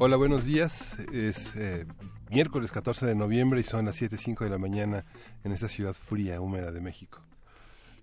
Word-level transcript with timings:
Hola, 0.00 0.16
buenos 0.16 0.44
días. 0.44 0.96
Es 1.12 1.56
eh, 1.56 1.84
miércoles 2.30 2.70
14 2.70 3.04
de 3.04 3.16
noviembre 3.16 3.58
y 3.58 3.64
son 3.64 3.86
las 3.86 4.00
7.05 4.00 4.44
de 4.44 4.50
la 4.50 4.56
mañana 4.56 5.04
en 5.42 5.50
esta 5.50 5.66
ciudad 5.66 5.92
fría, 5.92 6.40
húmeda 6.40 6.70
de 6.70 6.80
México. 6.80 7.20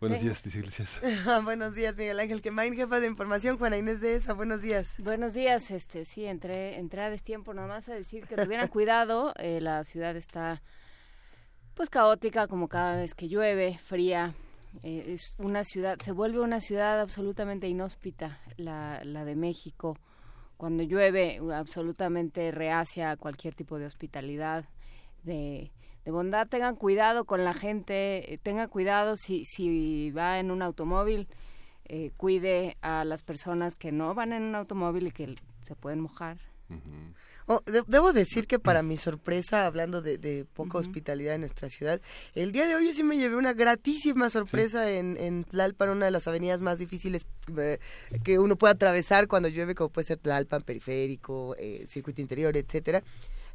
Buenos 0.01 0.21
días, 0.21 0.43
dice 0.43 0.59
Iglesias. 0.59 0.99
buenos 1.45 1.73
días, 1.73 1.95
Miguel 1.95 2.20
Ángel 2.20 2.41
Quemain, 2.41 2.75
jefa 2.75 2.99
de 2.99 3.07
información, 3.07 3.57
Juana 3.57 3.77
Inés 3.77 4.01
de 4.01 4.17
esa, 4.17 4.34
buenos 4.34 4.61
días. 4.61 4.87
Buenos 4.97 5.34
días, 5.34 5.71
este, 5.71 6.03
sí, 6.03 6.25
entré, 6.25 6.79
entré 6.79 7.01
a 7.01 7.09
destiempo 7.09 7.53
nomás 7.53 7.87
a 7.87 7.93
decir 7.93 8.27
que 8.27 8.35
tuvieran 8.35 8.67
cuidado, 8.67 9.34
eh, 9.37 9.62
la 9.62 9.85
ciudad 9.85 10.17
está 10.17 10.62
pues 11.75 11.89
caótica 11.89 12.49
como 12.49 12.67
cada 12.67 12.98
vez 12.98 13.13
que 13.13 13.29
llueve, 13.29 13.79
fría, 13.81 14.35
eh, 14.84 15.13
es 15.13 15.35
una 15.37 15.63
ciudad, 15.63 15.98
se 16.01 16.12
vuelve 16.12 16.41
una 16.41 16.59
ciudad 16.59 16.99
absolutamente 16.99 17.70
inhóspita, 17.70 18.41
la, 18.57 19.01
la 19.05 19.23
de 19.23 19.37
México, 19.37 19.98
cuando 20.57 20.83
llueve, 20.83 21.39
absolutamente 21.53 22.51
reacia 22.51 23.17
cualquier 23.17 23.55
tipo 23.55 23.79
de 23.79 23.85
hospitalidad, 23.85 24.65
de, 25.23 25.71
bondad. 26.05 26.47
Tengan 26.47 26.75
cuidado 26.75 27.25
con 27.25 27.43
la 27.43 27.53
gente, 27.53 28.34
eh, 28.34 28.37
tengan 28.37 28.70
cuidado 28.70 29.17
si, 29.17 29.45
si 29.45 30.12
va 30.12 30.39
en 30.39 30.51
un 30.51 30.62
automóvil, 30.62 31.27
eh, 31.85 32.12
cuide 32.17 32.77
a 32.81 33.05
las 33.05 33.21
personas 33.21 33.75
que 33.75 33.91
no 33.91 34.13
van 34.13 34.34
en 34.34 34.43
un 34.43 34.55
automóvil 34.55 35.07
y 35.07 35.12
que 35.12 35.35
se 35.63 35.75
pueden 35.75 35.99
mojar. 35.99 36.37
Oh, 37.48 37.62
debo 37.88 38.12
decir 38.12 38.48
que 38.48 38.57
para 38.57 38.82
mi 38.82 38.98
sorpresa, 38.98 39.68
hablando 39.68 40.01
de, 40.01 40.48
poca 40.54 40.79
hospitalidad 40.79 41.35
en 41.35 41.41
nuestra 41.41 41.70
ciudad, 41.70 42.02
el 42.34 42.52
día 42.52 42.68
de 42.68 42.74
hoy 42.74 42.87
yo 42.87 42.93
sí 42.93 43.04
me 43.04 43.18
llevé 43.18 43.35
una 43.35 43.54
gratísima 43.54 44.32
sorpresa 44.32 44.90
en, 44.90 45.15
en 45.18 45.43
Tlalpan, 45.43 45.90
una 45.90 46.05
de 46.05 46.12
las 46.12 46.27
avenidas 46.27 46.62
más 46.62 46.79
difíciles 46.79 47.27
eh, 47.55 47.77
que 48.24 48.40
uno 48.40 48.55
puede 48.55 48.74
atravesar 48.74 49.27
cuando 49.27 49.48
llueve, 49.48 49.76
como 49.76 49.90
puede 49.90 50.07
ser 50.07 50.18
Tlalpan, 50.18 50.63
Periférico, 50.63 51.55
eh, 51.60 51.85
Circuito 51.87 52.20
Interior, 52.20 52.57
etcétera. 52.57 53.04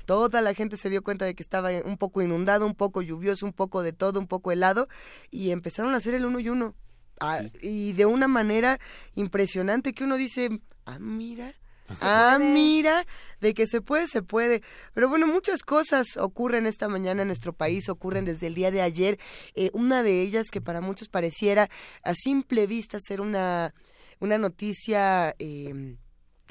Toda 0.06 0.40
la 0.40 0.54
gente 0.54 0.76
se 0.76 0.88
dio 0.88 1.02
cuenta 1.02 1.24
de 1.24 1.34
que 1.34 1.42
estaba 1.42 1.70
un 1.84 1.96
poco 1.96 2.22
inundado, 2.22 2.66
un 2.66 2.76
poco 2.76 3.02
lluvioso, 3.02 3.44
un 3.44 3.52
poco 3.52 3.82
de 3.82 3.92
todo, 3.92 4.20
un 4.20 4.28
poco 4.28 4.52
helado, 4.52 4.88
y 5.32 5.50
empezaron 5.50 5.94
a 5.94 5.96
hacer 5.96 6.14
el 6.14 6.24
uno 6.24 6.38
y 6.38 6.48
uno. 6.48 6.76
Ah, 7.18 7.42
y 7.60 7.92
de 7.94 8.06
una 8.06 8.28
manera 8.28 8.78
impresionante 9.14 9.92
que 9.92 10.04
uno 10.04 10.16
dice, 10.16 10.60
ah, 10.86 10.98
mira, 11.00 11.52
Ah, 12.00 12.38
mira, 12.40 13.06
de 13.40 13.54
que 13.54 13.66
se 13.66 13.80
puede, 13.80 14.06
se 14.06 14.22
puede. 14.22 14.62
Pero 14.94 15.08
bueno, 15.08 15.26
muchas 15.26 15.62
cosas 15.62 16.16
ocurren 16.16 16.66
esta 16.66 16.88
mañana 16.88 17.22
en 17.22 17.28
nuestro 17.28 17.52
país, 17.52 17.88
ocurren 17.88 18.24
desde 18.24 18.46
el 18.46 18.54
día 18.54 18.70
de 18.70 18.82
ayer. 18.82 19.18
Eh, 19.54 19.70
una 19.72 20.02
de 20.02 20.22
ellas 20.22 20.50
que 20.50 20.60
para 20.60 20.80
muchos 20.80 21.08
pareciera 21.08 21.68
a 22.02 22.14
simple 22.14 22.66
vista 22.66 22.98
ser 23.00 23.20
una, 23.20 23.74
una 24.20 24.38
noticia 24.38 25.34
eh, 25.38 25.96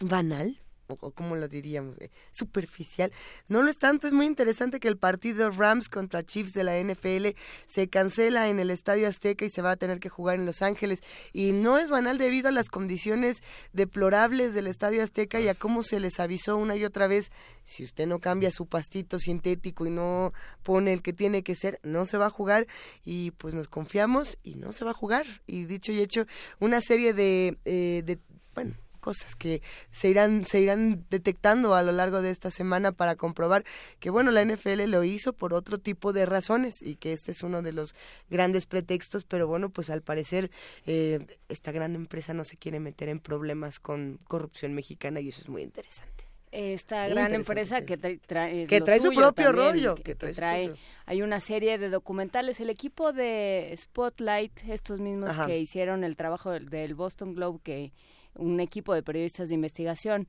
banal, 0.01 0.61
o 0.99 1.11
como 1.11 1.35
lo 1.35 1.47
diríamos, 1.47 1.97
eh, 1.99 2.09
superficial. 2.31 3.11
No 3.47 3.61
lo 3.61 3.69
es 3.69 3.77
tanto, 3.77 4.07
es 4.07 4.13
muy 4.13 4.25
interesante 4.25 4.79
que 4.79 4.87
el 4.87 4.97
partido 4.97 5.51
Rams 5.51 5.89
contra 5.89 6.23
Chiefs 6.23 6.53
de 6.53 6.63
la 6.63 6.77
NFL 6.77 7.37
se 7.65 7.89
cancela 7.89 8.49
en 8.49 8.59
el 8.59 8.71
Estadio 8.71 9.07
Azteca 9.07 9.45
y 9.45 9.49
se 9.49 9.61
va 9.61 9.71
a 9.71 9.75
tener 9.75 9.99
que 9.99 10.09
jugar 10.09 10.39
en 10.39 10.45
Los 10.45 10.61
Ángeles. 10.61 11.01
Y 11.33 11.51
no 11.51 11.77
es 11.77 11.89
banal 11.89 12.17
debido 12.17 12.49
a 12.49 12.51
las 12.51 12.69
condiciones 12.69 13.43
deplorables 13.73 14.53
del 14.53 14.67
Estadio 14.67 15.03
Azteca 15.03 15.39
y 15.39 15.47
a 15.47 15.55
cómo 15.55 15.83
se 15.83 15.99
les 15.99 16.19
avisó 16.19 16.57
una 16.57 16.75
y 16.75 16.85
otra 16.85 17.07
vez, 17.07 17.31
si 17.63 17.83
usted 17.83 18.07
no 18.07 18.19
cambia 18.19 18.51
su 18.51 18.65
pastito 18.65 19.19
sintético 19.19 19.85
y 19.85 19.91
no 19.91 20.33
pone 20.63 20.93
el 20.93 21.01
que 21.01 21.13
tiene 21.13 21.43
que 21.43 21.55
ser, 21.55 21.79
no 21.83 22.05
se 22.05 22.17
va 22.17 22.27
a 22.27 22.31
jugar. 22.31 22.67
Y 23.05 23.31
pues 23.31 23.53
nos 23.53 23.67
confiamos 23.67 24.37
y 24.43 24.55
no 24.55 24.71
se 24.71 24.85
va 24.85 24.91
a 24.91 24.95
jugar. 24.95 25.25
Y 25.45 25.65
dicho 25.65 25.91
y 25.91 25.99
hecho, 25.99 26.25
una 26.59 26.81
serie 26.81 27.13
de, 27.13 27.57
eh, 27.65 28.01
de 28.05 28.19
bueno, 28.55 28.75
cosas 28.99 29.35
que 29.35 29.61
se 29.91 30.09
irán, 30.09 30.45
se 30.45 30.59
irán 30.59 31.05
detectando 31.09 31.73
a 31.75 31.83
lo 31.83 31.91
largo 31.91 32.21
de 32.21 32.31
esta 32.31 32.51
semana 32.51 32.91
para 32.91 33.15
comprobar 33.15 33.63
que, 33.99 34.09
bueno, 34.09 34.31
la 34.31 34.43
NFL 34.43 34.83
lo 34.87 35.03
hizo 35.03 35.33
por 35.33 35.53
otro 35.53 35.77
tipo 35.77 36.13
de 36.13 36.25
razones 36.25 36.81
y 36.81 36.95
que 36.95 37.13
este 37.13 37.31
es 37.31 37.43
uno 37.43 37.61
de 37.61 37.73
los 37.73 37.95
grandes 38.29 38.65
pretextos, 38.65 39.23
pero 39.23 39.47
bueno, 39.47 39.69
pues 39.69 39.89
al 39.89 40.01
parecer 40.01 40.51
eh, 40.85 41.25
esta 41.47 41.71
gran 41.71 41.95
empresa 41.95 42.33
no 42.33 42.43
se 42.43 42.57
quiere 42.57 42.79
meter 42.79 43.09
en 43.09 43.19
problemas 43.19 43.79
con 43.79 44.19
corrupción 44.27 44.73
mexicana 44.73 45.19
y 45.19 45.29
eso 45.29 45.41
es 45.41 45.49
muy 45.49 45.61
interesante. 45.61 46.29
Esta 46.51 47.07
gran 47.07 47.33
empresa 47.35 47.85
que 47.85 47.95
trae, 47.97 48.65
que 48.65 48.81
trae 48.81 48.99
su 48.99 49.13
propio 49.13 49.51
rollo 49.51 49.93
que, 49.95 50.15
trae, 50.15 50.73
hay 51.05 51.21
una 51.21 51.39
serie 51.39 51.77
de 51.77 51.89
documentales. 51.89 52.59
El 52.59 52.71
equipo 52.71 53.13
de 53.13 53.71
Spotlight 53.77 54.67
estos 54.67 54.99
mismos 54.99 55.35
que 55.45 55.59
hicieron 55.59 56.03
el 56.03 56.15
trabajo 56.15 56.51
del 56.51 56.95
Boston 56.95 57.35
Globe 57.35 57.59
que 57.61 57.93
un 58.35 58.59
equipo 58.59 58.93
de 58.93 59.03
periodistas 59.03 59.49
de 59.49 59.55
investigación 59.55 60.27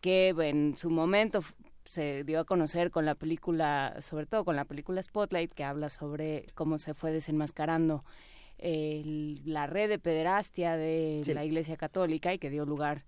que 0.00 0.28
en 0.28 0.76
su 0.76 0.90
momento 0.90 1.42
se 1.88 2.22
dio 2.24 2.40
a 2.40 2.44
conocer 2.44 2.90
con 2.90 3.04
la 3.04 3.14
película, 3.14 3.96
sobre 4.00 4.26
todo 4.26 4.44
con 4.44 4.56
la 4.56 4.64
película 4.64 5.02
Spotlight, 5.02 5.52
que 5.52 5.64
habla 5.64 5.88
sobre 5.88 6.46
cómo 6.54 6.78
se 6.78 6.94
fue 6.94 7.10
desenmascarando 7.10 8.04
la 8.60 9.66
red 9.66 9.88
de 9.88 9.98
pederastia 9.98 10.76
de 10.76 11.22
la 11.32 11.44
Iglesia 11.44 11.76
Católica 11.76 12.34
y 12.34 12.38
que 12.38 12.50
dio 12.50 12.66
lugar 12.66 13.04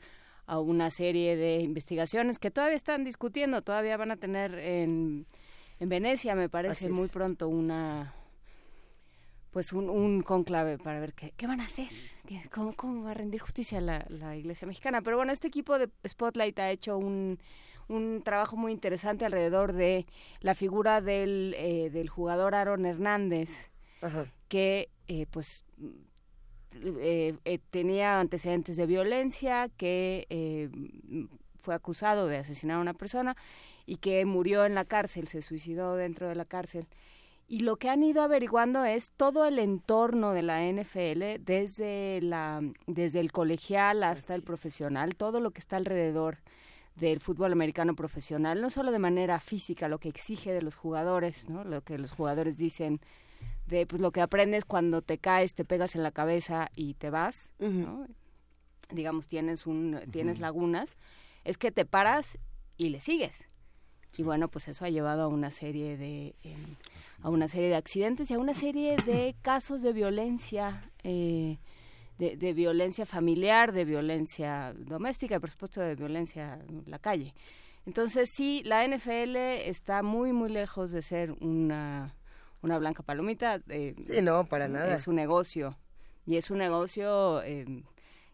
a 0.47 0.59
una 0.59 0.91
serie 0.91 1.36
de 1.36 1.60
investigaciones 1.60 2.38
que 2.38 2.50
todavía 2.50 2.76
están 2.76 3.04
discutiendo, 3.04 3.62
todavía 3.62 3.97
van 3.97 4.10
a 4.10 4.16
tener 4.16 4.54
en, 4.54 5.26
en 5.78 5.88
Venecia, 5.88 6.34
me 6.34 6.48
parece, 6.48 6.88
muy 6.88 7.09
pronto 7.09 7.48
una 7.48 8.14
pues 9.53 9.72
un, 9.72 9.91
un 9.91 10.22
conclave 10.22 10.78
para 10.78 11.00
ver 11.00 11.12
qué, 11.12 11.32
qué 11.36 11.47
van 11.47 11.60
a 11.60 11.64
hacer, 11.64 11.88
cómo, 12.50 12.74
cómo 12.74 13.04
va 13.04 13.12
a 13.12 13.14
rendir 13.14 13.41
justicia 13.41 13.80
la, 13.80 14.04
la 14.08 14.36
Iglesia 14.36 14.66
mexicana. 14.66 15.02
Pero 15.02 15.16
bueno, 15.16 15.32
este 15.32 15.48
equipo 15.48 15.78
de 15.78 15.88
Spotlight 16.06 16.58
ha 16.58 16.70
hecho 16.70 16.98
un, 16.98 17.38
un 17.88 18.22
trabajo 18.24 18.56
muy 18.56 18.72
interesante 18.72 19.24
alrededor 19.24 19.72
de 19.72 20.06
la 20.41 20.54
figura 20.54 21.00
del, 21.00 21.54
eh, 21.58 21.91
del 21.91 22.08
jugador 22.08 22.54
Aaron 22.54 22.86
Hernández, 22.86 23.70
que 24.48 24.88
eh, 25.08 25.26
pues 25.30 25.64
eh, 26.82 27.58
tenía 27.70 28.20
antecedentes 28.20 28.76
de 28.76 28.86
violencia, 28.86 29.68
que 29.76 30.70
fue 31.58 31.74
acusado 31.74 32.26
de 32.26 32.38
asesinar 32.38 32.78
a 32.78 32.80
una 32.80 32.94
persona 32.94 33.36
y 33.86 33.97
que 33.97 34.24
murió 34.24 34.64
en 34.64 34.74
la 34.74 34.84
cárcel, 34.84 35.28
se 35.28 35.42
suicidó 35.42 35.97
dentro 35.97 36.28
de 36.28 36.34
la 36.34 36.44
cárcel 36.44 36.86
y 37.50 37.61
lo 37.61 37.78
que 37.78 37.91
han 37.91 38.05
ido 38.05 38.22
averiguando 38.22 38.84
es 38.84 39.11
todo 39.11 39.44
el 39.44 39.59
entorno 39.59 40.31
de 40.31 40.43
la 40.43 40.62
NFL, 40.62 41.43
desde, 41.44 42.21
la, 42.22 42.62
desde 42.87 43.19
el 43.19 43.33
colegial 43.33 44.05
hasta 44.05 44.37
el 44.37 44.44
profesional, 44.44 45.16
todo 45.16 45.41
lo 45.41 45.50
que 45.50 45.59
está 45.59 45.77
alrededor 45.77 46.39
del 46.94 47.19
fútbol 47.19 47.50
americano 47.50 47.97
profesional, 47.97 48.60
no 48.60 48.71
solo 48.71 48.93
de 48.93 49.00
manera 49.00 49.41
física, 49.41 49.89
lo 49.89 49.99
que 49.99 50.09
exige 50.09 50.53
de 50.53 50.62
los 50.62 50.77
jugadores, 50.77 51.49
¿no? 51.49 51.65
lo 51.65 51.83
que 51.83 51.99
los 51.99 52.12
jugadores 52.12 52.56
dicen, 52.56 53.00
de 53.66 53.84
pues, 53.84 54.00
lo 54.00 54.12
que 54.12 54.21
aprendes 54.21 54.65
cuando 54.65 55.03
te 55.03 55.19
caes, 55.19 55.55
te 55.55 55.65
pegas 55.65 55.97
en 55.97 56.05
la 56.05 56.12
cabeza 56.12 56.71
y 56.77 56.94
te 56.94 57.10
vas, 57.10 57.53
¿no? 57.59 58.06
digamos, 58.93 59.27
tienes, 59.27 59.66
un, 59.66 60.00
tienes 60.12 60.39
lagunas, 60.39 60.97
es 61.43 61.59
que 61.59 61.72
te 61.72 61.84
paras 61.84 62.39
y 62.77 62.91
le 62.91 63.01
sigues. 63.01 63.49
Y 64.16 64.22
bueno, 64.22 64.48
pues 64.48 64.68
eso 64.68 64.84
ha 64.84 64.91
llevado 64.91 65.22
a 65.22 65.28
una 65.28 65.51
serie 65.51 65.97
de... 65.97 66.34
Em, 66.42 66.77
a 67.22 67.28
una 67.28 67.48
serie 67.48 67.68
de 67.68 67.77
accidentes 67.77 68.30
y 68.30 68.34
a 68.34 68.39
una 68.39 68.54
serie 68.54 68.97
de 69.04 69.34
casos 69.42 69.83
de 69.83 69.92
violencia, 69.92 70.91
eh, 71.03 71.59
de, 72.18 72.53
violencia 72.53 73.07
familiar, 73.07 73.72
de 73.72 73.84
violencia 73.84 74.74
doméstica 74.77 75.36
y 75.36 75.39
por 75.39 75.51
supuesto 75.51 75.80
de 75.80 75.95
violencia 75.95 76.59
en 76.68 76.84
la 76.86 76.98
calle. 76.98 77.34
Entonces 77.86 78.30
sí, 78.34 78.62
la 78.65 78.86
NFL 78.86 79.36
está 79.36 80.03
muy, 80.03 80.33
muy 80.33 80.51
lejos 80.51 80.92
de 80.92 81.03
ser 81.03 81.33
una, 81.41 82.15
una 82.62 82.78
blanca 82.78 83.03
palomita. 83.03 83.60
Eh, 83.68 83.95
sí, 84.07 84.22
no, 84.22 84.45
para 84.45 84.68
nada. 84.68 84.95
Es 84.95 85.09
un 85.09 85.16
negocio. 85.16 85.77
Y 86.27 86.36
es 86.36 86.51
un 86.51 86.59
negocio 86.59 87.42
eh, 87.42 87.66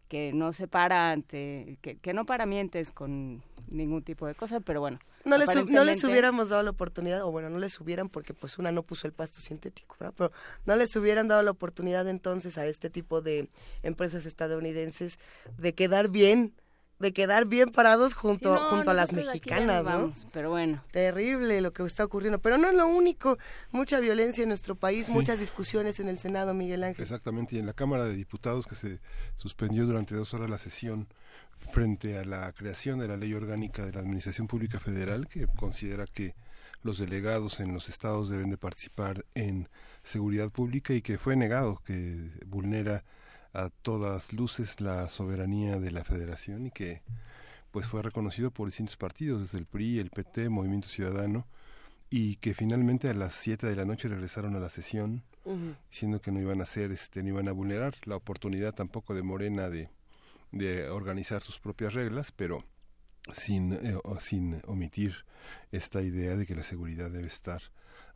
que 0.08 0.32
no 0.32 0.52
se 0.52 0.68
para 0.68 1.10
ante, 1.10 1.78
que, 1.82 1.96
que 1.98 2.14
no 2.14 2.26
para 2.26 2.46
mientes 2.46 2.92
con 2.92 3.42
ningún 3.68 4.02
tipo 4.02 4.26
de 4.26 4.34
cosa, 4.34 4.60
pero 4.60 4.80
bueno, 4.80 4.98
no 5.24 5.38
les, 5.38 5.66
no 5.66 5.84
les 5.84 6.04
hubiéramos 6.04 6.50
dado 6.50 6.62
la 6.62 6.70
oportunidad, 6.70 7.22
o 7.22 7.32
bueno, 7.32 7.50
no 7.50 7.58
les 7.58 7.80
hubieran 7.80 8.08
porque 8.08 8.32
pues 8.32 8.58
una 8.58 8.70
no 8.70 8.84
puso 8.84 9.06
el 9.06 9.12
pasto 9.12 9.40
sintético, 9.40 9.96
pero 9.98 10.32
no 10.64 10.76
les 10.76 10.94
hubieran 10.94 11.26
dado 11.26 11.42
la 11.42 11.50
oportunidad 11.50 12.08
entonces 12.08 12.58
a 12.58 12.66
este 12.66 12.90
tipo 12.90 13.22
de 13.22 13.48
empresas 13.82 14.26
estadounidenses 14.26 15.18
de 15.58 15.74
quedar 15.74 16.08
bien 16.08 16.54
de 16.98 17.12
quedar 17.12 17.46
bien 17.46 17.70
parados 17.70 18.14
junto, 18.14 18.58
junto 18.58 18.90
a 18.90 18.94
las 18.94 19.12
mexicanas, 19.12 19.84
¿no? 19.84 20.12
pero 20.32 20.50
bueno. 20.50 20.82
Terrible 20.92 21.60
lo 21.60 21.72
que 21.72 21.82
está 21.82 22.04
ocurriendo, 22.04 22.38
pero 22.40 22.56
no 22.56 22.68
es 22.68 22.74
lo 22.74 22.86
único, 22.86 23.38
mucha 23.70 24.00
violencia 24.00 24.42
en 24.42 24.48
nuestro 24.48 24.76
país, 24.76 25.08
muchas 25.08 25.38
discusiones 25.38 26.00
en 26.00 26.08
el 26.08 26.18
Senado, 26.18 26.54
Miguel 26.54 26.84
Ángel. 26.84 27.02
Exactamente, 27.02 27.56
y 27.56 27.58
en 27.58 27.66
la 27.66 27.74
Cámara 27.74 28.06
de 28.06 28.14
Diputados 28.14 28.66
que 28.66 28.74
se 28.74 29.00
suspendió 29.36 29.84
durante 29.84 30.14
dos 30.14 30.32
horas 30.32 30.48
la 30.48 30.58
sesión 30.58 31.08
frente 31.70 32.18
a 32.18 32.24
la 32.24 32.52
creación 32.52 32.98
de 32.98 33.08
la 33.08 33.16
ley 33.16 33.34
orgánica 33.34 33.84
de 33.84 33.92
la 33.92 34.00
Administración 34.00 34.46
Pública 34.46 34.80
Federal, 34.80 35.28
que 35.28 35.46
considera 35.46 36.04
que 36.06 36.34
los 36.82 36.98
delegados 36.98 37.60
en 37.60 37.72
los 37.72 37.88
estados 37.88 38.30
deben 38.30 38.50
de 38.50 38.58
participar 38.58 39.24
en 39.34 39.68
seguridad 40.02 40.50
pública 40.50 40.94
y 40.94 41.02
que 41.02 41.18
fue 41.18 41.36
negado, 41.36 41.82
que 41.84 42.30
vulnera 42.46 43.04
a 43.56 43.70
todas 43.70 44.34
luces 44.34 44.82
la 44.82 45.08
soberanía 45.08 45.78
de 45.78 45.90
la 45.90 46.04
federación 46.04 46.66
y 46.66 46.70
que 46.70 47.02
pues 47.70 47.86
fue 47.86 48.02
reconocido 48.02 48.50
por 48.50 48.68
distintos 48.68 48.98
partidos, 48.98 49.40
desde 49.40 49.58
el 49.58 49.64
PRI, 49.64 49.98
el 49.98 50.10
PT, 50.10 50.50
Movimiento 50.50 50.88
Ciudadano, 50.88 51.46
y 52.10 52.36
que 52.36 52.54
finalmente 52.54 53.08
a 53.08 53.14
las 53.14 53.34
7 53.34 53.66
de 53.66 53.74
la 53.76 53.84
noche 53.84 54.08
regresaron 54.08 54.54
a 54.56 54.60
la 54.60 54.70
sesión, 54.70 55.24
diciendo 55.90 56.20
que 56.20 56.32
no 56.32 56.40
iban 56.40 56.60
a 56.60 56.64
hacer, 56.64 56.90
este, 56.90 57.22
no 57.22 57.30
iban 57.30 57.48
a 57.48 57.52
vulnerar 57.52 57.94
la 58.04 58.16
oportunidad 58.16 58.74
tampoco 58.74 59.14
de 59.14 59.22
Morena 59.22 59.68
de, 59.70 59.88
de 60.52 60.88
organizar 60.88 61.42
sus 61.42 61.58
propias 61.58 61.94
reglas, 61.94 62.32
pero 62.32 62.64
sin, 63.32 63.72
eh, 63.72 63.98
sin 64.20 64.60
omitir 64.66 65.24
esta 65.70 66.02
idea 66.02 66.36
de 66.36 66.46
que 66.46 66.54
la 66.54 66.64
seguridad 66.64 67.10
debe 67.10 67.28
estar 67.28 67.62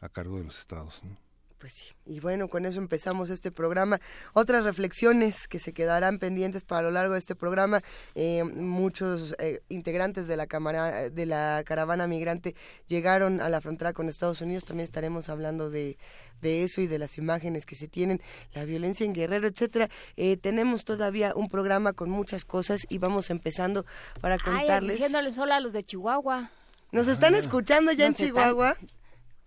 a 0.00 0.08
cargo 0.08 0.38
de 0.38 0.44
los 0.44 0.58
estados. 0.58 1.02
¿no? 1.04 1.16
Pues 1.60 1.74
sí. 1.74 1.88
Y 2.06 2.20
bueno, 2.20 2.48
con 2.48 2.64
eso 2.64 2.78
empezamos 2.78 3.28
este 3.28 3.52
programa. 3.52 4.00
Otras 4.32 4.64
reflexiones 4.64 5.46
que 5.46 5.58
se 5.58 5.74
quedarán 5.74 6.18
pendientes 6.18 6.64
para 6.64 6.80
lo 6.80 6.90
largo 6.90 7.12
de 7.12 7.18
este 7.18 7.34
programa. 7.34 7.82
Eh, 8.14 8.42
muchos 8.44 9.34
eh, 9.38 9.60
integrantes 9.68 10.26
de 10.26 10.38
la 10.38 10.46
cámara, 10.46 11.10
de 11.10 11.26
la 11.26 11.62
caravana 11.66 12.06
migrante 12.06 12.56
llegaron 12.86 13.42
a 13.42 13.50
la 13.50 13.60
frontera 13.60 13.92
con 13.92 14.08
Estados 14.08 14.40
Unidos. 14.40 14.64
También 14.64 14.86
estaremos 14.86 15.28
hablando 15.28 15.68
de, 15.68 15.98
de 16.40 16.64
eso 16.64 16.80
y 16.80 16.86
de 16.86 16.98
las 16.98 17.18
imágenes 17.18 17.66
que 17.66 17.74
se 17.74 17.88
tienen, 17.88 18.22
la 18.54 18.64
violencia 18.64 19.04
en 19.04 19.12
Guerrero, 19.12 19.46
etcétera. 19.46 19.90
Eh, 20.16 20.38
tenemos 20.38 20.86
todavía 20.86 21.34
un 21.34 21.50
programa 21.50 21.92
con 21.92 22.08
muchas 22.08 22.46
cosas 22.46 22.86
y 22.88 22.96
vamos 22.96 23.28
empezando 23.28 23.84
para 24.22 24.38
contarles. 24.38 24.96
Ay, 24.96 25.02
diciéndoles 25.02 25.36
hola 25.36 25.56
a 25.56 25.60
los 25.60 25.74
de 25.74 25.82
Chihuahua. 25.82 26.50
¿Nos 26.90 27.06
están 27.06 27.34
escuchando 27.34 27.92
ya 27.92 28.06
en 28.06 28.14
Chihuahua? 28.14 28.76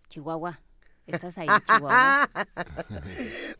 Chihuahua. 0.10 0.60
Estás 1.06 1.38
ahí, 1.38 1.48
Chihuahua. 1.66 2.30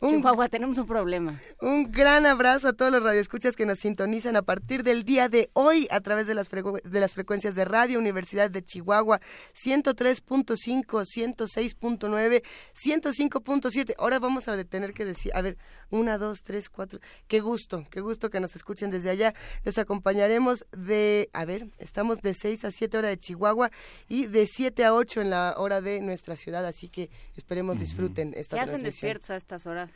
Chihuahua, 0.00 0.48
tenemos 0.48 0.78
un 0.78 0.86
problema. 0.86 1.40
Un 1.60 1.92
gran 1.92 2.24
abrazo 2.24 2.68
a 2.68 2.72
todos 2.72 2.90
los 2.90 3.02
radioescuchas 3.02 3.54
que 3.54 3.66
nos 3.66 3.80
sintonizan 3.80 4.36
a 4.36 4.42
partir 4.42 4.82
del 4.82 5.04
día 5.04 5.28
de 5.28 5.50
hoy 5.52 5.86
a 5.90 6.00
través 6.00 6.26
de 6.26 6.34
las, 6.34 6.48
de 6.48 7.00
las 7.00 7.12
frecuencias 7.12 7.54
de 7.54 7.66
Radio 7.66 7.98
Universidad 7.98 8.50
de 8.50 8.64
Chihuahua 8.64 9.20
103.5, 9.62 11.04
106.9, 11.04 12.42
105.7. 12.82 13.94
Ahora 13.98 14.18
vamos 14.18 14.48
a 14.48 14.64
tener 14.64 14.94
que 14.94 15.04
decir, 15.04 15.30
a 15.34 15.42
ver, 15.42 15.58
una, 15.90 16.16
dos, 16.16 16.42
tres, 16.42 16.70
cuatro. 16.70 17.00
Qué 17.28 17.40
gusto, 17.40 17.86
qué 17.90 18.00
gusto 18.00 18.30
que 18.30 18.40
nos 18.40 18.56
escuchen 18.56 18.90
desde 18.90 19.10
allá. 19.10 19.34
Los 19.64 19.76
acompañaremos 19.76 20.66
de, 20.72 21.28
a 21.32 21.44
ver, 21.44 21.68
estamos 21.78 22.22
de 22.22 22.34
6 22.34 22.64
a 22.64 22.70
7 22.70 22.98
horas 22.98 23.10
de 23.10 23.18
Chihuahua 23.18 23.70
y 24.08 24.26
de 24.26 24.46
7 24.46 24.84
a 24.84 24.94
8 24.94 25.20
en 25.20 25.30
la 25.30 25.54
hora 25.58 25.80
de 25.80 26.00
nuestra 26.00 26.36
ciudad, 26.36 26.64
así 26.64 26.88
que 26.88 27.10
Esperemos 27.36 27.78
disfruten 27.78 28.32
esta 28.36 28.56
¿Qué 28.56 28.62
hacen 28.62 28.82
despiertos 28.82 29.30
a 29.30 29.36
estas 29.36 29.66
horas? 29.66 29.90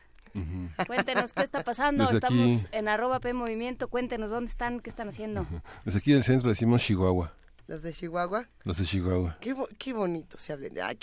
Cuéntenos 0.87 1.33
qué 1.33 1.43
está 1.43 1.65
pasando. 1.65 2.11
Estamos 2.11 2.67
en 2.73 2.89
arroba 2.89 3.21
P 3.21 3.33
Movimiento. 3.33 3.89
Cuéntenos 3.89 4.31
dónde 4.31 4.51
están, 4.51 4.81
qué 4.81 4.91
están 4.91 5.09
haciendo. 5.09 5.47
Desde 5.85 5.99
aquí 5.99 6.13
del 6.13 6.25
centro 6.25 6.51
decimos 6.51 6.83
Chihuahua. 6.83 7.33
¿Los 7.69 7.83
de 7.83 7.93
Chihuahua? 7.93 8.49
Los 8.65 8.79
de 8.79 8.87
Chihuahua. 8.87 9.37
Qué, 9.43 9.55
qué 9.77 9.93
bonito 9.93 10.39
se 10.39 10.55
hablen. 10.55 10.73
Ah, 10.81 10.95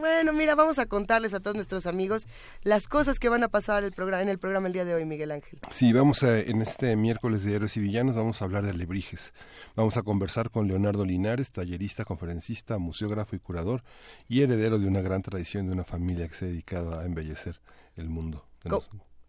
Bueno, 0.00 0.32
mira, 0.32 0.54
vamos 0.54 0.78
a 0.78 0.86
contarles 0.86 1.34
a 1.34 1.40
todos 1.40 1.54
nuestros 1.54 1.84
amigos 1.84 2.26
las 2.62 2.88
cosas 2.88 3.18
que 3.18 3.28
van 3.28 3.44
a 3.44 3.48
pasar 3.48 3.84
el 3.84 3.92
programa, 3.92 4.22
en 4.22 4.30
el 4.30 4.38
programa 4.38 4.68
el 4.68 4.72
día 4.72 4.86
de 4.86 4.94
hoy, 4.94 5.04
Miguel 5.04 5.30
Ángel. 5.30 5.60
Sí, 5.70 5.92
vamos 5.92 6.22
a, 6.22 6.38
en 6.38 6.62
este 6.62 6.96
miércoles 6.96 7.44
de 7.44 7.54
Héroes 7.54 7.76
y 7.76 7.80
Villanos, 7.80 8.16
vamos 8.16 8.40
a 8.40 8.46
hablar 8.46 8.64
de 8.64 8.70
alebrijes. 8.70 9.34
Vamos 9.76 9.98
a 9.98 10.02
conversar 10.02 10.50
con 10.50 10.68
Leonardo 10.68 11.04
Linares, 11.04 11.52
tallerista, 11.52 12.06
conferencista, 12.06 12.78
museógrafo 12.78 13.36
y 13.36 13.38
curador, 13.38 13.84
y 14.26 14.40
heredero 14.40 14.78
de 14.78 14.88
una 14.88 15.02
gran 15.02 15.20
tradición 15.20 15.66
de 15.66 15.74
una 15.74 15.84
familia 15.84 16.26
que 16.28 16.34
se 16.34 16.46
ha 16.46 16.48
dedicado 16.48 16.98
a 16.98 17.04
embellecer 17.04 17.60
el 17.96 18.08
mundo. 18.08 18.48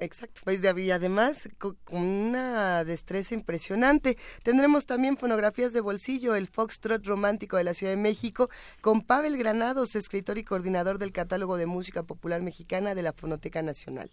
Exacto, 0.01 0.41
pues 0.43 0.59
y 0.63 0.89
además 0.89 1.47
con 1.59 1.77
una 1.95 2.83
destreza 2.83 3.35
impresionante. 3.35 4.17
Tendremos 4.41 4.87
también 4.87 5.15
fonografías 5.15 5.73
de 5.73 5.79
bolsillo, 5.79 6.33
el 6.33 6.47
Foxtrot 6.47 7.05
romántico 7.05 7.55
de 7.57 7.65
la 7.65 7.75
Ciudad 7.75 7.93
de 7.93 8.01
México, 8.01 8.49
con 8.81 9.01
Pavel 9.01 9.37
Granados, 9.37 9.95
escritor 9.95 10.39
y 10.39 10.43
coordinador 10.43 10.97
del 10.97 11.11
catálogo 11.11 11.55
de 11.55 11.67
música 11.67 12.01
popular 12.01 12.41
mexicana 12.41 12.95
de 12.95 13.03
la 13.03 13.13
Fonoteca 13.13 13.61
Nacional. 13.61 14.09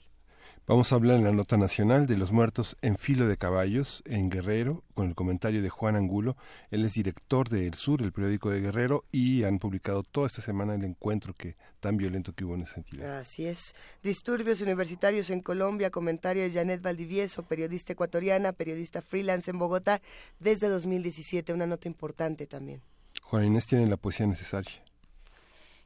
Vamos 0.68 0.92
a 0.92 0.96
hablar 0.96 1.16
en 1.16 1.24
la 1.24 1.32
nota 1.32 1.56
nacional 1.56 2.06
de 2.06 2.18
los 2.18 2.30
muertos 2.30 2.76
en 2.82 2.98
filo 2.98 3.26
de 3.26 3.38
caballos 3.38 4.02
en 4.04 4.28
Guerrero, 4.28 4.84
con 4.92 5.08
el 5.08 5.14
comentario 5.14 5.62
de 5.62 5.70
Juan 5.70 5.96
Angulo. 5.96 6.36
Él 6.70 6.84
es 6.84 6.92
director 6.92 7.48
de 7.48 7.66
El 7.66 7.72
Sur, 7.72 8.02
el 8.02 8.12
periódico 8.12 8.50
de 8.50 8.60
Guerrero, 8.60 9.02
y 9.10 9.44
han 9.44 9.60
publicado 9.60 10.02
toda 10.02 10.26
esta 10.26 10.42
semana 10.42 10.74
el 10.74 10.84
encuentro 10.84 11.32
que 11.32 11.56
tan 11.80 11.96
violento 11.96 12.34
que 12.34 12.44
hubo 12.44 12.54
en 12.54 12.60
ese 12.60 12.74
sentido. 12.74 13.10
Así 13.10 13.46
es. 13.46 13.74
Disturbios 14.02 14.60
universitarios 14.60 15.30
en 15.30 15.40
Colombia, 15.40 15.88
comentario 15.88 16.42
de 16.42 16.52
Janet 16.52 16.82
Valdivieso, 16.82 17.44
periodista 17.44 17.94
ecuatoriana, 17.94 18.52
periodista 18.52 19.00
freelance 19.00 19.50
en 19.50 19.58
Bogotá, 19.58 20.02
desde 20.38 20.68
2017, 20.68 21.54
una 21.54 21.66
nota 21.66 21.88
importante 21.88 22.46
también. 22.46 22.82
Juan 23.22 23.46
Inés 23.46 23.64
tiene 23.64 23.86
la 23.86 23.96
poesía 23.96 24.26
necesaria. 24.26 24.84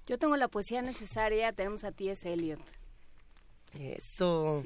Yo 0.09 0.19
tengo 0.19 0.37
la 0.37 0.49
poesía 0.49 0.83
necesaria, 0.83 1.53
tenemos 1.53 1.85
a 1.85 1.93
T.S. 1.93 2.33
Eliot. 2.33 2.82
Eso. 3.79 4.63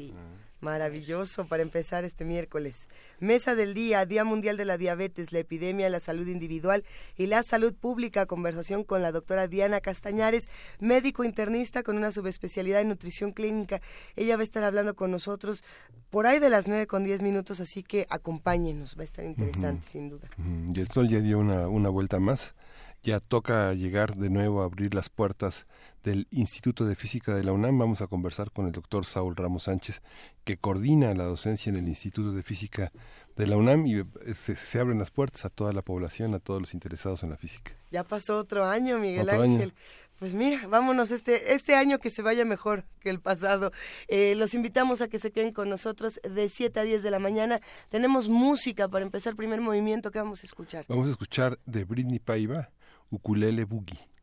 Maravilloso 0.61 1.47
para 1.47 1.63
empezar 1.63 2.05
este 2.05 2.25
miércoles. 2.25 2.89
Mesa 3.21 3.55
del 3.55 3.75
día, 3.75 4.07
Día 4.07 4.25
Mundial 4.25 4.57
de 4.57 4.65
la 4.65 4.79
Diabetes, 4.79 5.31
la 5.31 5.39
epidemia, 5.39 5.91
la 5.91 6.01
salud 6.01 6.27
individual 6.27 6.83
y 7.17 7.27
la 7.27 7.43
salud 7.43 7.75
pública. 7.75 8.25
Conversación 8.25 8.83
con 8.83 9.03
la 9.03 9.13
doctora 9.13 9.49
Diana 9.49 9.81
Castañares, 9.81 10.49
médico 10.81 11.25
internista 11.25 11.83
con 11.83 11.99
una 11.99 12.11
subespecialidad 12.11 12.81
en 12.81 12.89
nutrición 12.89 13.33
clínica. 13.33 13.83
Ella 14.17 14.37
va 14.37 14.41
a 14.41 14.45
estar 14.45 14.65
hablando 14.65 14.97
con 14.97 15.11
nosotros 15.11 15.63
por 16.09 16.27
ahí 16.27 16.39
de 16.39 16.51
las 16.51 16.67
nueve 16.67 16.87
con 16.87 17.05
diez 17.05 17.21
minutos, 17.21 17.61
así 17.61 17.83
que 17.83 18.07
acompáñenos, 18.09 18.97
va 18.97 19.03
a 19.03 19.05
estar 19.05 19.25
interesante 19.27 19.87
sin 19.87 20.09
duda. 20.09 20.29
Y 20.75 20.81
el 20.81 20.89
sol 20.89 21.09
ya 21.09 21.21
dio 21.21 21.39
una, 21.39 21.69
una 21.69 21.91
vuelta 21.91 22.19
más. 22.19 22.55
Ya 23.03 23.21
toca 23.21 23.75
llegar 23.75 24.17
de 24.17 24.31
nuevo 24.31 24.63
a 24.63 24.65
abrir 24.65 24.95
las 24.95 25.11
puertas 25.11 25.67
del 26.07 26.29
Instituto 26.31 26.85
de 26.85 26.95
Física 26.95 27.35
de 27.35 27.43
la 27.43 27.53
UNAM. 27.53 27.77
Vamos 27.79 28.01
a 28.01 28.07
conversar 28.07 28.53
con 28.53 28.67
el 28.67 28.73
doctor 28.73 29.05
Saúl 29.05 29.35
Ramos 29.35 29.65
Sánchez, 29.65 30.03
que 30.45 30.57
coordina 30.57 31.13
la 31.15 31.25
docencia 31.25 31.69
en 31.69 31.77
el 31.77 31.89
Instituto 31.89 32.31
de 32.31 32.45
Física 32.45 32.93
de 33.35 33.47
la 33.49 33.57
UNAM 33.57 33.87
y 33.87 33.99
eh, 33.99 34.05
se, 34.35 34.79
abren 34.79 35.01
las 35.01 35.11
puertas 35.11 35.45
a 35.45 35.51
toda 35.51 35.73
la 35.73 35.83
población, 35.83 36.33
a 36.35 36.39
todos 36.39 36.61
los 36.61 36.75
interesados 36.75 37.25
en 37.25 37.31
la 37.31 37.37
física. 37.37 37.73
Ya 37.91 38.05
pasó 38.05 38.39
otro 38.39 38.65
año, 38.65 38.99
Miguel 38.99 39.29
Ángel. 39.29 39.75
Pues 40.21 40.33
mira, 40.33 40.67
vámonos 40.69 41.11
este, 41.11 41.55
este 41.55 41.75
año 41.75 41.99
que 41.99 42.11
se 42.11 42.23
vaya 42.23 42.45
mejor 42.45 42.85
que 43.01 43.11
el 43.11 43.21
pasado. 43.21 43.73
Eh, 44.07 44.35
los 44.37 44.55
invitamos 44.55 45.03
a 45.03 45.09
que 45.09 45.19
se 45.19 45.33
queden 45.33 45.53
con 45.53 45.69
nosotros 45.69 46.21
de 46.23 46.49
7 46.49 46.81
a 46.81 46.85
10 46.85 47.03
de 47.03 47.11
la 47.11 47.19
mañana. 47.19 47.61
Tenemos 47.91 48.29
música 48.29 48.89
para 48.89 49.05
empezar 49.05 49.33
el 49.33 49.37
primer 49.37 49.61
movimiento 49.61 50.13
que 50.13 50.21
vamos 50.21 50.45
a 50.45 50.47
escuchar. 50.47 50.85
Vamos 50.89 51.09
a 51.09 51.11
escuchar 51.11 51.59
de 51.67 51.85
Britney 51.85 52.21
Paiva, 52.21 52.71
Ukulele 53.11 53.65
Boogie. 53.65 54.16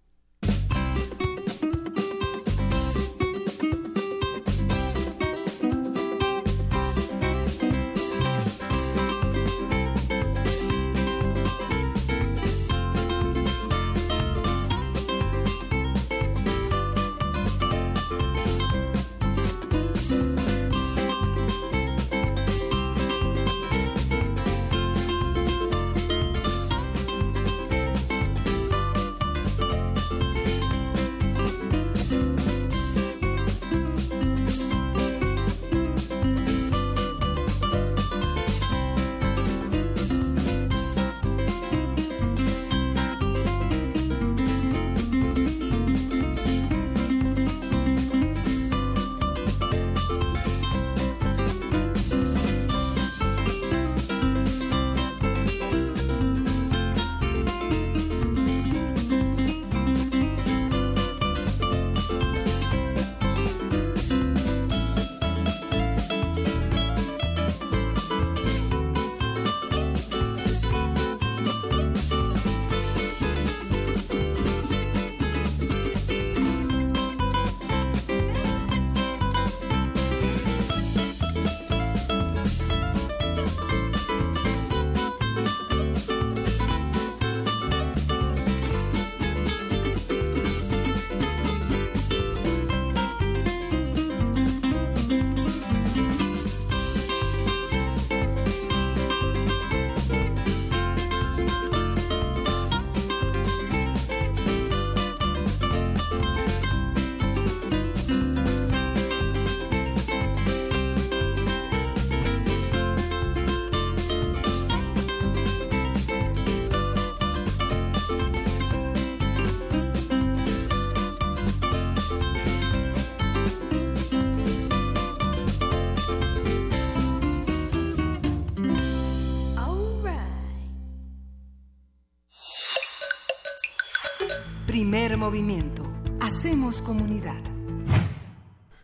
Movimiento. 135.24 135.84
Hacemos 136.20 136.82
comunidad. 136.82 137.42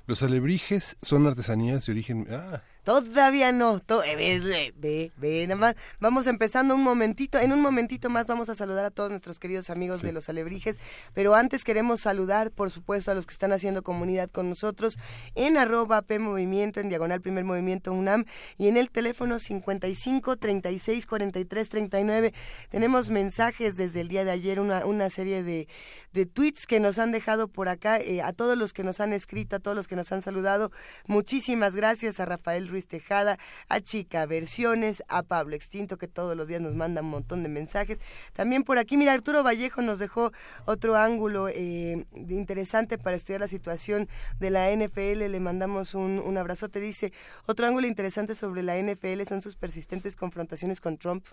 Los 0.07 0.23
alebrijes 0.23 0.95
son 1.01 1.27
artesanías 1.27 1.85
de 1.85 1.91
origen... 1.91 2.27
Ah, 2.31 2.61
Todavía 2.89 3.51
no. 3.51 3.79
ve, 3.87 4.73
ve, 4.75 5.11
ve, 5.15 5.45
nada 5.45 5.59
más. 5.59 5.75
Vamos 5.99 6.25
empezando 6.25 6.73
un 6.73 6.81
momentito. 6.81 7.37
En 7.37 7.53
un 7.53 7.61
momentito 7.61 8.09
más 8.09 8.25
vamos 8.25 8.49
a 8.49 8.55
saludar 8.55 8.83
a 8.83 8.89
todos 8.89 9.11
nuestros 9.11 9.37
queridos 9.37 9.69
amigos 9.69 10.01
de 10.01 10.11
los 10.11 10.27
alebrijes. 10.27 10.79
Pero 11.13 11.35
antes 11.35 11.63
queremos 11.63 11.99
saludar, 11.99 12.49
por 12.49 12.71
supuesto, 12.71 13.11
a 13.11 13.13
los 13.13 13.27
que 13.27 13.33
están 13.33 13.51
haciendo 13.51 13.83
comunidad 13.83 14.31
con 14.31 14.49
nosotros 14.49 14.97
en 15.35 15.57
arroba 15.57 16.01
P 16.01 16.17
Movimiento, 16.17 16.79
en 16.79 16.89
diagonal 16.89 17.21
Primer 17.21 17.43
Movimiento 17.43 17.93
UNAM 17.93 18.25
y 18.57 18.69
en 18.69 18.75
el 18.75 18.89
teléfono 18.89 19.37
55 19.37 20.37
36 20.37 21.05
43 21.05 21.69
39. 21.69 22.33
Tenemos 22.71 23.11
mensajes 23.11 23.75
desde 23.75 24.01
el 24.01 24.07
día 24.07 24.25
de 24.25 24.31
ayer, 24.31 24.59
una, 24.59 24.83
una 24.87 25.11
serie 25.11 25.43
de, 25.43 25.67
de 26.11 26.25
tweets 26.25 26.65
que 26.65 26.79
nos 26.79 26.97
han 26.97 27.11
dejado 27.11 27.49
por 27.49 27.69
acá. 27.69 27.99
Eh, 27.99 28.23
a 28.23 28.33
todos 28.33 28.57
los 28.57 28.73
que 28.73 28.83
nos 28.83 28.99
han 28.99 29.13
escrito, 29.13 29.57
a 29.57 29.59
todos 29.59 29.77
los 29.77 29.87
que 29.87 29.95
nos 29.95 30.11
han 30.11 30.23
saludado. 30.23 30.71
Muchísimas 31.05 31.75
gracias 31.75 32.19
a 32.19 32.25
Rafael 32.25 32.67
Ruiz 32.67 32.78
Tejada, 32.87 33.37
a 33.67 33.81
Chica 33.81 34.25
Versiones, 34.25 35.03
a 35.07 35.23
Pablo 35.23 35.55
Extinto, 35.55 35.97
que 35.97 36.07
todos 36.07 36.35
los 36.35 36.47
días 36.47 36.61
nos 36.61 36.75
manda 36.75 37.01
un 37.01 37.09
montón 37.09 37.43
de 37.43 37.49
mensajes. 37.49 37.99
También 38.33 38.63
por 38.63 38.77
aquí, 38.77 38.97
mira, 38.97 39.13
Arturo 39.13 39.43
Vallejo 39.43 39.81
nos 39.81 39.99
dejó 39.99 40.31
otro 40.65 40.95
ángulo 40.95 41.49
eh, 41.49 42.05
interesante 42.29 42.97
para 42.97 43.15
estudiar 43.15 43.41
la 43.41 43.47
situación 43.47 44.07
de 44.39 44.49
la 44.49 44.71
NFL. 44.71 45.29
Le 45.29 45.39
mandamos 45.39 45.95
un, 45.95 46.19
un 46.19 46.37
abrazote. 46.37 46.79
Dice, 46.79 47.13
otro 47.45 47.67
ángulo 47.67 47.87
interesante 47.87 48.35
sobre 48.35 48.63
la 48.63 48.77
NFL 48.77 49.23
son 49.27 49.41
sus 49.41 49.55
persistentes 49.55 50.15
confrontaciones 50.15 50.81
con 50.81 50.97
Trump. 50.97 51.25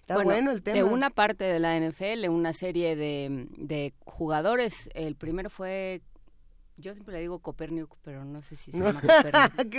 Está 0.00 0.22
bueno, 0.22 0.50
el 0.50 0.62
tema. 0.62 0.76
De 0.76 0.84
una 0.84 1.10
parte 1.10 1.44
de 1.44 1.60
la 1.60 1.78
NFL, 1.78 2.28
una 2.30 2.54
serie 2.54 2.96
de, 2.96 3.46
de 3.58 3.92
jugadores. 4.06 4.88
El 4.94 5.16
primero 5.16 5.50
fue 5.50 6.00
yo 6.78 6.92
siempre 6.92 7.14
le 7.14 7.20
digo 7.20 7.40
Copérnico, 7.40 7.98
pero 8.02 8.24
no 8.24 8.40
sé 8.40 8.56
si 8.56 8.70
se 8.70 8.78
llama 8.78 9.00
Copérnico. 9.00 9.58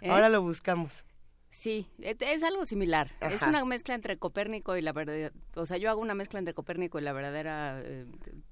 ¿Eh? 0.00 0.10
Ahora 0.10 0.28
lo 0.28 0.42
buscamos. 0.42 1.04
Sí, 1.50 1.88
es 1.98 2.42
algo 2.44 2.64
similar. 2.64 3.10
Es 3.20 3.42
una 3.42 3.64
mezcla 3.64 3.94
entre 3.94 4.16
Copérnico 4.16 4.76
y 4.76 4.82
la 4.82 4.92
verdadera. 4.92 5.32
O 5.56 5.66
sea, 5.66 5.78
yo 5.78 5.90
hago 5.90 6.00
una 6.00 6.14
mezcla 6.14 6.38
entre 6.38 6.54
Copérnico 6.54 6.98
y 6.98 7.02
la 7.02 7.12
verdadera. 7.12 7.82
Eh, 7.84 8.06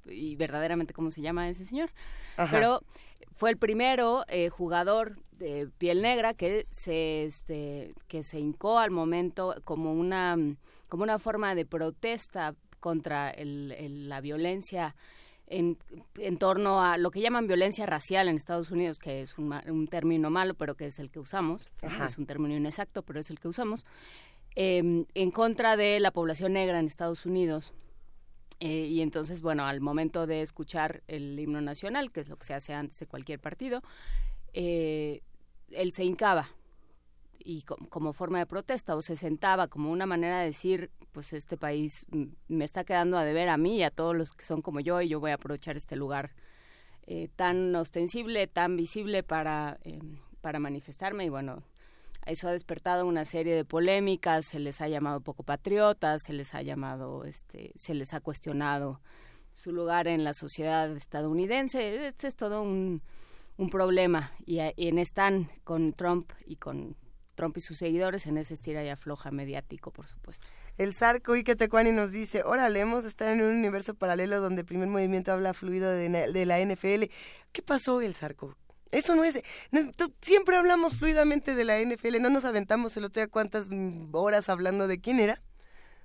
y 0.06 0.34
verdaderamente, 0.34 0.92
¿cómo 0.92 1.10
se 1.12 1.22
llama 1.22 1.48
ese 1.48 1.64
señor? 1.64 1.90
Pero 2.50 2.82
fue 3.36 3.50
el 3.50 3.56
primero 3.56 4.24
eh, 4.26 4.48
jugador 4.48 5.16
de 5.30 5.68
piel 5.78 6.02
negra 6.02 6.34
que 6.34 6.66
se, 6.70 7.24
este, 7.24 7.94
que 8.08 8.24
se 8.24 8.40
hincó 8.40 8.80
al 8.80 8.90
momento 8.90 9.54
como 9.64 9.92
una, 9.92 10.36
como 10.88 11.04
una 11.04 11.20
forma 11.20 11.54
de 11.54 11.64
protesta 11.64 12.56
contra 12.80 13.30
el, 13.30 14.08
la 14.08 14.20
violencia 14.20 14.96
en, 15.50 15.78
en, 16.16 16.36
torno 16.38 16.82
a 16.82 16.98
lo 16.98 17.10
que 17.10 17.20
llaman 17.20 17.46
violencia 17.46 17.86
racial 17.86 18.28
en 18.28 18.36
Estados 18.36 18.70
Unidos, 18.70 18.98
que 18.98 19.22
es 19.22 19.38
un, 19.38 19.52
un 19.68 19.88
término 19.88 20.30
malo, 20.30 20.54
pero 20.54 20.74
que 20.74 20.86
es 20.86 20.98
el 20.98 21.10
que 21.10 21.18
usamos, 21.18 21.68
es 22.06 22.18
un 22.18 22.26
término 22.26 22.54
inexacto, 22.54 23.02
pero 23.02 23.20
es 23.20 23.30
el 23.30 23.38
que 23.40 23.48
usamos, 23.48 23.84
em, 24.54 25.06
en 25.14 25.30
contra 25.30 25.76
de 25.76 26.00
la 26.00 26.10
población 26.10 26.52
negra 26.52 26.78
en 26.78 26.86
Estados 26.86 27.26
Unidos. 27.26 27.72
Eh, 28.60 28.86
y 28.86 29.02
entonces, 29.02 29.40
bueno, 29.40 29.66
al 29.66 29.80
momento 29.80 30.26
de 30.26 30.42
escuchar 30.42 31.02
el 31.06 31.38
himno 31.38 31.60
nacional, 31.60 32.10
que 32.10 32.20
es 32.20 32.28
lo 32.28 32.36
que 32.36 32.46
se 32.46 32.54
hace 32.54 32.74
antes 32.74 32.98
de 32.98 33.06
cualquier 33.06 33.38
partido, 33.38 33.82
eh, 34.52 35.22
él 35.70 35.92
se 35.92 36.04
hincaba 36.04 36.48
y 37.38 37.62
como 37.62 38.12
forma 38.12 38.38
de 38.38 38.47
protesta 38.47 38.97
o 38.97 39.02
se 39.02 39.16
sentaba 39.16 39.68
como 39.68 39.90
una 39.90 40.07
manera 40.07 40.40
de 40.40 40.47
decir 40.47 40.90
pues 41.12 41.33
este 41.33 41.57
país 41.57 42.07
me 42.49 42.64
está 42.64 42.85
quedando 42.85 43.16
a 43.16 43.25
deber 43.25 43.49
a 43.49 43.57
mí 43.57 43.76
y 43.76 43.83
a 43.83 43.90
todos 43.90 44.16
los 44.16 44.33
que 44.33 44.45
son 44.45 44.62
como 44.62 44.80
yo 44.80 45.00
y 45.00 45.09
yo 45.09 45.21
voy 45.21 45.30
a 45.30 45.35
aprovechar 45.35 45.76
este 45.76 45.97
lugar 45.97 46.35
eh, 47.07 47.28
tan 47.37 47.75
ostensible 47.75 48.47
tan 48.47 48.76
visible 48.76 49.23
para 49.23 49.78
eh, 49.85 50.00
para 50.40 50.59
manifestarme. 50.59 51.25
Y 51.25 51.28
bueno 51.28 51.62
eso 52.26 52.49
ha 52.49 52.52
despertado 52.52 53.07
una 53.07 53.25
serie 53.25 53.54
de 53.54 53.64
polémicas 53.64 54.47
se 54.47 54.59
les 54.59 54.80
ha 54.80 54.88
llamado 54.88 55.21
poco 55.21 55.42
patriotas 55.42 56.23
se 56.25 56.33
les 56.33 56.54
ha 56.54 56.62
llamado 56.62 57.25
este 57.25 57.73
se 57.76 57.95
les 57.95 58.14
ha 58.14 58.21
cuestionado 58.21 59.00
su 59.52 59.73
lugar 59.73 60.07
en 60.07 60.23
la 60.23 60.35
sociedad 60.35 60.95
estadounidense. 60.97 62.07
Este 62.09 62.28
es 62.28 62.37
todo 62.37 62.62
un 62.62 63.02
un 63.59 63.71
problema 63.71 64.33
y, 64.47 64.61
y 64.76 64.88
en 64.88 64.99
están 64.99 65.50
con 65.64 65.92
Trump 65.92 66.30
y 66.47 66.57
con 66.57 66.97
Trump 67.38 67.57
y 67.57 67.61
sus 67.61 67.78
seguidores 67.78 68.26
en 68.26 68.37
ese 68.37 68.54
estira 68.54 68.83
y 68.83 68.88
afloja 68.88 69.30
mediático, 69.30 69.92
por 69.92 70.09
supuesto. 70.09 70.45
El 70.76 70.92
Zarco 70.92 71.35
Ike 71.35 71.54
Tecuani 71.54 71.92
nos 71.92 72.11
dice, 72.11 72.42
órale, 72.42 72.80
hemos 72.80 73.04
estado 73.04 73.30
en 73.30 73.42
un 73.42 73.54
universo 73.54 73.95
paralelo 73.95 74.40
donde 74.40 74.62
el 74.62 74.66
primer 74.66 74.88
movimiento 74.88 75.33
habla 75.33 75.54
fluido 75.54 75.88
de, 75.88 76.09
de 76.09 76.47
la 76.47 76.59
NFL. 76.59 77.04
¿Qué 77.52 77.62
pasó, 77.62 78.00
el 78.00 78.14
Zarco? 78.14 78.57
Eso 78.90 79.14
no 79.14 79.23
es, 79.23 79.40
siempre 80.21 80.57
hablamos 80.57 80.97
fluidamente 80.97 81.54
de 81.54 81.64
la 81.64 81.78
NFL, 81.78 82.21
no 82.21 82.28
nos 82.30 82.45
aventamos 82.45 82.97
el 82.97 83.04
otro 83.04 83.21
día 83.21 83.28
cuántas 83.28 83.68
horas 84.11 84.49
hablando 84.49 84.88
de 84.88 85.00
quién 85.00 85.21
era. 85.21 85.40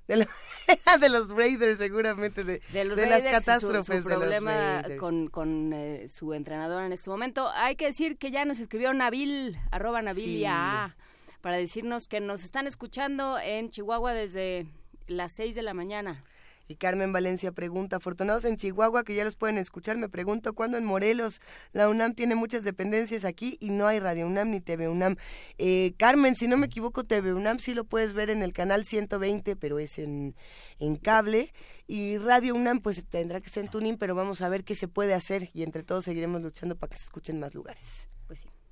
De, 0.07 0.27
de 0.99 1.09
los 1.09 1.29
Raiders 1.29 1.77
seguramente 1.77 2.43
de, 2.43 2.61
de, 2.73 2.83
las 2.83 3.23
catástrofes 3.23 3.99
su, 3.99 4.03
problema 4.03 4.83
con, 4.99 5.29
con 5.29 5.71
eh, 5.71 6.09
su 6.09 6.33
entrenador 6.33 6.83
en 6.83 6.91
este 6.91 7.09
momento 7.09 7.49
hay 7.49 7.77
que 7.77 7.85
decir 7.85 8.17
que 8.17 8.29
ya 8.29 8.43
nos 8.43 8.59
escribió 8.59 8.93
Nabil 8.93 9.57
arroba 9.71 10.01
Nabil 10.01 10.41
ya 10.41 10.97
para 11.43 11.57
decirnos 11.57 12.07
que 12.07 12.21
nos 12.21 12.45
están 12.45 12.67
escuchando 12.67 13.37
en 13.37 13.69
Chihuahua 13.69 14.13
desde 14.13 14.65
las 15.07 15.33
6 15.33 15.55
de 15.55 15.61
la 15.61 15.73
mañana. 15.73 16.23
Y 16.69 16.75
Carmen 16.75 17.11
Valencia 17.11 17.51
pregunta, 17.51 17.97
afortunados 17.97 18.45
en 18.45 18.55
Chihuahua 18.55 19.03
que 19.03 19.13
ya 19.13 19.25
los 19.25 19.35
pueden 19.35 19.57
escuchar, 19.57 19.97
me 19.97 20.07
pregunto 20.07 20.53
cuándo 20.53 20.77
en 20.77 20.85
Morelos 20.85 21.41
la 21.73 21.89
UNAM 21.89 22.13
tiene 22.13 22.35
muchas 22.35 22.63
dependencias 22.63 23.25
aquí 23.25 23.57
y 23.59 23.71
no 23.71 23.87
hay 23.87 23.99
Radio 23.99 24.25
UNAM 24.25 24.51
ni 24.51 24.61
TV 24.61 24.87
UNAM. 24.87 25.17
Eh, 25.57 25.93
Carmen, 25.97 26.37
si 26.37 26.47
no 26.47 26.55
me 26.55 26.67
equivoco, 26.67 27.03
TV 27.03 27.33
UNAM 27.33 27.59
sí 27.59 27.73
lo 27.73 27.83
puedes 27.83 28.13
ver 28.13 28.29
en 28.29 28.41
el 28.41 28.53
canal 28.53 28.85
120, 28.85 29.57
pero 29.57 29.79
es 29.79 29.99
en, 29.99 30.35
en 30.79 30.95
cable. 30.95 31.51
Y 31.87 32.19
Radio 32.19 32.55
UNAM 32.55 32.79
pues 32.79 33.05
tendrá 33.05 33.41
que 33.41 33.49
ser 33.49 33.65
en 33.65 33.69
tuning, 33.69 33.97
pero 33.97 34.15
vamos 34.15 34.41
a 34.41 34.47
ver 34.47 34.63
qué 34.63 34.75
se 34.75 34.87
puede 34.87 35.13
hacer 35.13 35.49
y 35.53 35.63
entre 35.63 35.83
todos 35.83 36.05
seguiremos 36.05 36.41
luchando 36.41 36.77
para 36.77 36.91
que 36.91 36.99
se 36.99 37.03
escuchen 37.03 37.37
más 37.37 37.53
lugares 37.53 38.07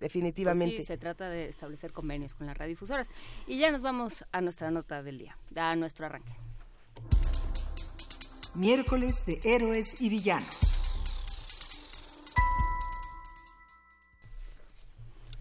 definitivamente. 0.01 0.75
Pues 0.75 0.88
sí, 0.88 0.93
se 0.93 0.98
trata 0.98 1.29
de 1.29 1.48
establecer 1.48 1.93
convenios 1.93 2.36
con 2.36 2.48
las 2.48 2.58
radiodifusoras. 2.58 3.08
Y 3.48 3.60
ya 3.60 3.72
nos 3.72 3.81
vamos 3.81 4.25
a 4.34 4.41
nuestra 4.41 4.72
nota 4.72 5.01
del 5.01 5.20
día, 5.20 5.38
a 5.55 5.75
nuestro 5.77 6.05
arranque. 6.05 6.34
Miércoles 8.55 9.25
de 9.25 9.39
Héroes 9.46 10.01
y 10.01 10.10
Villanos. 10.10 10.58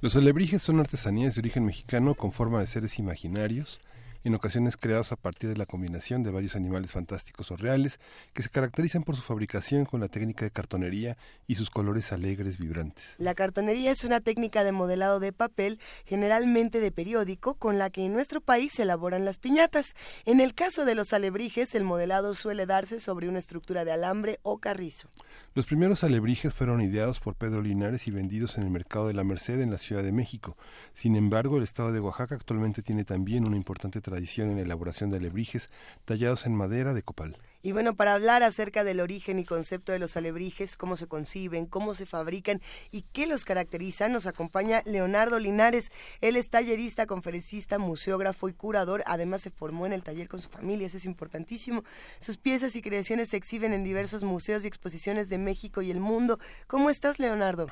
Los 0.01 0.17
alebrijes 0.17 0.63
son 0.63 0.81
artesanías 0.81 1.35
de 1.35 1.41
origen 1.41 1.67
mexicano 1.67 2.15
con 2.15 2.33
forma 2.33 2.61
de 2.61 2.67
seres 2.67 2.99
imaginarios 2.99 3.81
en 4.25 4.35
ocasiones 4.35 4.77
creados 4.77 5.13
a 5.13 5.17
partir 5.17 5.49
de 5.49 5.57
la 5.57 5.67
combinación 5.67 6.23
de 6.23 6.31
varios 6.31 6.57
animales 6.57 6.93
fantásticos 6.93 7.51
o 7.51 7.57
reales, 7.57 8.01
que 8.33 8.43
se 8.43 8.51
caracterizan 8.51 9.03
por 9.03 9.17
su 9.17 9.23
fabricación 9.23 9.85
con 9.85 10.01
la 10.01 10.09
técnica 10.09 10.45
de 10.45 10.51
cartonería 10.51 11.17
y 11.47 11.55
sus 11.55 11.71
colores 11.71 12.13
alegres 12.13 12.59
vibrantes. 12.59 13.15
La 13.19 13.35
cartonería 13.35 13.91
es 13.91 14.05
una 14.05 14.21
técnica 14.21 14.65
de 14.65 14.73
modelado 14.73 15.21
de 15.21 15.33
papel, 15.33 15.81
generalmente 16.05 16.81
de 16.81 16.93
periódico, 16.93 17.55
con 17.55 17.79
la 17.79 17.91
que 17.91 18.05
en 18.05 18.13
nuestro 18.13 18.41
país 18.41 18.73
se 18.75 18.83
elaboran 18.83 19.25
las 19.25 19.39
piñatas. 19.39 19.95
En 20.25 20.41
el 20.41 20.55
caso 20.55 20.85
de 20.85 20.95
los 20.95 21.13
alebrijes, 21.13 21.75
el 21.75 21.85
modelado 21.85 22.35
suele 22.35 22.67
darse 22.67 23.01
sobre 23.01 23.29
una 23.29 23.39
estructura 23.39 23.85
de 23.85 23.93
alambre 23.93 24.39
o 24.43 24.59
carrizo. 24.59 25.09
Los 25.55 25.67
primeros 25.67 26.05
alebrijes 26.05 26.55
fueron 26.55 26.81
ideados 26.81 27.21
por 27.21 27.35
Pedro 27.35 27.63
Linares 27.63 28.07
y 28.07 28.11
vendidos 28.11 28.57
en 28.57 28.65
el 28.65 28.71
mercado 28.71 29.09
de 29.09 29.15
la 29.15 29.25
Merced 29.25 29.61
en 29.61 29.71
la 29.71 29.79
Ciudad 29.79 30.03
de 30.03 30.13
México. 30.13 30.57
Sin 30.93 31.17
embargo, 31.17 31.57
el 31.57 31.65
estado 31.65 31.93
de 31.93 32.01
Oaxaca 32.01 32.35
actualmente 32.35 32.83
tiene 32.83 33.05
también 33.05 33.47
una 33.47 33.57
importante 33.57 34.01
tradición 34.11 34.51
en 34.51 34.57
la 34.57 34.63
elaboración 34.63 35.11
de 35.11 35.19
alebrijes 35.19 35.71
tallados 36.05 36.45
en 36.47 36.55
madera 36.55 36.95
de 36.95 37.03
copal. 37.03 37.37
Y 37.63 37.73
bueno, 37.73 37.95
para 37.95 38.15
hablar 38.15 38.43
acerca 38.43 38.85
del 38.85 39.01
origen 39.01 39.39
y 39.39 39.45
concepto 39.45 39.93
de 39.93 39.99
los 39.99 40.17
alebrijes, 40.17 40.79
cómo 40.79 40.97
se 40.97 41.07
conciben, 41.07 41.67
cómo 41.67 41.93
se 41.93 42.07
fabrican 42.07 42.63
y 42.91 43.03
qué 43.13 43.27
los 43.27 43.45
caracteriza, 43.45 44.09
nos 44.09 44.27
acompaña 44.27 44.83
Leonardo 44.87 45.39
Linares. 45.39 45.93
Él 46.23 46.37
es 46.37 46.49
tallerista, 46.49 47.07
conferencista, 47.07 47.79
museógrafo 47.79 48.49
y 48.49 48.55
curador. 48.55 49.03
Además, 49.05 49.43
se 49.43 49.51
formó 49.51 49.85
en 49.85 49.93
el 49.93 50.03
taller 50.03 50.27
con 50.27 50.41
su 50.41 50.49
familia, 50.49 50.87
eso 50.87 50.97
es 50.97 51.05
importantísimo. 51.05 51.85
Sus 52.19 52.39
piezas 52.39 52.75
y 52.77 52.83
creaciones 52.83 53.29
se 53.29 53.37
exhiben 53.37 53.75
en 53.75 53.85
diversos 53.85 54.25
museos 54.25 54.65
y 54.65 54.69
exposiciones 54.69 55.29
de 55.29 55.37
México 55.37 55.83
y 55.83 55.91
el 55.91 56.01
mundo. 56.01 56.39
¿Cómo 56.67 56.89
estás, 56.89 57.19
Leonardo? 57.19 57.69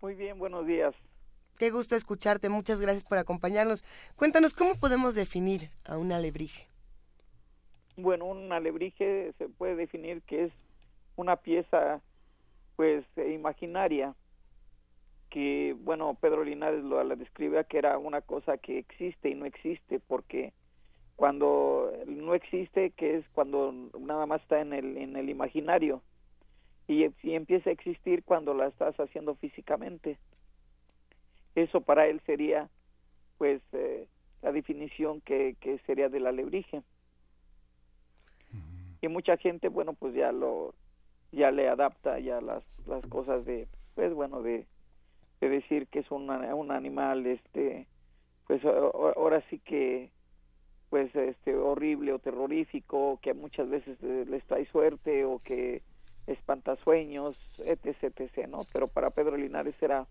Muy 0.00 0.14
bien, 0.14 0.38
buenos 0.38 0.66
días. 0.66 0.94
Qué 1.58 1.70
gusto 1.70 1.96
escucharte, 1.96 2.48
muchas 2.48 2.80
gracias 2.80 3.04
por 3.04 3.18
acompañarnos. 3.18 3.84
Cuéntanos, 4.16 4.54
¿cómo 4.54 4.76
podemos 4.76 5.14
definir 5.14 5.70
a 5.84 5.98
un 5.98 6.12
alebrije? 6.12 6.68
Bueno, 7.96 8.26
un 8.26 8.52
alebrije 8.52 9.32
se 9.38 9.48
puede 9.48 9.74
definir 9.74 10.22
que 10.22 10.44
es 10.44 10.52
una 11.16 11.36
pieza 11.36 12.00
pues 12.76 13.04
eh, 13.16 13.32
imaginaria 13.32 14.14
que 15.30 15.74
bueno 15.80 16.16
Pedro 16.20 16.44
Linares 16.44 16.84
lo 16.84 17.02
la 17.02 17.16
describe 17.16 17.64
que 17.64 17.78
era 17.78 17.98
una 17.98 18.20
cosa 18.20 18.56
que 18.56 18.78
existe 18.78 19.28
y 19.28 19.34
no 19.34 19.44
existe 19.44 19.98
porque 19.98 20.52
cuando 21.18 21.92
no 22.06 22.36
existe, 22.36 22.90
que 22.90 23.16
es 23.16 23.24
cuando 23.32 23.74
nada 23.98 24.24
más 24.26 24.40
está 24.42 24.60
en 24.60 24.72
el, 24.72 24.96
en 24.96 25.16
el 25.16 25.28
imaginario, 25.28 26.00
y, 26.86 27.06
y 27.24 27.34
empieza 27.34 27.70
a 27.70 27.72
existir 27.72 28.22
cuando 28.22 28.54
la 28.54 28.68
estás 28.68 28.94
haciendo 29.00 29.34
físicamente. 29.34 30.16
Eso 31.62 31.80
para 31.80 32.06
él 32.06 32.20
sería, 32.24 32.68
pues, 33.36 33.60
eh, 33.72 34.08
la 34.42 34.52
definición 34.52 35.20
que, 35.20 35.56
que 35.60 35.78
sería 35.80 36.08
del 36.08 36.26
alebrije. 36.26 36.82
Y 39.00 39.08
mucha 39.08 39.36
gente, 39.36 39.68
bueno, 39.68 39.92
pues 39.94 40.14
ya 40.14 40.32
lo, 40.32 40.74
ya 41.32 41.50
le 41.50 41.68
adapta 41.68 42.18
ya 42.18 42.40
las, 42.40 42.64
las 42.86 43.04
cosas 43.06 43.44
de, 43.44 43.68
pues 43.94 44.12
bueno, 44.14 44.42
de, 44.42 44.66
de 45.40 45.48
decir 45.48 45.86
que 45.88 46.00
es 46.00 46.10
un, 46.10 46.30
un 46.30 46.70
animal, 46.70 47.26
este, 47.26 47.86
pues 48.46 48.64
ahora 48.64 49.42
sí 49.50 49.58
que 49.58 50.10
pues 50.90 51.14
este 51.14 51.54
horrible 51.54 52.12
o 52.12 52.18
terrorífico 52.18 53.18
que 53.20 53.34
muchas 53.34 53.68
veces 53.68 54.00
les 54.02 54.42
trae 54.46 54.64
suerte 54.66 55.24
o 55.26 55.38
que 55.38 55.82
espanta 56.26 56.76
sueños 56.76 57.36
etc 57.66 58.04
etc 58.04 58.48
no 58.48 58.60
pero 58.72 58.88
para 58.88 59.10
Pedro 59.10 59.36
Linares 59.36 59.74
era 59.82 60.06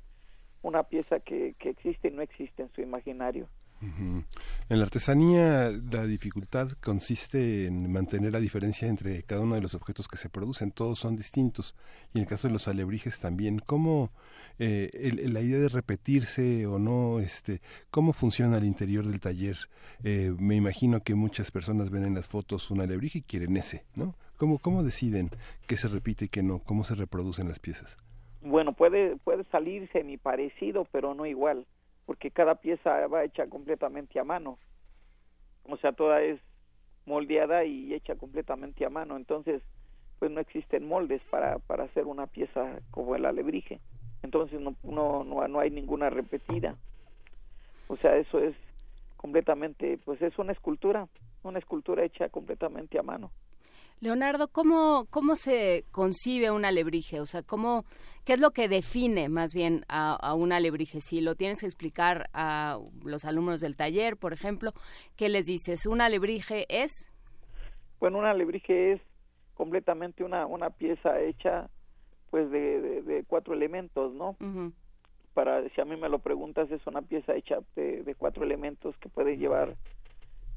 una 0.61 0.83
pieza 0.83 1.19
que, 1.19 1.55
que 1.59 1.69
existe 1.69 2.09
y 2.09 2.11
no 2.11 2.21
existe 2.21 2.63
en 2.63 2.71
su 2.73 2.81
imaginario 2.81 3.47
en 3.81 4.25
la 4.69 4.83
artesanía 4.83 5.71
la 5.91 6.05
dificultad 6.05 6.69
consiste 6.81 7.67
en 7.67 7.91
mantener 7.91 8.33
la 8.33 8.39
diferencia 8.39 8.87
entre 8.87 9.21
cada 9.23 9.41
uno 9.41 9.55
de 9.55 9.61
los 9.61 9.75
objetos 9.75 10.07
que 10.07 10.17
se 10.17 10.29
producen. 10.29 10.71
Todos 10.71 10.99
son 10.99 11.15
distintos. 11.15 11.75
Y 12.13 12.17
en 12.17 12.23
el 12.23 12.27
caso 12.27 12.47
de 12.47 12.53
los 12.53 12.67
alebrijes 12.67 13.19
también. 13.19 13.59
¿Cómo 13.59 14.11
eh, 14.57 14.89
la 15.27 15.41
idea 15.41 15.59
de 15.59 15.69
repetirse 15.69 16.65
o 16.65 16.79
no, 16.79 17.19
este, 17.19 17.61
cómo 17.91 18.13
funciona 18.13 18.57
al 18.57 18.65
interior 18.65 19.05
del 19.05 19.19
taller? 19.19 19.57
Eh, 20.03 20.33
me 20.39 20.55
imagino 20.55 21.03
que 21.03 21.15
muchas 21.15 21.51
personas 21.51 21.91
ven 21.91 22.03
en 22.03 22.15
las 22.15 22.27
fotos 22.27 22.71
un 22.71 22.81
alebrije 22.81 23.19
y 23.19 23.23
quieren 23.23 23.57
ese, 23.57 23.85
¿no? 23.95 24.15
¿Cómo, 24.37 24.59
¿Cómo 24.59 24.83
deciden 24.83 25.29
qué 25.67 25.77
se 25.77 25.87
repite 25.87 26.25
y 26.25 26.29
qué 26.29 26.43
no? 26.43 26.59
¿Cómo 26.59 26.83
se 26.83 26.95
reproducen 26.95 27.47
las 27.47 27.59
piezas? 27.59 27.97
Bueno, 28.49 28.73
puede, 28.73 29.17
puede 29.17 29.43
salir 29.45 29.89
semi 29.91 30.17
parecido, 30.17 30.85
pero 30.91 31.13
no 31.13 31.25
igual 31.25 31.65
porque 32.07 32.31
cada 32.31 32.55
pieza 32.55 33.05
va 33.07 33.25
hecha 33.25 33.47
completamente 33.47 34.17
a 34.17 34.23
mano. 34.23 34.57
O 35.65 35.75
sea, 35.75 35.91
toda 35.91 36.21
es 36.21 36.39
moldeada 37.05 37.65
y 37.65 37.93
hecha 37.93 38.15
completamente 38.15 38.85
a 38.85 38.89
mano. 38.89 39.17
Entonces, 39.17 39.61
pues 40.17 40.31
no 40.31 40.39
existen 40.39 40.87
moldes 40.87 41.21
para, 41.29 41.59
para 41.59 41.83
hacer 41.83 42.05
una 42.05 42.25
pieza 42.25 42.79
como 42.91 43.15
el 43.15 43.25
alebrije. 43.25 43.81
Entonces 44.23 44.59
no, 44.59 44.73
no, 44.83 45.25
no, 45.25 45.45
no 45.49 45.59
hay 45.59 45.69
ninguna 45.69 46.09
repetida. 46.09 46.77
O 47.89 47.97
sea, 47.97 48.15
eso 48.15 48.39
es 48.39 48.55
completamente, 49.17 49.99
pues 50.05 50.21
es 50.21 50.39
una 50.39 50.53
escultura, 50.53 51.09
una 51.43 51.59
escultura 51.59 52.05
hecha 52.05 52.29
completamente 52.29 52.97
a 52.97 53.03
mano. 53.03 53.31
Leonardo, 53.99 54.47
¿cómo, 54.47 55.07
¿cómo 55.09 55.35
se 55.35 55.85
concibe 55.91 56.51
un 56.51 56.65
alebrije? 56.65 57.19
O 57.19 57.25
sea, 57.25 57.41
¿cómo, 57.41 57.83
¿qué 58.25 58.33
es 58.33 58.39
lo 58.39 58.51
que 58.51 58.67
define 58.67 59.27
más 59.27 59.55
bien 59.55 59.85
a, 59.87 60.13
a, 60.13 60.35
un 60.35 60.51
alebrije? 60.51 61.01
Si 61.01 61.19
lo 61.19 61.33
tienes 61.33 61.61
que 61.61 61.65
explicar 61.65 62.29
a 62.31 62.77
los 63.03 63.25
alumnos 63.25 63.59
del 63.59 63.75
taller, 63.75 64.15
por 64.15 64.33
ejemplo, 64.33 64.71
¿qué 65.15 65.29
les 65.29 65.45
dices? 65.45 65.87
¿Un 65.87 66.01
alebrije 66.01 66.67
es? 66.69 66.91
Bueno, 67.99 68.19
un 68.19 68.25
alebrije 68.25 68.93
es 68.93 69.01
completamente 69.55 70.23
una, 70.23 70.45
una 70.45 70.69
pieza 70.69 71.19
hecha 71.19 71.67
pues 72.29 72.51
de, 72.51 73.01
de, 73.01 73.23
cuatro 73.23 73.55
elementos, 73.55 74.13
¿no? 74.13 74.35
Para, 75.33 75.67
si 75.69 75.81
a 75.81 75.85
mí 75.85 75.95
me 75.95 76.09
lo 76.09 76.19
preguntas, 76.19 76.69
es 76.69 76.85
una 76.85 77.01
pieza 77.01 77.33
hecha 77.33 77.59
de, 77.75 78.03
de 78.03 78.15
cuatro 78.15 78.43
elementos 78.43 78.95
que 78.97 79.09
puede 79.09 79.37
llevar 79.37 79.75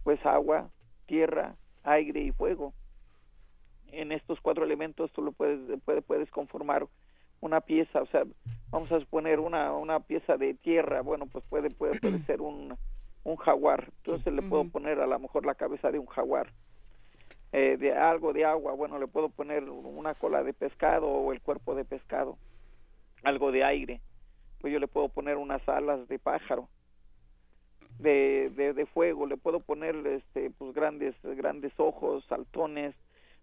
pues 0.05 0.25
agua, 0.27 0.69
tierra, 1.07 1.55
aire 1.85 2.21
y 2.21 2.33
fuego 2.33 2.75
en 3.93 4.13
estos 4.13 4.41
cuatro 4.41 4.65
elementos 4.65 5.11
tú 5.13 5.23
lo 5.23 5.33
puedes, 5.33 5.61
puedes 6.07 6.31
conformar 6.31 6.87
una 7.41 7.61
pieza, 7.61 8.03
o 8.03 8.07
sea, 8.07 8.25
vamos 8.71 8.93
a 8.93 9.01
suponer 9.01 9.41
una, 9.41 9.73
una 9.73 10.01
pieza 10.01 10.37
de 10.37 10.55
tierra, 10.55 11.01
bueno, 11.01 11.27
pues 11.27 11.45
puede, 11.49 11.71
puede, 11.71 11.99
puede 11.99 12.19
ser 12.27 12.41
un, 12.41 12.77
un 13.25 13.37
jaguar, 13.37 13.91
entonces 13.99 14.33
le 14.33 14.43
puedo 14.43 14.65
poner 14.65 15.01
a 15.01 15.07
lo 15.07 15.19
mejor 15.19 15.47
la 15.47 15.55
cabeza 15.55 15.91
de 15.91 15.99
un 15.99 16.07
jaguar. 16.07 16.53
Eh, 17.53 17.77
de 17.79 17.93
algo 17.93 18.33
de 18.33 18.45
agua, 18.45 18.75
bueno, 18.75 18.99
le 19.01 19.09
puedo 19.09 19.29
poner 19.29 19.65
una 19.65 20.15
cola 20.15 20.45
de 20.45 20.53
pescado 20.53 21.09
o 21.09 21.33
el 21.33 21.41
cuerpo 21.41 21.75
de 21.75 21.85
pescado. 21.85 22.39
Algo 23.25 23.51
de 23.51 23.65
aire, 23.65 24.01
pues 24.61 24.73
yo 24.73 24.79
le 24.79 24.87
puedo 24.87 25.09
poner 25.09 25.37
unas 25.37 25.67
alas 25.69 26.07
de 26.09 26.19
pájaro. 26.19 26.69
De, 27.99 28.51
de, 28.57 28.73
de 28.73 28.87
fuego, 28.87 29.27
le 29.27 29.37
puedo 29.37 29.61
poner 29.61 29.95
este, 30.07 30.51
pues 30.51 30.73
grandes, 30.73 31.15
grandes 31.23 31.73
ojos, 31.77 32.25
saltones, 32.29 32.95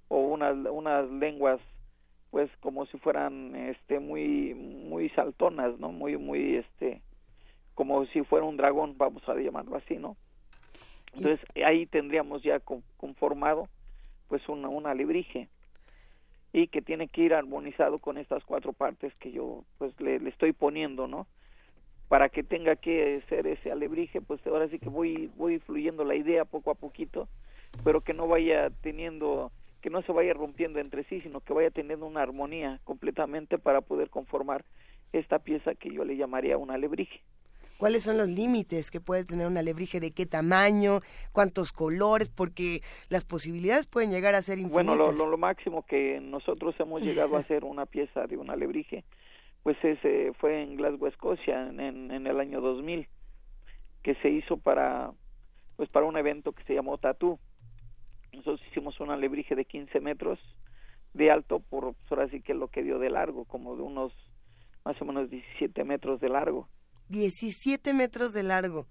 o 0.10 0.20
unas 0.20 0.56
unas 0.72 1.10
lenguas 1.10 1.60
pues 2.32 2.50
como 2.60 2.86
si 2.88 2.98
fueran 2.98 3.56
este 3.56 4.00
muy 4.00 4.54
muy 4.54 5.10
saltonas 5.10 5.80
no 5.80 5.92
muy 5.92 6.18
muy 6.18 6.56
este 6.56 7.02
como 7.76 8.06
si 8.08 8.24
fuera 8.24 8.46
un 8.46 8.58
dragón 8.58 8.98
vamos 8.98 9.28
a 9.28 9.36
llamarlo 9.36 9.76
así 9.76 9.98
no 9.98 10.18
entonces 11.14 11.40
ahí 11.66 11.86
tendríamos 11.86 12.44
ya 12.44 12.60
conformado 12.98 13.68
pues 14.28 14.48
una 14.50 14.70
una 14.70 14.92
alebrije 14.92 15.48
y 16.54 16.68
que 16.68 16.82
tiene 16.82 17.08
que 17.08 17.22
ir 17.22 17.34
armonizado 17.34 18.00
con 18.00 18.18
estas 18.18 18.44
cuatro 18.44 18.74
partes 18.74 19.14
que 19.16 19.32
yo 19.32 19.64
pues 19.78 20.00
le, 20.00 20.20
le 20.20 20.30
estoy 20.30 20.54
poniendo 20.54 21.08
no 21.08 21.28
para 22.08 22.30
que 22.30 22.44
tenga 22.44 22.76
que 22.76 23.22
ser 23.30 23.48
ese 23.48 23.72
alebrije 23.72 24.22
pues 24.22 24.46
ahora 24.48 24.70
sí 24.70 24.80
que 24.80 24.90
voy 24.90 25.30
voy 25.36 25.60
fluyendo 25.60 26.04
la 26.04 26.16
idea 26.16 26.46
poco 26.46 26.72
a 26.72 26.76
poquito 26.76 27.28
pero 27.84 28.02
que 28.02 28.14
no 28.14 28.28
vaya 28.28 28.70
teniendo 28.82 29.52
que 29.82 29.90
no 29.90 30.02
se 30.02 30.12
vaya 30.12 30.34
rompiendo 30.34 30.80
entre 30.80 31.04
sí, 31.06 31.22
sino 31.22 31.42
que 31.42 31.54
vaya 31.54 31.72
teniendo 31.72 32.06
una 32.06 32.22
armonía 32.22 32.80
completamente 32.84 33.58
para 33.58 33.82
poder 33.82 34.10
conformar 34.10 34.66
esta 35.14 35.40
pieza 35.40 35.76
que 35.76 35.92
yo 35.92 36.04
le 36.04 36.18
llamaría 36.18 36.58
un 36.58 36.72
alebrije. 36.72 37.22
¿Cuáles 37.78 38.04
son 38.04 38.18
los 38.18 38.28
límites 38.28 38.90
que 38.90 39.00
puede 39.00 39.24
tener 39.24 39.46
un 39.46 39.56
alebrije? 39.56 40.00
¿De 40.00 40.10
qué 40.10 40.26
tamaño? 40.26 41.02
¿Cuántos 41.32 41.72
colores? 41.72 42.28
Porque 42.28 42.82
las 43.08 43.24
posibilidades 43.24 43.86
pueden 43.86 44.10
llegar 44.10 44.34
a 44.34 44.42
ser 44.42 44.58
infinitas. 44.58 44.98
Bueno, 44.98 45.26
lo, 45.26 45.38
máximo 45.38 45.86
que 45.86 46.20
nosotros 46.20 46.74
hemos 46.80 47.04
llegado 47.04 47.38
a 47.38 47.40
hacer 47.42 47.64
una 47.64 47.86
pieza 47.86 48.26
de 48.26 48.38
un 48.38 48.50
alebrije, 48.50 49.04
pues 49.62 49.78
ese 49.84 50.34
fue 50.40 50.64
en 50.64 50.76
Glasgow, 50.76 51.08
Escocia, 51.08 51.68
en, 51.68 52.10
en 52.12 52.26
el 52.26 52.40
año 52.40 52.62
2000, 52.62 53.08
que 54.02 54.16
se 54.16 54.30
hizo 54.30 54.58
para, 54.58 55.12
pues 55.76 55.90
para 55.90 56.08
un 56.08 56.18
evento 56.18 56.54
que 56.54 56.64
se 56.64 56.74
llamó 56.74 56.98
Tattoo 56.98 57.40
nosotros 58.38 58.62
hicimos 58.70 59.00
un 59.00 59.10
alebrije 59.10 59.56
de 59.56 59.66
15 59.66 60.00
metros 60.00 60.40
de 61.14 61.32
alto 61.32 61.60
por 61.60 61.94
pues, 61.94 62.12
ahora 62.12 62.30
sí 62.30 62.42
que 62.42 62.54
lo 62.54 62.68
que 62.70 62.84
dio 62.84 63.00
de 63.00 63.10
largo, 63.10 63.46
como 63.46 63.76
de 63.76 63.82
unos 63.82 64.14
más 64.86 65.02
o 65.02 65.06
menos 65.06 65.30
17 65.30 65.84
metros 65.84 66.22
de 66.22 66.30
largo. 66.30 66.68
17 67.10 67.94
metros 67.94 68.34
de 68.34 68.44
largo. 68.44 68.86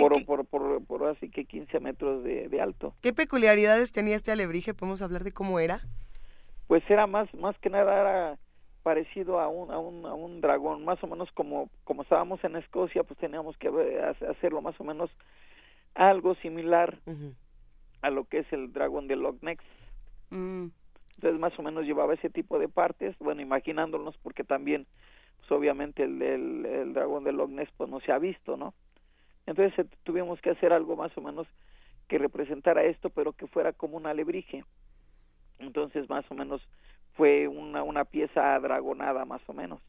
por, 0.00 0.24
por, 0.24 0.46
por, 0.46 0.84
por, 0.84 1.08
así 1.08 1.30
que 1.30 1.44
15 1.44 1.80
metros 1.80 2.22
de, 2.24 2.48
de, 2.48 2.60
alto. 2.60 2.94
¿Qué 3.00 3.12
peculiaridades 3.12 3.92
tenía 3.92 4.16
este 4.16 4.32
alebrije? 4.32 4.74
¿Podemos 4.74 5.02
hablar 5.02 5.24
de 5.24 5.32
cómo 5.32 5.58
era? 5.58 5.80
Pues 6.68 6.82
era 6.88 7.06
más, 7.06 7.32
más 7.34 7.58
que 7.58 7.70
nada 7.70 8.00
era 8.00 8.38
parecido 8.82 9.40
a 9.40 9.48
un, 9.48 9.70
a 9.70 9.78
un, 9.78 10.06
a 10.06 10.14
un 10.14 10.40
dragón, 10.40 10.84
más 10.84 11.02
o 11.02 11.06
menos 11.06 11.30
como, 11.32 11.68
como 11.84 12.02
estábamos 12.02 12.42
en 12.44 12.56
Escocia, 12.56 13.02
pues 13.02 13.18
teníamos 13.18 13.56
que 13.58 13.68
hacerlo 14.28 14.62
más 14.62 14.80
o 14.80 14.84
menos 14.84 15.10
algo 15.94 16.34
similar 16.36 16.98
a 18.02 18.10
lo 18.10 18.24
que 18.24 18.38
es 18.38 18.52
el 18.52 18.72
dragón 18.72 19.08
de 19.08 19.16
Loch 19.16 19.42
Ness. 19.42 19.58
Mm. 20.30 20.66
Entonces 21.16 21.40
más 21.40 21.58
o 21.58 21.62
menos 21.62 21.84
llevaba 21.84 22.14
ese 22.14 22.30
tipo 22.30 22.58
de 22.58 22.68
partes, 22.68 23.14
bueno, 23.18 23.42
imaginándonos 23.42 24.16
porque 24.18 24.42
también, 24.42 24.86
pues 25.38 25.52
obviamente 25.52 26.04
el, 26.04 26.22
el, 26.22 26.94
dragón 26.94 27.24
de 27.24 27.32
Loch 27.32 27.50
Ness 27.50 27.68
pues 27.76 27.90
no 27.90 28.00
se 28.00 28.10
ha 28.10 28.18
visto, 28.18 28.56
¿no? 28.56 28.72
Entonces 29.44 29.78
eh, 29.78 29.88
tuvimos 30.02 30.40
que 30.40 30.50
hacer 30.50 30.72
algo 30.72 30.96
más 30.96 31.14
o 31.18 31.20
menos 31.20 31.46
que 32.08 32.16
representara 32.16 32.84
esto, 32.84 33.10
pero 33.10 33.34
que 33.34 33.46
fuera 33.46 33.74
como 33.74 33.98
un 33.98 34.06
alebrije. 34.06 34.64
Entonces 35.58 36.08
más 36.08 36.24
o 36.30 36.34
menos 36.34 36.66
fue 37.16 37.48
una, 37.48 37.82
una 37.82 38.06
pieza 38.06 38.58
dragonada 38.58 39.26
más 39.26 39.42
o 39.46 39.52
menos. 39.52 39.82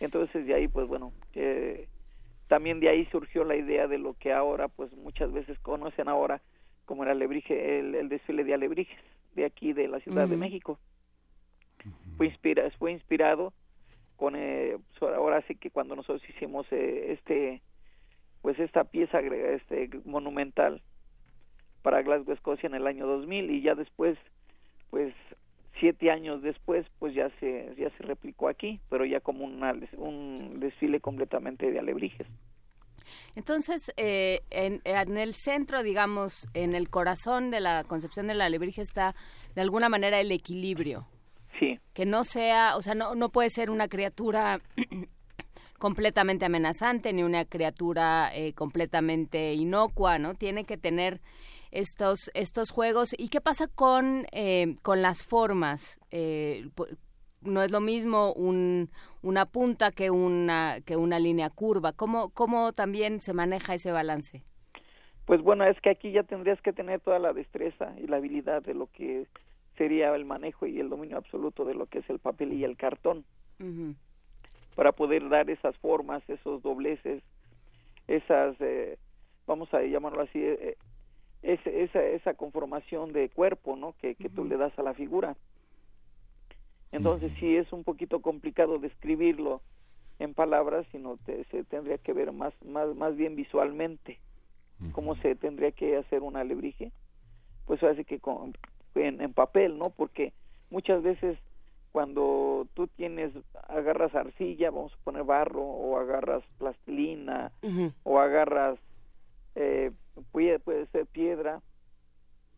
Entonces 0.00 0.46
de 0.46 0.54
ahí 0.54 0.68
pues 0.68 0.86
bueno, 0.86 1.12
eh, 1.34 1.86
también 2.48 2.80
de 2.80 2.88
ahí 2.88 3.06
surgió 3.06 3.44
la 3.44 3.56
idea 3.56 3.88
de 3.88 3.98
lo 3.98 4.14
que 4.14 4.32
ahora 4.32 4.68
pues 4.68 4.92
muchas 4.92 5.32
veces 5.32 5.58
conocen 5.60 6.08
ahora 6.08 6.40
como 6.84 7.02
el 7.02 7.10
alebrije 7.10 7.80
el, 7.80 8.08
desfile 8.08 8.44
de 8.44 8.54
alebrijes 8.54 8.98
de 9.34 9.44
aquí 9.44 9.72
de 9.72 9.88
la 9.88 10.00
Ciudad 10.00 10.28
de 10.28 10.36
México. 10.36 10.78
Fue 12.16 12.26
inspira, 12.26 12.68
fue 12.78 12.92
inspirado 12.92 13.52
con 14.16 14.34
eh, 14.36 14.78
pues, 14.98 15.14
ahora 15.14 15.42
sí 15.42 15.56
que 15.56 15.70
cuando 15.70 15.94
nosotros 15.94 16.28
hicimos 16.30 16.66
eh, 16.70 17.12
este 17.12 17.62
pues 18.42 18.58
esta 18.58 18.84
pieza 18.84 19.20
este 19.20 19.90
monumental 20.04 20.82
para 21.82 22.02
Glasgow 22.02 22.32
Escocia 22.32 22.66
en 22.66 22.74
el 22.74 22.86
año 22.86 23.06
2000 23.06 23.50
y 23.50 23.60
ya 23.60 23.74
después 23.74 24.16
pues 24.90 25.14
siete 25.80 26.10
años 26.10 26.42
después 26.42 26.86
pues 26.98 27.14
ya 27.14 27.30
se 27.40 27.74
ya 27.76 27.90
se 27.96 28.02
replicó 28.02 28.48
aquí 28.48 28.80
pero 28.88 29.04
ya 29.04 29.20
como 29.20 29.44
un 29.44 30.60
desfile 30.60 31.00
completamente 31.00 31.70
de 31.70 31.78
alebrijes 31.78 32.26
Entonces, 33.34 33.92
eh, 33.96 34.40
en, 34.50 34.80
el 35.16 35.34
centro, 35.34 35.82
digamos, 35.82 36.48
en 36.54 36.74
el 36.74 36.88
corazón 36.88 37.50
de 37.50 37.60
la 37.60 37.84
concepción 37.84 38.26
de 38.26 38.34
la 38.34 38.46
alebrije 38.46 38.82
está, 38.82 39.14
de 39.54 39.62
alguna 39.62 39.88
manera, 39.88 40.20
el 40.20 40.32
equilibrio. 40.32 41.06
Sí. 41.58 41.78
Que 41.94 42.04
no 42.04 42.24
sea, 42.24 42.76
o 42.76 42.82
sea, 42.82 42.94
no, 42.94 43.14
no 43.14 43.30
puede 43.30 43.50
ser 43.50 43.70
una 43.70 43.88
criatura 43.88 44.60
completamente 45.78 46.44
amenazante 46.44 47.12
ni 47.12 47.22
una 47.22 47.44
criatura 47.44 48.30
eh, 48.34 48.52
completamente 48.52 49.54
inocua, 49.54 50.18
¿no? 50.18 50.34
Tiene 50.34 50.64
que 50.64 50.76
tener 50.76 51.20
estos 51.70 52.30
estos 52.34 52.70
juegos. 52.70 53.14
Y 53.18 53.28
qué 53.28 53.40
pasa 53.40 53.66
con 53.68 54.26
eh, 54.32 54.76
con 54.82 55.02
las 55.02 55.22
formas 55.22 55.98
eh, 56.10 56.68
no 57.42 57.62
es 57.62 57.70
lo 57.70 57.80
mismo 57.80 58.32
un, 58.32 58.90
una 59.22 59.46
punta 59.46 59.92
que 59.92 60.10
una 60.10 60.80
que 60.84 60.96
una 60.96 61.18
línea 61.18 61.50
curva. 61.50 61.92
Cómo 61.92 62.30
cómo 62.30 62.72
también 62.72 63.20
se 63.20 63.32
maneja 63.32 63.74
ese 63.74 63.92
balance 63.92 64.42
pues 65.26 65.42
bueno 65.42 65.64
es 65.64 65.78
que 65.80 65.90
aquí 65.90 66.12
ya 66.12 66.22
tendrías 66.22 66.60
que 66.62 66.72
tener 66.72 67.00
toda 67.00 67.18
la 67.18 67.32
destreza 67.32 67.92
y 67.98 68.06
la 68.06 68.16
habilidad 68.16 68.62
de 68.62 68.74
lo 68.74 68.86
que 68.86 69.26
sería 69.76 70.14
el 70.14 70.24
manejo 70.24 70.66
y 70.66 70.78
el 70.80 70.88
dominio 70.88 71.18
absoluto 71.18 71.64
de 71.64 71.74
lo 71.74 71.86
que 71.86 71.98
es 71.98 72.08
el 72.08 72.18
papel 72.18 72.52
y 72.52 72.64
el 72.64 72.76
cartón. 72.76 73.24
Para 74.74 74.92
poder 74.92 75.28
dar 75.28 75.50
esas 75.50 75.76
formas 75.78 76.22
esos 76.30 76.62
dobleces 76.62 77.22
esas 78.06 78.54
eh, 78.60 78.98
vamos 79.46 79.72
a 79.74 79.82
llamarlo 79.82 80.22
así 80.22 80.38
eh, 80.38 80.76
esa, 81.42 82.02
esa 82.02 82.34
conformación 82.34 83.12
de 83.12 83.28
cuerpo 83.28 83.76
¿no? 83.76 83.94
que, 84.00 84.14
que 84.14 84.28
tú 84.28 84.44
le 84.44 84.56
das 84.56 84.76
a 84.78 84.82
la 84.82 84.94
figura. 84.94 85.36
Entonces 86.92 87.32
sí 87.38 87.56
es 87.56 87.72
un 87.72 87.84
poquito 87.84 88.20
complicado 88.20 88.78
describirlo 88.78 89.60
en 90.18 90.34
palabras, 90.34 90.86
sino 90.92 91.18
se 91.26 91.64
tendría 91.64 91.98
que 91.98 92.12
ver 92.12 92.32
más, 92.32 92.54
más, 92.64 92.94
más 92.94 93.16
bien 93.16 93.36
visualmente 93.36 94.18
cómo 94.92 95.16
se 95.16 95.34
tendría 95.34 95.72
que 95.72 95.96
hacer 95.96 96.22
un 96.22 96.36
alebrije. 96.36 96.92
Pues 97.66 97.82
hace 97.82 98.04
que 98.04 98.20
con, 98.20 98.54
en, 98.94 99.20
en 99.20 99.32
papel, 99.32 99.78
¿no? 99.78 99.90
Porque 99.90 100.32
muchas 100.70 101.02
veces 101.02 101.38
cuando 101.92 102.66
tú 102.74 102.88
tienes, 102.88 103.32
agarras 103.68 104.14
arcilla, 104.14 104.70
vamos 104.70 104.92
a 104.92 105.04
poner 105.04 105.24
barro, 105.24 105.62
o 105.62 105.98
agarras 105.98 106.44
plastilina, 106.58 107.52
o 108.04 108.18
agarras 108.20 108.78
eh, 109.56 109.90
puede, 110.32 110.58
puede 110.58 110.86
ser 110.88 111.06
piedra, 111.06 111.62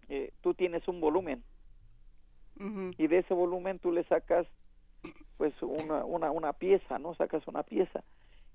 eh, 0.08 0.32
tú 0.42 0.52
tienes 0.52 0.86
un 0.88 1.00
volumen. 1.00 1.42
Y 2.98 3.06
de 3.06 3.18
ese 3.18 3.34
volumen 3.34 3.78
tú 3.78 3.92
le 3.92 4.02
sacas 4.02 4.44
pues 5.36 5.54
una, 5.62 6.04
una, 6.04 6.32
una 6.32 6.52
pieza, 6.54 6.98
¿no? 6.98 7.14
Sacas 7.14 7.46
una 7.46 7.62
pieza. 7.62 8.02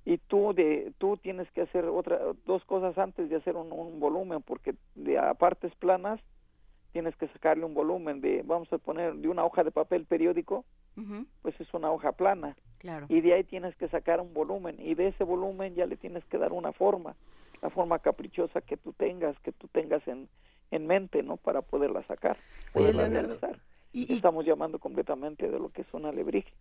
Y 0.04 0.18
tú 0.18 0.54
de 0.54 0.92
tú 0.98 1.16
tienes 1.16 1.50
que 1.52 1.62
hacer 1.62 1.86
otra 1.86 2.20
dos 2.46 2.66
cosas 2.66 2.98
antes 2.98 3.30
de 3.30 3.38
hacer 3.38 3.56
un, 3.56 4.02
volumen 4.02 4.42
porque 4.42 4.76
de 4.96 5.18
a 5.18 5.34
partes 5.36 5.74
planas 5.76 6.20
tienes 6.92 7.16
que 7.16 7.30
sacarle 7.30 7.64
un 7.64 7.74
volumen 7.74 8.20
de 8.20 8.42
vamos 8.44 8.72
a 8.74 8.78
poner 8.78 9.16
de 9.16 9.30
una 9.30 9.46
hoja 9.46 9.64
de 9.64 9.72
papel 9.72 10.04
periódico 10.04 10.66
pues 11.42 11.58
es 11.62 11.74
una 11.74 11.90
hoja 11.90 12.12
plana. 12.12 12.58
Claro. 12.80 13.06
y 13.08 13.22
de 13.22 13.34
ahí 13.34 13.46
tienes 13.46 13.74
que 13.78 13.88
sacar 13.88 14.20
un 14.20 14.34
volumen. 14.34 14.76
Y 14.82 14.96
de 14.96 15.08
ese 15.08 15.24
volumen 15.24 15.76
ya 15.76 15.86
le 15.86 15.96
tienes 15.96 16.26
que 16.26 16.38
dar 16.38 16.52
una 16.52 16.74
forma 16.74 17.16
la 17.64 17.70
forma 17.70 17.98
caprichosa 18.00 18.60
que 18.60 18.76
tú 18.76 18.92
tengas, 18.92 19.40
que 19.40 19.54
tú 19.54 19.70
tengas 19.70 20.06
en, 20.06 20.28
en 20.70 20.86
mente, 20.86 21.24
¿no? 21.24 21.38
Para 21.38 21.62
poderla 21.62 22.06
sacar, 22.06 22.38
poderla 22.74 23.08
realizar. 23.08 23.58
Y, 23.94 24.14
Estamos 24.14 24.46
llamando 24.46 24.80
completamente 24.80 25.50
de 25.50 25.60
lo 25.60 25.70
que 25.70 25.84
es 25.84 25.88
un 25.94 26.06
alebrije. 26.06 26.52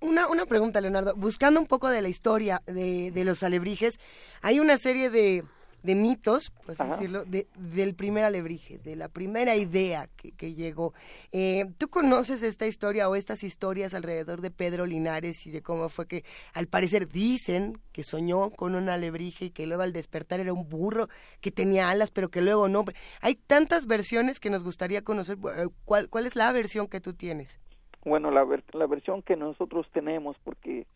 Una, 0.00 0.28
una 0.28 0.46
pregunta, 0.46 0.80
Leonardo. 0.80 1.14
Buscando 1.16 1.58
un 1.58 1.66
poco 1.66 1.88
de 1.88 2.00
la 2.00 2.08
historia 2.08 2.62
de, 2.66 3.10
de 3.10 3.24
los 3.24 3.42
alebrijes, 3.42 3.98
hay 4.40 4.60
una 4.60 4.76
serie 4.76 5.10
de, 5.10 5.42
de 5.86 5.94
mitos, 5.94 6.50
por 6.50 6.72
así 6.72 6.82
decirlo, 6.84 7.24
de, 7.24 7.46
del 7.56 7.94
primer 7.94 8.24
alebrije, 8.24 8.78
de 8.78 8.96
la 8.96 9.08
primera 9.08 9.54
idea 9.54 10.08
que, 10.16 10.32
que 10.32 10.52
llegó. 10.52 10.92
Eh, 11.32 11.64
¿Tú 11.78 11.88
conoces 11.88 12.42
esta 12.42 12.66
historia 12.66 13.08
o 13.08 13.14
estas 13.14 13.44
historias 13.44 13.94
alrededor 13.94 14.40
de 14.40 14.50
Pedro 14.50 14.84
Linares 14.84 15.46
y 15.46 15.50
de 15.50 15.62
cómo 15.62 15.88
fue 15.88 16.06
que, 16.06 16.24
al 16.52 16.66
parecer, 16.66 17.08
dicen 17.08 17.78
que 17.92 18.02
soñó 18.02 18.50
con 18.50 18.74
un 18.74 18.88
alebrije 18.88 19.46
y 19.46 19.50
que 19.50 19.66
luego 19.66 19.84
al 19.84 19.92
despertar 19.92 20.40
era 20.40 20.52
un 20.52 20.68
burro 20.68 21.08
que 21.40 21.52
tenía 21.52 21.88
alas, 21.88 22.10
pero 22.10 22.28
que 22.28 22.42
luego 22.42 22.68
no? 22.68 22.84
Hay 23.20 23.36
tantas 23.36 23.86
versiones 23.86 24.40
que 24.40 24.50
nos 24.50 24.64
gustaría 24.64 25.02
conocer. 25.02 25.38
Eh, 25.56 25.68
¿Cuál, 25.84 26.08
cuál 26.08 26.26
es 26.26 26.34
la 26.34 26.50
versión 26.52 26.88
que 26.88 27.00
tú 27.00 27.14
tienes? 27.14 27.60
Bueno, 28.04 28.30
la, 28.30 28.44
la 28.72 28.86
versión 28.86 29.22
que 29.22 29.36
nosotros 29.36 29.86
tenemos, 29.92 30.36
porque 30.42 30.86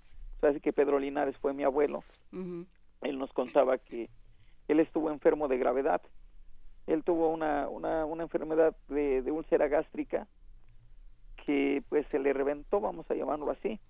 sabes 0.40 0.60
que 0.60 0.72
Pedro 0.72 0.98
Linares 0.98 1.36
fue 1.38 1.54
mi 1.54 1.64
abuelo, 1.64 2.02
él 2.32 3.18
nos 3.18 3.32
contaba 3.32 3.78
que 3.78 4.08
él 4.70 4.80
estuvo 4.80 5.10
enfermo 5.10 5.48
de 5.48 5.58
gravedad. 5.58 6.00
Él 6.86 7.04
tuvo 7.04 7.28
una, 7.28 7.68
una, 7.68 8.04
una 8.04 8.22
enfermedad 8.22 8.74
de, 8.88 9.22
de 9.22 9.30
úlcera 9.30 9.68
gástrica 9.68 10.26
que 11.44 11.82
pues 11.88 12.06
se 12.08 12.18
le 12.18 12.32
reventó, 12.32 12.80
vamos 12.80 13.10
a 13.10 13.14
llamarlo 13.14 13.50
así. 13.50 13.80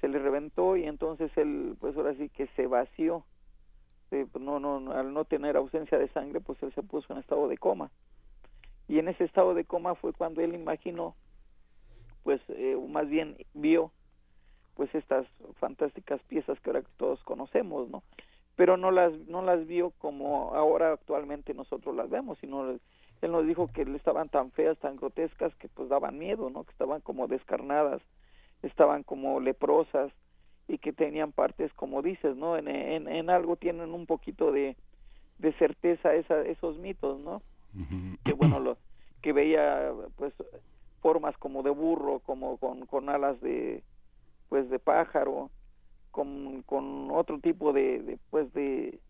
Se 0.00 0.08
le 0.08 0.18
reventó 0.18 0.76
y 0.76 0.84
entonces 0.84 1.30
él 1.36 1.76
pues 1.80 1.96
ahora 1.96 2.14
sí 2.14 2.28
que 2.28 2.46
se 2.56 2.66
vació. 2.66 3.24
Eh, 4.10 4.26
pues, 4.30 4.44
no, 4.44 4.60
no, 4.60 4.92
al 4.92 5.12
no 5.12 5.24
tener 5.24 5.56
ausencia 5.56 5.98
de 5.98 6.08
sangre 6.08 6.40
pues 6.40 6.62
él 6.62 6.72
se 6.74 6.82
puso 6.82 7.12
en 7.12 7.18
estado 7.18 7.48
de 7.48 7.58
coma. 7.58 7.90
Y 8.88 8.98
en 8.98 9.08
ese 9.08 9.24
estado 9.24 9.54
de 9.54 9.64
coma 9.64 9.94
fue 9.94 10.12
cuando 10.12 10.40
él 10.40 10.54
imaginó 10.54 11.16
pues 12.22 12.40
eh, 12.48 12.76
más 12.88 13.08
bien 13.08 13.36
vio 13.52 13.92
pues 14.74 14.92
estas 14.94 15.26
fantásticas 15.60 16.20
piezas 16.22 16.58
que 16.60 16.70
ahora 16.70 16.82
todos 16.96 17.22
conocemos, 17.24 17.88
¿no? 17.88 18.02
Pero 18.56 18.76
no 18.76 18.90
las 18.90 19.12
no 19.28 19.42
las 19.42 19.66
vio 19.66 19.90
como 19.98 20.54
ahora 20.54 20.92
actualmente 20.92 21.54
nosotros 21.54 21.94
las 21.94 22.08
vemos 22.10 22.38
sino 22.40 22.70
él 22.70 22.80
nos 23.32 23.46
dijo 23.46 23.70
que 23.72 23.82
estaban 23.82 24.28
tan 24.28 24.50
feas 24.52 24.78
tan 24.78 24.96
grotescas 24.96 25.54
que 25.56 25.68
pues 25.68 25.88
daban 25.88 26.18
miedo 26.18 26.50
no 26.50 26.64
que 26.64 26.72
estaban 26.72 27.00
como 27.00 27.26
descarnadas 27.26 28.02
estaban 28.62 29.02
como 29.02 29.40
leprosas 29.40 30.12
y 30.68 30.78
que 30.78 30.92
tenían 30.92 31.32
partes 31.32 31.72
como 31.74 32.02
dices 32.02 32.36
no 32.36 32.56
en, 32.56 32.68
en, 32.68 33.08
en 33.08 33.30
algo 33.30 33.56
tienen 33.56 33.92
un 33.92 34.06
poquito 34.06 34.52
de, 34.52 34.76
de 35.38 35.52
certeza 35.54 36.14
esa, 36.14 36.40
esos 36.42 36.78
mitos 36.78 37.20
no 37.20 37.42
que 38.24 38.32
bueno 38.34 38.60
lo 38.60 38.78
que 39.20 39.32
veía 39.32 39.92
pues 40.16 40.32
formas 41.00 41.36
como 41.38 41.62
de 41.62 41.70
burro 41.70 42.20
como 42.20 42.56
con, 42.58 42.86
con 42.86 43.08
alas 43.08 43.40
de 43.40 43.82
pues 44.48 44.70
de 44.70 44.78
pájaro 44.78 45.50
con, 46.14 46.62
con 46.62 47.10
otro 47.10 47.40
tipo 47.40 47.72
de, 47.72 48.18
pues 48.30 48.52
de 48.54 49.00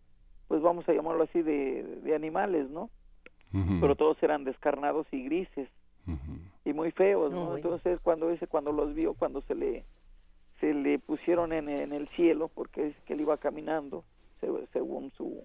pues 0.47 0.61
vamos 0.61 0.87
a 0.89 0.93
llamarlo 0.93 1.23
así 1.23 1.41
de, 1.41 1.83
de 2.03 2.15
animales 2.15 2.69
no 2.69 2.89
pero 3.79 3.95
todos 3.95 4.21
eran 4.21 4.43
descarnados 4.43 5.07
y 5.13 5.23
grises. 5.23 5.69
Y 6.65 6.73
muy 6.73 6.91
feos 6.91 7.31
no, 7.31 7.55
entonces 7.55 7.99
cuando 8.01 8.29
ese 8.29 8.47
cuando 8.47 8.71
los 8.71 8.93
vio 8.93 9.13
cuando 9.13 9.41
se 9.41 9.55
le 9.55 9.85
se 10.59 10.73
le 10.73 10.99
pusieron 10.99 11.53
en, 11.53 11.69
en 11.69 11.93
el 11.93 12.07
cielo 12.09 12.49
porque 12.53 12.87
es 12.87 12.95
que 13.05 13.13
él 13.13 13.21
iba 13.21 13.37
caminando 13.37 14.03
según 14.73 15.11
su 15.11 15.43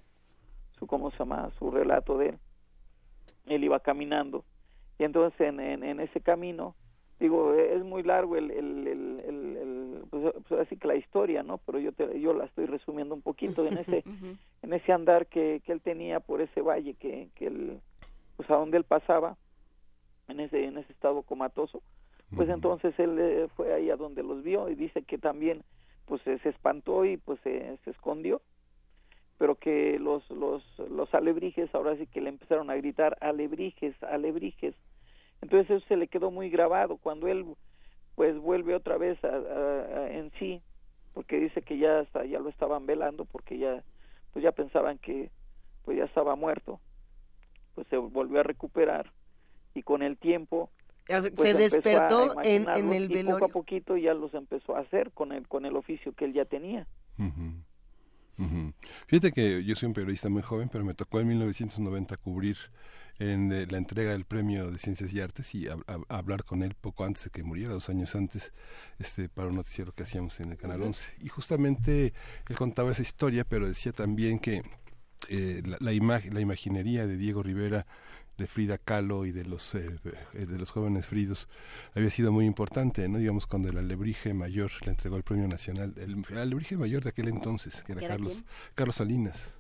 su 0.79 0.87
cómo 0.87 1.11
se 1.13 1.19
llama 1.19 1.51
su 1.59 1.71
relato 1.71 2.19
de 2.19 2.31
él 2.31 2.39
él 3.47 3.65
iba 3.65 3.81
caminando. 3.81 4.45
Y 4.99 5.05
entonces 5.05 5.41
en, 5.41 5.61
en, 5.61 5.85
en 5.85 6.01
ese 6.01 6.21
camino 6.21 6.75
digo 7.21 7.55
es 7.55 7.85
muy 7.85 8.03
largo 8.03 8.37
el, 8.37 8.51
el, 8.51 8.87
el, 8.87 9.21
pues, 10.11 10.35
pues, 10.49 10.61
así 10.61 10.77
que 10.77 10.89
la 10.89 10.97
historia 10.97 11.43
no 11.43 11.59
pero 11.59 11.79
yo 11.79 11.93
te, 11.93 12.21
yo 12.21 12.33
la 12.35 12.45
estoy 12.45 12.67
resumiendo 12.67 13.15
un 13.15 13.23
poquito 13.23 13.67
en 13.67 13.79
ese 13.79 14.05
en 14.63 14.73
ese 14.73 14.93
andar 14.93 15.27
que, 15.27 15.63
que 15.65 15.73
él 15.73 15.81
tenía 15.81 16.21
por 16.21 16.41
ese 16.41 16.61
valle 16.61 16.95
que 16.95 17.29
que 17.35 17.47
él 17.47 17.81
pues 18.37 18.51
a 18.51 18.55
donde 18.55 18.77
él 18.77 18.85
pasaba 18.85 19.37
en 20.29 20.41
ese 20.41 20.65
en 20.65 20.79
ese 20.79 20.93
estado 20.93 21.23
comatoso 21.23 21.83
pues 22.37 22.49
entonces 22.49 22.97
él 22.99 23.19
eh, 23.19 23.49
fue 23.57 23.73
ahí 23.73 23.91
a 23.91 23.97
donde 23.97 24.23
los 24.23 24.45
vio 24.45 24.69
y 24.69 24.77
dice 24.77 25.03
que 25.03 25.19
también 25.19 25.65
pues 26.07 26.23
se 26.23 26.49
espantó 26.49 27.05
y 27.05 27.17
pues 27.17 27.41
se, 27.41 27.77
se 27.85 27.91
escondió 27.91 28.41
pero 29.39 29.57
que 29.57 29.99
los 29.99 30.29
los 30.31 30.63
los 30.91 31.13
alebrijes 31.15 31.75
ahora 31.75 31.97
sí 31.97 32.07
que 32.07 32.21
le 32.21 32.29
empezaron 32.29 32.71
a 32.71 32.77
gritar 32.77 33.17
alebrijes 33.21 34.01
alebrijes 34.03 34.75
entonces 35.43 35.71
eso 35.71 35.87
se 35.87 35.97
le 35.97 36.09
quedó 36.09 36.31
muy 36.31 36.51
grabado. 36.51 36.97
Cuando 36.97 37.29
él 37.29 37.45
pues 38.15 38.39
vuelve 38.39 38.75
otra 38.75 38.99
vez 38.99 39.19
a, 39.25 40.09
en 40.11 40.31
sí, 40.39 40.63
porque 41.15 41.39
dice 41.41 41.63
que 41.63 41.79
ya 41.79 42.01
hasta 42.01 42.25
ya 42.25 42.39
lo 42.39 42.49
estaban 42.49 42.87
velando 42.87 43.25
porque 43.25 43.59
ya 43.59 43.83
pues 44.33 44.43
ya 44.43 44.53
pensaban 44.53 44.99
que 44.99 45.31
pues 45.85 45.99
ya 45.99 46.05
estaba 46.05 46.37
muerto. 46.37 46.81
Pues 47.75 47.87
se 47.89 47.97
volvió 47.97 48.41
a 48.41 48.43
recuperar 48.43 49.13
y 49.75 49.83
con 49.83 50.03
el 50.03 50.19
tiempo 50.19 50.71
pues, 51.07 51.51
se 51.53 51.55
despertó 51.55 52.35
en, 52.43 52.69
el 52.69 53.09
velorio. 53.09 53.33
poco 53.35 53.45
a 53.47 53.49
poquito 53.49 53.97
ya 53.97 54.15
los 54.15 54.35
empezó 54.35 54.77
a 54.77 54.81
hacer 54.81 55.11
con 55.13 55.33
el 55.33 55.49
con 55.49 55.65
el 55.65 55.77
oficio 55.77 56.13
que 56.13 56.27
él 56.27 56.33
ya 56.33 56.45
tenía. 56.45 56.87
Fíjate 59.07 59.33
que 59.33 59.63
yo 59.65 59.75
soy 59.75 59.89
un 59.89 59.95
periodista 59.95 60.29
muy 60.29 60.43
joven, 60.43 60.69
pero 60.71 60.85
me 60.85 60.95
tocó 60.95 61.21
en 61.21 61.29
1990 61.29 62.17
cubrir 62.17 62.57
en 63.21 63.71
la 63.71 63.79
entrega 63.79 64.13
del 64.13 64.25
premio 64.25 64.71
de 64.71 64.79
Ciencias 64.79 65.13
y 65.13 65.21
Artes 65.21 65.55
y 65.55 65.69
a, 65.69 65.77
hablar 66.09 66.43
con 66.43 66.63
él 66.63 66.75
poco 66.75 67.05
antes 67.05 67.25
de 67.25 67.31
que 67.31 67.45
muriera, 67.45 67.75
dos 67.75 67.91
años 67.91 68.17
antes, 68.17 68.53
este, 68.99 69.29
para 69.29 69.49
un 69.49 69.57
noticiero 69.57 69.93
que 69.93 70.05
hacíamos 70.05 70.41
en 70.41 70.51
el 70.53 70.57
Canal 70.57 70.83
11. 70.83 71.17
Y 71.21 71.29
justamente 71.29 72.15
él 72.49 72.57
contaba 72.57 72.91
esa 72.91 73.03
historia, 73.03 73.45
pero 73.45 73.69
decía 73.69 73.93
también 73.93 74.39
que 74.39 74.63
eh, 75.29 75.63
la, 75.67 75.77
la, 75.81 76.21
la 76.31 76.41
imaginería 76.41 77.07
de 77.07 77.19
Diego 77.19 77.43
Rivera 77.43 77.87
de 78.41 78.47
Frida 78.47 78.79
Kahlo 78.79 79.27
y 79.27 79.33
de 79.33 79.45
los 79.45 79.75
eh, 79.75 79.99
eh, 80.33 80.47
de 80.47 80.59
los 80.59 80.71
jóvenes 80.71 81.07
fridos 81.07 81.47
había 81.95 82.09
sido 82.09 82.33
muy 82.33 82.47
importante, 82.47 83.07
¿no? 83.07 83.19
Digamos 83.19 83.47
cuando 83.47 83.69
el 83.69 83.77
alebrije 83.77 84.33
mayor 84.33 84.71
le 84.87 84.93
entregó 84.93 85.17
el 85.17 85.23
premio 85.23 85.47
nacional, 85.47 85.93
el, 85.99 86.25
alebrije 86.39 86.79
mayor 86.79 87.05
de 87.05 87.11
aquel 87.11 87.29
entonces, 87.29 87.83
que 87.83 87.93
era, 87.93 88.09
Carlos 88.09 88.43
Carlos 88.75 88.97
Salinas. 88.97 89.53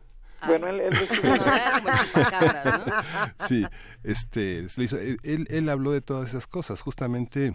Bueno, 0.46 0.68
él, 0.68 0.81
él, 0.81 0.94
sí, 3.48 3.66
este, 4.05 4.66
él, 5.22 5.46
él 5.50 5.68
habló 5.68 5.92
de 5.92 6.00
todas 6.00 6.31
esas 6.31 6.46
cosas, 6.46 6.81
justamente 6.83 7.53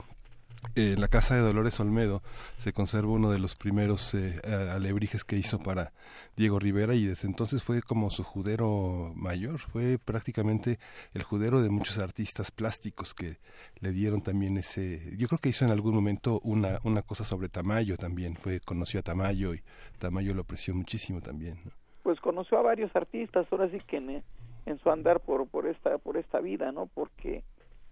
en 0.76 1.00
la 1.00 1.08
casa 1.08 1.36
de 1.36 1.42
Dolores 1.42 1.80
Olmedo 1.80 2.24
se 2.58 2.74
conserva 2.74 3.12
uno 3.12 3.32
de 3.32 3.40
los 3.40 3.56
primeros 3.56 4.14
eh, 4.14 4.40
alebrijes 4.72 5.24
que 5.24 5.38
hizo 5.38 5.60
para 5.60 5.94
Diego 6.36 6.60
Rivera 6.60 6.96
y 6.96 7.06
desde 7.06 7.28
entonces 7.28 7.64
fue 7.64 7.82
como 7.82 8.10
su 8.10 8.24
judero 8.24 9.14
mayor, 9.16 9.60
fue 9.60 10.00
prácticamente 10.04 10.80
el 11.14 11.24
judero 11.24 11.62
de 11.62 11.70
muchos 11.70 11.98
artistas 11.98 12.52
plásticos 12.52 13.14
que 13.14 13.40
le 13.80 13.92
dieron 13.92 14.22
también 14.22 14.58
ese, 14.58 15.14
yo 15.18 15.28
creo 15.28 15.40
que 15.40 15.50
hizo 15.50 15.66
en 15.66 15.72
algún 15.72 15.94
momento 15.94 16.40
una, 16.44 16.80
una 16.84 17.02
cosa 17.02 17.24
sobre 17.24 17.50
Tamayo 17.50 17.98
también, 17.98 18.36
fue 18.36 18.60
conoció 18.60 19.00
a 19.00 19.04
Tamayo 19.04 19.54
y 19.54 19.62
Tamayo 20.00 20.34
lo 20.34 20.42
apreció 20.42 20.74
muchísimo 20.74 21.22
también. 21.22 21.60
Pues 22.06 22.20
conoció 22.20 22.60
a 22.60 22.62
varios 22.62 22.96
artistas, 22.96 23.48
ahora 23.50 23.68
sí 23.70 23.80
que 23.80 23.98
en, 23.98 24.24
en 24.68 24.78
su 24.78 24.92
andar 24.92 25.22
por, 25.22 25.48
por, 25.48 25.66
esta, 25.66 25.98
por 25.98 26.18
esta 26.18 26.40
vida, 26.40 26.72
¿no? 26.72 26.86
Porque 26.86 27.42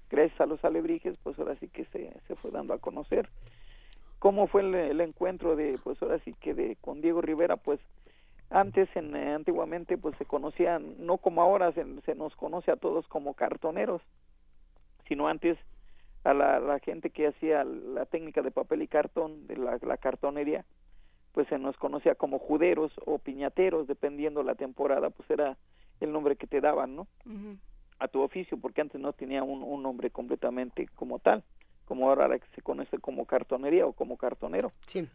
gracias 0.08 0.39
a 0.39 0.45
los 0.45 0.63
alebrijes, 0.63 1.17
pues 1.23 1.39
ahora 1.39 1.56
sí 1.56 1.67
que 1.67 1.86
se, 1.86 2.13
se 2.28 2.36
fue 2.36 2.52
dando 2.52 2.76
a 2.76 2.78
conocer. 2.78 3.28
¿Cómo 4.19 4.45
fue 4.45 4.62
el, 4.62 5.02
encuentro 5.02 5.56
de, 5.56 5.80
pues 5.84 5.99
ahora 6.04 6.19
sí 6.19 6.36
que 6.39 6.54
de 6.54 6.76
con 6.80 7.02
Diego 7.02 7.21
Rivera? 7.21 7.58
Pues 7.58 7.80
antes, 8.52 8.88
en, 8.95 9.15
eh, 9.15 9.34
antiguamente, 9.34 9.97
pues 9.97 10.15
se 10.17 10.26
conocían, 10.26 10.93
no 10.99 11.17
como 11.17 11.41
ahora 11.41 11.71
se, 11.71 11.84
se, 12.02 12.13
nos 12.13 12.36
conoce 12.36 12.69
a 12.69 12.76
todos 12.76 13.08
como 13.08 13.34
cartoneros, 13.34 14.04
sino 15.08 15.28
antes 15.28 15.58
a 16.23 16.36
la, 16.36 16.78
gente 16.86 17.10
que 17.10 17.30
hacía 17.30 17.63
la 17.63 18.06
técnica 18.06 18.43
de 18.43 18.52
papel 18.52 18.84
y 18.84 18.88
cartón, 18.88 19.47
de 19.47 19.58
la 19.58 19.97
cartonería, 19.97 20.65
pues 21.33 21.47
se 21.49 21.57
nos 21.57 21.75
conocía 21.77 22.15
como 22.15 22.39
juderos 22.39 22.93
o 23.05 23.17
piñateros, 23.17 23.87
dependiendo 23.87 24.43
la 24.43 24.55
temporada, 24.55 25.09
pues 25.09 25.29
era 25.29 25.57
el 25.99 26.11
nombre 26.11 26.35
que 26.35 26.47
te 26.47 26.61
daban, 26.61 26.95
¿no? 26.95 27.07
a 27.99 28.07
tu 28.07 28.21
oficio, 28.21 28.57
porque 28.57 28.81
antes 28.81 28.99
no 28.99 29.13
tenía 29.13 29.43
un, 29.43 29.63
un 29.63 29.81
nombre 29.81 30.09
completamente 30.09 30.87
como 30.95 31.19
tal, 31.19 31.43
como 31.85 32.09
ahora 32.09 32.37
que 32.37 32.47
se 32.53 32.61
conoce 32.61 32.97
como 32.99 33.25
cartonería 33.25 33.85
o 33.85 33.93
como 33.93 34.17
cartonero. 34.17 34.71
Sí. 34.87 35.07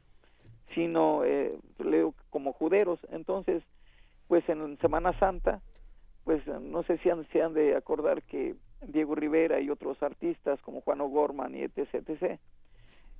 Sino, 0.74 1.24
eh, 1.24 1.58
leo 1.78 2.14
como 2.30 2.52
juderos. 2.52 2.98
Entonces, 3.10 3.62
pues 4.26 4.48
en 4.48 4.78
Semana 4.78 5.18
Santa, 5.18 5.60
pues 6.24 6.46
no 6.46 6.82
sé 6.84 6.98
si 6.98 7.10
han, 7.10 7.26
se 7.28 7.42
han 7.42 7.52
de 7.52 7.76
acordar 7.76 8.22
que 8.22 8.54
Diego 8.82 9.14
Rivera 9.14 9.60
y 9.60 9.70
otros 9.70 10.02
artistas 10.02 10.60
como 10.62 10.80
Juan 10.80 11.00
O'Gorman 11.00 11.54
y 11.54 11.62
etc. 11.62 11.94
etc. 11.94 12.40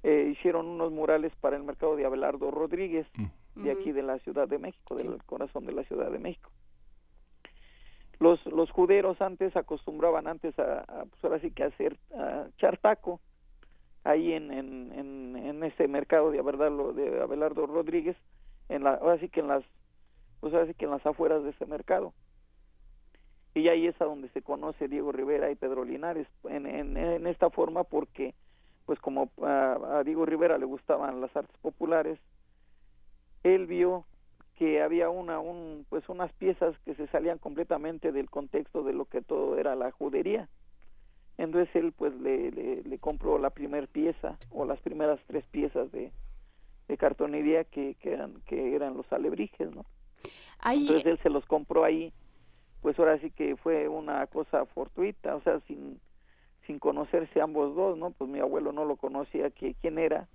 Eh, 0.05 0.33
hicieron 0.33 0.67
unos 0.67 0.93
murales 0.93 1.33
para 1.41 1.57
el 1.57 1.65
mercado 1.65 1.97
de 1.97 2.07
Abelardo 2.07 2.51
Rodríguez, 2.51 3.07
mm. 3.17 3.63
de 3.65 3.71
aquí 3.73 3.93
de 3.93 4.03
la 4.03 4.19
Ciudad 4.21 4.47
de 4.47 4.59
México, 4.59 4.95
del 4.95 5.23
corazón 5.25 5.67
de 5.67 5.73
la 5.73 5.83
Ciudad 5.85 6.11
de 6.11 6.21
México. 6.21 6.51
Los 8.21 8.45
los 8.47 8.71
juderos 8.71 9.21
antes 9.21 9.57
acostumbraban 9.57 10.27
antes 10.27 10.57
a, 10.59 10.85
pues 11.09 11.25
ahora 11.25 11.41
sí 11.41 11.51
que 11.51 11.65
hacer 11.65 11.97
a 12.17 12.47
echar 12.57 12.79
taco 12.79 13.21
ahí 14.05 14.33
en 14.33 14.53
en, 14.53 14.93
en, 14.93 15.37
en 15.37 15.65
ese 15.65 15.87
mercado 15.87 16.31
de 16.31 16.41
Abelardo, 16.41 16.93
de 16.93 17.21
Abelardo 17.21 17.67
Rodríguez 17.67 18.17
en 18.69 18.83
la 18.83 18.95
ahora 18.95 19.19
sí 19.19 19.29
que 19.29 19.41
en 19.41 19.49
las 19.49 19.65
pues 20.41 20.53
ahora 20.53 20.67
sí 20.67 20.75
que 20.75 20.85
en 20.85 20.93
las 20.93 21.05
afueras 21.07 21.43
de 21.45 21.51
ese 21.51 21.67
mercado. 21.67 22.13
Y 23.55 23.69
ahí 23.69 23.87
es 23.87 24.01
a 24.01 24.05
donde 24.05 24.29
se 24.31 24.43
conoce 24.43 24.87
Diego 24.87 25.11
Rivera 25.11 25.51
y 25.51 25.57
Pedro 25.57 25.85
Linares 25.85 26.29
en, 26.45 26.67
en, 26.67 26.97
en 26.97 27.27
esta 27.27 27.51
forma 27.51 27.83
porque 27.83 28.35
pues 28.89 28.99
como 29.01 29.31
a, 29.43 29.99
a 29.99 30.03
Diego 30.03 30.25
Rivera 30.25 30.57
le 30.57 30.65
gustaban 30.65 31.21
las 31.21 31.37
artes 31.37 31.59
populares 31.59 32.19
él 33.43 33.67
vio 33.67 34.07
que 34.57 34.81
había 34.81 35.11
una 35.11 35.41
un 35.41 35.85
pues 35.91 36.09
unas 36.09 36.33
piezas 36.33 36.75
que 36.87 36.95
se 36.95 37.07
salían 37.09 37.37
completamente 37.37 38.13
del 38.13 38.31
contexto 38.31 38.83
de 38.83 38.95
lo 38.95 39.05
que 39.05 39.21
todo 39.21 39.59
era 39.59 39.77
la 39.77 39.93
judería. 39.93 40.49
Entonces 41.37 41.69
él 41.77 41.93
pues 41.93 42.15
le, 42.15 42.51
le, 42.51 42.99
compró 42.99 43.39
la 43.39 43.51
primera 43.51 43.87
pieza 43.87 44.39
o 44.51 44.65
las 44.65 44.81
primeras 44.81 45.21
tres 45.27 45.45
piezas 45.51 45.93
de, 45.93 46.11
de 46.89 46.97
cartonería 46.97 47.65
que, 47.65 47.95
que 47.97 48.15
eran 48.15 48.41
que 48.47 48.75
eran 48.75 48.97
los 48.97 49.13
alebrijes 49.13 49.71
no 49.71 49.85
entonces 50.65 51.07
él 51.07 51.19
se 51.23 51.31
los 51.31 51.45
compró 51.45 51.85
ahí 51.85 52.13
pues 52.81 52.99
ahora 52.99 53.21
sí 53.21 53.31
que 53.31 53.55
fue 53.57 53.87
una 53.87 54.27
cosa 54.27 54.65
fortuita 54.67 55.37
o 55.37 55.43
sea 55.43 55.61
sin 55.69 56.01
sin 56.69 56.79
conocerse 56.79 57.41
ambos 57.41 57.75
dos 57.75 57.99
no 57.99 58.13
pues 58.13 58.31
mi 58.31 58.39
abuelo 58.39 58.71
no 58.71 58.85
lo 58.85 58.95
conocía 58.95 59.51
que 59.51 59.75
quién 59.75 59.99
era 59.99 60.29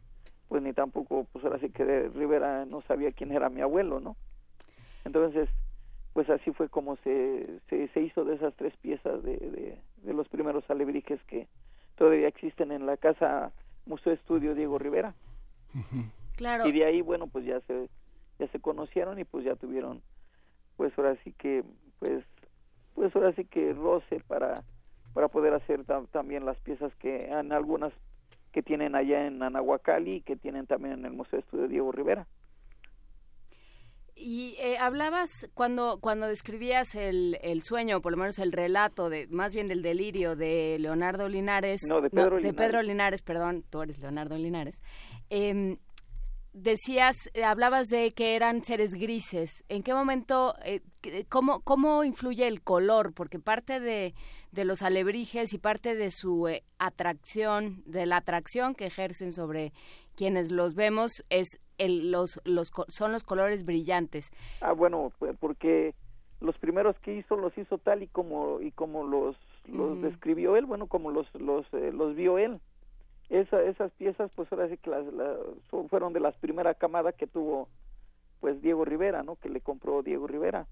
pues 0.54 0.62
ni 0.62 0.72
tampoco, 0.72 1.26
pues 1.32 1.44
ahora 1.44 1.58
sí 1.58 1.72
que 1.72 1.84
Rivera 2.10 2.66
no 2.66 2.84
sabía 2.84 3.12
quién 3.12 3.32
era 3.32 3.50
mi 3.50 3.62
abuelo, 3.62 4.00
¿no? 4.00 4.16
Entonces, 5.04 5.50
pues 6.14 6.30
así 6.30 6.52
fue 6.52 6.70
como 6.70 6.96
se, 6.98 7.60
se, 7.70 8.00
hizo 8.00 8.24
de 8.24 8.36
esas 8.36 8.54
tres 8.54 8.72
piezas 8.78 9.24
de, 9.24 9.36
de, 10.04 10.14
los 10.14 10.28
primeros 10.30 10.64
alebrijes 10.70 11.20
que 11.24 11.48
todavía 11.96 12.28
existen 12.28 12.72
en 12.72 12.86
la 12.86 12.98
casa 12.98 13.52
Museo 13.88 14.14
Estudio 14.14 14.54
Diego 14.54 14.78
Rivera. 14.78 15.16
Claro. 16.36 16.68
Y 16.68 16.72
de 16.72 16.86
ahí, 16.86 17.02
bueno, 17.02 17.26
pues 17.26 17.46
ya 17.46 17.60
se, 17.62 17.90
ya 18.38 18.48
se 18.50 18.60
conocieron 18.60 19.18
y 19.20 19.24
pues 19.24 19.44
ya 19.46 19.56
tuvieron, 19.56 20.04
pues 20.78 20.94
ahora 21.00 21.18
sí 21.24 21.34
que, 21.34 21.64
pues, 21.98 22.24
pues 22.94 23.16
ahora 23.16 23.34
sí 23.34 23.46
que 23.46 23.74
roce 23.74 24.20
para, 24.28 24.64
para 25.14 25.28
poder 25.28 25.54
hacer 25.54 25.84
también 26.12 26.46
las 26.46 26.58
piezas 26.60 26.94
que 26.96 27.28
en 27.28 27.52
algunas 27.52 27.94
que 28.52 28.62
tienen 28.62 28.96
allá 28.96 29.26
en 29.26 29.42
Anahuacali 29.42 30.18
y 30.18 30.22
que 30.22 30.36
tienen 30.36 30.68
también 30.68 30.94
en 30.94 31.06
el 31.06 31.14
Museo 31.14 31.38
de 31.40 31.46
Estudio 31.46 31.68
Diego 31.68 31.92
Rivera. 31.92 32.28
Y 34.16 34.56
eh, 34.60 34.78
hablabas 34.78 35.50
cuando 35.56 35.98
cuando 36.00 36.28
describías 36.28 36.94
el, 36.94 37.40
el 37.42 37.64
sueño, 37.64 38.00
por 38.02 38.12
lo 38.12 38.20
menos 38.20 38.38
el 38.38 38.52
relato 38.52 39.10
de 39.10 39.28
más 39.28 39.56
bien 39.56 39.68
del 39.68 39.82
delirio 39.82 40.36
de 40.36 40.78
Leonardo 40.80 41.28
Linares, 41.28 41.82
no 41.90 42.00
de 42.00 42.12
Pedro, 42.12 42.38
Linares. 42.38 42.44
De 42.44 42.54
Pedro 42.54 42.84
Linares, 42.84 43.22
perdón, 43.24 43.64
tú 43.72 43.82
eres 43.82 43.98
Leonardo 43.98 44.38
Linares. 44.38 44.84
Eh, 45.32 45.78
decías, 46.54 47.30
eh, 47.34 47.44
hablabas 47.44 47.90
de 47.90 48.12
que 48.12 48.36
eran 48.36 48.64
seres 48.64 48.94
grises. 48.94 49.64
¿En 49.68 49.84
qué 49.84 49.94
momento, 49.94 50.56
eh, 50.64 50.82
cómo, 51.28 51.62
cómo 51.62 52.04
influye 52.04 52.48
el 52.48 52.62
color? 52.62 53.14
Porque 53.14 53.40
parte 53.40 53.80
de, 53.80 54.14
de 54.54 54.66
los 54.66 54.84
alebrijes 54.84 55.52
y 55.54 55.58
parte 55.58 55.96
de 55.96 56.12
su 56.12 56.48
eh, 56.48 56.64
atracción, 56.78 57.82
de 57.86 58.06
la 58.06 58.18
atracción 58.18 58.76
que 58.76 58.86
ejercen 58.86 59.32
sobre 59.32 59.74
quienes 60.16 60.52
los 60.52 60.76
vemos, 60.76 61.12
es 61.30 61.60
el, 61.80 62.12
los, 62.12 62.40
los, 62.46 62.72
son 62.88 63.12
los 63.12 63.24
colores 63.24 63.66
brillantes. 63.66 64.32
Ah, 64.62 64.74
bueno, 64.74 65.12
porque 65.40 65.96
los 66.40 66.56
primeros 66.60 66.98
que 67.00 67.16
hizo 67.16 67.36
los 67.36 67.58
hizo 67.58 67.80
tal 67.80 68.04
y 68.04 68.08
como 68.08 68.62
y 68.62 68.72
como 68.72 69.04
los 69.06 69.36
los 69.66 70.02
describió 70.02 70.56
él, 70.56 70.66
bueno, 70.66 70.88
como 70.88 71.10
los 71.10 71.34
los 71.34 71.66
los 71.72 72.16
vio 72.16 72.38
él. 72.38 72.60
Esas 73.30 73.92
piezas 73.94 74.30
pues 74.36 74.52
ahora 74.52 74.70
sí 74.70 74.78
que 74.78 74.92
las, 74.92 75.06
fueron 75.90 76.14
de 76.14 76.20
las 76.20 76.36
primeras 76.36 76.78
camadas 76.78 77.16
que 77.16 77.26
tuvo 77.26 77.70
pues 78.40 78.62
Diego 78.62 78.86
Rivera 78.86 79.24
no 79.24 79.36
que 79.38 79.50
le 79.50 79.62
compró 79.62 80.04
Diego 80.04 80.28
Rivera. 80.28 80.68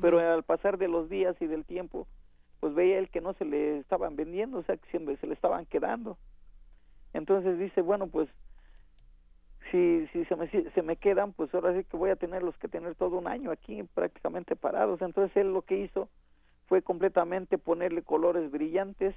Pero 0.00 0.18
al 0.18 0.42
pasar 0.42 0.78
de 0.78 0.88
los 0.88 1.08
días 1.08 1.36
y 1.40 1.46
del 1.46 1.64
tiempo 1.64 2.08
pues 2.60 2.74
veía 2.74 2.98
él 2.98 3.08
que 3.08 3.20
no 3.20 3.34
se 3.34 3.44
le 3.44 3.78
estaban 3.78 4.16
vendiendo 4.16 4.58
o 4.58 4.62
sea 4.62 4.76
que 4.76 4.88
siempre 4.90 5.16
se 5.18 5.26
le 5.26 5.34
estaban 5.34 5.66
quedando 5.66 6.18
entonces 7.12 7.58
dice 7.58 7.80
bueno 7.80 8.06
pues 8.06 8.28
si 9.70 10.06
si 10.12 10.24
se 10.24 10.36
me 10.36 10.48
se 10.48 10.82
me 10.82 10.96
quedan 10.96 11.32
pues 11.32 11.54
ahora 11.54 11.76
sí 11.76 11.84
que 11.84 11.96
voy 11.96 12.10
a 12.10 12.16
tenerlos 12.16 12.56
que 12.58 12.68
tener 12.68 12.94
todo 12.94 13.18
un 13.18 13.28
año 13.28 13.50
aquí 13.50 13.82
prácticamente 13.94 14.56
parados 14.56 15.02
entonces 15.02 15.36
él 15.36 15.52
lo 15.52 15.62
que 15.62 15.78
hizo 15.78 16.08
fue 16.68 16.82
completamente 16.82 17.58
ponerle 17.58 18.02
colores 18.02 18.50
brillantes 18.50 19.14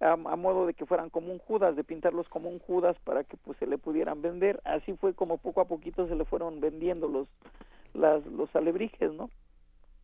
a, 0.00 0.16
modo 0.16 0.66
de 0.66 0.74
que 0.74 0.86
fueran 0.86 1.10
como 1.10 1.32
un 1.32 1.38
Judas, 1.38 1.74
de 1.74 1.84
pintarlos 1.84 2.28
como 2.28 2.48
un 2.48 2.60
Judas 2.60 2.96
para 3.04 3.24
que 3.24 3.36
pues 3.36 3.58
se 3.58 3.66
le 3.66 3.78
pudieran 3.78 4.22
vender. 4.22 4.60
Así 4.64 4.94
fue 4.94 5.14
como 5.14 5.38
poco 5.38 5.60
a 5.60 5.66
poquito 5.66 6.06
se 6.06 6.14
le 6.14 6.24
fueron 6.24 6.60
vendiendo 6.60 7.08
los 7.08 7.28
las, 7.94 8.24
los 8.26 8.54
alebrijes, 8.54 9.12
¿no? 9.12 9.30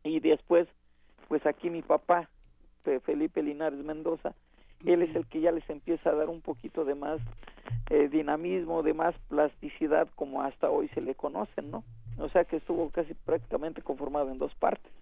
Y 0.02 0.20
después, 0.20 0.66
pues 1.28 1.46
aquí 1.46 1.70
mi 1.70 1.82
papá, 1.82 2.28
Felipe 3.00 3.42
Linares 3.42 3.84
Mendoza, 3.84 4.34
él 4.84 5.02
es 5.02 5.14
el 5.16 5.26
que 5.26 5.40
ya 5.40 5.52
les 5.52 5.68
empieza 5.70 6.10
a 6.10 6.14
dar 6.14 6.28
un 6.28 6.40
poquito 6.40 6.84
de 6.84 6.94
más 6.94 7.20
eh, 7.90 8.08
dinamismo, 8.08 8.82
de 8.82 8.94
más 8.94 9.14
plasticidad 9.28 10.08
como 10.14 10.42
hasta 10.42 10.70
hoy 10.70 10.88
se 10.88 11.00
le 11.00 11.14
conocen, 11.14 11.70
¿no? 11.70 11.84
O 12.18 12.28
sea 12.28 12.44
que 12.44 12.56
estuvo 12.56 12.90
casi 12.90 13.14
prácticamente 13.14 13.82
conformado 13.82 14.30
en 14.30 14.38
dos 14.38 14.54
partes. 14.54 14.92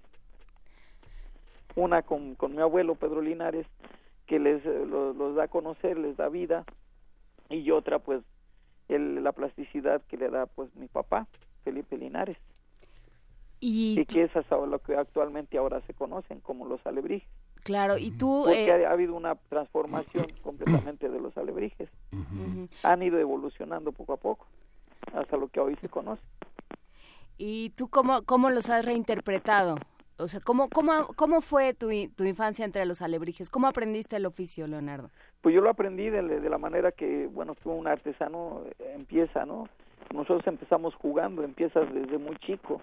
una 1.75 2.03
con, 2.03 2.35
con 2.35 2.55
mi 2.55 2.61
abuelo 2.61 2.95
Pedro 2.95 3.21
Linares, 3.21 3.67
que 4.27 4.39
les 4.39 4.65
los, 4.65 5.35
da 5.35 5.45
a 5.45 5.49
conocer, 5.49 5.99
les 5.99 6.17
da 6.17 6.29
vida, 6.29 6.65
y 7.51 7.71
otra 7.71 7.99
pues 7.99 8.23
el, 8.89 9.23
la 9.23 9.33
plasticidad 9.33 10.03
que 10.09 10.17
le 10.17 10.31
da 10.31 10.47
pues 10.47 10.75
mi 10.77 10.89
papá, 10.89 11.27
Felipe 11.65 11.97
Linares. 11.97 12.37
Y, 13.61 14.05
que 14.07 14.25
es 14.25 14.35
hasta 14.35 14.57
lo 14.57 14.81
que 14.81 14.97
actualmente 14.97 15.57
ahora 15.57 15.81
se 15.83 15.95
conocen 15.95 16.41
como 16.41 16.67
los 16.67 16.85
alebrijes. 16.85 17.29
Claro, 17.63 17.97
y 17.99 18.11
tú... 18.11 18.43
Porque 18.45 18.67
eh, 18.67 18.87
ha, 18.87 18.91
habido 18.91 19.15
una 19.15 19.35
transformación 19.35 20.27
completamente 20.43 21.09
de 21.09 21.21
los 21.21 21.37
alebrijes. 21.37 21.89
Han 22.83 23.03
ido 23.03 23.19
evolucionando 23.19 23.93
poco 23.93 24.15
a 24.15 24.17
poco 24.17 24.47
hasta 25.15 25.37
lo 25.37 25.49
que 25.49 25.61
hoy 25.61 25.77
se 25.77 25.89
conoce. 25.89 26.23
¿Y 27.39 27.71
tú 27.71 27.89
cómo, 27.89 28.23
cómo 28.23 28.51
los 28.51 28.71
has 28.71 28.85
reinterpretado? 28.85 29.77
O 30.19 30.29
sea, 30.29 30.41
¿cómo, 30.41 30.69
cómo, 30.69 31.09
cómo 31.17 31.41
fue 31.41 31.75
tu, 31.75 31.89
tu 32.15 32.25
infancia 32.25 32.65
entre 32.65 32.85
los 32.85 33.03
alebrijes? 33.03 33.51
¿Cómo 33.51 33.67
aprendiste 33.67 34.17
el 34.17 34.27
oficio, 34.27 34.67
Leonardo? 34.67 35.11
Pues 35.41 35.55
yo 35.55 35.61
lo 35.61 35.71
aprendí 35.71 36.11
de, 36.11 36.23
de 36.23 36.51
la 36.51 36.59
manera 36.59 36.93
que, 36.93 37.27
bueno, 37.27 37.55
que 37.55 37.69
un 37.69 37.87
artesano 37.87 38.63
eh, 38.79 38.93
empieza, 38.95 39.45
¿no? 39.45 39.69
Nosotros 40.13 40.47
empezamos 40.47 40.95
jugando, 40.95 41.43
empiezas 41.43 41.93
desde 41.93 42.19
muy 42.19 42.37
chico. 42.37 42.83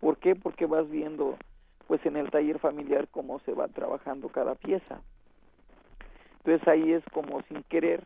¿Por 0.00 0.16
qué? 0.16 0.34
Porque 0.34 0.66
vas 0.66 0.88
viendo, 0.88 1.36
pues 1.88 2.04
en 2.06 2.16
el 2.16 2.30
taller 2.30 2.60
familiar, 2.60 3.08
cómo 3.10 3.40
se 3.40 3.52
va 3.52 3.66
trabajando 3.66 4.28
cada 4.28 4.54
pieza. 4.54 5.00
Entonces 6.38 6.68
ahí 6.68 6.92
es 6.92 7.02
como 7.12 7.42
sin 7.48 7.64
querer, 7.64 8.02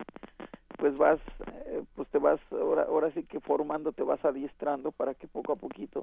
pues 0.79 0.97
vas, 0.97 1.21
eh, 1.66 1.83
pues 1.95 2.09
te 2.09 2.18
vas, 2.18 2.40
ahora, 2.51 2.85
ahora 2.85 3.11
sí 3.12 3.25
que 3.25 3.40
formando, 3.40 3.92
te 3.92 4.05
vas 4.05 4.25
adiestrando 4.25 4.92
para 4.92 5.14
que 5.14 5.29
poco 5.29 5.53
a 5.53 5.57
poquito 5.57 6.03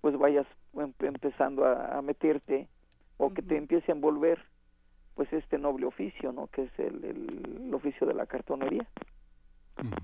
pues 0.00 0.16
vayas 0.16 0.46
em, 0.74 0.92
empezando 1.00 1.64
a, 1.64 2.00
meterte 2.02 2.68
o 3.16 3.30
que 3.30 3.42
te 3.42 3.56
empiece 3.56 3.90
a 3.90 3.94
envolver 3.94 4.38
pues 5.14 5.32
este 5.32 5.58
noble 5.58 5.86
oficio, 5.86 6.32
¿no? 6.32 6.46
Que 6.46 6.62
es 6.62 6.78
el, 6.78 7.04
el, 7.04 7.74
oficio 7.74 8.06
de 8.06 8.14
la 8.14 8.26
cartonería. 8.26 8.86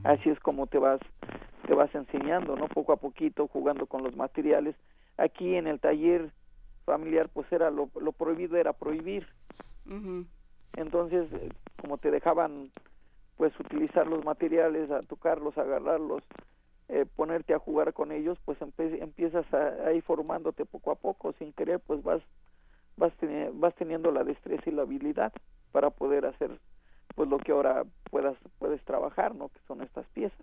Así 0.02 0.28
es 0.28 0.38
como 0.40 0.66
te 0.66 0.78
vas 0.78 1.00
te 1.66 1.74
vas 1.74 1.94
enseñando, 1.94 2.56
¿no? 2.56 2.68
Poco 2.68 2.92
a 2.92 2.96
poquito 2.96 3.48
jugando 3.48 3.86
con 3.86 4.02
los 4.02 4.16
materiales. 4.16 4.76
Aquí 5.16 5.54
en 5.54 5.66
el 5.66 5.80
taller 5.80 6.30
familiar 6.84 7.28
pues 7.28 7.50
era 7.52 7.70
lo, 7.70 7.90
lo 8.00 8.12
prohibido 8.12 8.56
era 8.56 8.72
prohibir. 8.72 9.26
Entonces, 10.76 11.28
eh, 11.32 11.50
como 11.80 11.98
te 11.98 12.10
dejaban 12.10 12.70
pues 13.36 13.52
utilizar 13.58 14.06
los 14.06 14.24
materiales, 14.24 14.90
a 14.90 15.00
tocarlos, 15.00 15.56
a 15.58 15.62
agarrarlos, 15.62 16.22
eh, 16.88 17.04
ponerte 17.16 17.54
a 17.54 17.58
jugar 17.58 17.92
con 17.92 18.12
ellos, 18.12 18.38
pues 18.44 18.58
empiezas 18.60 19.46
a, 19.52 19.92
ir 19.92 20.02
formándote 20.02 20.64
poco 20.64 20.92
a 20.92 20.94
poco, 20.94 21.32
sin 21.38 21.52
querer, 21.52 21.80
pues 21.80 22.02
vas 22.02 22.22
vas, 22.96 23.12
vas 23.54 23.74
teniendo 23.74 24.12
la 24.12 24.22
destreza 24.22 24.70
y 24.70 24.72
la 24.72 24.82
habilidad 24.82 25.32
para 25.72 25.90
poder 25.90 26.26
hacer 26.26 26.60
pues 27.16 27.28
lo 27.28 27.38
que 27.38 27.52
ahora 27.52 27.84
puedas 28.10 28.36
puedes 28.58 28.82
trabajar, 28.84 29.34
¿no? 29.34 29.48
Que 29.48 29.60
son 29.66 29.82
estas 29.82 30.06
piezas. 30.08 30.38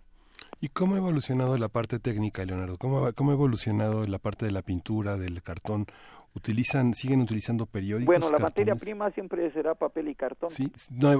¿Y 0.59 0.69
cómo 0.69 0.95
ha 0.95 0.99
evolucionado 0.99 1.57
la 1.57 1.69
parte 1.69 1.99
técnica, 1.99 2.45
Leonardo? 2.45 2.77
¿Cómo, 2.77 3.11
cómo 3.13 3.31
ha 3.31 3.33
evolucionado 3.33 4.05
la 4.05 4.19
parte 4.19 4.45
de 4.45 4.51
la 4.51 4.61
pintura, 4.61 5.17
del 5.17 5.41
cartón? 5.41 5.87
Utilizan 6.33 6.93
siguen 6.93 7.21
utilizando 7.21 7.65
periódicos 7.65 8.05
bueno 8.05 8.31
la 8.31 8.39
materia 8.39 8.75
prima 8.75 9.11
siempre 9.11 9.51
será 9.51 9.75
papel 9.75 10.07
y 10.07 10.15
cartón. 10.15 10.49
Sí 10.49 10.71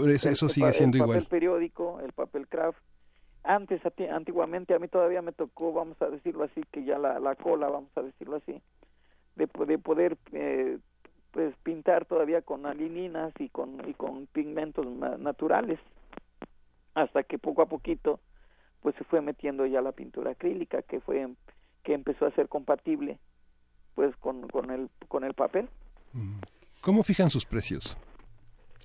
eso, 0.08 0.50
sigue 0.50 0.72
siendo 0.72 0.98
igual 0.98 1.18
el 1.18 1.24
papel 1.24 1.30
periódico 1.30 2.00
el 2.00 2.14
papel 2.14 2.48
craft. 2.48 2.80
Antes 3.44 3.82
antiguamente 4.12 4.74
a 4.74 4.80
mí 4.80 4.88
todavía 4.88 5.22
me 5.22 5.32
tocó 5.32 5.74
vamos 5.74 6.02
a 6.02 6.06
decirlo 6.08 6.44
así 6.44 6.62
que 6.72 6.84
ya 6.84 6.98
la, 6.98 7.20
la 7.20 7.36
cola 7.36 7.68
vamos 7.70 7.90
a 7.96 8.02
decirlo 8.02 8.38
así 8.38 8.62
de, 9.36 9.50
de 9.66 9.78
poder 9.78 10.18
eh, 10.32 10.78
pues 11.32 11.56
pintar 11.64 12.06
todavía 12.06 12.42
con 12.42 12.66
alininas 12.66 13.34
y 13.40 13.50
con 13.50 13.82
y 13.90 13.94
con 13.94 14.28
pigmentos 14.28 14.86
naturales. 15.20 15.80
Hasta 16.94 17.24
que 17.24 17.40
poco 17.40 17.62
a 17.62 17.68
poquito 17.68 18.20
pues 18.82 18.96
se 18.96 19.04
fue 19.04 19.22
metiendo 19.22 19.66
ya 19.66 19.82
la 19.82 19.92
pintura 19.92 20.32
acrílica 20.32 20.82
que 20.82 21.00
fue 21.02 21.28
que 21.84 21.94
empezó 21.94 22.26
a 22.26 22.32
ser 22.32 22.48
compatible 22.48 23.20
pues 23.96 24.16
con, 24.18 24.48
con 24.50 24.72
el 24.72 24.90
con 25.08 25.24
el 25.24 25.34
papel 25.34 25.70
cómo 26.82 27.04
fijan 27.04 27.30
sus 27.30 27.46
precios 27.46 27.98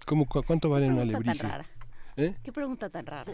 cómo 0.05 0.27
cuánto 0.27 0.71
vale 0.71 0.89
una 0.89 1.03
alebrije 1.03 1.39
¿Eh? 2.17 2.35
Qué 2.43 2.51
pregunta 2.51 2.89
tan 2.89 3.05
rara. 3.05 3.31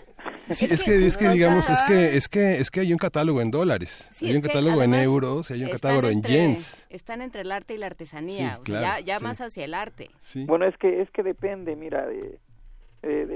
Sí, 0.51 0.67
es, 0.69 0.83
que, 0.85 1.07
es 1.07 1.17
que 1.17 1.29
digamos 1.29 1.71
es 1.71 1.81
que 1.83 2.17
es 2.17 2.29
que 2.29 2.59
es 2.59 2.71
que 2.71 2.81
hay 2.81 2.93
un 2.93 2.99
catálogo 2.99 3.41
en 3.41 3.51
dólares, 3.51 4.11
hay 4.21 4.35
un 4.35 4.43
catálogo 4.43 4.83
en 4.83 4.95
euros, 4.95 5.51
hay 5.53 5.63
un 5.63 5.71
catálogo 5.71 6.09
en 6.09 6.23
yens. 6.23 6.85
Están 6.91 7.23
entre 7.23 7.43
el 7.43 7.53
arte 7.53 7.75
y 7.75 7.79
la 7.79 7.87
artesanía, 7.87 8.59
ya, 8.65 8.99
ya 8.99 9.21
más 9.21 9.41
hacia 9.41 9.65
el 9.65 9.75
arte. 9.75 10.11
Bueno, 10.47 10.67
es 10.67 10.77
que 10.79 11.01
es 11.01 11.11
que 11.11 11.23
depende, 11.23 11.77
mira, 11.77 12.07
de, 12.07 12.41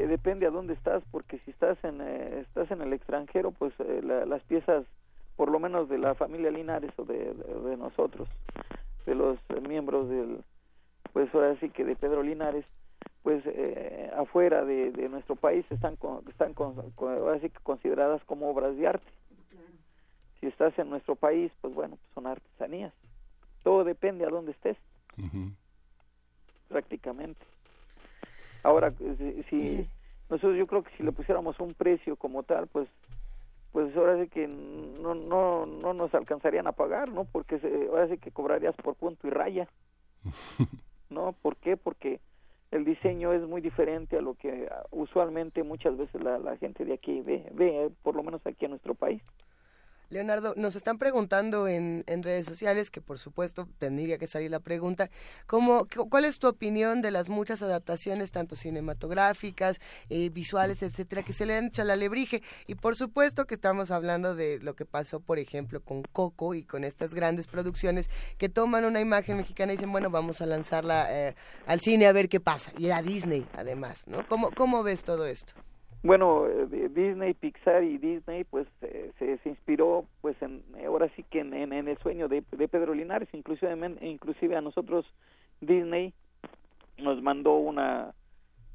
depende 0.08 0.46
a 0.46 0.50
dónde 0.50 0.74
estás, 0.74 1.02
porque 1.12 1.38
si 1.38 1.52
estás 1.52 1.78
en 1.84 2.00
eh, 2.00 2.40
estás 2.40 2.70
en 2.72 2.82
el 2.82 2.92
extranjero, 2.92 3.52
pues 3.52 3.72
eh, 3.78 4.00
las 4.02 4.42
piezas, 4.44 4.84
por 5.36 5.50
lo 5.50 5.58
menos 5.58 5.88
de 5.88 5.98
la 5.98 6.14
familia 6.14 6.50
Linares 6.50 6.92
o 6.96 7.04
de, 7.04 7.34
de 7.34 7.76
nosotros, 7.76 8.28
de 9.04 9.14
los 9.14 9.38
miembros 9.68 10.08
del, 10.08 10.42
pues 11.12 11.34
ahora 11.34 11.56
sí 11.60 11.70
que 11.70 11.84
de 11.84 11.96
Pedro 11.96 12.22
Linares 12.22 12.64
pues 13.22 13.42
eh, 13.46 14.10
afuera 14.16 14.64
de, 14.64 14.92
nuestro 15.08 15.34
país 15.34 15.64
están 15.70 15.96
están 16.28 16.54
así 17.34 17.50
que 17.50 17.58
consideradas 17.62 18.22
como 18.24 18.48
obras 18.48 18.76
de 18.76 18.86
arte. 18.86 19.10
Si 20.38 20.46
estás 20.46 20.78
en 20.78 20.90
nuestro 20.90 21.16
país 21.16 21.50
pues 21.60 21.74
bueno 21.74 21.96
pues 21.96 22.12
son 22.14 22.26
artesanías. 22.26 22.92
Todo 23.64 23.82
depende 23.82 24.24
a 24.26 24.28
dónde 24.28 24.52
estés. 24.52 24.76
Prácticamente. 26.68 27.44
Ahora 28.62 28.92
si, 29.48 29.88
nosotros 30.28 30.56
yo 30.56 30.66
creo 30.66 30.84
que 30.84 30.96
si 30.96 31.02
le 31.02 31.12
pusiéramos 31.12 31.58
un 31.60 31.74
precio 31.74 32.14
como 32.16 32.42
tal 32.42 32.66
pues 32.68 32.88
pues 33.72 33.96
ahora 33.96 34.22
sí 34.22 34.28
que 34.28 34.48
no 34.48 35.14
no 35.14 35.66
no 35.66 35.92
nos 35.92 36.14
alcanzarían 36.14 36.66
a 36.66 36.72
pagar 36.72 37.10
no 37.10 37.24
porque 37.24 37.60
ahora 37.90 38.08
sí 38.08 38.18
que 38.18 38.30
cobrarías 38.30 38.74
por 38.76 38.94
punto 38.94 39.26
y 39.26 39.30
raya. 39.30 39.68
No 41.08 41.34
por 41.40 41.56
qué 41.56 41.76
porque 41.76 42.20
el 42.72 42.84
diseño 42.84 43.32
es 43.32 43.42
muy 43.42 43.60
diferente 43.60 44.18
a 44.18 44.20
lo 44.20 44.34
que 44.34 44.68
usualmente 44.90 45.62
muchas 45.62 45.96
veces 45.96 46.20
la, 46.22 46.38
la 46.38 46.56
gente 46.56 46.84
de 46.84 46.94
aquí 46.94 47.20
ve, 47.20 47.48
ve, 47.52 47.90
por 48.02 48.16
lo 48.16 48.24
menos 48.24 48.44
aquí 48.44 48.64
en 48.64 48.72
nuestro 48.72 48.94
país. 48.94 49.22
Leonardo, 50.08 50.54
nos 50.56 50.76
están 50.76 50.98
preguntando 50.98 51.66
en, 51.66 52.04
en, 52.06 52.22
redes 52.22 52.46
sociales, 52.46 52.90
que 52.90 53.00
por 53.00 53.18
supuesto 53.18 53.68
tendría 53.78 54.18
que 54.18 54.26
salir 54.26 54.50
la 54.50 54.60
pregunta, 54.60 55.10
¿cómo, 55.46 55.86
¿cuál 56.10 56.24
es 56.24 56.38
tu 56.38 56.46
opinión 56.46 57.02
de 57.02 57.10
las 57.10 57.28
muchas 57.28 57.60
adaptaciones, 57.62 58.30
tanto 58.30 58.54
cinematográficas, 58.54 59.80
eh, 60.08 60.30
visuales, 60.30 60.82
etcétera, 60.82 61.22
que 61.22 61.32
se 61.32 61.44
le 61.44 61.56
han 61.56 61.66
hecho 61.66 61.82
a 61.82 61.84
la 61.84 61.96
Lebrige? 61.96 62.42
Y 62.66 62.76
por 62.76 62.94
supuesto 62.94 63.46
que 63.46 63.54
estamos 63.54 63.90
hablando 63.90 64.34
de 64.34 64.60
lo 64.60 64.76
que 64.76 64.86
pasó, 64.86 65.20
por 65.20 65.38
ejemplo, 65.38 65.80
con 65.80 66.02
Coco 66.02 66.54
y 66.54 66.62
con 66.62 66.84
estas 66.84 67.14
grandes 67.14 67.46
producciones 67.46 68.10
que 68.38 68.48
toman 68.48 68.84
una 68.84 69.00
imagen 69.00 69.36
mexicana 69.36 69.72
y 69.72 69.76
dicen, 69.76 69.90
bueno, 69.90 70.10
vamos 70.10 70.40
a 70.40 70.46
lanzarla 70.46 71.06
eh, 71.10 71.34
al 71.66 71.80
cine 71.80 72.06
a 72.06 72.12
ver 72.12 72.28
qué 72.28 72.40
pasa. 72.40 72.72
Y 72.78 72.90
a 72.90 73.02
Disney, 73.02 73.46
además, 73.54 74.06
¿no? 74.06 74.26
¿Cómo, 74.26 74.50
cómo 74.52 74.82
ves 74.82 75.02
todo 75.02 75.26
esto? 75.26 75.54
Bueno, 76.06 76.46
eh, 76.46 76.88
Disney, 76.88 77.34
Pixar 77.34 77.82
y 77.82 77.98
Disney, 77.98 78.44
pues 78.44 78.68
se, 78.78 79.38
se, 79.38 79.48
inspiró, 79.48 80.04
pues 80.20 80.40
en, 80.40 80.62
ahora 80.86 81.10
sí 81.16 81.24
que 81.24 81.40
en, 81.40 81.52
en, 81.52 81.88
el 81.88 81.98
sueño 81.98 82.28
de, 82.28 82.44
de, 82.52 82.68
Pedro 82.68 82.94
Linares, 82.94 83.28
inclusive, 83.32 83.76
inclusive 84.02 84.54
a 84.54 84.60
nosotros 84.60 85.04
Disney 85.60 86.14
nos 86.98 87.20
mandó 87.22 87.56
una, 87.56 88.14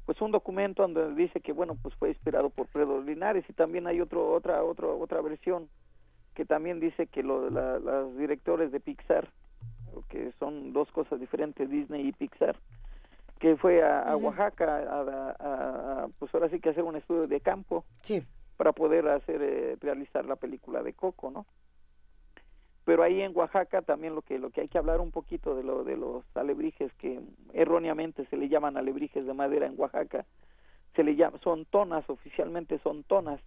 pues 0.04 0.20
un 0.20 0.30
documento 0.30 0.82
donde 0.82 1.14
dice 1.14 1.40
que 1.40 1.54
bueno, 1.54 1.74
pues 1.80 1.94
fue 1.94 2.10
inspirado 2.10 2.50
por 2.50 2.66
Pedro 2.66 3.02
Linares. 3.02 3.46
Y 3.48 3.54
también 3.54 3.86
hay 3.86 4.02
otro, 4.02 4.30
otra, 4.30 4.62
otra, 4.62 4.88
otra 4.88 5.22
versión 5.22 5.70
que 6.34 6.44
también 6.44 6.80
dice 6.80 7.06
que 7.06 7.22
lo, 7.22 7.48
la, 7.48 7.78
los 7.78 8.14
directores 8.18 8.70
de 8.72 8.80
Pixar, 8.80 9.30
que 10.10 10.32
son 10.38 10.74
dos 10.74 10.90
cosas 10.92 11.18
diferentes, 11.18 11.70
Disney 11.70 12.08
y 12.08 12.12
Pixar, 12.12 12.56
que 13.42 13.56
fue 13.56 13.82
a, 13.82 14.16
Oaxaca 14.16 14.84
a, 14.88 16.06
pues 16.16 16.32
ahora 16.32 16.48
sí 16.48 16.60
que 16.60 16.68
hacer 16.68 16.84
un 16.84 16.94
estudio 16.94 17.26
de 17.26 17.40
campo 17.40 17.84
sí. 18.02 18.24
para 18.56 18.70
poder 18.70 19.08
hacer 19.08 19.42
eh, 19.42 19.76
realizar 19.80 20.24
la 20.24 20.36
película 20.36 20.80
de 20.84 20.92
Coco 20.92 21.32
no 21.32 21.44
pero 22.84 23.02
ahí 23.02 23.20
en 23.20 23.36
Oaxaca 23.36 23.82
también 23.82 24.14
lo 24.14 24.22
que 24.22 24.38
lo 24.38 24.50
que 24.50 24.60
hay 24.60 24.68
que 24.68 24.78
hablar 24.78 25.00
un 25.00 25.10
poquito 25.10 25.56
de 25.56 25.64
lo 25.64 25.82
de 25.82 25.96
los 25.96 26.24
alebrijes 26.36 26.94
que 26.94 27.20
erróneamente 27.52 28.26
se 28.26 28.36
le 28.36 28.48
llaman 28.48 28.76
alebrijes 28.76 29.26
de 29.26 29.34
madera 29.34 29.66
en 29.66 29.74
Oaxaca 29.76 30.24
se 30.94 31.02
le 31.02 31.16
llama 31.16 31.40
son 31.42 31.64
tonas 31.64 32.08
oficialmente 32.08 32.78
son 32.78 33.02
tonas. 33.02 33.40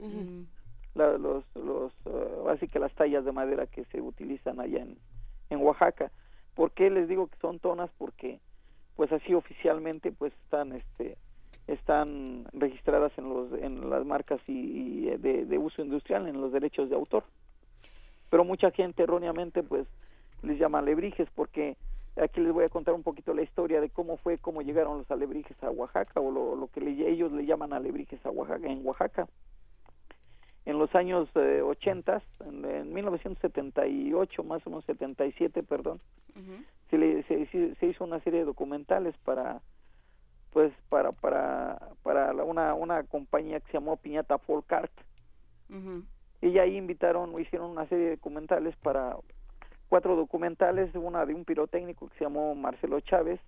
Los 0.94 1.46
los 1.56 1.94
uh, 2.06 2.50
así 2.50 2.68
que 2.68 2.80
las 2.80 2.94
tallas 2.96 3.24
de 3.24 3.32
madera 3.32 3.66
que 3.66 3.86
se 3.86 4.02
utilizan 4.02 4.60
allá 4.60 4.82
en 4.82 4.98
en 5.50 5.62
Oaxaca. 5.62 6.12
¿por 6.54 6.72
qué 6.72 6.90
les 6.90 7.08
digo 7.08 7.28
que 7.28 7.38
son 7.38 7.60
tonas? 7.60 7.90
porque 7.98 8.42
pues 8.96 9.12
así 9.12 9.34
oficialmente 9.34 10.12
pues 10.12 10.34
están 10.44 10.74
este 10.74 11.18
están 11.68 12.46
registradas 12.54 13.12
en 13.18 13.30
los 13.30 13.52
en 13.54 13.90
las 13.90 14.06
marcas 14.06 14.40
y, 14.48 15.06
de, 15.18 15.46
de, 15.46 15.58
uso 15.58 15.82
industrial 15.82 16.28
en 16.28 16.40
los 16.40 16.52
derechos 16.52 16.90
de 16.90 16.96
autor 16.96 17.24
pero 18.30 18.44
mucha 18.44 18.72
gente 18.72 19.04
erróneamente 19.04 19.64
pues 19.64 19.88
les 20.44 20.60
llama 20.60 20.80
alebrijes 20.80 21.28
porque 21.34 21.76
aquí 22.22 22.40
les 22.42 22.54
voy 22.54 22.66
a 22.66 22.70
contar 22.70 22.94
un 22.94 23.04
poquito 23.04 23.34
la 23.34 23.42
historia 23.42 23.82
de 23.82 23.90
cómo 23.90 24.18
fue, 24.18 24.38
cómo 24.38 24.62
llegaron 24.62 25.00
los 25.00 25.12
alebrijes 25.12 25.62
a 25.64 25.70
Oaxaca, 25.70 26.20
o 26.20 26.32
lo, 26.56 26.68
que 26.68 26.82
ellos 26.82 27.32
le 27.32 27.46
llaman 27.46 27.74
alebrijes 27.74 28.26
a 28.26 28.30
Oaxaca, 28.30 28.68
en 28.68 28.86
Oaxaca. 28.86 29.28
En 30.66 30.80
los 30.80 30.96
años 30.96 31.30
80, 31.36 32.24
en, 32.46 32.94
1978, 32.94 34.44
más 34.44 34.66
o 34.66 34.70
menos 34.72 34.86
77, 34.86 35.62
perdón, 35.62 36.00
se, 36.98 37.76
se, 37.76 37.86
hizo 37.86 38.04
una 38.04 38.20
serie 38.20 38.40
de 38.40 38.46
documentales 38.46 39.16
para 39.24 39.62
pues 40.52 40.72
para 40.90 41.12
para 41.12 41.80
para 42.02 42.32
una 42.44 42.74
una 42.74 43.04
compañía 43.04 43.60
que 43.60 43.68
se 43.68 43.74
llamó 43.74 43.98
Piñata 43.98 44.38
Folk 44.38 44.72
Art. 44.72 44.92
Y 46.42 46.60
ahí 46.60 46.78
invitaron 46.78 47.40
hicieron 47.40 47.72
una 47.72 47.88
serie 47.88 48.06
de 48.06 48.16
documentales 48.18 48.76
para 48.78 49.18
cuatro 49.90 50.16
documentales 50.16 50.94
una 50.96 51.26
de 51.26 51.34
un 51.34 51.44
pirotécnico 51.44 52.08
que 52.10 52.18
se 52.18 52.24
llamó 52.24 52.56
Marcelo 52.56 53.00
Chávez 53.02 53.40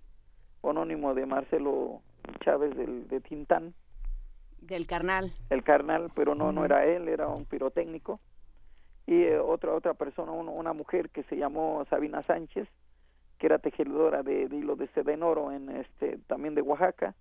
anónimo 0.64 1.14
de 1.14 1.26
Marcelo 1.26 2.02
Chávez 2.44 2.76
del 2.76 3.08
de 3.08 3.22
Tintán. 3.22 3.74
Del 4.62 4.88
carnal. 4.88 5.32
El 5.50 5.64
carnal 5.64 6.12
pero 6.16 6.36
no 6.36 6.52
no 6.52 6.66
era 6.66 6.86
él 6.86 7.08
era 7.08 7.28
un 7.28 7.46
pirotécnico. 7.46 8.20
Y 9.06 9.24
eh, 9.24 9.40
otra 9.40 9.74
otra 9.74 9.94
persona 9.94 10.32
una 10.34 10.74
mujer 10.74 11.10
que 11.10 11.24
se 11.24 11.38
llamó 11.38 11.86
Sabina 11.90 12.22
Sánchez 12.24 12.68
que 13.38 13.48
era 13.48 13.60
tejedora 13.60 14.24
de, 14.24 14.44
hilo 14.52 14.76
de 14.76 14.88
seda 14.88 15.14
en 15.14 15.24
oro 15.24 15.52
en 15.52 15.70
este 15.70 16.18
también 16.28 16.56
de 16.56 16.62
Oaxaca. 16.62 17.16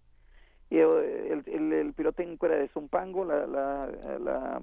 Y 0.70 0.78
eh, 0.78 1.42
el, 1.46 1.72
el, 1.72 1.94
era 1.98 2.56
de 2.56 2.68
Zumpango 2.68 3.24
la, 3.24 3.46
la, 3.46 4.62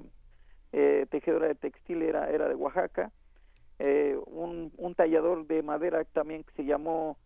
eh, 0.71 1.05
tejedora 1.09 1.47
de 1.47 1.55
textil 1.55 2.01
era 2.01 2.29
era 2.29 2.47
de 2.47 2.55
Oaxaca. 2.55 3.11
Eh, 3.79 4.17
un, 4.27 4.71
tallador 4.95 5.47
de 5.47 5.63
madera 5.63 6.03
también 6.05 6.43
que 6.43 6.51
se 6.53 6.65
llamó 6.65 7.17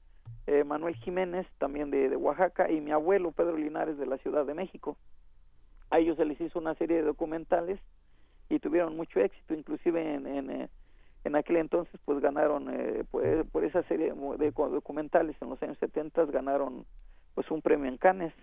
Manuel 0.65 0.95
Jiménez 0.95 1.45
también 1.57 1.91
de, 1.91 2.15
Oaxaca 2.15 2.71
y 2.71 2.80
mi 2.80 2.91
abuelo 2.91 3.32
Pedro 3.32 3.57
Linares 3.57 3.97
de 3.97 4.05
la 4.05 4.17
Ciudad 4.17 4.45
de 4.45 4.53
México. 4.53 4.97
A 5.89 5.99
ellos 5.99 6.17
se 6.17 6.25
les 6.25 6.39
hizo 6.39 6.59
una 6.59 6.75
serie 6.75 6.97
de 6.97 7.03
documentales 7.03 7.80
y 8.49 8.59
tuvieron 8.59 8.95
mucho 8.95 9.19
éxito 9.19 9.53
inclusive 9.53 10.15
en, 10.15 10.25
en 10.25 10.69
en 11.28 11.36
aquel 11.36 11.57
entonces 11.57 11.99
pues 12.05 12.19
ganaron 12.19 12.69
eh, 12.73 13.03
pues, 13.11 13.45
por 13.51 13.63
esa 13.63 13.84
serie 13.84 14.13
de 14.13 14.51
documentales 14.51 15.36
en 15.41 15.49
los 15.49 15.61
años 15.61 15.78
70 15.80 16.25
ganaron 16.25 16.86
pues 17.36 17.51
un 17.51 17.61
premio 17.61 17.88
en 17.88 17.97
Cannes. 17.97 18.34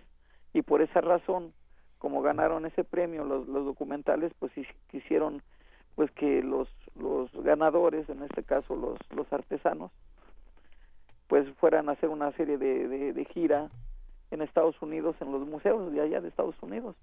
Y 0.53 0.61
por 0.61 0.81
esa 0.81 1.01
razón 1.01 1.53
como 1.97 2.21
ganaron 2.21 2.65
ese 2.65 2.83
premio 2.83 3.25
los, 3.25 3.47
los 3.47 3.65
documentales 3.65 4.31
pues 4.39 4.51
quisieron 4.89 5.41
pues 5.95 6.11
que 6.11 6.43
los 6.43 6.69
los 6.95 7.31
ganadores 7.43 8.07
en 8.09 8.21
este 8.23 8.43
caso 8.43 8.75
los 8.75 8.97
los 9.15 9.31
artesanos 9.33 9.91
pues 11.27 11.49
fueran 11.55 11.89
a 11.89 11.93
hacer 11.93 12.09
una 12.09 12.31
serie 12.33 12.57
de, 12.57 13.13
de, 13.13 13.25
gira 13.25 13.69
en 14.29 14.41
Estados 14.41 14.79
Unidos 14.81 15.15
en 15.19 15.31
los 15.31 15.47
museos 15.47 15.91
de 15.91 16.01
allá 16.01 16.21
de 16.21 16.27
Estados 16.27 16.55
Unidos 16.61 16.95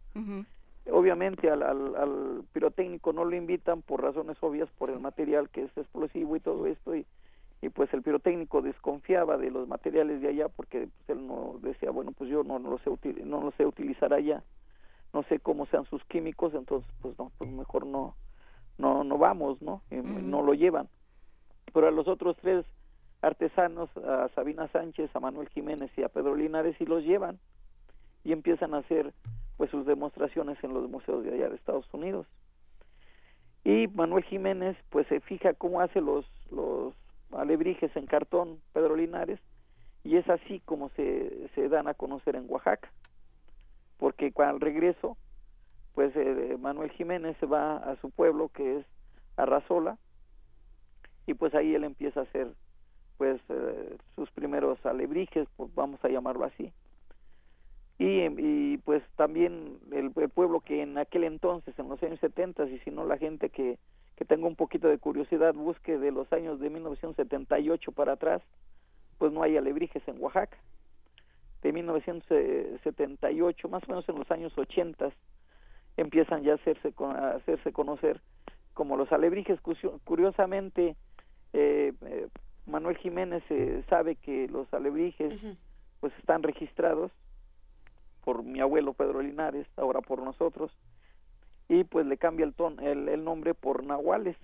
obviamente 0.90 1.50
al, 1.50 1.62
al, 1.62 2.42
pirotécnico 2.52 3.12
no 3.12 3.24
lo 3.24 3.36
invitan 3.36 3.82
por 3.82 4.02
razones 4.02 4.36
obvias 4.40 4.68
por 4.78 4.90
el 4.90 4.98
material 4.98 5.48
que 5.50 5.64
es 5.64 5.76
explosivo 5.76 6.36
y 6.36 6.40
todo 6.40 6.66
esto 6.66 6.96
y, 6.96 7.06
y 7.60 7.68
pues 7.68 7.92
el 7.94 8.02
pirotécnico 8.02 8.62
desconfiaba 8.62 9.36
de 9.36 9.50
los 9.50 9.68
materiales 9.68 10.20
de 10.20 10.28
allá 10.28 10.48
porque 10.48 10.88
pues, 10.88 11.18
él 11.18 11.26
no 11.26 11.58
decía 11.62 11.90
bueno 11.90 12.12
pues 12.12 12.28
yo 12.30 12.42
no, 12.42 12.58
no 12.58 12.70
lo 12.70 12.78
sé 12.78 12.90
no 13.24 13.40
lo 13.40 13.52
sé 13.52 13.64
utilizar 13.64 14.12
allá 14.12 14.42
no 15.12 15.22
sé 15.24 15.38
cómo 15.38 15.66
sean 15.66 15.84
sus 15.84 16.04
químicos 16.06 16.52
entonces 16.54 16.90
pues 17.00 17.16
no 17.18 17.30
pues 17.38 17.50
mejor 17.50 17.86
no 17.86 18.16
no 18.78 19.04
no 19.04 19.18
vamos 19.18 19.62
no 19.62 19.82
no 19.90 20.42
lo 20.42 20.54
llevan 20.54 20.88
pero 21.72 21.86
a 21.86 21.92
los 21.92 22.08
otros 22.08 22.36
tres 22.40 22.66
artesanos 23.20 23.88
a 23.98 24.28
Sabina 24.34 24.66
Sánchez 24.68 25.14
a 25.14 25.20
Manuel 25.20 25.48
Jiménez 25.50 25.90
y 25.96 26.02
a 26.02 26.08
Pedro 26.08 26.34
Linares 26.34 26.74
y 26.80 26.86
los 26.86 27.04
llevan 27.04 27.38
y 28.24 28.32
empiezan 28.32 28.74
a 28.74 28.78
hacer 28.78 29.12
pues 29.56 29.70
sus 29.70 29.86
demostraciones 29.86 30.62
en 30.62 30.74
los 30.74 30.88
museos 30.88 31.24
de 31.24 31.34
allá 31.34 31.48
de 31.48 31.56
Estados 31.56 31.86
Unidos. 31.92 32.26
Y 33.64 33.86
Manuel 33.88 34.24
Jiménez 34.24 34.76
pues 34.90 35.06
se 35.08 35.20
fija 35.20 35.54
cómo 35.54 35.80
hace 35.80 36.00
los, 36.00 36.26
los 36.50 36.94
alebrijes 37.32 37.94
en 37.96 38.06
cartón 38.06 38.60
Pedro 38.72 38.96
Linares 38.96 39.38
y 40.04 40.16
es 40.16 40.28
así 40.28 40.60
como 40.64 40.88
se, 40.90 41.48
se 41.54 41.68
dan 41.68 41.86
a 41.86 41.94
conocer 41.94 42.34
en 42.34 42.46
Oaxaca. 42.48 42.90
Porque 43.98 44.32
al 44.36 44.60
regreso 44.60 45.16
pues 45.94 46.14
eh, 46.16 46.56
Manuel 46.58 46.90
Jiménez 46.92 47.36
se 47.38 47.46
va 47.46 47.76
a 47.76 47.96
su 48.00 48.10
pueblo 48.10 48.48
que 48.48 48.78
es 48.78 48.86
Arrazola 49.36 49.98
y 51.26 51.34
pues 51.34 51.54
ahí 51.54 51.74
él 51.74 51.84
empieza 51.84 52.20
a 52.20 52.24
hacer 52.24 52.48
pues 53.16 53.40
eh, 53.48 53.96
sus 54.16 54.28
primeros 54.32 54.84
alebrijes, 54.84 55.46
pues 55.56 55.72
vamos 55.74 56.04
a 56.04 56.08
llamarlo 56.08 56.44
así 56.44 56.72
y, 58.04 58.78
pues 58.78 59.02
también 59.16 59.78
el, 59.92 60.10
pueblo 60.10 60.60
que 60.60 60.82
en 60.82 60.98
aquel 60.98 61.24
entonces, 61.24 61.78
en 61.78 61.88
los 61.88 62.02
años 62.02 62.18
70, 62.20 62.64
y 62.66 62.78
si 62.80 62.90
no 62.90 63.04
la 63.04 63.18
gente 63.18 63.50
que, 63.50 63.78
que 64.16 64.24
tenga 64.24 64.46
un 64.46 64.56
poquito 64.56 64.88
de 64.88 64.98
curiosidad 64.98 65.54
busque 65.54 65.98
de 65.98 66.10
los 66.10 66.32
años 66.32 66.58
de 66.58 66.70
1978 66.70 67.92
para 67.92 68.12
atrás, 68.12 68.42
pues 69.18 69.32
no 69.32 69.42
hay 69.42 69.56
alebrijes 69.56 70.02
en 70.08 70.20
Oaxaca. 70.20 70.56
De 71.62 71.72
1978, 71.72 73.68
más 73.68 73.84
o 73.84 73.86
menos 73.86 74.08
en 74.08 74.18
los 74.18 74.30
años 74.30 74.56
80, 74.56 75.12
empiezan 75.96 76.42
ya 76.42 76.52
a 76.52 76.56
hacerse, 76.56 76.92
a 76.98 77.36
hacerse 77.36 77.72
conocer 77.72 78.20
como 78.74 78.96
los 78.96 79.12
alebrijes. 79.12 79.60
Curiosamente, 80.04 80.96
eh, 81.52 81.92
eh, 82.00 82.28
Manuel 82.66 82.96
Jiménez 82.96 83.44
eh, 83.50 83.84
sabe 83.88 84.16
que 84.16 84.48
los 84.48 84.72
alebrijes 84.74 85.40
pues 86.00 86.12
están 86.18 86.42
registrados 86.42 87.12
por 88.24 88.42
mi 88.42 88.60
abuelo 88.60 88.94
Pedro 88.94 89.20
Linares, 89.20 89.66
ahora 89.76 90.00
por 90.00 90.22
nosotros, 90.22 90.72
y 91.68 91.84
pues 91.84 92.06
le 92.06 92.16
cambia 92.18 92.44
el, 92.44 92.54
ton, 92.54 92.80
el, 92.80 93.08
el 93.08 93.24
nombre 93.24 93.54
por 93.54 93.84
Nahuales. 93.84 94.36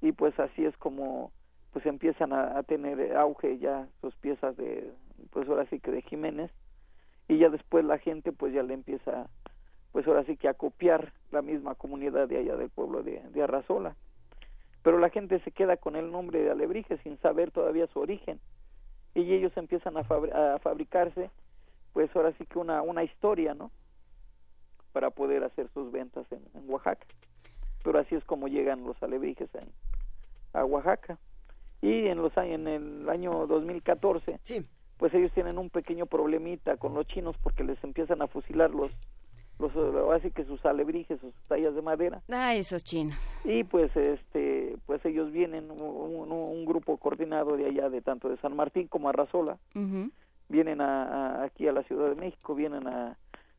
Y 0.00 0.12
pues 0.12 0.38
así 0.38 0.64
es 0.64 0.76
como 0.78 1.32
pues 1.72 1.86
empiezan 1.86 2.32
a, 2.32 2.62
tener 2.64 3.16
auge 3.16 3.58
ya 3.58 3.88
sus 4.00 4.14
piezas 4.16 4.56
de, 4.56 4.92
pues 5.30 5.48
ahora 5.48 5.66
sí 5.66 5.78
que 5.78 5.90
de 5.90 6.02
Jiménez, 6.02 6.50
y 7.28 7.38
ya 7.38 7.48
después 7.48 7.84
la 7.84 7.98
gente 7.98 8.32
pues 8.32 8.52
ya 8.52 8.62
le 8.62 8.74
empieza, 8.74 9.28
pues 9.92 10.06
ahora 10.06 10.24
sí 10.24 10.36
que 10.36 10.48
a 10.48 10.54
copiar 10.54 11.12
la 11.30 11.42
misma 11.42 11.76
comunidad 11.76 12.28
de 12.28 12.38
allá 12.38 12.56
del 12.56 12.70
pueblo 12.70 13.02
de, 13.02 13.22
de 13.30 13.42
Arrazola. 13.42 13.94
Pero 14.82 14.98
la 14.98 15.10
gente 15.10 15.38
se 15.40 15.52
queda 15.52 15.76
con 15.76 15.94
el 15.94 16.10
nombre 16.10 16.42
de 16.42 16.50
Alebrije 16.50 16.98
sin 16.98 17.18
saber 17.18 17.50
todavía 17.50 17.86
su 17.88 18.00
origen. 18.00 18.40
Y 19.14 19.32
ellos 19.32 19.52
empiezan 19.56 19.96
a, 19.96 20.00
a 20.00 20.58
fabricarse 20.58 21.30
pues 21.92 22.14
ahora 22.14 22.32
sí 22.38 22.46
que 22.46 22.58
una, 22.58 22.82
una 22.82 23.04
historia, 23.04 23.54
¿no? 23.54 23.70
Para 24.92 25.10
poder 25.10 25.44
hacer 25.44 25.68
sus 25.72 25.90
ventas 25.90 26.26
en, 26.30 26.42
Oaxaca. 26.68 27.06
Pero 27.82 27.98
así 27.98 28.14
es 28.14 28.24
como 28.24 28.48
llegan 28.48 28.84
los 28.84 29.00
alebrijes 29.02 29.48
en, 29.54 29.68
a 30.52 30.64
Oaxaca. 30.64 31.18
Y 31.82 32.08
en 32.08 32.18
los 32.18 32.36
en 32.36 32.68
el 32.68 33.08
año 33.08 33.46
2014, 33.46 34.40
sí. 34.42 34.66
pues 34.98 35.14
ellos 35.14 35.32
tienen 35.32 35.56
un 35.58 35.70
pequeño 35.70 36.06
problemita 36.06 36.76
con 36.76 36.94
los 36.94 37.06
chinos 37.06 37.36
porque 37.42 37.64
les 37.64 37.82
empiezan 37.82 38.20
a 38.20 38.26
fusilar 38.26 38.70
los 38.70 38.92
los 39.58 39.72
así 40.12 40.30
que 40.30 40.44
sus 40.44 40.64
alebrijes, 40.64 41.20
sus 41.20 41.34
tallas 41.46 41.74
de 41.74 41.82
madera. 41.82 42.22
Ah, 42.30 42.54
esos 42.54 42.82
chinos. 42.82 43.16
Y 43.44 43.64
pues 43.64 43.94
este 43.96 44.76
pues 44.86 45.04
ellos 45.04 45.30
vienen 45.32 45.70
un, 45.70 46.64
grupo 46.64 46.98
coordinado 46.98 47.56
de 47.56 47.66
allá 47.66 47.90
de 47.90 48.00
tanto 48.00 48.28
de 48.28 48.36
San 48.36 48.54
Martín 48.54 48.86
como 48.86 49.08
Arrazola 49.08 49.58
vienen 50.50 50.80
a, 50.80 51.44
aquí 51.44 51.68
a 51.68 51.72
la 51.72 51.82
Ciudad 51.84 52.10
de 52.10 52.16
México, 52.16 52.54
vienen 52.54 52.86
a 52.86 53.16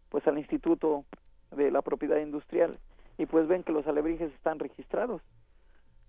pues 0.10 0.28
al 0.28 0.38
Instituto 0.38 1.06
de 1.52 1.72
la 1.72 1.82
Propiedad 1.82 2.18
Industrial 2.18 2.78
y 3.18 3.26
pues 3.26 3.48
ven 3.48 3.64
que 3.64 3.72
los 3.72 3.88
alebrijes 3.88 4.32
están 4.34 4.60
registrados. 4.60 5.22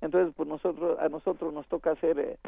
Entonces, 0.01 0.35
pues 0.37 0.49
nosotros 0.49 0.99
a 0.99 1.09
nosotros 1.09 1.55
nos 1.55 1.67
toca 1.69 1.93
hacer 1.93 2.19
eh, 2.19 2.39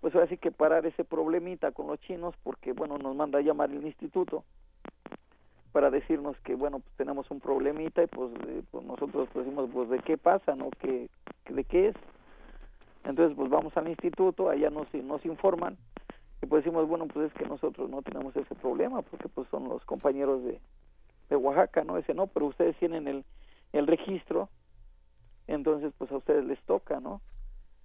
pues 0.00 0.14
ahora 0.14 0.26
sí 0.26 0.38
que 0.38 0.50
parar 0.50 0.86
ese 0.86 1.04
problemita 1.04 1.70
con 1.72 1.86
los 1.86 2.00
chinos 2.00 2.34
porque 2.42 2.72
bueno, 2.72 2.96
nos 2.96 3.14
manda 3.14 3.38
a 3.38 3.42
llamar 3.42 3.70
el 3.70 3.84
instituto 3.86 4.42
para 5.72 5.90
decirnos 5.90 6.36
que 6.40 6.54
bueno, 6.54 6.80
pues 6.80 6.94
tenemos 6.96 7.30
un 7.30 7.40
problemita 7.40 8.02
y 8.02 8.06
pues, 8.06 8.32
eh, 8.48 8.62
pues 8.70 8.84
nosotros 8.86 9.28
pues 9.32 9.44
decimos 9.44 9.68
pues 9.70 9.90
de 9.90 9.98
qué 9.98 10.16
pasa, 10.16 10.56
¿no? 10.56 10.70
¿Qué, 10.80 11.10
de 11.48 11.64
qué 11.64 11.88
es? 11.88 11.96
Entonces, 13.04 13.36
pues 13.36 13.50
vamos 13.50 13.76
al 13.76 13.88
instituto, 13.88 14.48
allá 14.48 14.70
nos 14.70 14.92
nos 14.94 15.26
informan 15.26 15.76
y 16.42 16.46
pues 16.46 16.64
decimos, 16.64 16.88
bueno, 16.88 17.06
pues 17.06 17.26
es 17.26 17.34
que 17.34 17.46
nosotros 17.46 17.88
no 17.88 18.02
tenemos 18.02 18.34
ese 18.36 18.54
problema, 18.56 19.00
porque 19.02 19.28
pues 19.28 19.48
son 19.48 19.68
los 19.68 19.84
compañeros 19.84 20.42
de, 20.44 20.60
de 21.30 21.36
Oaxaca, 21.36 21.84
¿no? 21.84 21.96
Ese 21.96 22.14
no, 22.14 22.26
pero 22.26 22.46
ustedes 22.46 22.76
tienen 22.78 23.06
el, 23.06 23.24
el 23.72 23.86
registro, 23.86 24.48
entonces 25.46 25.92
pues 25.96 26.10
a 26.10 26.16
ustedes 26.16 26.44
les 26.44 26.60
toca, 26.64 27.00
¿no? 27.00 27.20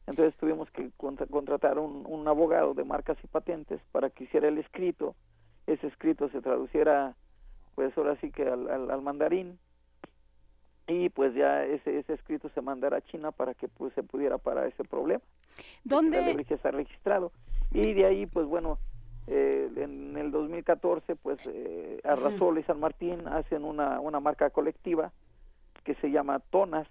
Entonces 0.07 0.35
tuvimos 0.39 0.71
que 0.71 0.89
contratar 0.97 1.77
un, 1.77 2.05
un 2.07 2.27
abogado 2.27 2.73
de 2.73 2.83
marcas 2.83 3.17
y 3.23 3.27
patentes 3.27 3.79
para 3.91 4.09
que 4.09 4.23
hiciera 4.23 4.47
el 4.47 4.57
escrito, 4.57 5.15
ese 5.67 5.87
escrito 5.87 6.29
se 6.29 6.41
traduciera 6.41 7.15
pues 7.75 7.95
ahora 7.95 8.15
sí 8.21 8.31
que 8.31 8.43
al, 8.43 8.69
al, 8.71 8.89
al 8.89 9.01
mandarín 9.03 9.59
y 10.87 11.09
pues 11.09 11.35
ya 11.35 11.63
ese, 11.65 11.99
ese 11.99 12.13
escrito 12.13 12.49
se 12.55 12.61
mandará 12.61 12.97
a 12.97 13.01
China 13.01 13.31
para 13.31 13.53
que 13.53 13.67
pues 13.67 13.93
se 13.93 14.01
pudiera 14.01 14.37
parar 14.37 14.65
ese 14.65 14.83
problema. 14.83 15.21
¿Dónde? 15.83 16.19
Está 16.49 16.71
registrado. 16.71 17.31
Y 17.71 17.93
de 17.93 18.05
ahí, 18.05 18.25
pues 18.25 18.45
bueno, 18.45 18.79
eh, 19.27 19.69
en 19.75 20.17
el 20.17 20.31
2014, 20.31 21.15
pues 21.15 21.39
eh, 21.45 21.99
Arrasol 22.03 22.59
y 22.59 22.63
San 22.63 22.79
Martín 22.79 23.27
hacen 23.27 23.63
una, 23.63 23.99
una 23.99 24.19
marca 24.19 24.49
colectiva 24.49 25.11
que 25.83 25.95
se 25.95 26.11
llama 26.11 26.39
Tonas, 26.39 26.87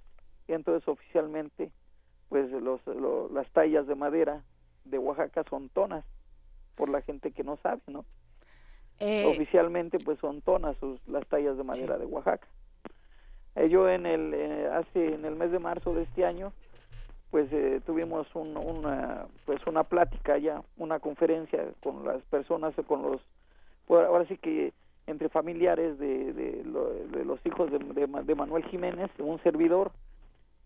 y 0.48 0.52
entonces 0.52 0.86
oficialmente, 0.88 1.70
pues 2.28 2.50
los, 2.50 2.80
las 3.32 3.48
tallas 3.50 3.86
de 3.86 3.94
madera 3.94 4.42
de 4.84 4.98
Oaxaca 4.98 5.44
son 5.48 5.68
tonas, 5.68 6.04
por 6.76 6.88
la 6.88 7.00
gente 7.02 7.32
que 7.32 7.42
no 7.42 7.56
sabe, 7.58 7.80
¿no? 7.86 8.04
Eh, 8.98 9.26
Oficialmente, 9.26 9.98
pues 9.98 10.18
son 10.20 10.40
tonas 10.40 10.76
las 11.06 11.26
tallas 11.26 11.56
de 11.56 11.64
madera 11.64 11.98
de 11.98 12.06
Oaxaca. 12.06 12.46
Eh, 13.54 13.68
yo 13.68 13.88
en 13.88 14.06
el 14.06 14.32
eh, 14.34 14.68
hace 14.72 15.14
en 15.14 15.24
el 15.24 15.36
mes 15.36 15.50
de 15.50 15.58
marzo 15.58 15.94
de 15.94 16.02
este 16.02 16.24
año 16.24 16.52
pues 17.30 17.52
eh, 17.52 17.80
tuvimos 17.84 18.26
una 18.34 19.26
pues 19.44 19.60
una 19.66 19.84
plática 19.84 20.38
ya 20.38 20.62
una 20.76 21.00
conferencia 21.00 21.64
con 21.82 22.04
las 22.04 22.22
personas 22.24 22.74
con 22.86 23.02
los 23.02 23.20
ahora 23.88 24.26
sí 24.26 24.36
que 24.38 24.72
entre 25.06 25.28
familiares 25.28 25.98
de, 25.98 26.32
de, 26.32 26.64
los 27.24 27.38
hijos 27.46 27.70
de, 27.70 27.78
de, 27.78 28.34
Manuel 28.34 28.64
Jiménez 28.64 29.10
un 29.18 29.40
servidor 29.42 29.92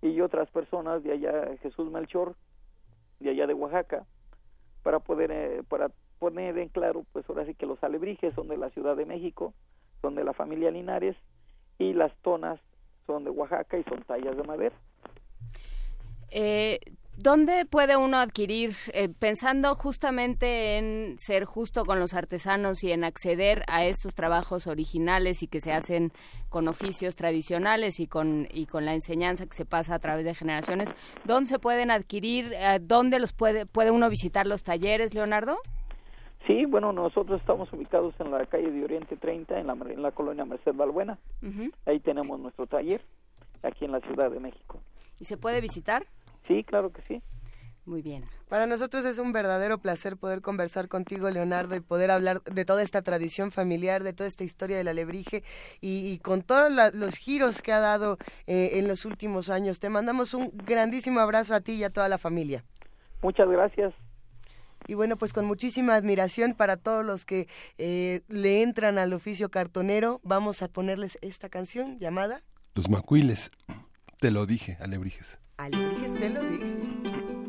y 0.01 0.21
otras 0.21 0.49
personas 0.51 1.03
de 1.03 1.13
allá 1.13 1.57
Jesús 1.63 1.91
Melchor 1.91 2.35
de 3.21 3.31
allá 3.31 3.47
de 3.47 3.55
Oaxaca 3.55 4.07
para 4.83 4.99
poder 4.99 5.65
para 5.65 5.91
poner 6.19 6.59
en 6.59 6.69
claro 6.69 7.05
pues 7.13 7.29
ahora 7.29 7.47
sí 7.47 7.55
que 7.55 7.67
los 7.67 7.83
alebrijes 7.83 8.35
son 8.35 8.49
de 8.49 8.57
la 8.57 8.71
Ciudad 8.71 8.97
de 8.97 9.07
México 9.07 9.55
son 10.01 10.15
de 10.15 10.25
la 10.25 10.33
familia 10.33 10.71
Linares 10.71 11.17
y 11.79 11.95
las 11.95 12.15
tonas 12.23 12.61
son 13.07 13.25
de 13.25 13.31
Oaxaca 13.31 13.79
y 13.79 13.85
son 13.85 14.03
tallas 14.03 14.37
de 14.37 14.43
madera. 14.45 14.77
Eh, 16.31 16.79
¿Dónde 17.23 17.67
puede 17.67 17.99
uno 17.99 18.17
adquirir, 18.17 18.71
eh, 18.95 19.11
pensando 19.11 19.75
justamente 19.75 20.79
en 20.79 21.19
ser 21.19 21.45
justo 21.45 21.85
con 21.85 21.99
los 21.99 22.15
artesanos 22.15 22.83
y 22.83 22.93
en 22.93 23.05
acceder 23.05 23.63
a 23.69 23.85
estos 23.85 24.15
trabajos 24.15 24.67
originales 24.67 25.43
y 25.43 25.47
que 25.47 25.61
se 25.61 25.71
hacen 25.71 26.13
con 26.49 26.67
oficios 26.67 27.17
tradicionales 27.17 28.01
y 28.01 28.07
con, 28.07 28.47
y 28.51 28.65
con 28.65 28.87
la 28.87 28.95
enseñanza 28.95 29.45
que 29.45 29.53
se 29.53 29.67
pasa 29.67 29.97
a 29.97 29.99
través 29.99 30.25
de 30.25 30.35
generaciones? 30.35 30.95
¿Dónde 31.27 31.51
se 31.51 31.59
pueden 31.59 31.91
adquirir? 31.91 32.55
Eh, 32.55 32.79
¿Dónde 32.81 33.19
los 33.19 33.35
puede, 33.35 33.67
puede 33.67 33.91
uno 33.91 34.09
visitar 34.09 34.47
los 34.47 34.63
talleres, 34.63 35.13
Leonardo? 35.13 35.59
Sí, 36.47 36.65
bueno, 36.65 36.91
nosotros 36.91 37.39
estamos 37.39 37.71
ubicados 37.75 38.15
en 38.19 38.31
la 38.31 38.47
calle 38.47 38.71
de 38.71 38.83
Oriente 38.83 39.19
30, 39.19 39.61
en 39.61 39.67
la, 39.67 39.75
en 39.75 40.03
la 40.03 40.13
colonia 40.13 40.47
Merced 40.47 40.73
Balbuena. 40.73 41.19
Ahí 41.85 42.01
tenemos 42.01 42.41
nuestro 42.41 42.67
taller, 42.67 43.03
aquí 43.63 43.85
en 43.85 43.93
la 43.93 44.01
Ciudad 44.01 44.31
de 44.31 44.41
México. 44.41 44.81
¿Y 45.21 45.27
se 45.27 45.37
puede 45.37 45.61
visitar? 45.61 46.05
Sí, 46.47 46.65
claro 46.65 46.93
que 46.93 47.03
sí. 47.03 47.23
Muy 47.87 48.03
bien. 48.03 48.25
Para 48.49 48.67
nosotros 48.67 49.05
es 49.05 49.19
un 49.19 49.33
verdadero 49.33 49.79
placer 49.79 50.17
poder 50.17 50.43
conversar 50.43 50.89
contigo, 50.89 51.31
Leonardo, 51.31 51.75
y 51.77 51.81
poder 51.81 52.11
hablar 52.11 52.43
de 52.43 52.65
toda 52.65 52.83
esta 52.83 53.03
tradición 53.03 53.51
familiar, 53.51 54.03
de 54.03 54.13
toda 54.13 54.29
esta 54.29 54.45
historia 54.45 54.77
del 54.77 54.89
alebrije 54.89 55.43
y, 55.81 56.19
con 56.19 56.43
todos 56.43 56.71
los 56.95 57.17
giros 57.17 57.63
que 57.63 57.73
ha 57.73 57.81
dado 57.81 58.19
eh, 58.47 58.73
en 58.75 58.87
los 58.87 59.05
últimos 59.05 59.51
años. 59.51 59.81
Te 59.81 59.89
mandamos 59.89 60.35
un 60.35 60.53
grandísimo 60.53 61.21
abrazo 61.21 61.55
a 61.55 61.61
ti 61.61 61.73
y 61.73 61.85
a 61.85 61.91
toda 61.91 62.09
la 62.09 62.19
familia. 62.19 62.65
Muchas 63.23 63.49
gracias. 63.49 63.95
Y 64.87 64.95
bueno, 64.95 65.17
pues 65.17 65.33
con 65.33 65.45
muchísima 65.45 65.95
admiración 65.95 66.55
para 66.55 66.77
todos 66.77 67.05
los 67.05 67.25
que 67.25 67.49
eh, 67.79 68.23
le 68.29 68.63
entran 68.63 68.99
al 68.99 69.13
oficio 69.13 69.51
cartonero, 69.51 70.21
vamos 70.23 70.63
a 70.63 70.69
ponerles 70.69 71.19
esta 71.23 71.49
canción 71.49 71.99
llamada 71.99 72.43
Los 72.75 72.89
Macuiles. 72.89 73.51
Te 74.19 74.31
lo 74.31 74.47
dije, 74.47 74.77
Alebrijes. 74.81 75.39
Alibrijes 75.61 76.15
te 76.15 76.31
lo 76.31 76.41
digo. 76.43 77.40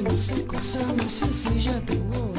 Alebrijes, 0.00 0.72
te 0.72 0.78
lo 0.78 1.54
dije. 1.54 1.72
Primer 1.86 2.29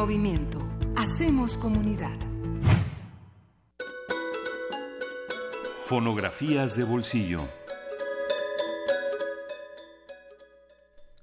movimiento. 0.00 0.58
Hacemos 0.96 1.58
comunidad. 1.58 2.18
Fonografías 5.84 6.74
de 6.74 6.84
bolsillo. 6.84 7.46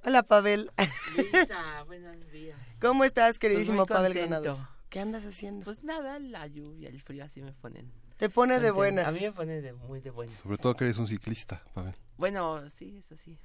Hola, 0.06 0.22
Pavel. 0.22 0.70
Lisa, 1.18 1.84
buenos 1.88 2.32
días. 2.32 2.60
¿Cómo 2.80 3.04
estás, 3.04 3.40
queridísimo 3.40 3.88
pues 3.88 3.98
Pavel 3.98 4.14
Granados? 4.14 4.60
¿Qué 4.90 5.00
andas 5.00 5.26
haciendo? 5.26 5.66
Pues 5.66 5.84
nada, 5.84 6.20
la 6.20 6.46
lluvia, 6.46 6.90
el 6.90 7.02
frío 7.02 7.24
así 7.24 7.42
me 7.42 7.54
ponen. 7.54 7.92
Te 8.18 8.30
pone 8.30 8.60
de 8.60 8.70
buenas. 8.70 9.08
A 9.08 9.12
mí 9.12 9.22
me 9.22 9.32
pone 9.32 9.60
de, 9.60 9.74
muy 9.74 10.02
de 10.02 10.12
buenas. 10.12 10.36
Sobre 10.36 10.60
todo 10.60 10.76
que 10.76 10.84
eres 10.84 11.00
un 11.00 11.08
ciclista, 11.08 11.64
Pavel. 11.74 11.96
Bueno, 12.18 12.70
sí, 12.70 12.98
eso 13.00 13.18
sí. 13.18 13.40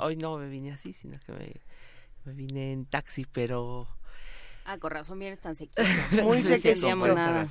Hoy 0.00 0.16
no 0.16 0.38
me 0.38 0.48
vine 0.48 0.72
así, 0.72 0.94
sino 0.94 1.20
que 1.20 1.32
me, 1.32 1.52
me 2.24 2.32
vine 2.32 2.72
en 2.72 2.86
taxi, 2.86 3.26
pero... 3.26 3.86
Ah, 4.68 4.76
con 4.76 4.90
razón 4.90 5.18
vienes 5.18 5.40
tan 5.40 5.56
sequito. 5.56 5.82
Muy 6.22 6.42
sequito. 6.42 6.94
nada. 6.94 7.46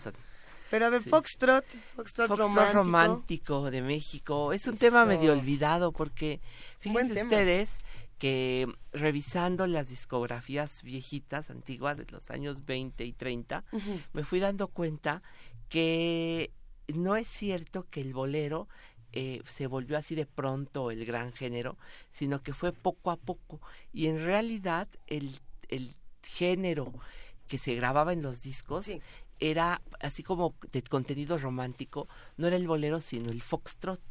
Pero 0.70 0.86
a 0.86 0.90
ver, 0.90 1.02
Foxtrot, 1.02 1.66
Foxtrot, 1.96 2.28
Foxtrot 2.28 2.74
romántico. 2.74 3.72
de 3.72 3.82
México, 3.82 4.54
es 4.54 4.68
un 4.68 4.78
tema 4.78 5.04
medio 5.04 5.34
olvidado 5.34 5.92
porque 5.92 6.42
fíjense 6.78 7.24
ustedes 7.24 7.80
que 8.20 8.68
revisando 8.94 9.66
las 9.66 9.90
discografías 9.90 10.84
viejitas, 10.84 11.50
antiguas 11.50 11.98
de 11.98 12.06
los 12.12 12.30
años 12.30 12.66
20 12.66 13.04
y 13.04 13.14
30, 13.14 13.64
me 14.14 14.24
fui 14.24 14.40
dando 14.40 14.68
cuenta 14.68 15.24
que 15.70 16.52
no 16.88 17.16
es 17.16 17.28
cierto 17.28 17.88
que 17.90 18.02
el 18.02 18.14
bolero 18.14 18.68
eh, 19.12 19.42
se 19.44 19.66
volvió 19.66 19.98
así 19.98 20.14
de 20.14 20.28
pronto 20.28 20.92
el 20.92 21.04
gran 21.04 21.34
género, 21.34 21.78
sino 22.12 22.44
que 22.44 22.54
fue 22.54 22.74
poco 22.74 23.10
a 23.10 23.18
poco. 23.18 23.60
Y 23.92 24.06
en 24.06 24.24
realidad 24.24 24.88
el, 25.08 25.40
el 25.70 25.96
género 26.28 26.94
que 27.48 27.58
se 27.58 27.76
grababa 27.76 28.14
en 28.14 28.22
los 28.22 28.44
discos 28.44 28.88
era 29.40 29.82
así 30.00 30.24
como 30.24 30.56
de 30.72 30.82
contenido 30.82 31.38
romántico, 31.38 32.08
no 32.38 32.48
era 32.48 32.56
el 32.56 32.68
bolero, 32.68 33.02
sino 33.02 33.32
el 33.32 33.42
foxtrot. 33.42 34.02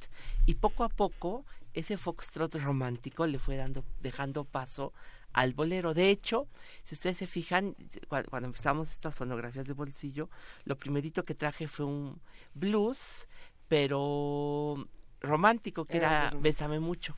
Y 0.46 0.54
poco 0.54 0.84
a 0.84 0.88
poco 0.88 1.44
ese 1.74 1.96
foxtrot 1.96 2.54
romántico 2.56 3.26
le 3.26 3.38
fue 3.38 3.56
dando, 3.56 3.84
dejando 4.00 4.44
paso 4.44 4.92
al 5.32 5.52
bolero. 5.52 5.94
De 5.94 6.10
hecho, 6.10 6.48
si 6.82 6.94
ustedes 6.94 7.18
se 7.18 7.26
fijan, 7.26 7.76
cuando, 8.08 8.46
empezamos 8.46 8.90
estas 8.90 9.14
fonografías 9.14 9.66
de 9.66 9.74
bolsillo, 9.74 10.30
lo 10.64 10.76
primerito 10.76 11.24
que 11.24 11.34
traje 11.34 11.68
fue 11.68 11.86
un 11.86 12.20
blues, 12.54 13.28
pero 13.68 14.88
romántico 15.20 15.84
que 15.84 15.96
era, 15.98 16.32
Bésame 16.40 16.80
mucho. 16.80 17.14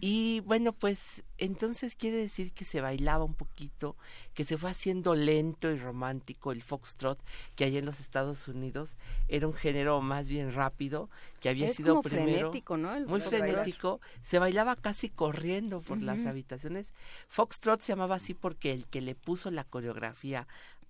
Y 0.00 0.40
bueno, 0.40 0.72
pues 0.72 1.24
entonces 1.38 1.96
quiere 1.96 2.16
decir 2.16 2.52
que 2.52 2.64
se 2.64 2.80
bailaba 2.80 3.24
un 3.24 3.34
poquito, 3.34 3.96
que 4.34 4.44
se 4.44 4.56
fue 4.56 4.70
haciendo 4.70 5.14
lento 5.14 5.70
y 5.70 5.78
romántico 5.78 6.52
el 6.52 6.62
foxtrot, 6.62 7.18
que 7.54 7.64
allá 7.64 7.78
en 7.78 7.86
los 7.86 8.00
Estados 8.00 8.48
Unidos 8.48 8.96
era 9.28 9.46
un 9.46 9.54
género 9.54 10.00
más 10.00 10.28
bien 10.28 10.52
rápido, 10.52 11.10
que 11.40 11.48
había 11.48 11.70
sido 11.70 12.02
primero 12.02 12.50
frenético, 12.50 12.76
¿no? 12.76 12.98
muy 13.00 13.20
frenético, 13.20 14.00
se 14.22 14.38
bailaba 14.38 14.76
casi 14.76 15.08
corriendo 15.08 15.80
por 15.80 16.02
las 16.02 16.26
habitaciones. 16.26 16.92
Foxtrot 17.28 17.80
se 17.80 17.92
llamaba 17.92 18.16
así 18.16 18.34
porque 18.34 18.72
el 18.72 18.86
que 18.86 19.00
le 19.00 19.14
puso 19.14 19.50
la 19.50 19.64
coreografía 19.64 20.46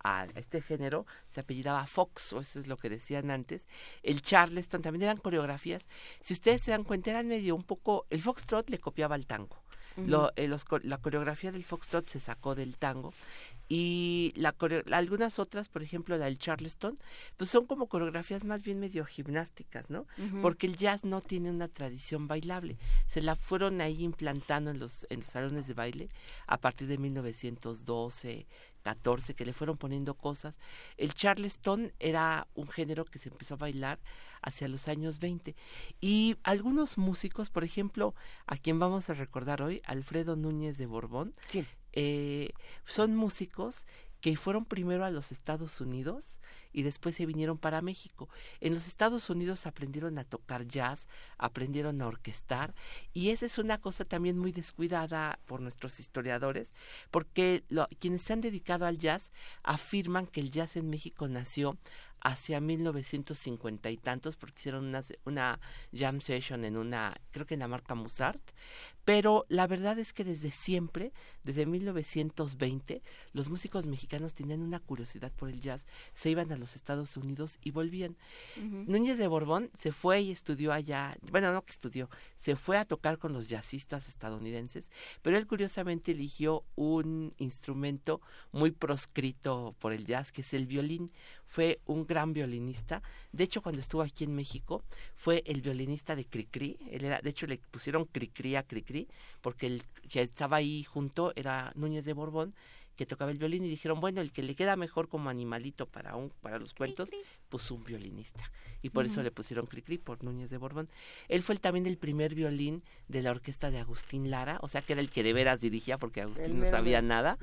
a 0.06 0.26
este 0.34 0.60
género 0.62 1.06
se 1.26 1.40
apellidaba 1.40 1.86
Fox, 1.86 2.32
o 2.32 2.40
eso 2.40 2.60
es 2.60 2.66
lo 2.66 2.76
que 2.76 2.88
decían 2.88 3.30
antes. 3.30 3.66
El 4.02 4.22
Charleston 4.22 4.82
también 4.82 5.02
eran 5.02 5.18
coreografías. 5.18 5.88
Si 6.20 6.34
ustedes 6.34 6.62
se 6.62 6.70
dan 6.70 6.84
cuenta, 6.84 7.10
eran 7.10 7.28
medio 7.28 7.54
un 7.54 7.62
poco. 7.62 8.06
El 8.10 8.20
Foxtrot 8.20 8.70
le 8.70 8.78
copiaba 8.78 9.14
al 9.14 9.26
tango. 9.26 9.56
Lo, 9.96 10.30
eh, 10.36 10.54
la 10.82 10.98
coreografía 10.98 11.52
del 11.52 11.64
foxtrot 11.64 12.06
se 12.06 12.20
sacó 12.20 12.54
del 12.54 12.76
tango 12.76 13.14
y 13.68 14.32
la 14.36 14.54
algunas 14.92 15.38
otras, 15.38 15.68
por 15.68 15.82
ejemplo 15.82 16.16
la 16.16 16.26
del 16.26 16.38
Charleston, 16.38 16.94
pues 17.36 17.50
son 17.50 17.66
como 17.66 17.88
coreografías 17.88 18.44
más 18.44 18.62
bien 18.62 18.78
medio 18.78 19.04
gimnásticas, 19.04 19.90
¿no? 19.90 20.06
Porque 20.42 20.66
el 20.66 20.76
jazz 20.76 21.04
no 21.04 21.20
tiene 21.20 21.50
una 21.50 21.68
tradición 21.68 22.28
bailable. 22.28 22.78
Se 23.06 23.22
la 23.22 23.34
fueron 23.34 23.80
ahí 23.80 24.04
implantando 24.04 24.70
en 24.70 24.78
los, 24.78 25.06
en 25.10 25.20
los 25.20 25.28
salones 25.28 25.66
de 25.66 25.74
baile 25.74 26.08
a 26.46 26.58
partir 26.58 26.88
de 26.88 26.98
1912, 26.98 28.46
14, 28.86 29.34
que 29.34 29.44
le 29.44 29.52
fueron 29.52 29.76
poniendo 29.76 30.14
cosas. 30.14 30.60
El 30.96 31.12
Charleston 31.12 31.92
era 31.98 32.46
un 32.54 32.68
género 32.68 33.04
que 33.04 33.18
se 33.18 33.30
empezó 33.30 33.54
a 33.54 33.56
bailar 33.56 33.98
hacia 34.42 34.68
los 34.68 34.86
años 34.86 35.18
20. 35.18 35.56
Y 36.00 36.36
algunos 36.44 36.96
músicos, 36.96 37.50
por 37.50 37.64
ejemplo, 37.64 38.14
a 38.46 38.56
quien 38.56 38.78
vamos 38.78 39.10
a 39.10 39.14
recordar 39.14 39.60
hoy, 39.60 39.82
Alfredo 39.84 40.36
Núñez 40.36 40.78
de 40.78 40.86
Borbón, 40.86 41.32
eh, 41.96 42.52
son 42.84 43.16
músicos 43.16 43.86
que 44.20 44.36
fueron 44.36 44.64
primero 44.64 45.04
a 45.04 45.10
los 45.10 45.32
Estados 45.32 45.80
Unidos 45.80 46.38
y 46.76 46.82
después 46.82 47.16
se 47.16 47.24
vinieron 47.24 47.56
para 47.56 47.80
México. 47.80 48.28
En 48.60 48.74
los 48.74 48.86
Estados 48.86 49.30
Unidos 49.30 49.66
aprendieron 49.66 50.18
a 50.18 50.24
tocar 50.24 50.68
jazz, 50.68 51.08
aprendieron 51.38 52.02
a 52.02 52.06
orquestar 52.06 52.74
y 53.14 53.30
esa 53.30 53.46
es 53.46 53.56
una 53.56 53.80
cosa 53.80 54.04
también 54.04 54.36
muy 54.36 54.52
descuidada 54.52 55.38
por 55.46 55.62
nuestros 55.62 55.98
historiadores 55.98 56.72
porque 57.10 57.64
quienes 57.98 58.20
se 58.20 58.34
han 58.34 58.42
dedicado 58.42 58.84
al 58.84 58.98
jazz 58.98 59.32
afirman 59.62 60.26
que 60.26 60.40
el 60.40 60.50
jazz 60.50 60.76
en 60.76 60.90
México 60.90 61.26
nació 61.28 61.78
hacia 62.26 62.60
1950 62.60 63.88
y 63.88 63.96
tantos 63.96 64.36
porque 64.36 64.58
hicieron 64.58 64.86
una, 64.86 65.02
una 65.24 65.60
jam 65.94 66.20
session 66.20 66.64
en 66.64 66.76
una, 66.76 67.14
creo 67.30 67.46
que 67.46 67.54
en 67.54 67.60
la 67.60 67.68
marca 67.68 67.94
Musart, 67.94 68.42
pero 69.04 69.46
la 69.48 69.68
verdad 69.68 69.96
es 70.00 70.12
que 70.12 70.24
desde 70.24 70.50
siempre, 70.50 71.12
desde 71.44 71.66
1920, 71.66 73.00
los 73.32 73.48
músicos 73.48 73.86
mexicanos 73.86 74.34
tenían 74.34 74.60
una 74.60 74.80
curiosidad 74.80 75.30
por 75.30 75.50
el 75.50 75.60
jazz, 75.60 75.86
se 76.14 76.30
iban 76.30 76.50
a 76.50 76.56
los 76.56 76.65
Estados 76.74 77.16
Unidos 77.16 77.58
y 77.62 77.70
volvían. 77.70 78.16
Núñez 78.56 79.18
de 79.18 79.28
Borbón 79.28 79.70
se 79.78 79.92
fue 79.92 80.22
y 80.22 80.32
estudió 80.32 80.72
allá, 80.72 81.16
bueno, 81.30 81.52
no 81.52 81.62
que 81.62 81.72
estudió, 81.72 82.08
se 82.34 82.56
fue 82.56 82.78
a 82.78 82.84
tocar 82.84 83.18
con 83.18 83.32
los 83.32 83.48
jazzistas 83.48 84.08
estadounidenses, 84.08 84.90
pero 85.22 85.38
él 85.38 85.46
curiosamente 85.46 86.12
eligió 86.12 86.64
un 86.74 87.32
instrumento 87.38 88.20
muy 88.52 88.70
proscrito 88.70 89.74
por 89.78 89.92
el 89.92 90.06
jazz, 90.06 90.32
que 90.32 90.40
es 90.40 90.54
el 90.54 90.66
violín. 90.66 91.10
Fue 91.44 91.80
un 91.86 92.06
gran 92.06 92.32
violinista. 92.32 93.02
De 93.32 93.44
hecho, 93.44 93.62
cuando 93.62 93.80
estuvo 93.80 94.02
aquí 94.02 94.24
en 94.24 94.34
México, 94.34 94.82
fue 95.14 95.42
el 95.46 95.60
violinista 95.60 96.16
de 96.16 96.24
Cricri. 96.24 96.76
Él 96.90 97.04
era, 97.04 97.20
de 97.20 97.30
hecho, 97.30 97.46
le 97.46 97.58
pusieron 97.58 98.04
Cricri 98.06 98.56
a 98.56 98.62
Cricri, 98.64 99.08
porque 99.40 99.66
el 99.66 99.82
que 100.08 100.22
estaba 100.22 100.56
ahí 100.56 100.84
junto 100.84 101.32
era 101.36 101.72
Núñez 101.74 102.04
de 102.04 102.12
Borbón 102.12 102.54
que 102.96 103.06
tocaba 103.06 103.30
el 103.30 103.38
violín 103.38 103.64
y 103.64 103.68
dijeron, 103.68 104.00
bueno, 104.00 104.20
el 104.20 104.32
que 104.32 104.42
le 104.42 104.54
queda 104.54 104.74
mejor 104.76 105.08
como 105.08 105.30
animalito 105.30 105.86
para 105.86 106.16
un 106.16 106.30
para 106.40 106.58
los 106.58 106.74
cuentos, 106.74 107.10
pues 107.48 107.70
un 107.70 107.84
violinista. 107.84 108.50
Y 108.82 108.90
por 108.90 109.06
eso 109.06 109.22
le 109.22 109.30
pusieron 109.30 109.66
Cricri 109.66 109.98
por 109.98 110.24
Núñez 110.24 110.50
de 110.50 110.56
Borbón. 110.56 110.88
Él 111.28 111.42
fue 111.42 111.56
también 111.56 111.86
el 111.86 111.98
primer 111.98 112.34
violín 112.34 112.82
de 113.08 113.22
la 113.22 113.30
orquesta 113.30 113.70
de 113.70 113.78
Agustín 113.78 114.30
Lara, 114.30 114.58
o 114.62 114.68
sea 114.68 114.82
que 114.82 114.94
era 114.94 115.02
el 115.02 115.10
que 115.10 115.22
de 115.22 115.32
veras 115.32 115.60
dirigía 115.60 115.98
porque 115.98 116.22
Agustín 116.22 116.58
no 116.58 116.70
sabía 116.70 117.02
nada. 117.02 117.38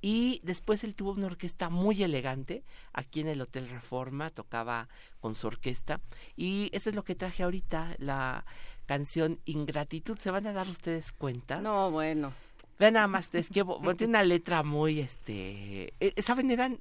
Y 0.00 0.40
después 0.44 0.84
él 0.84 0.94
tuvo 0.94 1.12
una 1.12 1.26
orquesta 1.26 1.70
muy 1.70 2.02
elegante 2.02 2.64
aquí 2.92 3.20
en 3.20 3.28
el 3.28 3.40
Hotel 3.40 3.68
Reforma, 3.68 4.30
tocaba 4.30 4.88
con 5.20 5.34
su 5.34 5.46
orquesta. 5.46 6.00
Y 6.36 6.70
eso 6.72 6.90
es 6.90 6.96
lo 6.96 7.04
que 7.04 7.14
traje 7.14 7.42
ahorita, 7.42 7.96
la 7.98 8.44
canción 8.86 9.40
Ingratitud. 9.44 10.18
¿Se 10.18 10.30
van 10.30 10.46
a 10.46 10.52
dar 10.52 10.68
ustedes 10.68 11.12
cuenta? 11.12 11.60
No, 11.60 11.90
bueno. 11.90 12.32
Vean 12.78 12.94
nada 12.94 13.08
más, 13.08 13.34
es 13.34 13.50
que 13.50 13.64
tiene 13.96 14.10
una 14.10 14.22
letra 14.22 14.62
muy, 14.62 15.00
este, 15.00 15.94
eh, 15.98 16.22
¿saben? 16.22 16.50
Eran 16.50 16.80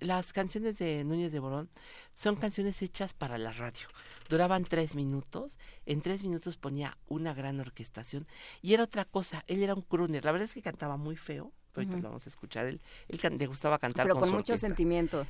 las 0.00 0.32
canciones 0.32 0.78
de 0.78 1.04
Núñez 1.04 1.30
de 1.30 1.40
Borón 1.40 1.68
son 2.14 2.36
canciones 2.36 2.80
hechas 2.80 3.12
para 3.12 3.36
la 3.36 3.52
radio. 3.52 3.86
Duraban 4.30 4.64
tres 4.64 4.96
minutos, 4.96 5.58
en 5.84 6.00
tres 6.00 6.24
minutos 6.24 6.56
ponía 6.56 6.96
una 7.08 7.34
gran 7.34 7.60
orquestación 7.60 8.26
y 8.62 8.72
era 8.72 8.84
otra 8.84 9.04
cosa, 9.04 9.44
él 9.46 9.62
era 9.62 9.74
un 9.74 9.82
crooner, 9.82 10.24
la 10.24 10.32
verdad 10.32 10.46
es 10.46 10.54
que 10.54 10.62
cantaba 10.62 10.96
muy 10.96 11.16
feo, 11.16 11.52
ahorita 11.74 11.96
lo 11.96 12.02
vamos 12.02 12.26
a 12.26 12.30
escuchar, 12.30 12.66
él, 12.66 12.80
él 13.08 13.20
le 13.38 13.46
gustaba 13.46 13.78
cantar 13.78 14.06
Pero 14.06 14.18
con, 14.18 14.30
mucho 14.30 14.56
sentimiento. 14.56 15.26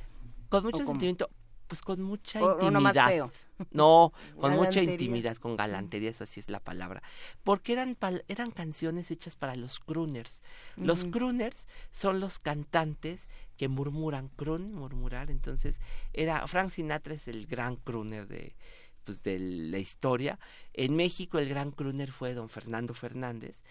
Con 0.47 0.63
mucho 0.63 0.85
sentimiento, 0.85 1.29
pues 1.67 1.81
con 1.81 2.01
mucha 2.01 2.41
intimidad. 2.41 3.29
No, 3.71 4.13
con 4.39 4.55
mucha 4.55 4.83
intimidad, 4.83 5.35
con 5.37 5.57
galantería, 5.57 6.11
esa 6.11 6.27
sí 6.27 6.39
es 6.39 6.47
la 6.47 6.59
palabra. 6.59 7.01
Porque 7.43 7.73
eran, 7.73 7.97
eran 8.27 8.51
canciones 8.51 9.09
hechas 9.09 9.35
para 9.35 9.55
los 9.55 9.79
crooners. 9.79 10.43
Los 10.75 11.05
crooners 11.05 11.67
son 11.89 12.19
los 12.19 12.37
cantantes 12.37 13.27
que 13.57 13.67
murmuran, 13.67 14.27
croon, 14.29 14.75
murmurar. 14.75 15.31
Entonces, 15.31 15.79
era 16.13 16.45
Frank 16.45 16.69
Sinatra 16.69 17.15
es 17.15 17.27
el 17.27 17.47
gran 17.47 17.77
crooner 17.77 18.27
de, 18.27 18.55
pues, 19.03 19.23
de 19.23 19.39
la 19.39 19.79
historia. 19.79 20.37
En 20.73 20.95
México 20.95 21.39
el 21.39 21.49
gran 21.49 21.71
crooner 21.71 22.11
fue 22.11 22.35
don 22.35 22.49
Fernando 22.49 22.93
Fernández 22.93 23.63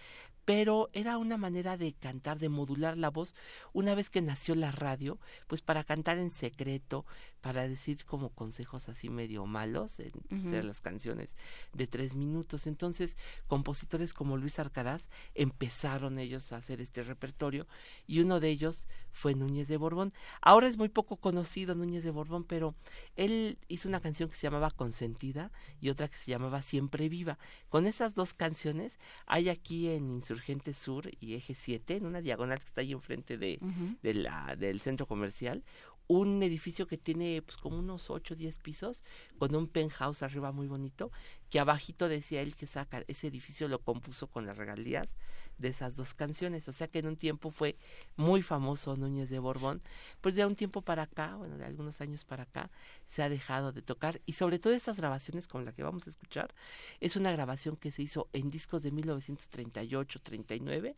pero 0.47 0.89
era 0.93 1.19
una 1.19 1.37
manera 1.37 1.77
de 1.77 1.93
cantar, 1.93 2.39
de 2.39 2.49
modular 2.49 2.97
la 2.97 3.11
voz 3.11 3.35
una 3.73 3.95
vez 3.97 4.09
que 4.11 4.23
nació 4.23 4.55
la 4.55 4.71
radio, 4.71 5.19
pues 5.49 5.61
para 5.61 5.83
cantar 5.83 6.19
en 6.19 6.31
secreto, 6.31 7.05
para 7.47 7.69
decir 7.69 8.05
como 8.07 8.31
consejos 8.31 8.89
así 8.89 9.09
medio 9.09 9.47
malos, 9.47 10.01
en 10.01 10.11
pues, 10.29 10.47
las 10.65 10.81
canciones 10.81 11.37
de 11.73 11.87
tres 11.87 12.17
minutos. 12.17 12.67
Entonces, 12.67 13.17
compositores 13.47 14.13
como 14.13 14.37
Luis 14.37 14.59
Arcaraz 14.59 15.11
empezaron 15.37 16.19
ellos 16.19 16.51
a 16.51 16.57
hacer 16.57 16.81
este 16.81 17.05
repertorio 17.05 17.69
y 18.05 18.19
uno 18.19 18.41
de 18.41 18.49
ellos 18.49 18.89
fue 19.13 19.37
Núñez 19.37 19.69
de 19.69 19.77
Borbón. 19.77 20.13
Ahora 20.41 20.67
es 20.67 20.77
muy 20.77 20.89
poco 20.89 21.19
conocido 21.19 21.77
Núñez 21.77 22.03
de 22.03 22.11
Borbón, 22.11 22.43
pero 22.43 22.75
él 23.15 23.59
hizo 23.69 23.89
una 23.89 24.01
canción 24.01 24.29
que 24.29 24.35
se 24.35 24.49
llamaba 24.49 24.73
Consentida 24.73 25.53
y 25.81 25.91
otra 25.91 26.09
que 26.09 26.19
se 26.19 26.33
llamaba 26.33 26.63
Siempre 26.63 27.09
Viva. 27.09 27.39
Con 27.69 27.87
esas 27.87 28.17
dos 28.17 28.35
canciones 28.35 28.99
hay 29.25 29.51
aquí 29.51 29.89
en 29.89 30.21
Urgente 30.31 30.75
Sur 30.75 31.09
y 31.21 31.35
Eje 31.35 31.55
7, 31.55 31.95
en 31.95 32.07
una 32.07 32.23
diagonal 32.23 32.59
que 32.59 32.67
está 32.67 32.81
ahí 32.81 32.91
enfrente 32.91 33.39
de, 33.39 33.61
de 34.03 34.15
la, 34.15 34.57
del 34.57 34.81
centro 34.81 35.07
comercial, 35.07 35.63
un 36.09 36.43
edificio 36.43 36.87
que 36.87 36.99
tiene 36.99 37.43
pues 37.43 37.57
como 37.57 37.79
unos 37.79 38.11
8 38.11 38.35
o 38.35 38.37
10 38.37 38.59
pisos, 38.59 39.05
con 39.39 39.55
un 39.55 39.67
penthouse 39.67 40.23
arriba 40.23 40.53
muy 40.53 40.67
bonito, 40.67 41.11
que 41.51 41.61
abajito 41.61 42.09
decía 42.09 42.43
él 42.43 42.57
que 42.57 42.67
saca, 42.67 43.05
ese 43.09 43.29
edificio 43.29 43.69
lo 43.69 43.81
compuso 43.81 44.27
con 44.27 44.47
las 44.47 44.57
regalías 44.57 45.17
de 45.59 45.69
esas 45.69 45.97
dos 45.97 46.15
canciones. 46.15 46.69
O 46.69 46.73
sea 46.73 46.89
que 46.89 46.99
en 46.99 47.07
un 47.07 47.17
tiempo 47.17 47.51
fue 47.51 47.77
muy 48.17 48.43
famoso 48.43 48.97
Núñez 48.97 49.31
de 49.31 49.39
Borbón. 49.39 49.83
Pues 50.21 50.35
de 50.35 50.45
un 50.45 50.57
tiempo 50.57 50.83
para 50.83 51.03
acá, 51.03 51.37
bueno, 51.37 51.57
de 51.57 51.65
algunos 51.65 52.01
años 52.01 52.25
para 52.25 52.45
acá, 52.45 52.71
se 53.07 53.23
ha 53.23 53.29
dejado 53.29 53.73
de 53.73 53.83
tocar. 53.83 54.21
Y 54.27 54.33
sobre 54.33 54.59
todo 54.59 54.73
estas 54.73 54.99
grabaciones 54.99 55.47
como 55.47 55.65
la 55.65 55.73
que 55.73 55.83
vamos 55.83 56.07
a 56.07 56.11
escuchar, 56.11 56.55
es 57.01 57.17
una 57.17 57.33
grabación 57.33 57.77
que 57.77 57.91
se 57.91 58.03
hizo 58.03 58.29
en 58.33 58.51
discos 58.51 58.83
de 58.83 58.91
1938, 58.91 60.21
39, 60.23 60.97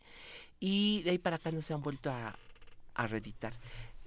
y 0.59 1.01
de 1.03 1.11
ahí 1.11 1.17
para 1.17 1.37
acá 1.37 1.51
no 1.51 1.61
se 1.61 1.73
han 1.73 1.81
vuelto 1.81 2.11
a, 2.11 2.35
a 2.95 3.07
reeditar. 3.07 3.53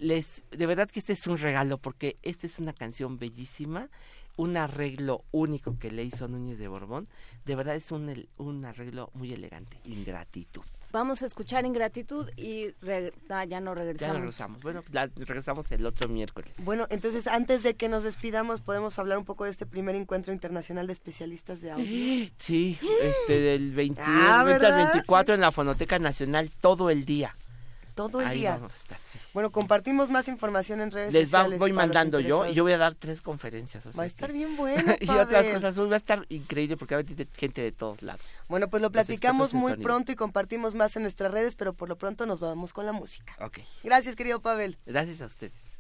Les, 0.03 0.43
de 0.51 0.67
verdad 0.67 0.91
que 0.91 0.99
este 0.99 1.13
es 1.13 1.27
un 1.29 1.39
regalo 1.39 1.79
porque 1.79 2.17
esta 2.23 2.47
es 2.47 2.59
una 2.59 2.73
canción 2.73 3.19
bellísima 3.19 3.89
un 4.37 4.57
arreglo 4.57 5.25
único 5.31 5.79
que 5.79 5.91
le 5.91 6.05
hizo 6.05 6.29
Núñez 6.29 6.59
de 6.59 6.69
Borbón. 6.69 7.07
De 7.45 7.55
verdad 7.55 7.77
es 7.77 7.91
un, 7.93 8.29
un 8.39 8.65
arreglo 8.65 9.11
muy 9.15 9.33
elegante. 9.33 9.79
Ingratitud. 9.85 10.63
Vamos 10.93 11.23
a 11.23 11.27
escuchar 11.27 11.67
Ingratitud 11.67 12.31
y 12.37 12.75
ah, 13.29 13.45
ya 13.45 13.61
no 13.61 13.75
regresamos. 13.75 14.15
Ya 14.15 14.19
regresamos. 14.19 14.63
Bueno, 14.63 14.83
regresamos 15.17 15.71
el 15.73 15.85
otro 15.87 16.09
miércoles. 16.09 16.57
Bueno, 16.59 16.87
entonces 16.91 17.27
antes 17.27 17.63
de 17.63 17.75
que 17.75 17.89
nos 17.89 18.05
despidamos, 18.05 18.61
podemos 18.61 18.99
hablar 18.99 19.19
un 19.19 19.25
poco 19.25 19.45
de 19.45 19.51
este 19.51 19.67
primer 19.67 19.95
encuentro 19.95 20.33
internacional 20.33 20.87
de 20.87 20.93
especialistas 20.93 21.61
de 21.61 21.73
audio. 21.73 22.31
Sí, 22.37 22.79
este 23.03 23.41
del 23.41 23.73
20, 23.73 24.01
ah, 24.05 24.43
24 24.45 25.35
en 25.35 25.41
la 25.41 25.53
Fonoteca 25.53 25.99
Nacional 25.99 26.51
todo 26.61 26.91
el 26.91 27.05
día 27.05 27.37
todo 27.95 28.21
el 28.21 28.31
día. 28.31 28.61
Bueno, 29.35 29.51
compartimos 29.51 30.11
más 30.11 30.29
información 30.29 30.81
en 30.81 30.91
redes 30.91 31.13
Les 31.13 31.29
sociales. 31.29 31.51
Les 31.51 31.59
voy 31.59 31.73
mandando 31.73 32.21
yo 32.21 32.47
y 32.47 32.55
yo 32.55 32.65
voy 32.65 32.73
a 32.73 32.79
dar 32.79 32.95
tres 32.95 33.21
conferencias. 33.21 33.87
va 33.99 34.05
a 34.05 34.07
estar 34.07 34.33
bien 34.33 34.57
bueno. 34.57 34.95
y 35.01 35.11
otras 35.11 35.49
cosas, 35.49 35.79
va 35.79 35.95
a 35.95 35.97
estar 35.97 36.27
increíble 36.29 36.77
porque 36.77 36.95
va 36.95 37.01
a 37.01 37.05
haber 37.05 37.29
gente 37.33 37.63
de 37.63 37.73
todos 37.73 38.03
lados. 38.03 38.23
Bueno, 38.49 38.69
pues 38.69 38.83
lo 38.83 38.91
platicamos 38.91 39.55
muy 39.55 39.77
pronto 39.77 40.13
y 40.13 40.17
compartimos 40.17 40.75
más 40.75 40.97
en 40.97 41.03
nuestras 41.03 41.33
redes, 41.33 41.55
pero 41.55 41.73
por 41.73 41.89
lo 41.89 41.97
pronto 41.97 42.27
nos 42.27 42.41
vamos 42.41 42.73
con 42.73 42.87
la 42.87 42.93
música. 42.93 43.35
Ok. 43.41 43.59
Gracias, 43.83 44.17
querido 44.17 44.41
Pavel. 44.41 44.79
Gracias 44.87 45.21
a 45.21 45.27
ustedes. 45.27 45.79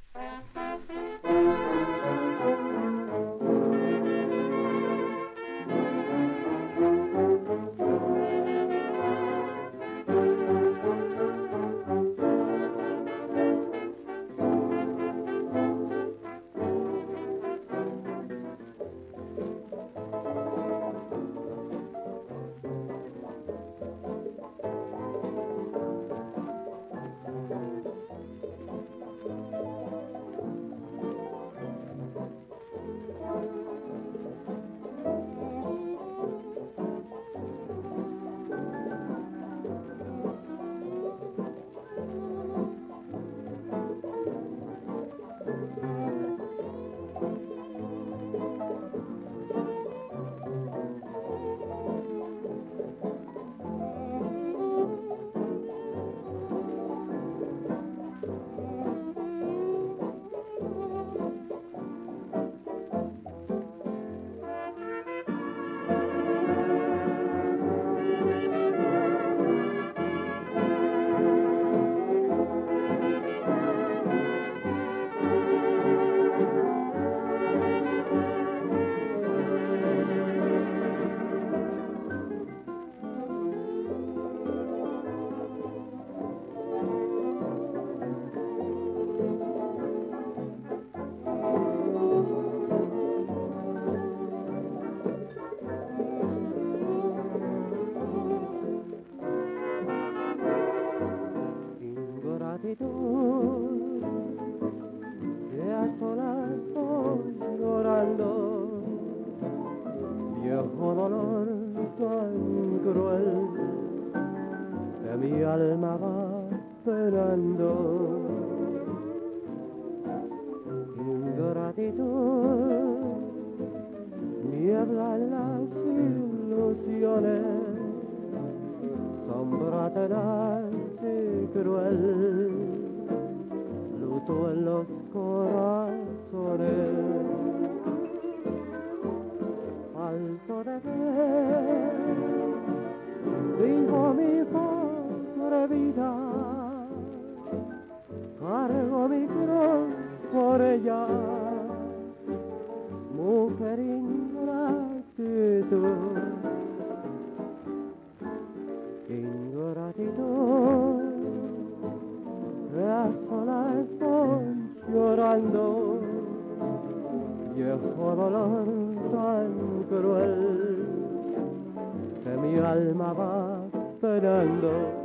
love. 174.62 175.01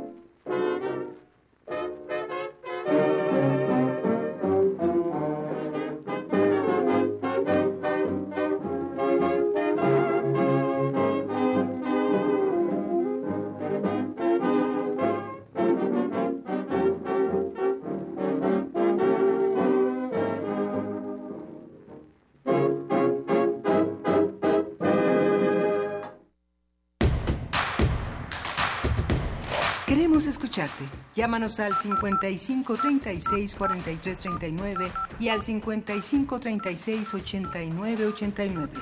Escucharte. 30.64 30.84
Llámanos 31.14 31.60
al 31.60 31.76
55 31.76 32.76
36 32.76 33.54
43 33.54 34.18
39 34.18 34.92
y 35.18 35.28
al 35.28 35.42
55 35.42 36.40
36 36.40 37.14
89 37.14 38.06
89. 38.06 38.72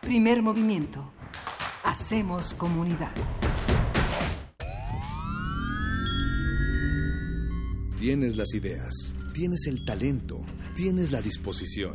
Primer 0.00 0.42
movimiento. 0.42 1.12
Hacemos 1.84 2.54
comunidad. 2.54 3.12
Tienes 7.98 8.36
las 8.36 8.54
ideas, 8.54 9.14
tienes 9.34 9.66
el 9.66 9.84
talento 9.84 10.44
Tienes 10.78 11.10
la 11.10 11.20
disposición, 11.20 11.94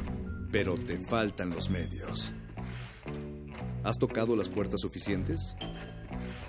pero 0.52 0.76
te 0.76 1.00
faltan 1.00 1.52
los 1.52 1.70
medios. 1.70 2.34
¿Has 3.86 3.98
tocado 3.98 4.36
las 4.36 4.50
puertas 4.50 4.82
suficientes? 4.82 5.56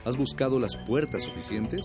¿Has 0.05 0.17
buscado 0.17 0.59
las 0.59 0.75
puertas 0.75 1.23
suficientes? 1.23 1.85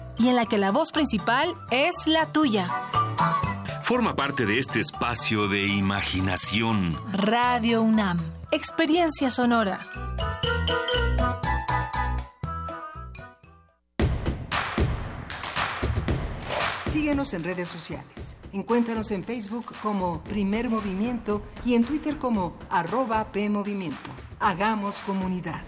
y 0.17 0.29
en 0.29 0.35
la 0.35 0.45
que 0.45 0.57
la 0.57 0.71
voz 0.71 0.91
principal 0.91 1.53
es 1.71 2.07
la 2.07 2.31
tuya. 2.31 2.67
Forma 3.83 4.15
parte 4.15 4.45
de 4.45 4.59
este 4.59 4.79
espacio 4.79 5.47
de 5.47 5.65
imaginación. 5.67 6.95
Radio 7.11 7.81
UNAM, 7.81 8.19
experiencia 8.51 9.29
sonora. 9.29 9.79
Síguenos 16.85 17.33
en 17.33 17.43
redes 17.43 17.67
sociales. 17.67 18.37
Encuéntranos 18.53 19.11
en 19.11 19.23
Facebook 19.23 19.73
como 19.81 20.21
Primer 20.23 20.69
Movimiento 20.69 21.41
y 21.65 21.75
en 21.75 21.83
Twitter 21.83 22.17
como 22.17 22.57
arroba 22.69 23.31
PMovimiento. 23.31 24.11
Hagamos 24.39 25.01
comunidad. 25.01 25.63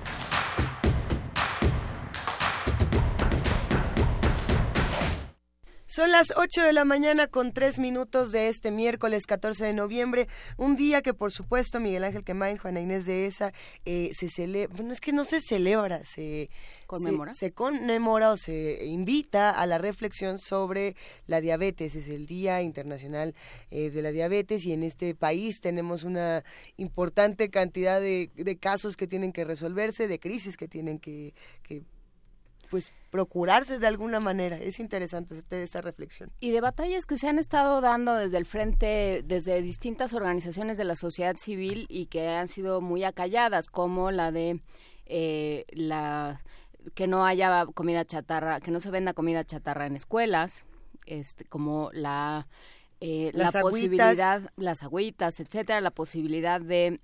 Son 5.93 6.11
las 6.11 6.33
8 6.35 6.63
de 6.63 6.73
la 6.73 6.85
mañana 6.85 7.27
con 7.27 7.53
3 7.53 7.77
minutos 7.77 8.31
de 8.31 8.47
este 8.47 8.71
miércoles 8.71 9.27
14 9.27 9.65
de 9.65 9.73
noviembre, 9.73 10.27
un 10.57 10.75
día 10.75 11.03
que 11.03 11.13
por 11.13 11.31
supuesto 11.31 11.79
Miguel 11.79 12.03
Ángel 12.03 12.23
Quemain, 12.23 12.57
Juana 12.57 12.79
Inés 12.79 13.05
de 13.05 13.27
esa, 13.27 13.53
eh, 13.85 14.09
se 14.15 14.31
celebra, 14.31 14.75
bueno, 14.75 14.91
es 14.91 14.99
que 14.99 15.13
no 15.13 15.23
se 15.23 15.39
celebra, 15.39 16.03
se 16.03 16.49
conmemora. 16.87 17.35
Se, 17.35 17.51
conmemora 17.51 18.31
o 18.31 18.37
se 18.37 18.85
invita 18.87 19.51
a 19.51 19.67
la 19.67 19.77
reflexión 19.77 20.39
sobre 20.39 20.95
la 21.27 21.41
diabetes. 21.41 21.93
Es 21.93 22.07
el 22.07 22.25
Día 22.25 22.63
Internacional 22.63 23.35
eh, 23.69 23.91
de 23.91 24.01
la 24.01 24.11
Diabetes 24.11 24.65
y 24.65 24.73
en 24.73 24.81
este 24.81 25.13
país 25.13 25.61
tenemos 25.61 26.05
una 26.05 26.43
importante 26.77 27.51
cantidad 27.51 28.01
de, 28.01 28.31
de 28.33 28.57
casos 28.57 28.97
que 28.97 29.05
tienen 29.05 29.31
que 29.31 29.45
resolverse, 29.45 30.07
de 30.07 30.19
crisis 30.19 30.57
que 30.57 30.67
tienen 30.67 30.97
que, 30.97 31.35
que 31.61 31.83
pues 32.73 32.91
procurarse 33.11 33.77
de 33.77 33.85
alguna 33.85 34.19
manera. 34.19 34.57
Es 34.57 34.79
interesante 34.79 35.35
esta 35.51 35.81
reflexión. 35.81 36.31
Y 36.39 36.49
de 36.49 36.59
batallas 36.59 37.05
que 37.05 37.19
se 37.19 37.27
han 37.27 37.37
estado 37.37 37.81
dando 37.81 38.15
desde 38.15 38.39
el 38.39 38.47
frente, 38.47 39.21
desde 39.23 39.61
distintas 39.61 40.15
organizaciones 40.15 40.79
de 40.79 40.83
la 40.83 40.95
sociedad 40.95 41.37
civil 41.37 41.85
y 41.87 42.07
que 42.07 42.29
han 42.29 42.47
sido 42.47 42.81
muy 42.81 43.03
acalladas, 43.03 43.67
como 43.67 44.09
la 44.09 44.31
de 44.31 44.59
eh, 45.05 45.65
la 45.69 46.41
que 46.95 47.05
no 47.05 47.27
haya 47.27 47.67
comida 47.75 48.05
chatarra, 48.05 48.59
que 48.59 48.71
no 48.71 48.81
se 48.81 48.89
venda 48.89 49.13
comida 49.13 49.45
chatarra 49.45 49.85
en 49.85 49.95
escuelas, 49.95 50.65
este, 51.05 51.45
como 51.45 51.91
la 51.93 52.47
eh, 53.01 53.29
la 53.35 53.51
posibilidad, 53.51 54.49
las 54.55 54.81
agüitas, 54.81 55.39
etcétera, 55.39 55.79
la 55.79 55.91
posibilidad 55.91 56.59
de 56.59 57.01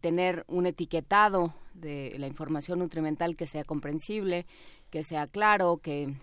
tener 0.00 0.44
un 0.46 0.66
etiquetado 0.66 1.54
de 1.80 2.14
la 2.18 2.26
información 2.26 2.80
nutrimental 2.80 3.36
que 3.36 3.46
sea 3.46 3.64
comprensible, 3.64 4.46
que 4.90 5.02
sea 5.02 5.26
claro, 5.26 5.78
que, 5.78 6.14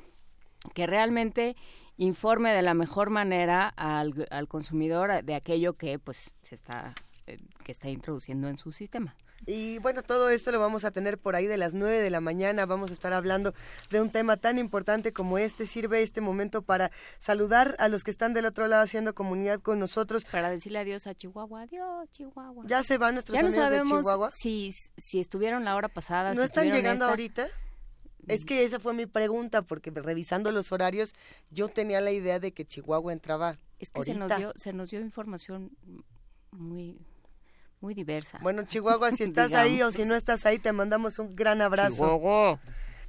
que 0.73 0.87
realmente 0.87 1.55
informe 1.97 2.51
de 2.51 2.61
la 2.61 2.73
mejor 2.73 3.09
manera 3.09 3.67
al, 3.69 4.27
al 4.29 4.47
consumidor 4.47 5.23
de 5.23 5.35
aquello 5.35 5.73
que 5.73 5.99
pues 5.99 6.31
se 6.43 6.55
está 6.55 6.93
eh, 7.27 7.37
que 7.63 7.71
está 7.71 7.89
introduciendo 7.89 8.47
en 8.47 8.59
su 8.59 8.71
sistema. 8.71 9.15
Y 9.47 9.79
bueno, 9.79 10.03
todo 10.03 10.29
esto 10.29 10.51
lo 10.51 10.59
vamos 10.59 10.85
a 10.85 10.91
tener 10.91 11.17
por 11.17 11.35
ahí 11.35 11.47
de 11.47 11.57
las 11.57 11.73
9 11.73 11.97
de 11.99 12.09
la 12.11 12.21
mañana. 12.21 12.67
Vamos 12.67 12.91
a 12.91 12.93
estar 12.93 13.13
hablando 13.13 13.55
de 13.89 13.99
un 13.99 14.11
tema 14.11 14.37
tan 14.37 14.59
importante 14.59 15.11
como 15.11 15.39
este. 15.39 15.65
Sirve 15.65 16.03
este 16.03 16.21
momento 16.21 16.61
para 16.61 16.91
saludar 17.17 17.75
a 17.79 17.87
los 17.87 18.03
que 18.03 18.11
están 18.11 18.35
del 18.35 18.45
otro 18.45 18.67
lado 18.67 18.83
haciendo 18.83 19.15
comunidad 19.15 19.59
con 19.59 19.79
nosotros. 19.79 20.23
Para 20.25 20.51
decirle 20.51 20.79
adiós 20.79 21.07
a 21.07 21.15
Chihuahua. 21.15 21.63
Adiós, 21.63 22.09
Chihuahua. 22.11 22.63
Ya 22.67 22.83
se 22.83 22.99
van 22.99 23.15
nuestros 23.15 23.37
amigos 23.37 23.69
de 23.71 23.81
Chihuahua. 23.81 24.29
Si, 24.29 24.71
si 24.95 25.19
estuvieron 25.19 25.65
la 25.65 25.75
hora 25.75 25.89
pasada. 25.89 26.35
¿No 26.35 26.43
están 26.43 26.71
llegando 26.71 27.05
ahorita? 27.05 27.47
Es 28.27 28.45
que 28.45 28.63
esa 28.63 28.79
fue 28.79 28.93
mi 28.93 29.05
pregunta, 29.05 29.61
porque 29.61 29.91
revisando 29.91 30.51
los 30.51 30.71
horarios, 30.71 31.13
yo 31.51 31.67
tenía 31.67 32.01
la 32.01 32.11
idea 32.11 32.39
de 32.39 32.51
que 32.51 32.65
Chihuahua 32.65 33.13
entraba. 33.13 33.57
Es 33.79 33.91
que 33.91 34.03
se 34.03 34.15
nos 34.15 34.35
dio, 34.37 34.53
se 34.55 34.73
nos 34.73 34.89
dio 34.89 35.01
información 35.01 35.71
muy 36.51 36.97
muy 37.81 37.93
diversa. 37.93 38.39
Bueno, 38.41 38.63
Chihuahua, 38.63 39.11
si 39.11 39.23
estás 39.25 39.53
ahí 39.53 39.81
o 39.81 39.91
si 39.91 40.05
no 40.05 40.15
estás 40.15 40.45
ahí, 40.45 40.57
te 40.57 40.71
mandamos 40.71 41.19
un 41.19 41.33
gran 41.33 41.61
abrazo. 41.61 41.95
Chihuahua. 41.97 42.59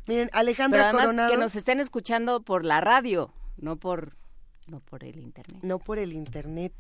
Miren, 0.06 0.30
Alejandra 0.32 0.90
Pero 0.92 0.98
Coronado. 0.98 1.30
que 1.30 1.36
nos 1.36 1.56
estén 1.56 1.80
escuchando 1.80 2.42
por 2.42 2.64
la 2.64 2.80
radio, 2.80 3.32
no 3.56 3.76
por 3.76 4.16
no 4.66 4.80
por 4.80 5.04
el 5.04 5.18
internet. 5.18 5.62
No 5.62 5.78
por 5.78 5.98
el 5.98 6.12
internet. 6.12 6.72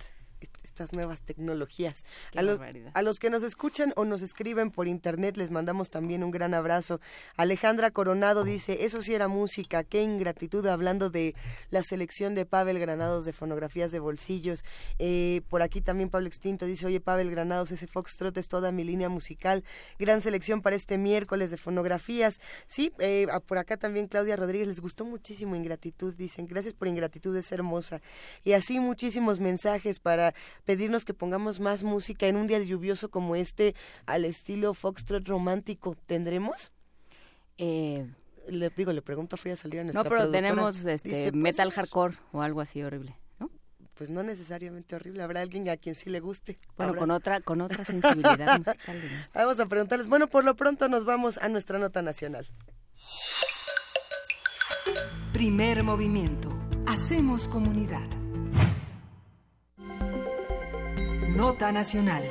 Estas 0.76 0.92
nuevas 0.92 1.22
tecnologías. 1.22 2.04
A 2.34 2.42
los, 2.42 2.60
a 2.92 3.02
los, 3.02 3.18
que 3.18 3.30
nos 3.30 3.42
escuchan 3.42 3.94
o 3.96 4.04
nos 4.04 4.20
escriben 4.20 4.70
por 4.70 4.88
internet 4.88 5.38
les 5.38 5.50
mandamos 5.50 5.88
también 5.88 6.22
un 6.22 6.30
gran 6.30 6.52
abrazo. 6.52 7.00
Alejandra 7.38 7.90
Coronado 7.90 8.44
dice, 8.44 8.84
eso 8.84 9.00
sí 9.00 9.14
era 9.14 9.26
música, 9.26 9.84
qué 9.84 10.02
ingratitud 10.02 10.66
hablando 10.66 11.08
de 11.08 11.34
la 11.70 11.82
selección 11.82 12.34
de 12.34 12.44
Pavel 12.44 12.78
Granados 12.78 13.24
de 13.24 13.32
fonografías 13.32 13.90
de 13.90 14.00
bolsillos. 14.00 14.64
Eh, 14.98 15.40
por 15.48 15.62
aquí 15.62 15.80
también 15.80 16.10
Pablo 16.10 16.26
Extinto 16.26 16.66
dice, 16.66 16.84
oye 16.84 17.00
Pavel 17.00 17.30
Granados, 17.30 17.72
ese 17.72 17.86
foxtrot 17.86 18.36
es 18.36 18.48
toda 18.48 18.70
mi 18.70 18.84
línea 18.84 19.08
musical. 19.08 19.64
Gran 19.98 20.20
selección 20.20 20.60
para 20.60 20.76
este 20.76 20.98
miércoles 20.98 21.50
de 21.50 21.56
fonografías. 21.56 22.38
Sí, 22.66 22.92
eh, 22.98 23.28
por 23.46 23.56
acá 23.56 23.78
también 23.78 24.08
Claudia 24.08 24.36
Rodríguez 24.36 24.68
les 24.68 24.80
gustó 24.80 25.06
muchísimo 25.06 25.56
Ingratitud, 25.56 26.14
dicen, 26.14 26.46
gracias 26.46 26.74
por 26.74 26.86
Ingratitud, 26.86 27.34
es 27.34 27.50
hermosa. 27.50 28.02
Y 28.44 28.52
así 28.52 28.78
muchísimos 28.78 29.40
mensajes 29.40 30.00
para 30.00 30.34
pedirnos 30.66 31.04
que 31.04 31.14
pongamos 31.14 31.60
más 31.60 31.82
música 31.82 32.26
en 32.26 32.36
un 32.36 32.46
día 32.46 32.58
lluvioso 32.58 33.08
como 33.08 33.36
este 33.36 33.74
al 34.04 34.26
estilo 34.26 34.74
foxtrot 34.74 35.26
romántico. 35.26 35.96
¿Tendremos? 36.06 36.72
Eh, 37.56 38.06
le 38.48 38.70
digo, 38.70 38.92
le 38.92 39.00
pregunto 39.00 39.36
a 39.36 39.38
Frida 39.38 39.56
nuestra 39.64 40.02
No, 40.02 40.08
pero 40.08 40.30
tenemos 40.30 40.84
este, 40.84 41.30
pues, 41.30 41.32
metal 41.32 41.72
hardcore 41.72 42.16
o 42.32 42.42
algo 42.42 42.60
así 42.60 42.82
horrible, 42.82 43.16
¿no? 43.38 43.50
Pues 43.94 44.10
no 44.10 44.22
necesariamente 44.22 44.94
horrible, 44.96 45.22
habrá 45.22 45.40
alguien 45.40 45.68
a 45.68 45.76
quien 45.76 45.94
sí 45.94 46.10
le 46.10 46.20
guste. 46.20 46.58
Bueno, 46.76 46.94
con 46.96 47.10
otra 47.10 47.40
con 47.40 47.60
otra 47.60 47.84
sensibilidad 47.84 48.58
musical. 48.58 49.00
Vamos 49.32 49.58
a 49.60 49.66
preguntarles. 49.66 50.08
Bueno, 50.08 50.26
por 50.26 50.44
lo 50.44 50.54
pronto 50.56 50.88
nos 50.88 51.04
vamos 51.04 51.38
a 51.38 51.48
nuestra 51.48 51.78
nota 51.78 52.02
nacional. 52.02 52.46
Primer 55.32 55.82
movimiento. 55.82 56.52
Hacemos 56.86 57.48
comunidad. 57.48 58.25
Nota 61.36 61.70
Nacional. 61.70 62.22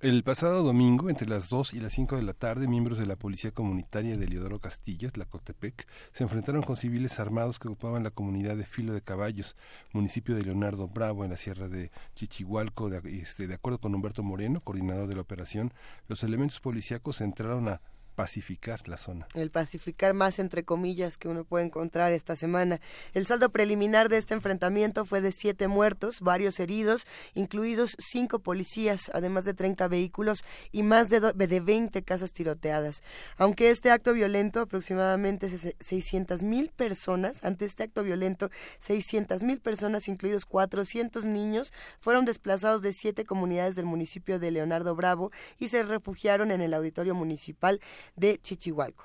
El 0.00 0.22
pasado 0.24 0.62
domingo, 0.62 1.10
entre 1.10 1.28
las 1.28 1.50
2 1.50 1.74
y 1.74 1.80
las 1.80 1.92
5 1.92 2.16
de 2.16 2.22
la 2.22 2.32
tarde, 2.32 2.66
miembros 2.68 2.96
de 2.96 3.04
la 3.04 3.16
Policía 3.16 3.50
Comunitaria 3.50 4.16
de 4.16 4.26
Leodoro 4.26 4.58
Castillo, 4.58 5.12
Tlacotepec, 5.12 5.86
se 6.12 6.24
enfrentaron 6.24 6.62
con 6.62 6.76
civiles 6.76 7.20
armados 7.20 7.58
que 7.58 7.68
ocupaban 7.68 8.02
la 8.02 8.10
comunidad 8.10 8.56
de 8.56 8.64
Filo 8.64 8.94
de 8.94 9.02
Caballos, 9.02 9.56
municipio 9.92 10.36
de 10.36 10.42
Leonardo 10.42 10.88
Bravo, 10.88 11.22
en 11.22 11.32
la 11.32 11.36
sierra 11.36 11.68
de 11.68 11.90
Chichihualco. 12.14 12.88
De, 12.88 13.18
este, 13.18 13.46
de 13.46 13.54
acuerdo 13.54 13.78
con 13.78 13.94
Humberto 13.94 14.22
Moreno, 14.22 14.62
coordinador 14.62 15.06
de 15.06 15.16
la 15.16 15.20
operación, 15.20 15.74
los 16.06 16.24
elementos 16.24 16.60
policíacos 16.60 17.20
entraron 17.20 17.68
a 17.68 17.82
pacificar 18.18 18.88
la 18.88 18.96
zona. 18.96 19.28
El 19.34 19.52
pacificar 19.52 20.12
más 20.12 20.40
entre 20.40 20.64
comillas 20.64 21.18
que 21.18 21.28
uno 21.28 21.44
puede 21.44 21.66
encontrar 21.66 22.10
esta 22.10 22.34
semana. 22.34 22.80
El 23.14 23.28
saldo 23.28 23.50
preliminar 23.50 24.08
de 24.08 24.18
este 24.18 24.34
enfrentamiento 24.34 25.04
fue 25.04 25.20
de 25.20 25.30
siete 25.30 25.68
muertos, 25.68 26.20
varios 26.20 26.58
heridos, 26.58 27.06
incluidos 27.34 27.94
cinco 28.00 28.40
policías, 28.40 29.08
además 29.14 29.44
de 29.44 29.54
30 29.54 29.86
vehículos 29.86 30.42
y 30.72 30.82
más 30.82 31.10
de, 31.10 31.20
de 31.20 31.60
20 31.60 32.02
casas 32.02 32.32
tiroteadas. 32.32 33.04
Aunque 33.36 33.70
este 33.70 33.92
acto 33.92 34.12
violento, 34.14 34.62
aproximadamente 34.62 35.48
600 35.78 36.42
mil 36.42 36.70
personas, 36.70 37.38
ante 37.44 37.66
este 37.66 37.84
acto 37.84 38.02
violento, 38.02 38.50
600 38.80 39.44
mil 39.44 39.60
personas, 39.60 40.08
incluidos 40.08 40.44
400 40.44 41.24
niños, 41.24 41.72
fueron 42.00 42.24
desplazados 42.24 42.82
de 42.82 42.92
siete 42.94 43.24
comunidades 43.24 43.76
del 43.76 43.86
municipio 43.86 44.40
de 44.40 44.50
Leonardo 44.50 44.96
Bravo 44.96 45.30
y 45.60 45.68
se 45.68 45.84
refugiaron 45.84 46.50
en 46.50 46.62
el 46.62 46.74
auditorio 46.74 47.14
municipal 47.14 47.80
de 48.16 48.38
Chichihualco. 48.40 49.04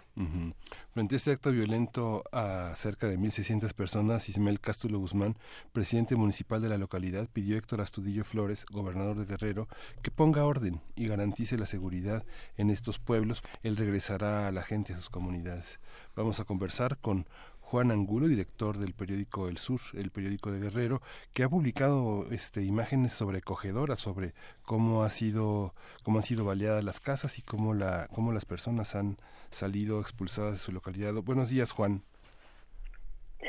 Frente 0.94 1.16
a 1.16 1.18
este 1.18 1.32
acto 1.32 1.52
violento 1.52 2.24
a 2.32 2.74
cerca 2.76 3.08
de 3.08 3.18
1.600 3.18 3.74
personas, 3.74 4.30
Ismael 4.30 4.60
Cástulo 4.60 5.00
Guzmán, 5.00 5.36
presidente 5.72 6.16
municipal 6.16 6.62
de 6.62 6.70
la 6.70 6.78
localidad, 6.78 7.28
pidió 7.34 7.56
a 7.56 7.58
Héctor 7.58 7.82
Astudillo 7.82 8.24
Flores, 8.24 8.66
gobernador 8.70 9.18
de 9.18 9.26
Guerrero, 9.26 9.68
que 10.04 10.12
ponga 10.12 10.46
orden 10.46 10.82
y 10.96 11.08
garantice 11.08 11.58
la 11.58 11.66
seguridad 11.66 12.24
en 12.58 12.70
estos 12.70 13.00
pueblos. 13.00 13.42
Él 13.64 13.76
regresará 13.76 14.48
a 14.48 14.52
la 14.52 14.62
gente, 14.62 14.94
a 14.94 14.98
sus 14.98 15.10
comunidades. 15.10 15.80
Vamos 16.16 16.40
a 16.40 16.46
conversar 16.46 17.00
con 17.00 17.28
Juan 17.74 17.90
Angulo, 17.90 18.28
director 18.28 18.78
del 18.78 18.94
periódico 18.94 19.50
El 19.50 19.58
Sur, 19.58 19.80
el 19.96 20.12
periódico 20.12 20.52
de 20.52 20.60
Guerrero, 20.60 21.02
que 21.34 21.42
ha 21.42 21.50
publicado 21.50 22.24
este, 22.30 22.62
imágenes 22.62 23.14
sobrecogedoras 23.14 24.00
sobre 24.00 24.34
cómo 24.62 25.02
ha 25.02 25.10
sido, 25.10 25.74
cómo 26.04 26.20
han 26.20 26.24
sido 26.24 26.46
baleadas 26.46 26.84
las 26.84 27.00
casas 27.00 27.40
y 27.40 27.42
cómo 27.42 27.74
la, 27.74 28.08
cómo 28.14 28.32
las 28.32 28.46
personas 28.46 28.94
han 28.94 29.18
salido 29.50 30.00
expulsadas 30.02 30.52
de 30.52 30.60
su 30.60 30.72
localidad. 30.72 31.16
Buenos 31.24 31.50
días, 31.50 31.72
Juan. 31.72 32.04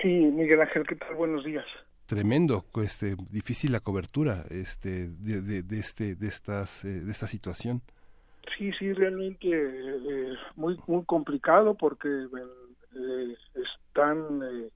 Sí, 0.00 0.08
Miguel 0.08 0.62
Ángel, 0.62 0.86
¿qué 0.88 0.96
tal? 0.96 1.14
Buenos 1.16 1.44
días. 1.44 1.66
Tremendo, 2.06 2.64
este, 2.82 3.16
difícil 3.30 3.72
la 3.72 3.80
cobertura, 3.80 4.44
este, 4.48 5.10
de, 5.10 5.62
de, 5.62 5.78
este, 5.78 6.14
de 6.14 6.28
estas, 6.28 6.86
eh, 6.86 7.02
de 7.02 7.12
esta 7.12 7.26
situación. 7.26 7.82
Sí, 8.56 8.72
sí, 8.78 8.90
realmente 8.94 9.48
eh, 9.50 10.34
muy, 10.56 10.78
muy 10.86 11.04
complicado 11.04 11.74
porque 11.74 12.08
eh, 12.08 13.34
están 13.94 14.42
eh, 14.42 14.70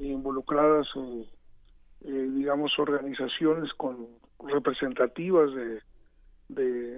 involucradas, 0.00 0.88
eh, 0.96 2.28
digamos, 2.34 2.76
organizaciones 2.76 3.72
con 3.74 4.08
representativas 4.40 5.50
de, 5.54 5.80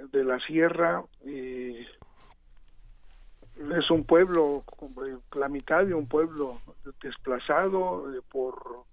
de, 0.06 0.24
la 0.24 0.38
sierra. 0.40 1.04
es 1.22 1.86
un 3.90 4.04
pueblo, 4.04 4.64
la 5.34 5.48
mitad 5.48 5.84
de 5.84 5.92
un 5.92 6.06
pueblo 6.06 6.61
desplazado 7.02 8.06
por 8.30 8.84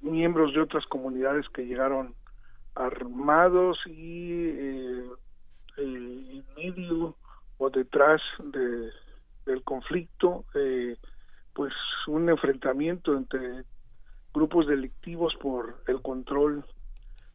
miembros 0.00 0.54
de 0.54 0.60
otras 0.60 0.84
comunidades 0.86 1.48
que 1.48 1.66
llegaron 1.66 2.14
armados 2.74 3.78
y 3.86 4.50
en 5.78 6.44
medio 6.56 7.16
o 7.58 7.70
detrás 7.70 8.20
de 8.38 8.90
del 9.46 9.62
conflicto, 9.62 10.44
eh, 10.54 10.96
pues 11.52 11.72
un 12.06 12.28
enfrentamiento 12.28 13.16
entre 13.16 13.64
grupos 14.32 14.66
delictivos 14.66 15.34
por 15.40 15.82
el 15.86 16.00
control 16.00 16.64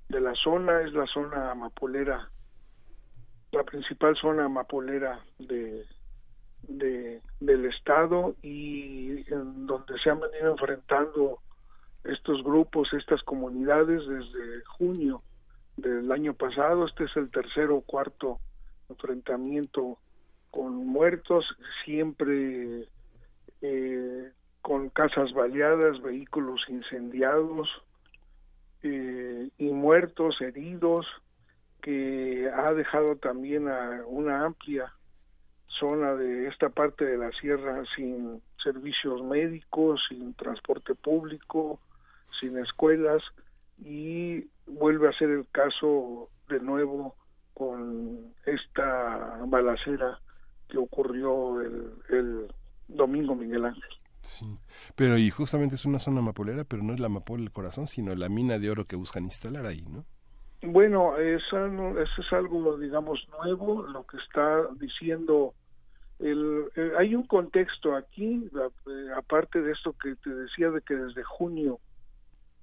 de 0.10 0.22
la 0.22 0.34
zona, 0.36 0.82
es 0.82 0.94
la 0.94 1.06
zona 1.06 1.52
amapolera, 1.52 2.30
la 3.52 3.64
principal 3.64 4.16
zona 4.16 4.46
amapolera 4.46 5.20
de, 5.38 5.86
de, 6.64 7.22
del 7.40 7.66
estado 7.66 8.36
y 8.42 9.32
en 9.32 9.68
donde 9.68 10.00
se 10.00 10.10
han 10.10 10.20
venido 10.20 10.52
enfrentando 10.52 11.40
estos 12.04 12.44
grupos, 12.44 12.92
estas 12.94 13.22
comunidades 13.24 14.08
desde 14.08 14.64
junio 14.66 15.22
del 15.76 16.12
año 16.12 16.34
pasado, 16.34 16.88
este 16.88 17.04
es 17.04 17.16
el 17.18 17.30
tercer 17.30 17.70
o 17.70 17.82
cuarto 17.82 18.40
enfrentamiento 18.90 20.00
con 20.58 20.88
muertos, 20.88 21.46
siempre 21.86 22.88
eh, 23.62 24.32
con 24.64 24.90
casas 24.90 25.32
baleadas, 25.34 26.02
vehículos 26.02 26.60
incendiados 26.68 27.70
eh, 28.82 29.52
y 29.60 29.66
muertos, 29.66 30.42
heridos, 30.42 31.06
que 31.80 32.50
ha 32.52 32.74
dejado 32.74 33.18
también 33.18 33.68
a 33.68 34.02
una 34.08 34.46
amplia 34.46 34.92
zona 35.80 36.16
de 36.16 36.48
esta 36.48 36.70
parte 36.70 37.06
de 37.06 37.20
la 37.20 37.30
sierra 37.34 37.84
sin 37.96 38.42
servicios 38.64 39.24
médicos, 39.24 40.02
sin 40.10 40.34
transporte 40.34 40.96
público, 40.96 41.80
sin 42.40 42.58
escuelas 42.58 43.22
y 43.78 44.48
vuelve 44.66 45.08
a 45.08 45.18
ser 45.20 45.30
el 45.30 45.48
caso 45.52 46.30
de 46.50 46.60
nuevo 46.62 47.16
con 47.54 48.34
esta 48.48 49.38
balacera 49.46 50.20
que 50.68 50.78
ocurrió 50.78 51.62
el, 51.62 51.92
el 52.10 52.48
domingo 52.88 53.36
Miguel 53.36 53.66
Ángel. 53.66 53.90
Sí. 54.22 54.46
Pero 54.96 55.18
y 55.18 55.30
justamente 55.30 55.76
es 55.76 55.86
una 55.86 56.00
zona 56.00 56.20
amapolera, 56.20 56.64
pero 56.64 56.84
no 56.84 56.94
es 56.94 57.00
la 57.00 57.08
amapola 57.08 57.44
del 57.44 57.52
corazón, 57.52 57.88
sino 57.88 58.16
la 58.16 58.30
mina 58.30 58.60
de 58.60 58.70
oro 58.70 58.86
que 58.86 58.96
buscan 58.96 59.24
instalar 59.24 59.66
ahí, 59.66 59.86
¿no? 59.90 60.06
Bueno, 60.64 61.18
eso, 61.18 61.68
eso 61.68 62.22
es 62.22 62.34
algo, 62.34 62.78
digamos, 62.78 63.26
nuevo, 63.40 63.84
lo 63.84 64.06
que 64.06 64.18
está 64.18 64.64
diciendo 64.80 65.54
el, 66.20 66.66
eh, 66.76 66.92
hay 66.98 67.14
un 67.14 67.28
contexto 67.28 67.96
aquí, 67.96 68.50
eh, 68.56 69.10
aparte 69.16 69.62
de 69.62 69.72
esto 69.72 69.94
que 69.94 70.16
te 70.16 70.30
decía 70.32 70.72
de 70.72 70.82
que 70.82 70.96
desde 70.96 71.24
junio, 71.24 71.80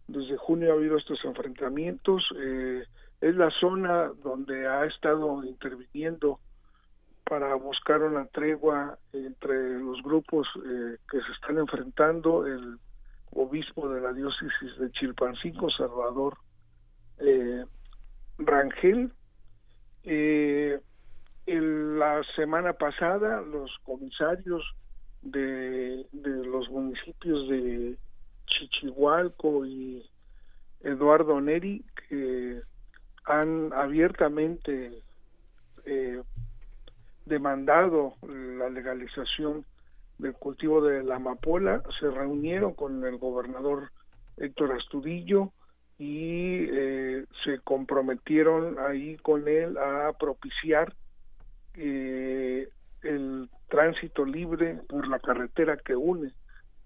desde 0.08 0.36
junio 0.36 0.72
ha 0.72 0.76
habido 0.76 0.96
estos 0.96 1.24
enfrentamientos, 1.24 2.24
eh, 2.36 2.84
es 3.20 3.34
la 3.36 3.50
zona 3.60 4.10
donde 4.22 4.66
ha 4.66 4.84
estado 4.86 5.44
interviniendo 5.44 6.40
para 7.28 7.54
buscar 7.54 8.02
una 8.02 8.26
tregua 8.26 8.98
entre 9.12 9.78
los 9.78 10.02
grupos 10.02 10.46
eh, 10.56 10.96
que 11.10 11.20
se 11.20 11.32
están 11.32 11.58
enfrentando, 11.58 12.46
el 12.46 12.78
obispo 13.32 13.88
de 13.88 14.00
la 14.00 14.12
diócesis 14.12 14.78
de 14.78 14.90
Chilpancingo, 14.92 15.70
Salvador 15.70 16.36
eh, 17.18 17.64
Rangel. 18.38 19.12
Eh, 20.04 20.78
la 21.46 22.22
semana 22.36 22.72
pasada 22.72 23.42
los 23.42 23.70
comisarios 23.84 24.62
de, 25.22 26.06
de 26.12 26.46
los 26.46 26.70
municipios 26.70 27.48
de 27.48 27.98
Xochipalco 28.46 29.66
y 29.66 30.04
Eduardo 30.80 31.40
Neri, 31.40 31.84
que 32.08 32.60
han 33.24 33.72
abiertamente 33.72 35.02
eh, 35.84 36.22
demandado 37.24 38.14
la 38.22 38.68
legalización 38.68 39.64
del 40.18 40.34
cultivo 40.34 40.82
de 40.82 41.02
la 41.02 41.16
amapola, 41.16 41.82
se 41.98 42.10
reunieron 42.10 42.74
con 42.74 43.04
el 43.04 43.18
gobernador 43.18 43.90
Héctor 44.36 44.72
Astudillo 44.72 45.52
y 45.98 46.66
eh, 46.70 47.24
se 47.44 47.60
comprometieron 47.60 48.78
ahí 48.78 49.16
con 49.18 49.46
él 49.48 49.76
a 49.78 50.12
propiciar 50.18 50.92
eh, 51.74 52.68
el 53.02 53.48
tránsito 53.68 54.24
libre 54.24 54.80
por 54.88 55.08
la 55.08 55.18
carretera 55.18 55.76
que 55.76 55.94
une 55.94 56.32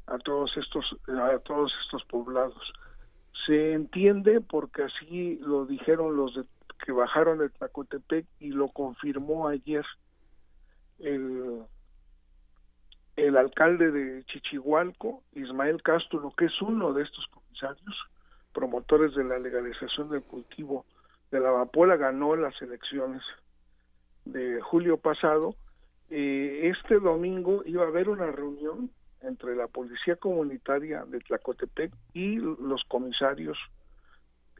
a 0.06 0.18
todos 0.18 0.56
estos 0.56 0.84
a 1.08 1.38
todos 1.40 1.72
estos 1.84 2.04
poblados. 2.04 2.72
Se 3.46 3.72
entiende 3.72 4.40
porque 4.40 4.84
así 4.84 5.38
lo 5.42 5.66
dijeron 5.66 6.16
los 6.16 6.34
de, 6.34 6.44
que 6.84 6.92
bajaron 6.92 7.38
de 7.38 7.50
Tlacotepec 7.50 8.26
y 8.40 8.50
lo 8.50 8.68
confirmó 8.68 9.48
ayer 9.48 9.84
el 10.98 11.66
alcalde 13.36 13.90
de 13.90 14.24
Chichihualco, 14.24 15.22
Ismael 15.32 15.82
Castro, 15.82 16.32
que 16.36 16.46
es 16.46 16.62
uno 16.62 16.92
de 16.92 17.02
estos 17.02 17.26
comisarios, 17.28 17.96
promotores 18.52 19.14
de 19.14 19.24
la 19.24 19.38
legalización 19.38 20.10
del 20.10 20.22
cultivo 20.22 20.84
de 21.30 21.40
la 21.40 21.50
amapola, 21.50 21.96
ganó 21.96 22.36
las 22.36 22.60
elecciones 22.62 23.22
de 24.24 24.60
julio 24.60 24.96
pasado. 24.98 25.54
Eh, 26.10 26.70
este 26.74 26.98
domingo 27.00 27.62
iba 27.66 27.84
a 27.84 27.88
haber 27.88 28.08
una 28.08 28.30
reunión 28.30 28.90
entre 29.20 29.56
la 29.56 29.66
policía 29.66 30.16
comunitaria 30.16 31.04
de 31.04 31.18
Tlacotepec 31.20 31.92
y 32.14 32.36
los 32.36 32.82
comisarios 32.88 33.58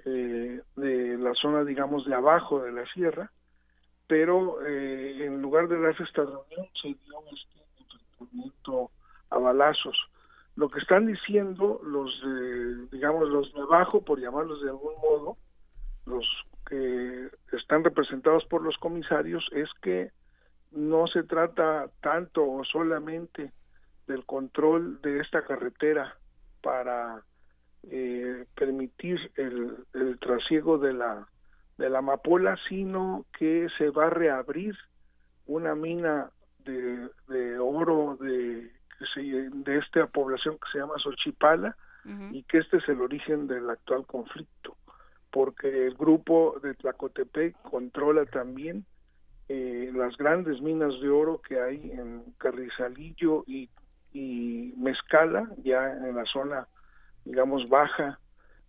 eh, 0.05 0.61
de 0.77 1.19
la 1.19 1.33
zona, 1.35 1.65
digamos, 1.65 2.07
de 2.07 2.15
abajo 2.15 2.63
de 2.63 2.73
la 2.73 2.87
sierra, 2.93 3.31
pero 4.09 4.67
eh, 4.67 5.27
en 5.27 5.41
lugar 5.41 5.69
de 5.69 5.81
darse 5.81 6.03
esta 6.03 6.23
reunión 6.23 6.67
se 6.81 6.89
dio 6.89 7.21
este 7.31 7.85
enfrentamiento 8.19 8.91
a 9.31 9.39
balazos. 9.39 9.97
Lo 10.57 10.69
que 10.69 10.81
están 10.81 11.07
diciendo 11.07 11.81
los, 11.85 12.11
digamos, 12.91 13.29
los 13.29 13.53
de 13.55 13.61
abajo, 13.61 14.03
por 14.03 14.19
llamarlos 14.19 14.61
de 14.63 14.71
algún 14.71 14.95
modo, 14.97 15.37
los 16.05 16.27
que 16.67 17.29
están 17.53 17.85
representados 17.85 18.45
por 18.47 18.63
los 18.63 18.77
comisarios, 18.79 19.47
es 19.53 19.69
que 19.83 20.11
no 20.73 21.07
se 21.07 21.23
trata 21.23 21.91
tanto 22.01 22.45
o 22.45 22.65
solamente 22.65 23.53
del 24.07 24.25
control 24.25 25.01
de 25.01 25.21
esta 25.21 25.45
carretera 25.45 26.17
para 26.63 27.23
eh, 27.85 28.45
permitir 28.55 29.31
el, 29.37 29.77
el, 29.95 30.19
trasiego 30.19 30.79
de 30.79 30.93
la 30.93 31.29
de 31.79 31.89
la 31.89 32.01
amapola, 32.01 32.57
sino 32.69 33.25
que 33.39 33.69
se 33.79 33.91
va 33.91 34.07
a 34.07 34.11
reabrir 34.11 34.77
una 35.47 35.75
mina 35.75 36.31
de, 36.65 37.09
de 37.29 37.59
oro 37.59 38.19
de, 38.21 38.71
de 39.17 39.79
esta 39.79 40.07
población 40.09 40.57
que 40.57 40.71
se 40.73 40.79
llama 40.79 40.99
Xochipala 40.99 41.77
y 42.33 42.43
que 42.45 42.59
este 42.59 42.79
es 42.79 42.89
el 42.89 43.03
origen 43.03 43.47
del 43.47 43.69
actual 43.69 44.07
conflicto, 44.07 44.77
porque 45.31 45.87
el 45.87 45.95
grupo 45.95 46.59
de 46.63 46.73
Tlacotepec 46.75 47.55
controla 47.61 48.25
también 48.25 48.87
eh, 49.51 49.91
las 49.95 50.17
grandes 50.17 50.61
minas 50.63 50.99
de 51.03 51.11
oro 51.11 51.43
que 51.47 51.61
hay 51.61 51.91
en 51.91 52.23
Carrizalillo 52.39 53.45
y, 53.47 53.69
y 54.15 54.73
Mezcala, 54.79 55.51
ya 55.63 55.93
en 55.93 56.17
la 56.17 56.25
zona, 56.25 56.67
digamos, 57.27 57.69
baja 57.69 58.19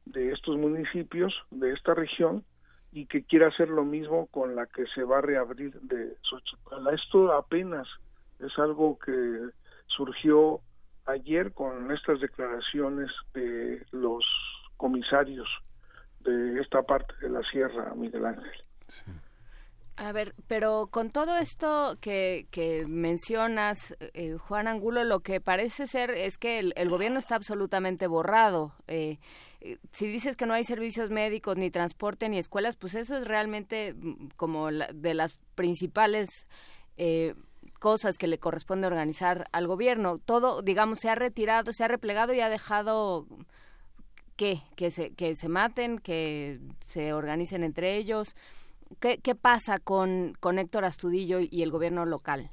de 0.05 0.33
estos 0.33 0.57
municipios, 0.57 1.33
de 1.49 1.71
esta 1.71 1.93
región, 1.93 2.43
y 2.91 3.05
que 3.05 3.23
quiere 3.23 3.45
hacer 3.45 3.69
lo 3.69 3.85
mismo 3.85 4.27
con 4.27 4.55
la 4.55 4.65
que 4.65 4.85
se 4.87 5.03
va 5.03 5.19
a 5.19 5.21
reabrir 5.21 5.79
de 5.81 6.17
Xochipala. 6.21 6.91
Esto 6.93 7.31
apenas 7.31 7.87
es 8.39 8.57
algo 8.57 8.97
que 8.97 9.49
surgió 9.87 10.61
ayer 11.05 11.53
con 11.53 11.91
estas 11.91 12.19
declaraciones 12.19 13.09
de 13.33 13.85
los 13.91 14.23
comisarios 14.77 15.47
de 16.21 16.59
esta 16.61 16.81
parte 16.83 17.13
de 17.21 17.29
la 17.29 17.41
sierra, 17.43 17.93
Miguel 17.95 18.25
Ángel. 18.25 18.63
A 19.97 20.13
ver, 20.13 20.33
pero 20.47 20.87
con 20.89 21.11
todo 21.11 21.35
esto 21.37 21.95
que, 22.01 22.47
que 22.51 22.85
mencionas, 22.87 23.97
eh, 24.13 24.37
Juan 24.37 24.69
Angulo, 24.69 25.03
lo 25.03 25.19
que 25.19 25.41
parece 25.41 25.87
ser 25.87 26.11
es 26.11 26.37
que 26.37 26.59
el, 26.59 26.89
gobierno 26.89 27.19
está 27.19 27.35
absolutamente 27.35 28.07
borrado. 28.07 28.73
Eh, 28.87 29.19
si 29.91 30.07
dices 30.07 30.35
que 30.35 30.45
no 30.45 30.53
hay 30.53 30.63
servicios 30.63 31.09
médicos, 31.09 31.57
ni 31.57 31.69
transporte, 31.69 32.29
ni 32.29 32.37
escuelas, 32.37 32.75
pues 32.77 32.95
eso 32.95 33.17
es 33.17 33.27
realmente 33.27 33.93
mm, 33.93 34.29
como 34.35 34.69
de 34.71 35.13
las 35.13 35.37
principales 35.55 36.47
cosas 37.79 38.17
que 38.17 38.27
le 38.27 38.39
corresponde 38.39 38.87
organizar 38.87 39.45
al 39.53 39.67
gobierno. 39.67 40.17
Todo, 40.17 40.61
digamos, 40.61 40.99
se 40.99 41.09
ha 41.09 41.15
retirado, 41.15 41.71
se 41.71 41.83
ha 41.83 41.87
replegado 41.87 42.33
y 42.33 42.41
ha 42.41 42.49
dejado. 42.49 43.25
Que 44.35 44.61
se, 44.89 45.13
que 45.15 45.35
se 45.35 45.49
maten, 45.49 45.99
que 45.99 46.59
se 46.79 47.11
organicen 47.11 47.65
entre 47.65 47.97
ellos. 47.97 48.35
¿Qué, 49.01 49.17
qué 49.21 49.35
pasa 49.35 49.79
con, 49.79 50.31
con 50.39 50.59
Héctor 50.59 50.85
Astudillo 50.85 51.39
y 51.41 51.61
el 51.61 51.71
gobierno 51.71 52.05
local? 52.05 52.49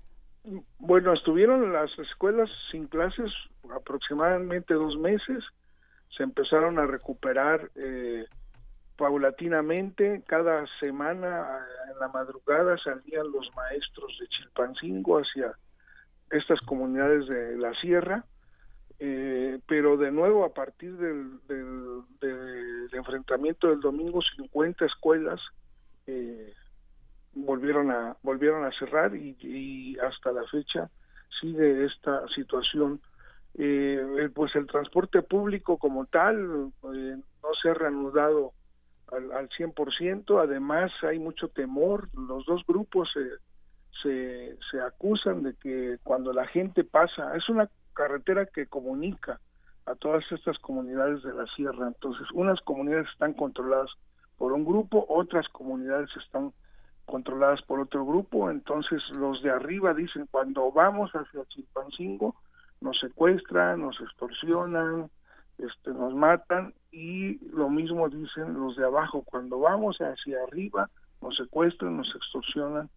Bueno, 0.78 1.12
estuvieron 1.12 1.72
las 1.72 1.90
escuelas 1.98 2.48
sin 2.70 2.86
clases 2.86 3.32
aproximadamente 3.74 4.74
dos 4.74 4.96
meses. 4.96 5.44
Se 6.16 6.22
empezaron 6.22 6.78
a 6.78 6.86
recuperar 6.86 7.70
eh, 7.74 8.26
paulatinamente, 8.96 10.22
cada 10.26 10.66
semana 10.80 11.66
en 11.92 11.98
la 11.98 12.08
madrugada 12.08 12.76
salían 12.78 13.30
los 13.30 13.50
maestros 13.54 14.16
de 14.18 14.26
Chilpancingo 14.28 15.18
hacia 15.18 15.52
estas 16.30 16.60
comunidades 16.60 17.28
de 17.28 17.56
la 17.58 17.74
sierra, 17.74 18.24
eh, 18.98 19.58
pero 19.66 19.96
de 19.96 20.10
nuevo 20.10 20.44
a 20.44 20.54
partir 20.54 20.96
del, 20.96 21.38
del, 21.46 22.88
enfrentamiento 22.92 23.68
del 23.68 23.80
domingo 23.80 24.20
50 24.22 24.86
escuelas 24.86 25.38
eh, 26.06 26.54
volvieron 27.34 27.90
a 27.90 28.16
volvieron 28.22 28.64
a 28.64 28.70
cerrar 28.78 29.14
y, 29.14 29.98
hasta 29.98 30.32
la 30.32 30.44
fecha 30.44 30.88
sigue 31.40 31.84
esta 31.84 32.26
situación 32.28 33.00
eh, 33.58 34.30
pues 34.34 34.54
el 34.54 34.66
transporte 34.66 35.22
público 35.22 35.78
como 35.78 36.04
tal 36.06 36.72
no 36.82 37.54
se 37.62 37.70
ha 37.70 37.74
reanudado 37.74 38.52
al, 39.12 39.32
al 39.32 39.48
100%, 39.50 40.42
además 40.42 40.92
hay 41.02 41.18
mucho 41.18 41.48
temor, 41.48 42.08
los 42.14 42.44
dos 42.44 42.64
grupos 42.66 43.08
se, 43.14 43.28
se, 44.02 44.58
se 44.70 44.80
acusan 44.80 45.42
de 45.42 45.54
que 45.54 45.98
cuando 46.02 46.32
la 46.32 46.46
gente 46.46 46.84
pasa, 46.84 47.34
es 47.36 47.48
una 47.48 47.70
carretera 47.94 48.46
que 48.46 48.66
comunica 48.66 49.40
a 49.86 49.94
todas 49.94 50.24
estas 50.32 50.58
comunidades 50.58 51.22
de 51.22 51.32
la 51.32 51.46
sierra, 51.54 51.86
entonces 51.86 52.26
unas 52.34 52.60
comunidades 52.62 53.08
están 53.12 53.32
controladas 53.32 53.90
por 54.36 54.52
un 54.52 54.64
grupo, 54.64 55.06
otras 55.08 55.48
comunidades 55.48 56.10
están 56.22 56.52
controladas 57.06 57.62
por 57.62 57.80
otro 57.80 58.04
grupo, 58.04 58.50
entonces 58.50 59.00
los 59.10 59.40
de 59.42 59.50
arriba 59.50 59.94
dicen 59.94 60.26
cuando 60.30 60.70
vamos 60.72 61.10
hacia 61.12 61.44
Chilpancingo 61.46 62.34
nos 62.86 62.98
secuestran, 63.00 63.80
nos 63.80 64.00
extorsionan, 64.00 65.10
este, 65.58 65.90
nos 65.90 66.14
matan 66.14 66.72
y 66.92 67.38
lo 67.50 67.68
mismo 67.68 68.08
dicen 68.08 68.54
los 68.54 68.76
de 68.76 68.84
abajo, 68.84 69.22
cuando 69.24 69.58
vamos 69.58 69.98
hacia 69.98 70.42
arriba 70.44 70.88
nos 71.20 71.36
secuestran, 71.36 71.96
nos 71.96 72.14
extorsionan, 72.14 72.88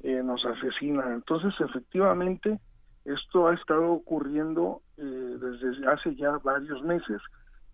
eh, 0.00 0.22
nos 0.22 0.44
asesinan. 0.46 1.12
Entonces, 1.12 1.52
efectivamente, 1.60 2.58
esto 3.04 3.48
ha 3.48 3.54
estado 3.54 3.92
ocurriendo 3.92 4.80
eh, 4.96 5.02
desde 5.02 5.86
hace 5.88 6.14
ya 6.16 6.38
varios 6.38 6.82
meses 6.82 7.20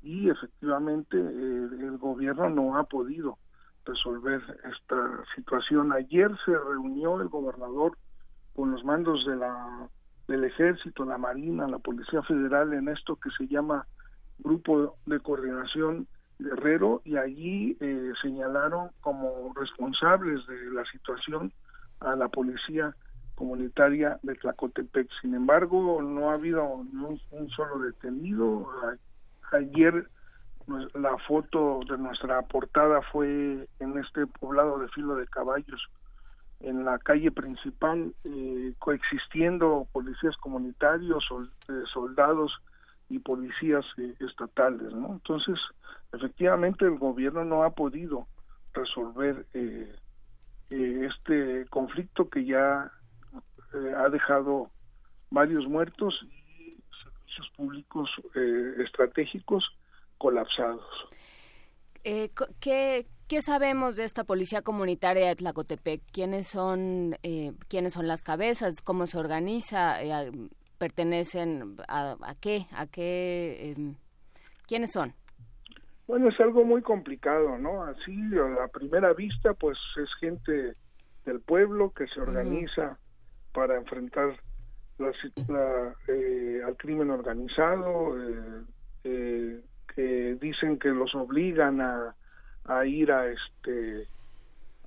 y 0.02 0.28
efectivamente 0.28 1.16
eh, 1.16 1.68
el 1.86 1.98
gobierno 1.98 2.50
no 2.50 2.76
ha 2.76 2.84
podido 2.84 3.38
resolver 3.84 4.42
esta 4.64 5.24
situación. 5.36 5.92
Ayer 5.92 6.30
se 6.44 6.52
reunió 6.52 7.20
el 7.20 7.28
gobernador 7.28 7.96
con 8.54 8.72
los 8.72 8.84
mandos 8.84 9.24
de 9.26 9.36
la 9.36 9.88
del 10.30 10.44
ejército, 10.44 11.04
la 11.04 11.18
marina, 11.18 11.66
la 11.66 11.80
policía 11.80 12.22
federal 12.22 12.72
en 12.72 12.88
esto 12.88 13.16
que 13.16 13.30
se 13.36 13.48
llama 13.48 13.86
grupo 14.38 14.96
de 15.04 15.18
coordinación 15.18 16.06
Guerrero 16.38 17.02
y 17.04 17.16
allí 17.16 17.76
eh, 17.80 18.12
señalaron 18.22 18.90
como 19.00 19.52
responsables 19.54 20.46
de 20.46 20.70
la 20.70 20.84
situación 20.84 21.52
a 21.98 22.14
la 22.14 22.28
policía 22.28 22.94
comunitaria 23.34 24.20
de 24.22 24.36
Tlacotepec. 24.36 25.08
Sin 25.20 25.34
embargo, 25.34 26.00
no 26.00 26.30
ha 26.30 26.34
habido 26.34 26.64
un, 26.64 27.20
solo 27.56 27.80
detenido. 27.80 28.70
ayer 29.50 30.06
pues, 30.64 30.94
la 30.94 31.18
foto 31.26 31.80
de 31.90 31.98
nuestra 31.98 32.40
portada 32.42 33.02
fue 33.10 33.68
en 33.80 33.98
este 33.98 34.28
poblado 34.28 34.78
de 34.78 34.88
Filo 34.90 35.16
de 35.16 35.26
Caballos, 35.26 35.90
en 36.60 36.84
la 36.84 36.98
calle 36.98 37.30
principal, 37.30 38.14
eh, 38.24 38.74
coexistiendo 38.78 39.86
policías 39.92 40.36
comunitarios, 40.36 41.24
eh, 41.68 41.72
soldados 41.92 42.52
y 43.10 43.18
policías 43.18 43.84
eh, 43.98 44.14
estatales, 44.20 44.94
¿no? 44.94 45.12
Entonces, 45.12 45.58
efectivamente, 46.12 46.86
el 46.86 46.96
gobierno 46.96 47.44
no 47.44 47.64
ha 47.64 47.70
podido 47.70 48.26
resolver 48.72 49.44
eh, 49.52 49.92
eh, 50.70 51.08
este 51.10 51.66
conflicto 51.68 52.30
que 52.30 52.44
ya 52.44 52.90
ha 53.96 54.08
dejado 54.08 54.68
varios 55.30 55.64
muertos 55.68 56.12
y 56.24 56.74
servicios 57.04 57.50
públicos 57.56 58.10
estratégicos 58.84 59.64
colapsados. 60.18 60.84
¿qué, 62.02 63.06
¿Qué 63.30 63.42
sabemos 63.42 63.94
de 63.94 64.02
esta 64.02 64.24
policía 64.24 64.60
comunitaria 64.60 65.28
de 65.28 65.36
Tlacotepec? 65.36 66.02
¿Quiénes 66.12 66.48
son, 66.48 67.14
quiénes 67.68 67.92
son 67.92 68.08
las 68.08 68.22
cabezas? 68.22 68.80
¿Cómo 68.82 69.06
se 69.06 69.18
organiza? 69.18 69.98
pertenecen 70.78 71.76
a, 71.86 72.16
qué, 72.40 72.66
a 72.72 72.88
qué, 72.88 73.70
em, 73.76 73.94
quiénes 74.66 74.90
son. 74.90 75.12
Bueno, 76.08 76.28
es 76.30 76.40
algo 76.40 76.64
muy 76.64 76.82
complicado, 76.82 77.56
¿no? 77.56 77.84
Así 77.84 78.20
a 78.60 78.66
primera 78.66 79.12
vista, 79.12 79.54
pues 79.54 79.78
es 79.96 80.08
gente 80.18 80.72
del 81.24 81.38
pueblo 81.38 81.92
que 81.92 82.08
se 82.08 82.20
organiza 82.20 82.98
para 83.52 83.76
enfrentar 83.76 84.40
la, 84.98 85.12
eh, 86.08 86.62
al 86.66 86.76
crimen 86.76 87.10
organizado, 87.10 88.20
eh, 88.20 88.64
eh, 89.04 89.60
que 89.94 90.36
dicen 90.40 90.80
que 90.80 90.88
los 90.88 91.14
obligan 91.14 91.80
a, 91.80 92.16
a 92.70 92.86
ir 92.86 93.10
a 93.10 93.26
este 93.26 94.06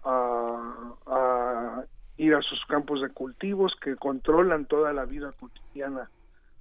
a, 0.04 0.96
a 1.06 1.84
ir 2.18 2.34
a 2.34 2.42
sus 2.42 2.66
campos 2.66 3.02
de 3.02 3.10
cultivos 3.10 3.74
que 3.82 3.96
controlan 3.98 4.66
toda 4.66 4.94
la 4.94 5.06
vida 5.06 5.34
cotidiana 5.34 6.10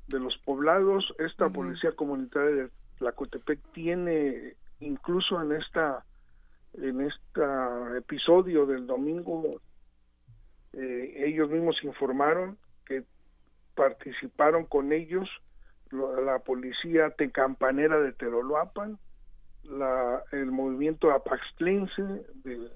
de 0.09 0.19
los 0.19 0.37
poblados. 0.39 1.15
Esta 1.19 1.49
policía 1.49 1.93
comunitaria 1.93 2.65
de 2.65 2.71
Tlacotepec 2.99 3.61
tiene 3.73 4.55
incluso 4.81 5.41
en 5.41 5.53
esta 5.53 6.05
en 6.75 7.03
este 7.03 7.99
episodio 7.99 8.67
del 8.67 8.87
domingo 8.87 9.61
eh, 10.73 11.25
ellos 11.27 11.51
mismos 11.51 11.77
informaron 11.85 12.57
que 12.87 13.05
participaron 13.75 14.65
con 14.65 14.93
ellos 14.93 15.29
la 15.91 16.39
policía 16.39 17.11
tecampanera 17.11 18.01
de 18.01 18.13
Teroloapan, 18.13 18.99
la, 19.65 20.23
el 20.33 20.51
movimiento 20.51 21.11
apaxtlense 21.11 22.03
de, 22.45 22.71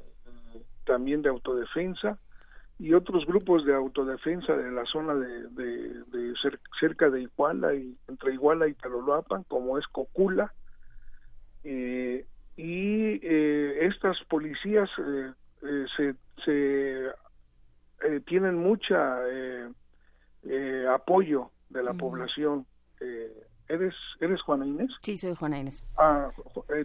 también 0.84 1.22
de 1.22 1.28
autodefensa, 1.28 2.18
y 2.78 2.92
otros 2.92 3.24
grupos 3.26 3.64
de 3.64 3.74
autodefensa 3.74 4.54
de 4.54 4.70
la 4.70 4.84
zona 4.84 5.14
de, 5.14 6.34
cerca 6.78 7.08
de 7.08 7.22
Iguala 7.22 7.74
y 7.74 7.96
entre 8.06 8.34
Iguala 8.34 8.68
y 8.68 8.74
Taloloapan 8.74 9.44
como 9.44 9.78
es 9.78 9.86
Cocula 9.86 10.52
eh, 11.64 12.26
y 12.56 13.18
eh, 13.26 13.86
estas 13.86 14.22
policías 14.28 14.90
eh, 14.98 15.86
se, 15.96 16.14
se 16.44 18.20
tienen 18.26 18.56
mucha 18.56 19.18
apoyo 20.92 21.50
de 21.70 21.82
la 21.82 21.94
población 21.94 22.66
eres 23.68 23.94
eres 24.20 24.40
Juana 24.42 24.66
Inés 24.66 24.90
sí 25.02 25.16
soy 25.16 25.34
Juana 25.34 25.58
Inés 25.58 25.82
ah, 25.98 26.30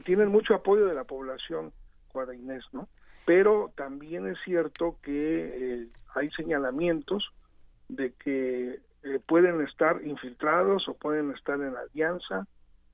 tienen 0.06 0.30
mucho 0.30 0.56
apoyo 0.56 0.86
de 0.86 0.96
la 0.96 1.04
población 1.04 1.72
Juana 2.10 2.36
Inés 2.36 2.64
no 2.72 2.88
pero 3.26 3.72
también 3.76 4.28
es 4.28 4.38
cierto 4.44 4.98
que 5.02 5.12
eh, 5.82 5.88
hay 6.16 6.30
señalamientos 6.32 7.32
de 7.88 8.14
que 8.14 8.80
eh, 9.04 9.20
pueden 9.28 9.62
estar 9.62 10.02
infiltrados 10.04 10.88
o 10.88 10.94
pueden 10.96 11.32
estar 11.32 11.60
en 11.62 11.76
alianza, 11.76 12.48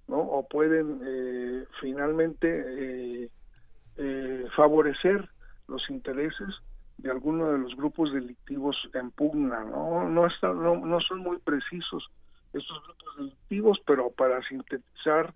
¿no? 0.07 0.19
O 0.19 0.47
pueden 0.47 1.01
eh, 1.03 1.65
finalmente 1.81 3.29
favorecer 4.55 5.27
los 5.67 5.89
intereses 5.89 6.49
de 6.97 7.11
alguno 7.11 7.51
de 7.51 7.57
los 7.57 7.75
grupos 7.75 8.13
delictivos 8.13 8.75
en 8.93 9.11
pugna, 9.11 9.63
¿no? 9.63 10.07
No, 10.07 10.27
no, 10.41 10.85
no 10.85 10.99
son 11.01 11.19
muy 11.19 11.37
precisos 11.39 12.09
estos 12.57 12.83
grupos 12.83 13.17
delictivos, 13.17 13.79
pero 13.85 14.11
para 14.11 14.41
sintetizar 14.47 15.33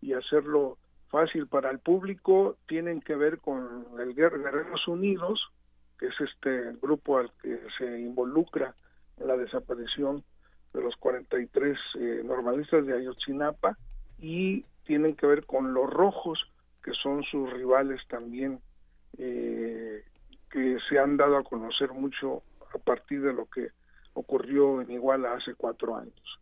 y 0.00 0.12
hacerlo 0.12 0.78
fácil 1.08 1.46
para 1.46 1.70
el 1.70 1.78
público, 1.78 2.56
tienen 2.66 3.00
que 3.00 3.14
ver 3.14 3.38
con 3.38 3.86
el 3.98 4.14
Guerreros 4.14 4.88
Unidos, 4.88 5.40
que 5.98 6.06
es 6.06 6.20
este 6.20 6.72
grupo 6.82 7.18
al 7.18 7.30
que 7.40 7.60
se 7.78 8.00
involucra 8.00 8.74
en 9.18 9.28
la 9.28 9.36
desaparición 9.36 10.24
de 10.72 10.82
los 10.82 10.96
43 10.96 11.78
eh, 11.94 12.22
normalistas 12.24 12.84
de 12.84 12.96
Ayotzinapa, 12.96 13.78
y 14.18 14.64
tienen 14.84 15.14
que 15.14 15.26
ver 15.26 15.46
con 15.46 15.72
los 15.72 15.88
rojos, 15.88 16.50
que 16.82 16.92
son 16.92 17.22
sus 17.22 17.50
rivales 17.52 18.00
también, 18.08 18.60
eh, 19.16 20.04
que 20.50 20.78
se 20.88 20.98
han 20.98 21.16
dado 21.16 21.36
a 21.36 21.44
conocer 21.44 21.92
mucho 21.92 22.42
a 22.74 22.78
partir 22.78 23.22
de 23.22 23.32
lo 23.32 23.46
que 23.46 23.68
ocurrió 24.14 24.80
en 24.80 24.90
Iguala 24.90 25.34
hace 25.34 25.54
cuatro 25.54 25.96
años. 25.96 26.40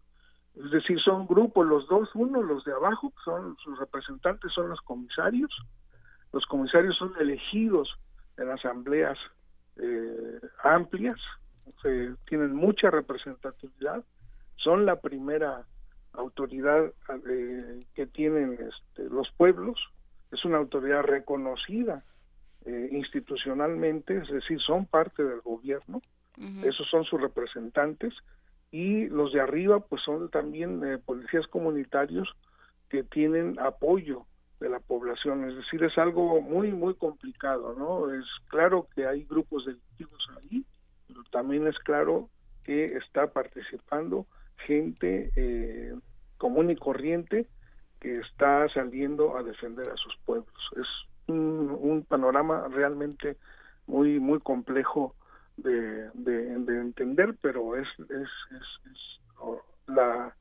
Es 0.54 0.70
decir, 0.70 1.00
son 1.00 1.26
grupos 1.26 1.66
los 1.66 1.86
dos, 1.88 2.10
uno 2.14 2.42
los 2.42 2.64
de 2.64 2.72
abajo, 2.72 3.12
son 3.24 3.56
sus 3.62 3.78
representantes 3.78 4.52
son 4.52 4.68
los 4.68 4.80
comisarios, 4.82 5.50
los 6.32 6.44
comisarios 6.46 6.96
son 6.96 7.12
elegidos 7.18 7.88
en 8.36 8.50
asambleas 8.50 9.18
eh, 9.76 10.40
amplias, 10.62 11.18
tienen 12.28 12.54
mucha 12.54 12.90
representatividad, 12.90 14.04
son 14.56 14.84
la 14.84 15.00
primera 15.00 15.64
autoridad 16.12 16.92
eh, 17.28 17.80
que 17.94 18.06
tienen 18.06 18.52
este, 18.52 19.08
los 19.08 19.30
pueblos, 19.36 19.78
es 20.30 20.44
una 20.44 20.58
autoridad 20.58 21.02
reconocida 21.02 22.04
eh, 22.66 22.88
institucionalmente, 22.92 24.18
es 24.18 24.28
decir, 24.28 24.60
son 24.60 24.86
parte 24.86 25.24
del 25.24 25.40
gobierno, 25.40 26.02
esos 26.64 26.88
son 26.88 27.04
sus 27.04 27.20
representantes 27.20 28.14
y 28.72 29.06
los 29.08 29.32
de 29.32 29.40
arriba 29.40 29.80
pues 29.80 30.02
son 30.02 30.30
también 30.30 30.82
eh, 30.84 30.98
policías 30.98 31.46
comunitarios 31.46 32.34
que 32.88 33.04
tienen 33.04 33.58
apoyo 33.60 34.26
de 34.58 34.70
la 34.70 34.80
población, 34.80 35.48
es 35.48 35.56
decir, 35.56 35.82
es 35.84 35.96
algo 35.98 36.40
muy, 36.40 36.72
muy 36.72 36.94
complicado, 36.94 37.74
¿no? 37.76 38.12
Es 38.14 38.24
claro 38.48 38.88
que 38.94 39.06
hay 39.06 39.24
grupos 39.24 39.66
delictivos 39.66 40.26
ahí, 40.36 40.64
pero 41.06 41.22
también 41.30 41.66
es 41.66 41.78
claro 41.80 42.30
que 42.64 42.84
está 42.84 43.26
participando 43.32 44.26
gente 44.66 45.30
eh, 45.36 45.92
común 46.38 46.70
y 46.70 46.76
corriente 46.76 47.48
que 48.00 48.20
está 48.20 48.68
saliendo 48.68 49.36
a 49.36 49.42
defender 49.42 49.88
a 49.90 49.96
sus 49.96 50.16
pueblos. 50.24 50.70
Es 50.76 50.86
un, 51.26 51.76
un 51.78 52.04
panorama 52.04 52.68
realmente 52.68 53.36
muy, 53.86 54.20
muy 54.20 54.38
complejo 54.38 55.16
de, 55.56 56.10
de, 56.14 56.80
entender, 56.80 57.36
pero 57.40 57.76
es, 57.76 57.88
es, 57.98 58.28
es, 58.50 59.20
la, 59.86 60.34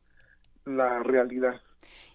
la 0.66 1.04
realidad. 1.04 1.62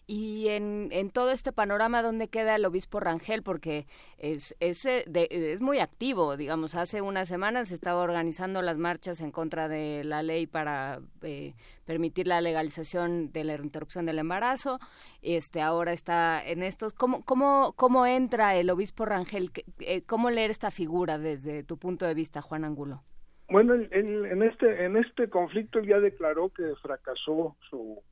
Y 0.08 0.46
en, 0.50 0.90
en 0.92 1.10
todo 1.10 1.32
este 1.32 1.50
panorama, 1.50 2.00
¿dónde 2.00 2.28
queda 2.28 2.54
el 2.54 2.64
obispo 2.64 3.00
Rangel? 3.00 3.42
Porque 3.42 3.86
es, 4.18 4.54
es, 4.60 4.86
eh, 4.86 5.04
es 5.12 5.60
muy 5.60 5.80
activo, 5.80 6.36
digamos. 6.36 6.76
Hace 6.76 7.02
unas 7.02 7.26
semanas 7.26 7.72
estaba 7.72 8.02
organizando 8.02 8.62
las 8.62 8.78
marchas 8.78 9.20
en 9.20 9.32
contra 9.32 9.66
de 9.66 10.04
la 10.04 10.22
ley 10.22 10.46
para 10.46 11.00
eh, 11.22 11.54
permitir 11.86 12.28
la 12.28 12.40
legalización 12.40 13.32
de 13.32 13.42
la 13.42 13.54
interrupción 13.56 14.06
del 14.06 14.20
embarazo. 14.20 14.78
Este 15.22 15.60
Ahora 15.60 15.92
está 15.92 16.40
en 16.40 16.62
estos. 16.62 16.92
¿Cómo, 16.92 17.24
cómo, 17.24 17.72
cómo 17.74 18.06
entra 18.06 18.54
el 18.54 18.70
obispo 18.70 19.06
Rangel? 19.06 19.50
Eh, 19.80 20.02
¿Cómo 20.02 20.30
leer 20.30 20.52
esta 20.52 20.70
figura 20.70 21.18
desde 21.18 21.64
tu 21.64 21.78
punto 21.78 22.06
de 22.06 22.14
vista, 22.14 22.42
Juan 22.42 22.64
Angulo? 22.64 23.02
Bueno, 23.48 23.74
en, 23.74 24.24
en 24.24 24.42
este 24.44 24.84
en 24.84 24.96
este 24.96 25.28
conflicto 25.28 25.80
ya 25.80 25.98
declaró 25.98 26.50
que 26.50 26.74
fracasó 26.80 27.56
su 27.68 28.02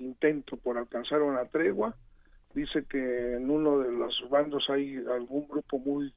intento 0.00 0.56
por 0.56 0.78
alcanzar 0.78 1.22
una 1.22 1.44
tregua. 1.46 1.94
Dice 2.54 2.84
que 2.84 3.34
en 3.34 3.50
uno 3.50 3.78
de 3.78 3.92
los 3.92 4.28
bandos 4.30 4.68
hay 4.70 4.96
algún 4.96 5.46
grupo 5.48 5.78
muy 5.78 6.12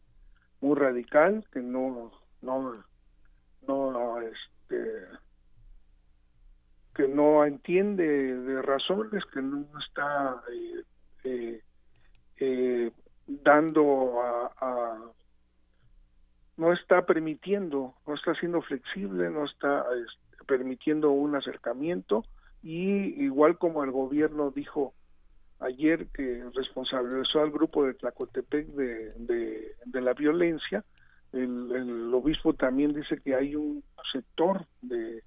muy 0.62 0.76
radical 0.78 1.44
que 1.52 1.60
no 1.60 2.12
no 2.42 2.84
no 3.68 4.22
este 4.22 5.06
que 6.96 7.08
no 7.08 7.46
entiende 7.46 8.06
de 8.38 8.62
razones 8.62 9.24
que 9.34 9.42
no 9.42 9.66
está 9.80 10.42
eh, 10.54 10.84
eh, 11.24 11.62
eh, 12.38 12.92
dando 13.28 14.22
a, 14.22 15.00
no 16.58 16.74
está 16.74 17.06
permitiendo 17.06 17.96
no 18.06 18.14
está 18.14 18.36
siendo 18.36 18.62
flexible 18.62 19.30
no 19.30 19.46
está 19.46 19.86
este, 19.96 20.46
permitiendo 20.46 21.12
un 21.12 21.36
acercamiento 21.36 22.24
y 22.64 23.24
igual 23.24 23.58
como 23.58 23.84
el 23.84 23.92
gobierno 23.92 24.52
dijo 24.52 24.94
ayer 25.60 26.08
que 26.08 26.44
responsabilizó 26.56 27.42
al 27.42 27.52
grupo 27.52 27.86
de 27.86 27.94
Tlacotepec 27.94 28.68
de, 28.68 29.76
de, 29.86 30.02
la 30.02 30.14
violencia, 30.14 30.84
el, 31.32 32.12
obispo 32.14 32.54
también 32.54 32.94
dice 32.94 33.20
que 33.24 33.36
hay 33.36 33.56
un 33.56 33.84
sector 34.12 34.66
de, 34.82 35.24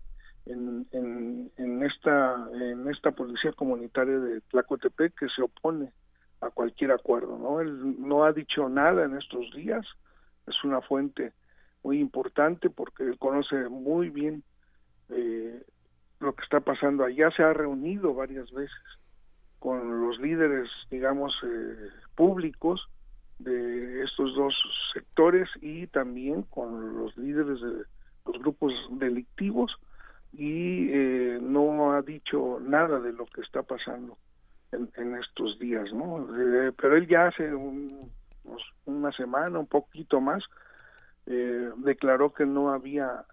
en, 0.46 0.86
en, 0.92 1.50
en, 1.56 1.82
esta 1.82 2.48
en 2.52 2.88
esta 2.88 3.12
policía 3.12 3.52
comunitaria 3.52 4.18
de 4.18 4.40
Tlacotepec 4.42 5.14
que 5.18 5.28
se 5.34 5.42
opone 5.42 5.92
a 6.40 6.50
cualquier 6.50 6.92
acuerdo 6.92 7.38
no 7.38 7.60
él 7.60 7.96
no 7.98 8.24
ha 8.24 8.32
dicho 8.32 8.68
nada 8.68 9.04
en 9.04 9.16
estos 9.16 9.50
días 9.54 9.86
es 10.46 10.62
una 10.62 10.82
fuente 10.82 11.32
muy 11.82 11.98
importante 12.00 12.68
porque 12.68 13.04
él 13.04 13.18
conoce 13.18 13.68
muy 13.70 14.10
bien 14.10 14.42
eh, 15.08 15.62
lo 16.24 16.34
que 16.34 16.42
está 16.42 16.60
pasando 16.60 17.04
allá 17.04 17.30
se 17.30 17.42
ha 17.42 17.52
reunido 17.52 18.14
varias 18.14 18.50
veces 18.52 18.82
con 19.58 20.06
los 20.06 20.18
líderes 20.18 20.68
digamos 20.90 21.32
eh, 21.44 21.88
públicos 22.14 22.88
de 23.38 24.02
estos 24.02 24.34
dos 24.34 24.54
sectores 24.92 25.48
y 25.60 25.86
también 25.88 26.42
con 26.42 26.98
los 26.98 27.16
líderes 27.16 27.60
de 27.60 27.84
los 28.26 28.38
grupos 28.40 28.72
delictivos 28.90 29.76
y 30.32 30.88
eh, 30.90 31.38
no 31.40 31.92
ha 31.92 32.02
dicho 32.02 32.58
nada 32.60 32.98
de 33.00 33.12
lo 33.12 33.26
que 33.26 33.40
está 33.40 33.62
pasando 33.62 34.18
en, 34.72 35.14
estos 35.14 35.58
días, 35.58 35.92
¿no? 35.92 36.26
Eh, 36.36 36.72
pero 36.76 36.96
él 36.96 37.06
ya 37.06 37.28
hace 37.28 37.54
una 38.84 39.12
semana, 39.12 39.58
un 39.60 39.66
poquito 39.66 40.20
más, 40.20 40.42
eh, 41.26 41.70
declaró 41.76 42.32
que 42.32 42.44
no 42.44 42.72
había 42.72 43.24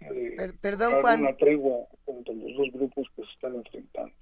eh, 0.00 0.52
perdón, 0.60 1.00
Juan. 1.00 1.20
una 1.20 1.36
tregua 1.36 1.86
entre 2.06 2.34
los 2.34 2.56
dos 2.56 2.72
grupos 2.72 3.06
que 3.16 3.22
se 3.22 3.30
están 3.32 3.54
enfrentando. 3.54 4.12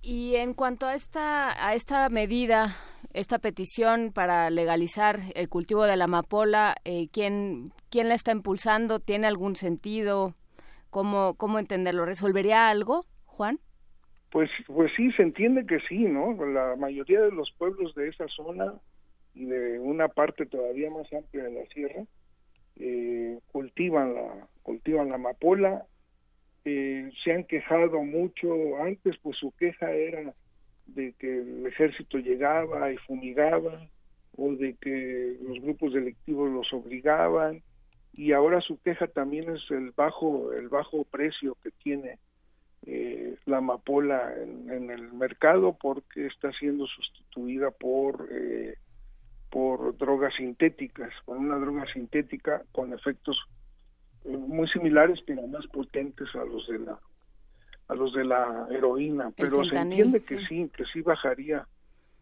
Y 0.00 0.36
en 0.36 0.54
cuanto 0.54 0.86
a 0.86 0.94
esta 0.94 1.68
a 1.68 1.74
esta 1.74 2.08
medida, 2.08 2.76
esta 3.14 3.38
petición 3.38 4.12
para 4.12 4.50
legalizar 4.50 5.20
el 5.34 5.48
cultivo 5.48 5.84
de 5.84 5.96
la 5.96 6.04
amapola, 6.04 6.74
eh, 6.84 7.08
¿quién, 7.12 7.72
¿quién 7.90 8.08
la 8.08 8.14
está 8.14 8.32
impulsando? 8.32 9.00
¿Tiene 9.00 9.26
algún 9.26 9.56
sentido? 9.56 10.34
¿Cómo, 10.90 11.34
¿Cómo 11.34 11.58
entenderlo? 11.58 12.04
¿Resolvería 12.04 12.68
algo, 12.68 13.04
Juan? 13.26 13.58
Pues, 14.30 14.50
pues 14.66 14.90
sí, 14.96 15.12
se 15.12 15.22
entiende 15.22 15.66
que 15.66 15.78
sí, 15.88 15.98
¿no? 15.98 16.32
La 16.46 16.74
mayoría 16.76 17.20
de 17.20 17.30
los 17.30 17.52
pueblos 17.58 17.94
de 17.94 18.08
esa 18.08 18.26
zona 18.28 18.74
de 19.34 19.78
una 19.78 20.08
parte 20.08 20.46
todavía 20.46 20.90
más 20.90 21.10
amplia 21.12 21.44
de 21.44 21.52
la 21.52 21.66
sierra 21.66 22.04
eh, 22.76 23.38
cultivan 23.50 24.14
la 24.14 24.48
cultivan 24.62 25.08
la 25.08 25.16
amapola 25.16 25.86
eh, 26.64 27.10
se 27.24 27.32
han 27.32 27.44
quejado 27.44 28.02
mucho 28.02 28.76
antes 28.82 29.16
pues 29.22 29.36
su 29.38 29.52
queja 29.52 29.90
era 29.92 30.34
de 30.86 31.12
que 31.18 31.38
el 31.38 31.66
ejército 31.66 32.18
llegaba 32.18 32.92
y 32.92 32.96
fumigaba 32.98 33.88
o 34.36 34.52
de 34.54 34.74
que 34.74 35.36
los 35.42 35.60
grupos 35.60 35.92
delictivos 35.92 36.50
los 36.50 36.72
obligaban 36.72 37.62
y 38.14 38.32
ahora 38.32 38.60
su 38.60 38.80
queja 38.80 39.06
también 39.06 39.54
es 39.54 39.62
el 39.70 39.90
bajo 39.92 40.52
el 40.52 40.68
bajo 40.68 41.04
precio 41.04 41.56
que 41.62 41.70
tiene 41.82 42.18
eh, 42.84 43.36
la 43.46 43.58
amapola 43.58 44.34
en, 44.36 44.90
el 44.90 45.12
mercado 45.12 45.76
porque 45.80 46.26
está 46.26 46.50
siendo 46.52 46.86
sustituida 46.86 47.70
por 47.70 48.28
eh, 48.32 48.74
por 49.52 49.98
drogas 49.98 50.34
sintéticas 50.34 51.12
con 51.26 51.36
una 51.36 51.58
droga 51.58 51.84
sintética 51.92 52.62
con 52.72 52.94
efectos 52.94 53.36
muy 54.24 54.66
similares 54.68 55.20
pero 55.26 55.46
más 55.46 55.66
potentes 55.66 56.34
a 56.34 56.44
los 56.44 56.66
de 56.68 56.78
la 56.78 56.98
a 57.88 57.94
los 57.94 58.14
de 58.14 58.24
la 58.24 58.66
heroína. 58.70 59.30
Pero 59.36 59.62
se 59.64 59.76
entiende 59.76 60.22
que 60.22 60.38
sí. 60.46 60.70
que 60.74 60.84
sí 60.86 61.02
bajaría 61.02 61.66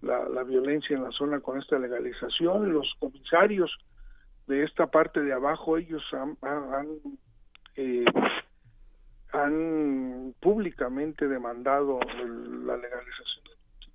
la, 0.03 0.29
la 0.29 0.43
violencia 0.43 0.97
en 0.97 1.05
la 1.05 1.13
zona 1.13 1.39
con 1.39 1.61
esta 1.61 1.79
legalización. 1.79 2.73
Los 2.73 2.93
comisarios 2.99 3.71
de 4.49 4.65
esta 4.65 4.89
parte 4.89 5.21
de 5.21 5.33
abajo 5.33 5.77
ellos 5.77 6.03
han, 6.13 6.37
han, 6.43 6.89
eh, 7.77 8.05
han 9.33 10.35
públicamente 10.41 11.29
demandado 11.29 12.01
la 12.01 12.77
legalización 12.77 13.45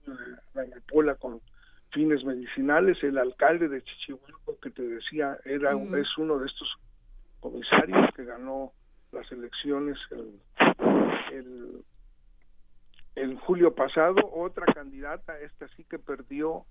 de 0.06 0.14
la 0.54 0.62
amapola 0.62 1.16
con 1.16 1.42
fines 1.96 2.26
medicinales 2.26 3.02
el 3.04 3.18
alcalde 3.18 3.70
de 3.70 3.82
Chichihuahua 3.82 4.56
que 4.62 4.70
te 4.70 4.84
decía 4.84 5.40
era 5.46 5.72
es 5.72 6.18
uno 6.18 6.38
de 6.38 6.46
estos 6.46 6.68
comisarios 7.40 8.14
que 8.14 8.26
ganó 8.26 8.74
las 9.14 9.32
elecciones 9.32 9.98
el, 11.32 11.84
el, 13.16 13.40
julio 13.40 13.74
pasado, 13.74 14.30
otra 14.34 14.66
candidata, 14.74 15.40
esta 15.40 15.68
sí 15.70 15.86
que 15.86 15.98
perdió, 15.98 16.66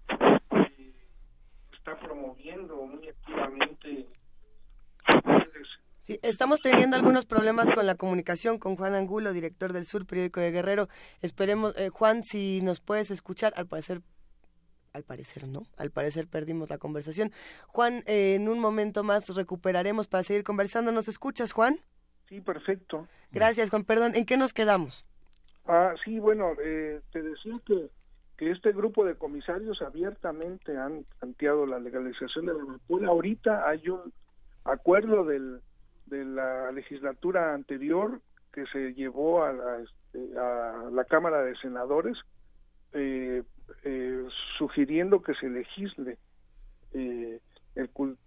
está 1.72 1.98
promoviendo 1.98 2.76
muy 2.76 3.08
activamente. 3.08 4.06
Sí, 6.02 6.18
estamos 6.22 6.60
teniendo 6.60 6.96
algunos 6.96 7.24
problemas 7.24 7.70
con 7.70 7.86
la 7.86 7.94
comunicación 7.94 8.58
con 8.58 8.76
Juan 8.76 8.94
Angulo, 8.94 9.32
director 9.32 9.72
del 9.72 9.86
Sur, 9.86 10.06
periódico 10.06 10.40
de 10.40 10.50
Guerrero. 10.50 10.88
Esperemos, 11.22 11.74
eh, 11.78 11.88
Juan, 11.88 12.24
si 12.24 12.60
nos 12.60 12.80
puedes 12.80 13.10
escuchar, 13.10 13.54
al 13.56 13.66
parecer 13.66 14.02
al 14.94 15.02
parecer 15.02 15.46
no, 15.48 15.64
al 15.76 15.90
parecer 15.90 16.26
perdimos 16.28 16.70
la 16.70 16.78
conversación. 16.78 17.32
Juan, 17.66 18.04
eh, 18.06 18.36
en 18.36 18.48
un 18.48 18.60
momento 18.60 19.02
más 19.02 19.28
recuperaremos 19.34 20.06
para 20.06 20.22
seguir 20.22 20.44
conversando. 20.44 20.92
¿Nos 20.92 21.08
escuchas, 21.08 21.52
Juan? 21.52 21.78
Sí, 22.28 22.40
perfecto. 22.40 23.06
Gracias, 23.32 23.70
Juan. 23.70 23.84
Perdón, 23.84 24.12
¿en 24.14 24.24
qué 24.24 24.36
nos 24.36 24.52
quedamos? 24.52 25.04
Ah, 25.66 25.94
sí, 26.04 26.18
bueno, 26.20 26.52
eh, 26.62 27.00
te 27.12 27.22
decía 27.22 27.60
que, 27.66 27.90
que 28.38 28.52
este 28.52 28.72
grupo 28.72 29.04
de 29.04 29.16
comisarios 29.16 29.82
abiertamente 29.82 30.76
han 30.76 31.04
planteado 31.18 31.66
la 31.66 31.80
legalización 31.80 32.46
de 32.46 32.54
la 32.54 32.62
amapola. 32.62 33.08
Ahorita 33.08 33.68
hay 33.68 33.88
un 33.88 34.12
acuerdo 34.64 35.24
del, 35.24 35.60
de 36.06 36.24
la 36.24 36.70
legislatura 36.70 37.52
anterior 37.52 38.20
que 38.52 38.64
se 38.66 38.94
llevó 38.94 39.42
a 39.42 39.52
la, 39.52 39.80
este, 39.80 40.38
a 40.38 40.88
la 40.92 41.04
Cámara 41.04 41.42
de 41.42 41.56
Senadores 41.56 42.16
eh, 42.92 43.42
eh, 43.82 44.26
sugiriendo 44.58 45.22
que 45.22 45.34
se 45.34 45.48
legisle 45.48 46.18
eh, 46.92 47.40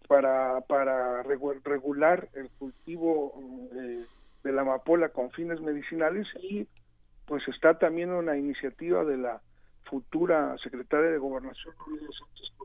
para, 0.08 0.62
para 0.62 1.24
regular 1.24 2.30
el 2.34 2.50
cultivo 2.52 3.70
eh, 3.74 4.06
de 4.44 4.52
la 4.52 4.62
amapola 4.62 5.10
con 5.10 5.32
fines 5.32 5.62
medicinales 5.62 6.28
y 6.42 6.68
pues 7.26 7.48
está 7.48 7.78
también 7.78 8.12
una 8.12 8.38
iniciativa 8.38 9.04
de 9.04 9.18
la 9.18 9.42
futura 9.84 10.56
secretaria 10.64 11.12
de 11.12 11.18
Gobernación, 11.18 11.74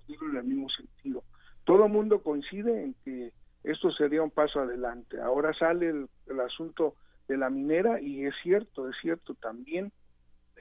en 0.08 0.36
el 0.36 0.44
mismo 0.44 0.68
sentido. 0.70 1.24
Todo 1.64 1.86
el 1.86 1.92
mundo 1.92 2.22
coincide 2.22 2.84
en 2.84 2.94
que 3.04 3.32
esto 3.64 3.90
sería 3.92 4.22
un 4.22 4.30
paso 4.30 4.60
adelante. 4.60 5.20
Ahora 5.20 5.52
sale 5.54 5.88
el, 5.88 6.08
el 6.28 6.40
asunto 6.40 6.96
de 7.28 7.36
la 7.36 7.50
minera 7.50 8.00
y 8.00 8.26
es 8.26 8.34
cierto, 8.42 8.88
es 8.88 8.96
cierto 9.00 9.34
también 9.34 9.92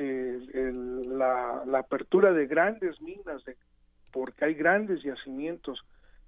la, 0.01 1.79
apertura 1.79 2.31
de 2.31 2.47
grandes 2.47 3.01
minas, 3.01 3.43
de, 3.45 3.57
porque 4.11 4.45
hay 4.45 4.53
grandes 4.53 5.03
yacimientos 5.03 5.83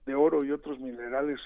de 0.05 0.15
oro 0.15 0.43
y 0.43 0.51
otros 0.51 0.79
minerales 0.79 1.39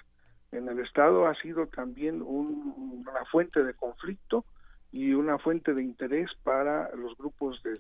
en 0.51 0.67
el 0.69 0.79
estado, 0.79 1.27
ha 1.27 1.35
sido 1.35 1.67
también 1.67 2.21
una 2.21 3.25
fuente 3.31 3.63
de 3.63 3.73
conflicto 3.73 4.45
y 4.91 5.13
una 5.13 5.37
fuente 5.37 5.73
de 5.73 5.83
interés 5.83 6.29
para 6.43 6.93
los 6.95 7.17
grupos 7.17 7.61
de, 7.63 7.77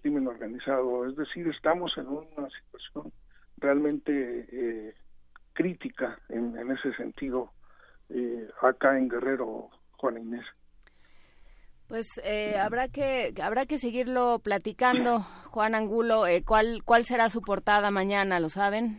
crimen 0.00 0.26
organizado. 0.26 1.06
Es 1.06 1.16
decir, 1.16 1.46
estamos 1.48 1.92
en 1.98 2.06
una 2.08 2.48
situación 2.48 3.12
realmente 3.58 4.46
eh, 4.50 4.94
crítica 5.52 6.18
en, 6.28 6.70
ese 6.70 6.94
sentido 6.94 7.52
eh, 8.08 8.48
acá 8.62 8.96
en 8.98 9.08
Guerrero, 9.08 9.68
Juan 9.96 10.18
Inés. 10.18 10.44
Pues 11.88 12.20
eh, 12.24 12.56
habrá 12.56 12.88
que 12.88 13.32
habrá 13.42 13.66
que 13.66 13.78
seguirlo 13.78 14.38
platicando, 14.38 15.20
Juan 15.50 15.74
Angulo. 15.74 16.26
Eh, 16.26 16.42
¿Cuál 16.44 16.82
cuál 16.84 17.04
será 17.04 17.28
su 17.28 17.42
portada 17.42 17.90
mañana? 17.90 18.40
¿Lo 18.40 18.48
saben? 18.48 18.98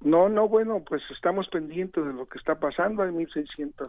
No, 0.00 0.28
no, 0.28 0.48
bueno, 0.48 0.82
pues 0.84 1.02
estamos 1.14 1.48
pendientes 1.48 2.04
de 2.04 2.12
lo 2.12 2.26
que 2.26 2.38
está 2.38 2.58
pasando. 2.58 3.02
Hay 3.02 3.10
1.600 3.10 3.86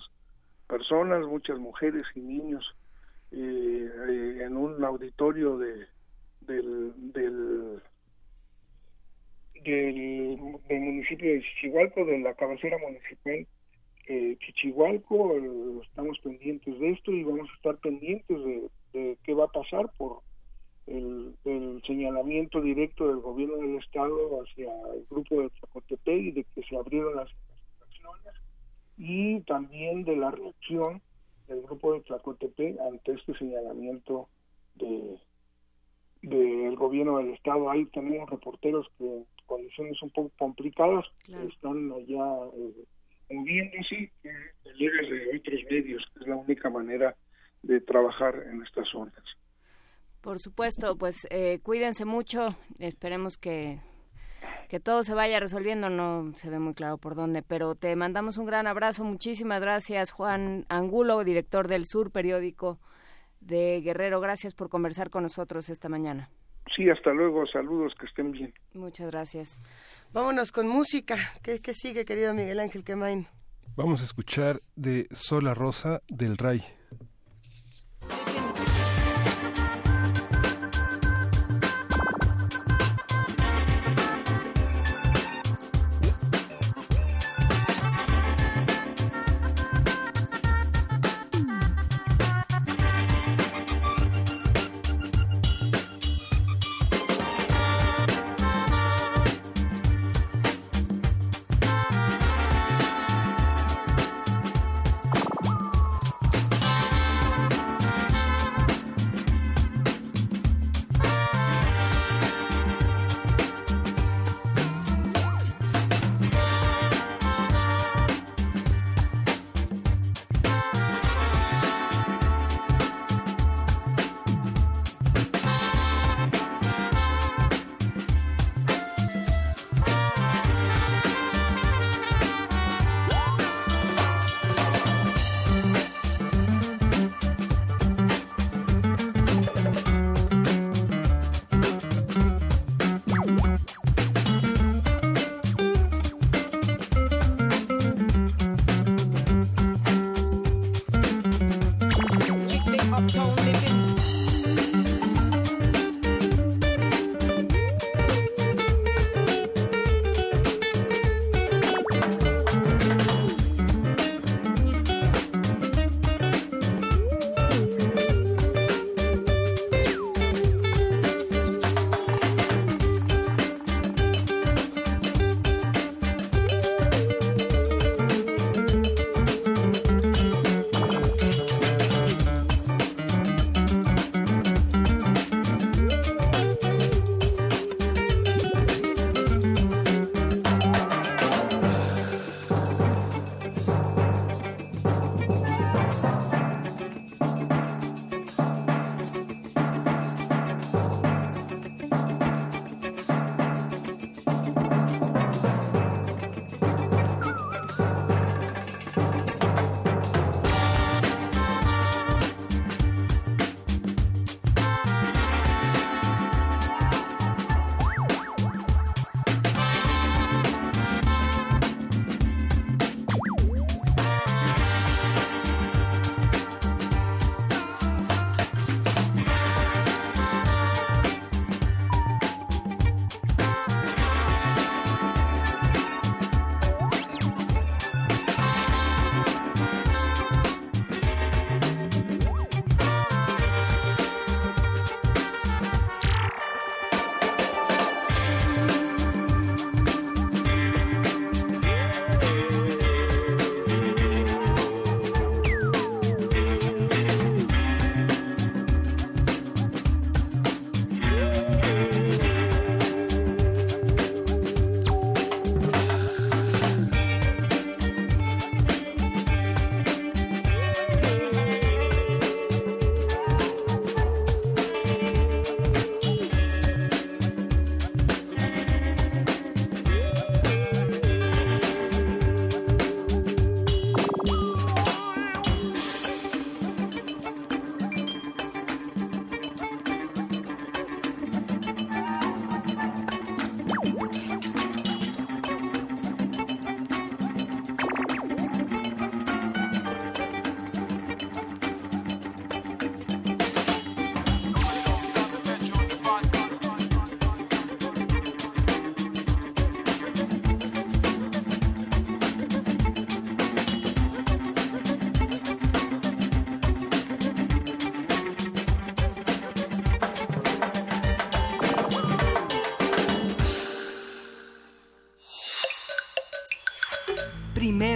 personas, 0.68 1.26
muchas 1.26 1.60
mujeres 1.60 2.04
y 2.16 2.22
niños 2.22 2.66
eh, 3.32 4.42
en 4.42 4.58
un 4.58 4.84
auditorio 4.84 5.58
de 5.58 5.88
del, 6.42 6.94
del 7.14 7.82
del, 9.64 10.38
municipio 10.70 11.34
de 11.34 11.42
Chichihualco, 11.42 12.06
de 12.06 12.20
la 12.20 12.34
cabecera 12.34 12.78
municipal 12.80 13.48
eh, 14.08 14.38
Chichihualco, 14.40 15.34
estamos 15.82 16.20
pendientes 16.20 16.80
de 16.80 16.92
esto 16.92 17.12
y 17.12 17.24
vamos 17.24 17.50
a 17.50 17.56
estar 17.56 17.78
pendientes 17.78 18.38
de, 18.92 19.18
qué 19.24 19.34
va 19.34 19.46
a 19.46 19.52
pasar 19.52 19.92
por 19.98 20.20
el, 20.88 21.36
señalamiento 21.86 22.62
directo 22.62 23.08
del 23.08 23.20
gobierno 23.20 23.58
del 23.58 23.76
estado 23.78 24.42
hacia 24.42 24.72
el 24.94 25.06
grupo 25.10 25.42
de 25.42 25.50
Zacotepec 25.60 26.22
y 26.22 26.32
de 26.32 26.44
que 26.44 26.64
se 26.64 26.78
abrieron 26.78 27.16
las 27.16 27.30
investigaciones 27.32 28.34
y 28.98 29.42
también 29.42 30.04
de 30.04 30.16
la 30.16 30.32
reacción 30.32 31.02
del 31.48 31.62
grupo 31.64 31.94
de 31.94 32.02
Tlacotepec 32.02 32.80
ante 32.80 33.14
este 33.14 33.38
señalamiento 33.38 34.30
de 34.76 35.18
del 36.22 36.76
gobierno 36.78 37.18
del 37.18 37.32
estado. 37.32 37.70
Ahí 37.70 37.86
tenemos 37.88 38.30
reporteros 38.30 38.88
que 38.98 39.26
condiciones 39.46 40.02
un 40.02 40.10
poco 40.10 40.32
complicadas, 40.38 41.06
están 41.28 41.92
allá 41.92 42.24
moviéndose 43.34 44.12
colegas 44.64 45.10
de 45.10 45.38
otros 45.38 45.60
medios, 45.70 46.04
que 46.14 46.20
es 46.22 46.28
la 46.28 46.36
única 46.36 46.70
manera 46.70 47.16
de 47.62 47.82
trabajar 47.82 48.36
en 48.52 48.62
estas 48.64 48.88
zonas. 48.90 49.24
Por 50.22 50.40
supuesto, 50.40 50.98
pues 50.98 51.28
eh, 51.32 51.60
cuídense 51.64 52.06
mucho, 52.06 52.56
esperemos 52.80 53.38
que, 53.38 53.80
que 54.70 54.80
todo 54.80 55.04
se 55.04 55.14
vaya 55.14 55.40
resolviendo, 55.40 55.90
no 55.90 56.34
se 56.36 56.50
ve 56.50 56.60
muy 56.60 56.74
claro 56.74 56.98
por 56.98 57.16
dónde, 57.16 57.42
pero 57.42 57.76
te 57.76 57.96
mandamos 57.96 58.38
un 58.38 58.46
gran 58.46 58.68
abrazo, 58.68 59.04
muchísimas 59.04 59.60
gracias 59.60 60.12
Juan 60.12 60.66
Angulo, 60.70 61.24
director 61.26 61.68
del 61.68 61.86
Sur, 61.86 62.12
periódico 62.12 62.80
de 63.42 63.82
Guerrero, 63.82 64.22
gracias 64.22 64.54
por 64.54 64.70
conversar 64.70 65.10
con 65.10 65.24
nosotros 65.24 65.70
esta 65.70 65.90
mañana. 65.90 66.30
Sí, 66.76 66.90
hasta 66.90 67.12
luego, 67.12 67.46
saludos, 67.46 67.94
que 68.00 68.06
estén 68.06 68.32
bien. 68.32 68.54
Muchas 68.74 69.12
gracias. 69.12 69.60
Vámonos 70.12 70.52
con 70.52 70.68
música, 70.68 71.18
¿qué, 71.44 71.60
qué 71.60 71.74
sigue 71.74 72.06
querido 72.06 72.34
Miguel 72.34 72.60
Ángel 72.60 72.84
Quemain? 72.84 73.28
Vamos 73.76 74.02
a 74.02 74.06
escuchar 74.06 74.60
de 74.76 75.08
Sola 75.12 75.54
Rosa 75.54 76.00
del 76.08 76.38
Ray. 76.38 76.64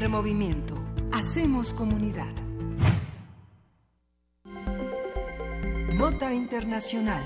Movimiento. 0.10 0.76
Hacemos 1.12 1.74
comunidad. 1.74 2.34
Nota 5.96 6.34
Internacional. 6.34 7.24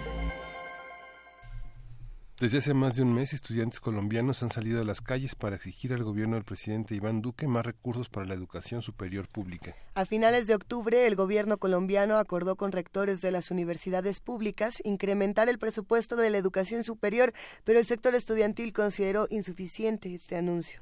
Desde 2.39 2.57
hace 2.57 2.73
más 2.73 2.95
de 2.95 3.03
un 3.03 3.13
mes, 3.13 3.33
estudiantes 3.33 3.79
colombianos 3.79 4.41
han 4.41 4.49
salido 4.49 4.81
a 4.81 4.83
las 4.83 5.01
calles 5.01 5.35
para 5.35 5.55
exigir 5.55 5.93
al 5.93 6.03
gobierno 6.03 6.37
del 6.37 6.43
presidente 6.43 6.95
Iván 6.95 7.21
Duque 7.21 7.47
más 7.47 7.63
recursos 7.63 8.09
para 8.09 8.25
la 8.25 8.33
educación 8.33 8.81
superior 8.81 9.27
pública. 9.27 9.75
A 9.93 10.07
finales 10.07 10.47
de 10.47 10.55
octubre, 10.55 11.05
el 11.05 11.15
gobierno 11.15 11.59
colombiano 11.59 12.17
acordó 12.17 12.55
con 12.55 12.71
rectores 12.71 13.21
de 13.21 13.29
las 13.29 13.51
universidades 13.51 14.19
públicas 14.19 14.81
incrementar 14.83 15.49
el 15.49 15.59
presupuesto 15.59 16.15
de 16.15 16.31
la 16.31 16.39
educación 16.39 16.83
superior, 16.83 17.31
pero 17.63 17.77
el 17.77 17.85
sector 17.85 18.15
estudiantil 18.15 18.73
consideró 18.73 19.27
insuficiente 19.29 20.15
este 20.15 20.35
anuncio. 20.35 20.81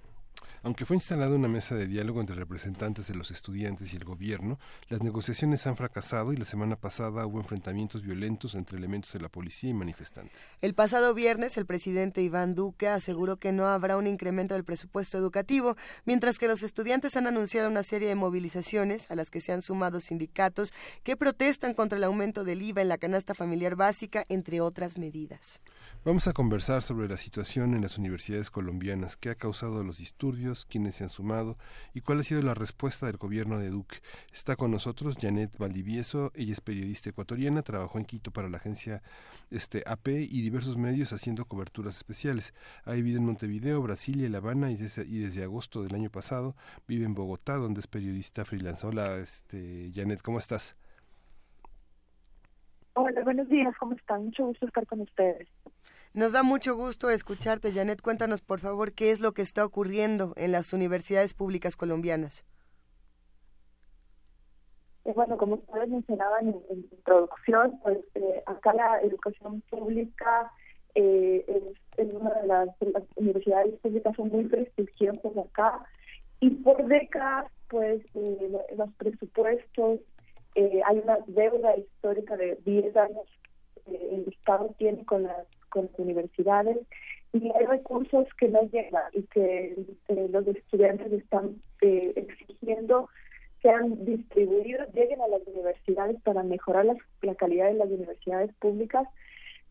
Aunque 0.61 0.85
fue 0.85 0.97
instalada 0.97 1.35
una 1.35 1.47
mesa 1.47 1.75
de 1.75 1.87
diálogo 1.87 2.19
entre 2.19 2.35
representantes 2.35 3.07
de 3.07 3.15
los 3.15 3.31
estudiantes 3.31 3.93
y 3.93 3.95
el 3.95 4.03
gobierno, 4.03 4.59
las 4.89 5.01
negociaciones 5.01 5.65
han 5.67 5.77
fracasado 5.77 6.33
y 6.33 6.37
la 6.37 6.43
semana 6.43 6.75
pasada 6.75 7.25
hubo 7.25 7.39
enfrentamientos 7.39 8.01
violentos 8.01 8.55
entre 8.55 8.77
elementos 8.77 9.13
de 9.13 9.21
la 9.21 9.29
policía 9.29 9.69
y 9.69 9.73
manifestantes. 9.73 10.37
El 10.61 10.73
pasado 10.73 11.13
viernes, 11.13 11.55
el 11.57 11.65
presidente 11.65 12.21
Iván 12.21 12.55
Duque 12.55 12.89
aseguró 12.89 13.37
que 13.37 13.53
no 13.53 13.67
habrá 13.67 13.95
un 13.95 14.05
incremento 14.05 14.53
del 14.53 14.65
presupuesto 14.65 15.17
educativo, 15.17 15.77
mientras 16.03 16.37
que 16.37 16.49
los 16.49 16.61
estudiantes 16.63 17.15
han 17.15 17.27
anunciado 17.27 17.69
una 17.69 17.83
serie 17.83 18.09
de 18.09 18.15
movilizaciones 18.15 19.09
a 19.09 19.15
las 19.15 19.31
que 19.31 19.39
se 19.39 19.53
han 19.53 19.61
sumado 19.61 20.01
sindicatos 20.01 20.73
que 21.03 21.15
protestan 21.15 21.73
contra 21.73 21.97
el 21.97 22.03
aumento 22.03 22.43
del 22.43 22.61
IVA 22.61 22.81
en 22.81 22.89
la 22.89 22.97
canasta 22.97 23.33
familiar 23.33 23.75
básica, 23.75 24.25
entre 24.27 24.59
otras 24.59 24.97
medidas. 24.97 25.61
Vamos 26.05 26.29
a 26.29 26.33
conversar 26.33 26.81
sobre 26.81 27.09
la 27.09 27.17
situación 27.17 27.73
en 27.73 27.81
las 27.81 27.97
universidades 27.97 28.49
colombianas, 28.49 29.17
qué 29.17 29.31
ha 29.31 29.35
causado 29.35 29.83
los 29.83 29.97
disturbios, 29.97 30.65
quiénes 30.65 30.95
se 30.95 31.03
han 31.03 31.09
sumado 31.09 31.57
y 31.93 31.99
cuál 31.99 32.21
ha 32.21 32.23
sido 32.23 32.41
la 32.41 32.53
respuesta 32.53 33.07
del 33.07 33.17
gobierno 33.17 33.59
de 33.59 33.69
Duque. 33.69 33.97
Está 34.31 34.55
con 34.55 34.71
nosotros 34.71 35.17
Janet 35.19 35.57
Valdivieso, 35.57 36.31
ella 36.35 36.53
es 36.53 36.61
periodista 36.61 37.09
ecuatoriana, 37.09 37.63
trabajó 37.63 37.97
en 37.97 38.05
Quito 38.05 38.31
para 38.31 38.47
la 38.47 38.59
agencia 38.59 39.01
este, 39.51 39.83
AP 39.85 40.07
y 40.07 40.41
diversos 40.41 40.77
medios 40.77 41.11
haciendo 41.11 41.43
coberturas 41.43 41.97
especiales. 41.97 42.53
Ha 42.85 42.93
vivido 42.93 43.19
en 43.19 43.25
Montevideo, 43.25 43.81
Brasilia 43.81 44.25
y 44.25 44.29
La 44.29 44.37
Habana 44.37 44.71
y 44.71 44.77
desde, 44.77 45.43
agosto 45.43 45.83
del 45.83 45.95
año 45.95 46.09
pasado 46.09 46.55
vive 46.87 47.03
en 47.03 47.13
Bogotá, 47.13 47.57
donde 47.57 47.81
es 47.81 47.87
periodista 47.87 48.45
freelance. 48.45 48.87
Hola, 48.87 49.17
este, 49.17 49.91
Janet, 49.93 50.21
¿cómo 50.21 50.39
estás? 50.39 50.77
Hola, 52.93 53.21
buenos 53.23 53.47
días, 53.49 53.73
¿cómo 53.77 53.93
están? 53.93 54.25
Mucho 54.25 54.45
gusto 54.45 54.65
estar 54.65 54.85
con 54.87 55.01
ustedes. 55.01 55.47
Nos 56.13 56.31
da 56.31 56.41
mucho 56.41 56.75
gusto 56.75 57.09
escucharte, 57.11 57.71
Janet. 57.71 58.01
Cuéntanos, 58.01 58.41
por 58.41 58.59
favor, 58.59 58.93
qué 58.93 59.11
es 59.11 59.19
lo 59.19 59.33
que 59.33 59.43
está 59.43 59.63
ocurriendo 59.63 60.33
en 60.37 60.51
las 60.51 60.73
universidades 60.73 61.35
públicas 61.35 61.75
colombianas. 61.77 62.43
Eh, 65.05 65.13
bueno, 65.15 65.37
como 65.37 65.55
ustedes 65.55 65.89
mencionaban 65.89 66.47
en, 66.47 66.61
en 66.71 66.79
introducción, 66.91 67.79
pues 67.83 67.99
eh, 68.15 68.43
acá 68.47 68.73
la 68.73 69.01
educación 69.01 69.61
pública 69.69 70.51
eh, 70.95 71.45
es, 71.97 72.13
una 72.13 72.31
de 72.41 72.47
las, 72.47 72.69
universidades 73.15 73.79
públicas 73.79 74.15
son 74.15 74.29
muy 74.29 74.45
prestigiosas 74.45 75.37
acá 75.37 75.85
y 76.39 76.49
por 76.49 76.85
décadas, 76.87 77.51
pues 77.67 78.01
los 78.15 78.93
presupuestos, 78.97 79.99
hay 80.55 80.97
una 81.03 81.17
deuda 81.27 81.77
histórica 81.77 82.35
de 82.35 82.57
10 82.65 82.95
años 82.97 83.27
el 83.85 84.27
Estado 84.27 84.73
tiene 84.77 85.05
con 85.05 85.23
las 85.23 85.47
con 85.69 85.89
universidades 85.97 86.77
y 87.33 87.51
hay 87.51 87.65
recursos 87.65 88.27
que 88.39 88.49
no 88.49 88.61
llegan 88.63 89.03
y 89.13 89.23
que 89.23 89.75
eh, 90.07 90.27
los 90.31 90.47
estudiantes 90.47 91.11
están 91.13 91.55
eh, 91.81 92.13
exigiendo 92.15 93.09
sean 93.61 94.05
distribuidos, 94.05 94.87
lleguen 94.93 95.21
a 95.21 95.27
las 95.27 95.45
universidades 95.45 96.21
para 96.21 96.43
mejorar 96.43 96.85
la, 96.85 97.35
calidad 97.35 97.67
de 97.67 97.73
las 97.73 97.89
universidades 97.89 98.53
públicas, 98.55 99.07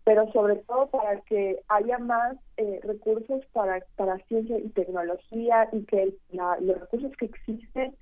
pero 0.05 0.31
sobre 0.33 0.57
todo 0.57 0.89
para 0.89 1.21
que 1.23 1.61
haya 1.69 1.99
más 1.99 2.37
eh, 2.57 2.81
recursos 2.83 3.45
para, 3.53 3.83
para 3.97 4.19
ciencia 4.27 4.59
y 4.59 4.69
tecnología 4.71 5.69
y 5.73 5.85
que 5.85 6.15
los 6.61 6.81
recursos 6.81 7.13
que 7.17 7.27
existen 7.27 7.95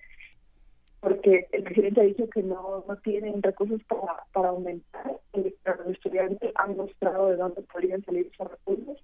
porque 1.06 1.46
el 1.52 1.62
presidente 1.62 2.00
ha 2.00 2.04
dicho 2.04 2.28
que 2.28 2.42
no, 2.42 2.84
no 2.88 2.96
tienen 2.96 3.40
recursos 3.40 3.80
para, 3.84 4.24
para 4.32 4.48
aumentar, 4.48 5.20
eh, 5.34 5.54
pero 5.62 5.84
los 5.84 5.92
estudiantes 5.92 6.50
han 6.56 6.76
mostrado 6.76 7.28
de 7.28 7.36
dónde 7.36 7.62
podrían 7.62 8.04
salir 8.04 8.28
esos 8.32 8.50
recursos, 8.50 8.98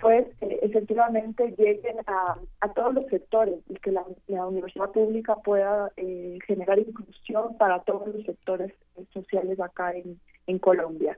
pues 0.00 0.26
eh, 0.40 0.58
efectivamente 0.62 1.54
lleguen 1.56 1.98
a, 2.08 2.36
a 2.60 2.72
todos 2.72 2.94
los 2.94 3.06
sectores 3.06 3.54
y 3.68 3.74
que 3.74 3.92
la, 3.92 4.04
universidad 4.48 4.90
pública 4.90 5.36
pueda 5.36 5.92
eh, 5.96 6.40
generar 6.44 6.80
inclusión 6.80 7.56
para 7.56 7.78
todos 7.84 8.12
los 8.12 8.26
sectores 8.26 8.72
sociales 9.12 9.60
acá 9.60 9.92
en, 9.92 10.18
en 10.48 10.58
Colombia. 10.58 11.16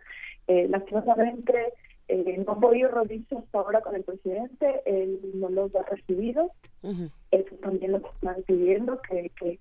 Eh, 0.49 0.69
lastimosamente, 0.69 1.73
no 2.47 2.53
han 2.53 2.61
podido 2.61 2.91
reunirse 2.91 3.39
hasta 3.39 3.59
ahora 3.59 3.81
con 3.81 3.97
el 3.97 4.05
presidente, 4.05 4.83
él 4.85 5.19
no 5.33 5.49
los 5.49 5.75
ha 5.75 5.83
recibido, 5.85 6.51
eso 7.31 7.55
también 7.63 7.93
lo 7.93 7.99
están 7.99 8.43
pidiendo, 8.43 9.01
que, 9.01 9.31
que 9.41 9.59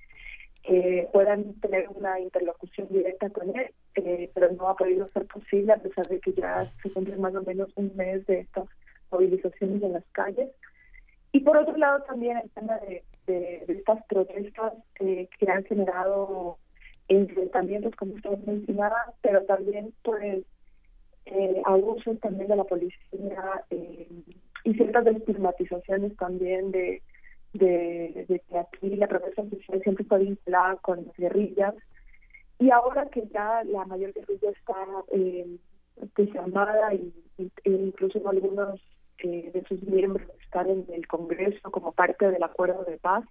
que 0.63 1.09
puedan 1.11 1.53
tener 1.55 1.89
una 1.89 2.19
interlocución 2.19 2.87
directa 2.89 3.29
con 3.29 3.55
él, 3.55 3.71
eh, 3.95 4.31
pero 4.33 4.51
no 4.53 4.69
ha 4.69 4.75
podido 4.75 5.07
ser 5.09 5.25
posible 5.27 5.73
a 5.73 5.77
pesar 5.77 6.07
de 6.07 6.19
que 6.19 6.33
ya 6.33 6.71
se 6.81 6.89
cumple 6.91 7.17
más 7.17 7.35
o 7.35 7.43
menos 7.43 7.69
un 7.75 7.91
mes 7.95 8.25
de 8.27 8.39
estas 8.39 8.65
movilizaciones 9.11 9.83
en 9.83 9.93
las 9.93 10.05
calles. 10.13 10.49
Y 11.33 11.41
por 11.41 11.57
otro 11.57 11.75
lado 11.77 12.03
también 12.03 12.37
el 12.37 12.49
tema 12.51 12.77
de, 12.79 13.03
estas 13.67 14.05
protestas 14.05 14.73
eh, 14.99 15.27
que 15.39 15.49
han 15.49 15.63
generado 15.65 16.57
enfrentamientos, 17.07 17.95
como 17.95 18.13
usted 18.13 18.37
mencionaba, 18.45 19.13
pero 19.21 19.43
también 19.43 19.93
pues 20.03 20.43
eh, 21.25 21.61
abusos 21.65 22.19
también 22.19 22.49
de 22.49 22.55
la 22.55 22.63
policía 22.65 23.63
eh, 23.69 24.07
y 24.63 24.73
ciertas 24.73 25.07
estigmatizaciones 25.07 26.15
también 26.17 26.71
de 26.71 27.01
de, 27.53 28.25
que 28.27 28.57
aquí 28.57 28.95
la 28.95 29.07
protesta 29.07 29.43
social 29.43 29.81
siempre 29.83 30.03
está 30.03 30.17
vinculada 30.17 30.75
con 30.77 31.05
las 31.05 31.15
guerrillas 31.15 31.75
y 32.59 32.71
ahora 32.71 33.07
que 33.09 33.27
ya 33.27 33.63
la 33.65 33.85
mayor 33.85 34.13
guerrilla 34.13 34.49
está 34.51 34.75
eh, 35.11 35.57
desarmada 36.15 36.93
y, 36.93 37.13
e 37.37 37.69
incluso 37.69 38.27
algunos 38.27 38.79
eh, 39.19 39.51
de 39.53 39.63
sus 39.63 39.81
miembros 39.83 40.27
están 40.43 40.69
en 40.69 40.85
el 40.91 41.07
Congreso 41.07 41.71
como 41.71 41.91
parte 41.91 42.29
del 42.29 42.43
acuerdo 42.43 42.83
de 42.83 42.97
paz, 42.97 43.23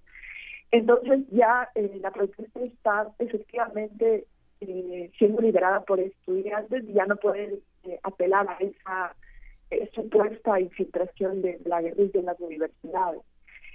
entonces 0.71 1.21
ya 1.31 1.69
eh, 1.75 1.99
la 2.01 2.11
protesta 2.11 2.61
está 2.61 3.13
efectivamente 3.19 4.27
eh, 4.61 5.11
siendo 5.19 5.43
liderada 5.43 5.85
por 5.85 6.01
estudiantes 6.01 6.85
y 6.85 6.95
ya 6.95 7.07
no 7.07 7.17
pueden 7.17 7.61
apelar 8.05 8.49
a 8.49 8.59
esa 8.59 9.15
supuesta 9.95 10.61
infiltración 10.61 11.43
de 11.43 11.61
la 11.65 11.83
guerrilla 11.83 12.21
en 12.21 12.27
las 12.27 12.41
universidades. 12.41 13.23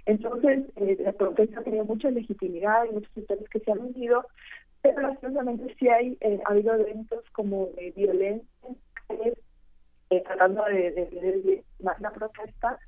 Entonces, 0.08 0.64
eh, 0.78 0.98
la 1.02 1.12
protesta 1.12 1.60
ha 1.60 1.64
tenido 1.64 1.84
mucha 1.84 2.10
legitimidad, 2.10 2.86
y 2.86 2.94
muchos 2.94 3.12
sectores 3.14 3.48
que 3.50 3.60
se 3.60 3.72
han 3.74 3.80
unido, 3.80 4.26
pero 4.82 5.02
lastimosamente 5.02 5.76
sí 5.78 5.90
hay, 5.90 6.18
eh, 6.22 6.40
ha 6.46 6.52
habido 6.52 6.76
eventos 6.76 7.26
como 7.34 7.68
de 7.76 7.92
violencia, 7.92 8.48
eh, 9.10 10.24
tratando 10.24 10.64
de, 10.64 10.92
de, 10.92 11.64
la 11.80 12.12
protesta, 12.12 12.80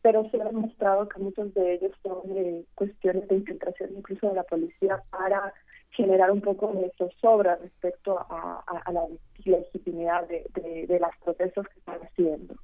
pero 0.00 0.26
se 0.30 0.40
ha 0.40 0.44
demostrado 0.46 1.06
que 1.06 1.20
muchos 1.20 1.52
de 1.52 1.74
ellos 1.74 1.92
son 2.02 2.22
eh, 2.34 2.64
cuestiones 2.74 3.28
de 3.28 3.36
infiltración 3.36 3.90
incluso 3.98 4.28
de 4.28 4.34
la 4.36 4.44
policía 4.44 5.02
para 5.10 5.52
generar 5.90 6.30
un 6.30 6.40
poco 6.40 6.72
de 6.72 6.90
zozobra 6.96 7.56
respecto 7.56 8.18
a, 8.18 8.64
la 8.90 9.06
legitimidad 9.44 10.26
de 10.26 10.98
las 10.98 11.16
protestas 11.22 11.68
que 11.68 11.78
están 11.78 12.00
haciendo. 12.00 12.54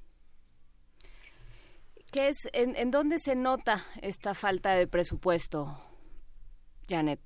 ¿Qué 2.13 2.29
es, 2.29 2.49
en, 2.53 2.75
en 2.77 2.91
dónde 2.91 3.19
se 3.19 3.37
nota 3.37 3.85
esta 4.03 4.35
falta 4.35 4.75
de 4.75 4.87
presupuesto, 4.89 5.79
Janet? 6.89 7.21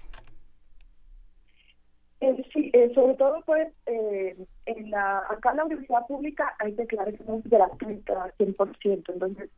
Eh, 2.21 2.45
sí, 2.53 2.71
eh, 2.73 2.91
sobre 2.95 3.15
todo 3.15 3.43
pues 3.45 3.69
eh, 3.87 4.37
en 4.67 4.91
la, 4.91 5.19
acá 5.31 5.51
en 5.51 5.57
la 5.59 5.65
universidad 5.65 6.07
pública 6.07 6.55
hay 6.59 6.73
declaraciones 6.73 7.45
gratuitas 7.45 8.33
100%, 8.39 9.13
entonces 9.13 9.51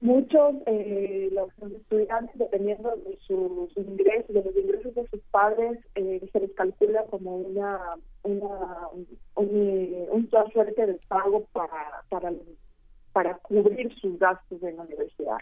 muchos 0.00 0.56
eh, 0.66 1.30
los, 1.32 1.50
estudiantes 1.72 2.36
dependiendo 2.38 2.90
de 2.96 3.16
sus, 3.26 3.76
ingresos, 3.76 4.34
de 4.34 4.42
los 4.42 4.56
ingresos 4.56 4.94
de 4.94 5.06
sus 5.08 5.20
padres, 5.30 5.78
se 5.94 6.40
les 6.40 6.52
calcula 6.54 7.04
como 7.04 7.36
una, 7.36 7.78
una 8.22 8.88
un, 8.92 9.06
un 9.36 10.30
suerte 10.52 10.86
de 10.86 10.98
pago 11.08 11.44
para, 11.52 12.02
para 12.08 12.32
los 12.32 12.42
para 13.14 13.34
cubrir 13.38 13.94
sus 14.00 14.18
gastos 14.18 14.60
en 14.64 14.76
la 14.76 14.82
universidad. 14.82 15.38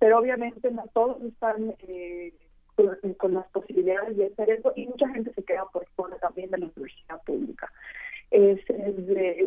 Pero 0.00 0.18
obviamente 0.18 0.68
no 0.72 0.84
todos 0.92 1.22
están 1.22 1.74
eh, 1.86 2.34
con, 3.18 3.34
las 3.34 3.46
posibilidades 3.52 4.16
de 4.16 4.26
hacer 4.26 4.50
eso 4.50 4.72
y 4.74 4.86
mucha 4.86 5.08
gente 5.10 5.32
se 5.32 5.44
queda 5.44 5.64
por 5.72 5.86
fuera 5.94 6.18
también 6.18 6.50
de 6.50 6.58
la 6.58 6.66
universidad 6.66 7.22
pública. 7.22 7.72
Es, 8.32 8.58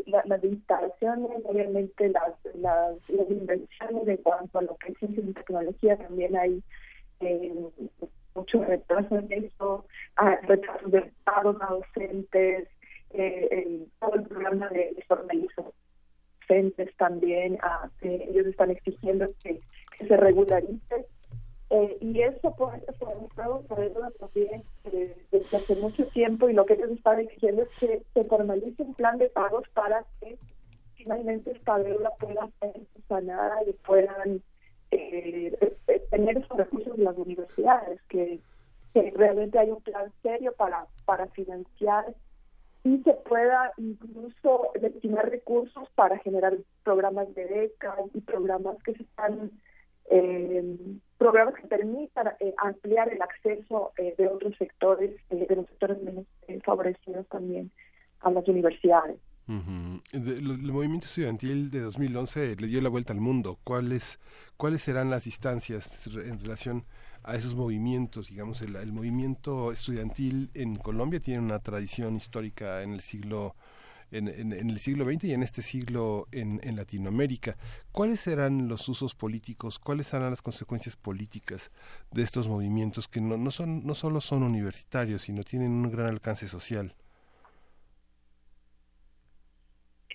las 0.06 0.44
instalaciones, 0.46 1.42
obviamente 1.44 2.10
las, 2.10 2.34
las, 2.56 2.98
inversiones 3.30 4.08
en 4.08 4.18
cuanto 4.18 4.60
a 4.60 4.62
lo 4.62 4.78
que 4.78 4.94
es 4.94 4.98
ciencia 5.00 5.24
y 5.28 5.34
tecnología, 5.34 5.98
también 5.98 6.38
hay 6.38 6.64
eh, 7.20 7.54
mucho 8.34 8.64
retraso 8.64 9.18
en 9.18 9.34
eso, 9.34 9.86
hay 10.16 10.38
retrasos 10.44 10.90
de 10.90 11.12
pago 11.26 11.58
a 11.60 11.74
docentes, 11.74 12.70
eh, 13.10 13.86
todo 14.00 14.16
el 14.16 14.24
programa 14.24 14.70
de, 14.70 14.94
de 14.96 15.04
formalización 15.06 15.74
docentes 16.48 16.96
también, 16.98 17.58
a, 17.62 17.90
ellos 18.02 18.48
están 18.48 18.72
exigiendo 18.72 19.30
que, 19.44 19.60
se 20.08 20.16
regularice. 20.16 21.08
Eh, 21.70 21.98
y 22.00 22.22
eso 22.22 22.56
por 22.56 22.76
eso 22.76 23.28
por 23.68 23.84
eso 23.84 24.00
también 24.20 24.64
eh, 24.86 25.18
desde 25.32 25.58
hace 25.58 25.76
mucho 25.76 26.06
tiempo 26.08 26.48
y 26.48 26.54
lo 26.54 26.66
que 26.66 26.76
ellos 26.76 26.92
están 26.92 27.20
exigiendo 27.20 27.64
es 27.64 27.70
que 27.78 28.04
se 28.14 28.24
formalice 28.24 28.84
un 28.84 28.94
plan 28.94 29.18
de 29.18 29.28
pagos 29.30 29.68
para 29.74 30.06
que 30.22 30.38
finalmente 30.94 31.52
esta 31.52 31.78
deuda 31.80 32.12
pueda 32.20 32.48
ser 32.62 32.80
sanada 33.10 33.58
y 33.68 33.74
puedan 33.86 34.42
eh, 34.92 35.58
tener 36.10 36.38
esos 36.38 36.58
recursos 36.58 36.96
de 36.96 37.04
las 37.04 37.18
universidades, 37.18 38.02
que, 38.04 38.40
que 38.94 39.12
realmente 39.16 39.60
hay 39.60 39.72
un 39.72 39.82
plan 39.82 40.10
serio 40.22 40.54
para, 40.54 40.86
para 41.04 41.28
financiar 41.28 42.06
y 42.88 43.04
se 43.04 43.14
pueda 43.14 43.74
incluso 43.78 44.72
destinar 44.80 45.30
recursos 45.30 45.90
para 45.96 46.18
generar 46.20 46.58
programas 46.84 47.34
de 47.36 47.46
becas 47.46 48.00
y 48.14 48.22
programas 48.22 48.78
que 48.84 48.94
se 48.94 49.04
están 49.04 49.52
eh, 50.10 50.78
programas 51.18 51.56
que 51.56 51.68
permitan 51.68 52.28
eh, 52.40 52.54
ampliar 52.58 53.12
el 53.12 53.22
acceso 53.22 53.92
eh, 53.98 54.16
de 54.18 54.28
otros 54.30 54.56
sectores, 54.58 55.12
de 55.30 55.54
los 55.54 55.66
sectores 55.66 56.02
menos 56.02 56.26
favorecidos 56.64 57.28
también 57.28 57.72
a 58.22 58.32
las 58.32 58.48
universidades. 58.48 59.18
el, 59.50 60.72
movimiento 60.72 61.08
estudiantil 61.08 61.70
de 61.70 61.82
2011 61.82 62.56
le 62.56 62.68
dio 62.68 62.82
la 62.82 62.90
vuelta 62.90 63.12
al 63.12 63.20
mundo. 63.20 63.58
¿Cuáles, 63.66 64.18
¿Cuáles 64.56 64.82
serán 64.82 65.10
las 65.10 65.26
distancias 65.26 66.08
en 66.08 66.40
relación 66.40 66.86
a 67.28 67.36
esos 67.36 67.56
movimientos. 67.56 68.30
Digamos, 68.30 68.62
el, 68.62 68.92
movimiento 68.94 69.72
estudiantil 69.72 70.50
en 70.54 70.76
Colombia 70.76 71.20
tiene 71.20 71.42
una 71.42 71.60
tradición 71.60 72.16
histórica 72.16 72.82
en 72.82 72.94
el 72.94 73.02
siglo 73.02 73.56
en, 74.10 74.30
el 74.54 74.80
siglo 74.80 75.04
XX 75.04 75.26
y 75.26 75.34
en 75.34 75.44
este 75.44 75.62
siglo 75.62 76.30
en, 76.32 76.62
en, 76.64 76.78
Latinoamérica. 76.78 77.58
¿Cuáles 77.92 78.22
serán 78.22 78.70
los 78.70 78.88
usos 78.88 79.14
políticos? 79.16 79.80
¿Cuáles 79.80 80.08
serán 80.08 80.30
las 80.30 80.42
consecuencias 80.42 80.96
políticas 80.96 81.72
de 82.12 82.24
estos 82.24 82.48
movimientos 82.48 83.10
que 83.10 83.20
no, 83.20 83.36
no, 83.36 83.52
son, 83.52 83.86
no 83.86 83.94
solo 83.96 84.22
son 84.22 84.44
universitarios, 84.44 85.24
sino 85.24 85.44
tienen 85.44 85.72
un 85.72 85.92
gran 85.92 86.08
alcance 86.08 86.48
social? 86.48 86.96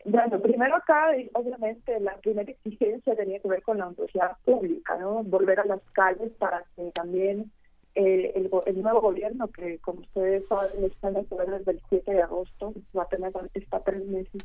Bueno, 0.05 0.41
primero 0.41 0.77
acá, 0.77 1.11
obviamente, 1.35 2.01
la 2.01 2.17
primera 2.17 2.51
exigencia 2.51 3.15
tenía 3.15 3.39
que 3.39 3.49
ver 3.49 3.63
con 3.63 3.79
la 3.79 3.87
universidad 3.87 4.37
pública, 4.45 4.97
¿no? 4.99 5.23
Volver 5.23 5.61
a 5.61 5.65
las 5.65 5.81
calles 5.93 6.33
para 6.39 6.65
que 6.75 6.91
también 6.91 7.53
eh, 7.95 8.33
el, 8.35 8.83
nuevo 8.83 9.01
gobierno, 9.01 9.49
que 9.49 9.79
como 9.79 10.01
ustedes 10.01 10.47
saben, 10.49 10.85
está 10.85 11.09
en 11.09 11.17
el 11.19 11.27
poder 11.27 11.51
desde 11.51 11.73
el 11.73 11.83
7 11.89 12.13
de 12.13 12.23
agosto, 12.23 12.75
apenas 12.99 13.33
está 13.55 13.81
tres 13.81 14.05
meses, 14.07 14.43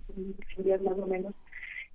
días 0.58 0.82
más 0.82 0.98
o 0.98 1.08
menos, 1.08 1.34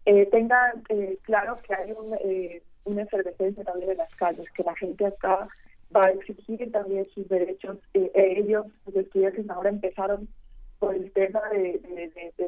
eh, 0.06 0.26
tenga 0.26 0.74
eh, 0.88 1.18
claro 1.22 1.58
que 1.66 1.74
hay 1.74 1.92
un, 1.92 2.14
eh, 2.24 2.62
una 2.84 3.02
efervescencia 3.02 3.62
también 3.64 3.92
en 3.92 3.98
las 3.98 4.14
calles, 4.16 4.50
que 4.52 4.64
la 4.64 4.74
gente 4.76 5.06
acá 5.06 5.48
va 5.94 6.06
a 6.06 6.10
exigir 6.10 6.70
también 6.72 7.06
sus 7.14 7.28
derechos. 7.28 7.78
Eh, 7.94 8.10
ellos, 8.14 8.66
los 8.86 8.96
estudiantes, 8.96 9.48
ahora 9.50 9.70
empezaron 9.70 10.28
por 10.82 10.96
el 10.96 11.12
tema 11.12 11.40
de, 11.52 11.80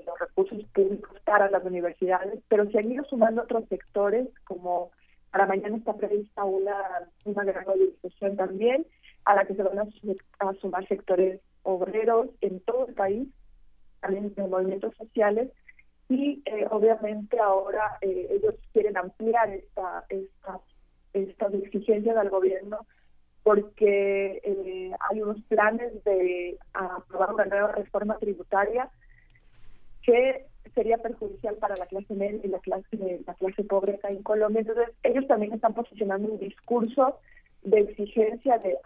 los 0.05 0.19
recursos 0.19 0.65
públicos 0.75 1.17
para 1.25 1.49
las 1.53 1.63
universidades, 1.63 2.43
pero 2.49 2.69
se 2.69 2.79
han 2.79 2.91
ido 2.91 3.05
sumando 3.05 3.43
otros 3.43 3.63
sectores, 3.69 4.27
como 4.43 4.91
para 5.31 5.47
mañana 5.47 5.77
está 5.77 5.93
prevista 5.93 6.43
una, 6.43 6.75
una 7.27 7.45
gran 7.45 7.65
movilización 7.65 8.37
también, 8.37 8.85
a 9.25 9.37
la 9.37 9.45
que 9.45 9.55
se 9.55 9.63
van 9.63 9.79
a, 9.79 10.55
sumar 10.55 10.85
sectores 10.89 11.41
obreros 11.63 12.27
en 12.41 12.59
todo 12.59 12.89
el 12.89 12.95
país, 12.95 13.29
también 14.01 14.35
de 14.35 14.49
movimientos 14.49 14.97
sociales, 14.97 15.53
y 16.09 16.43
eh, 16.45 16.67
obviamente 16.73 17.39
ahora 17.39 17.99
eh, 18.01 18.27
ellos 18.33 18.57
quieren 18.73 18.97
ampliar 18.97 19.49
esta, 19.51 20.07
esta, 20.09 20.61
estas 21.13 21.55
exigencias 21.55 22.17
al 22.17 22.31
gobierno 22.31 22.81
porque 23.45 24.41
eh, 24.43 24.91
hay 25.11 25.21
unos 25.23 25.41
planes 25.43 26.03
de 26.03 26.59
aprobar 26.73 27.35
una 27.35 27.45
nueva 27.45 27.73
reforma 27.73 28.17
tributaria 28.19 28.89
que 30.03 30.47
sería 30.75 30.99
perjudicial 30.99 31.55
para 31.57 31.77
la 31.77 31.87
clase 31.87 32.15
media 32.15 32.41
y 32.43 32.49
la 32.49 32.59
clase 32.59 33.23
la 33.27 33.35
clase 33.35 33.63
pobre 33.65 33.95
acá 33.95 34.09
en 34.09 34.23
Colombia. 34.23 34.61
Entonces, 34.63 34.89
ellos 35.03 35.27
también 35.29 35.53
están 35.53 35.75
posicionando 35.75 36.33
un 36.33 36.39
discurso 36.39 37.21
de 37.63 37.81
exigencia 37.81 38.59
de, 38.59 38.79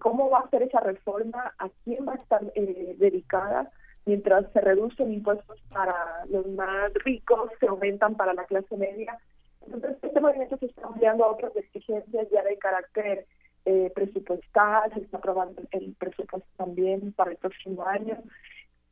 cómo 0.00 0.30
va 0.30 0.40
a 0.40 0.50
ser 0.50 0.62
esa 0.62 0.80
reforma, 0.80 1.54
a 1.58 1.68
quién 1.84 2.06
va 2.06 2.14
a 2.14 2.16
estar 2.16 2.42
eh, 2.56 2.96
dedicada, 2.98 3.70
mientras 4.04 4.50
se 4.52 4.60
reducen 4.60 5.12
impuestos 5.12 5.60
para 5.72 6.24
los 6.28 6.46
más 6.48 6.92
ricos, 7.04 7.50
se 7.60 7.66
aumentan 7.66 8.16
para 8.16 8.34
la 8.34 8.44
clase 8.44 8.76
media. 8.76 9.16
Entonces, 9.64 9.96
este 10.02 10.20
movimiento 10.20 10.56
se 10.58 10.66
está 10.66 10.86
ampliando 10.86 11.24
a 11.24 11.32
otras 11.32 11.54
exigencias 11.56 12.28
ya 12.30 12.42
de 12.42 12.58
carácter 12.58 13.26
eh, 13.64 13.90
presupuestal, 13.94 14.92
se 14.94 15.00
está 15.00 15.18
aprobando 15.18 15.62
el 15.72 15.94
presupuesto 15.98 16.48
también 16.56 17.12
para 17.12 17.32
el 17.32 17.36
próximo 17.36 17.84
año. 17.84 18.18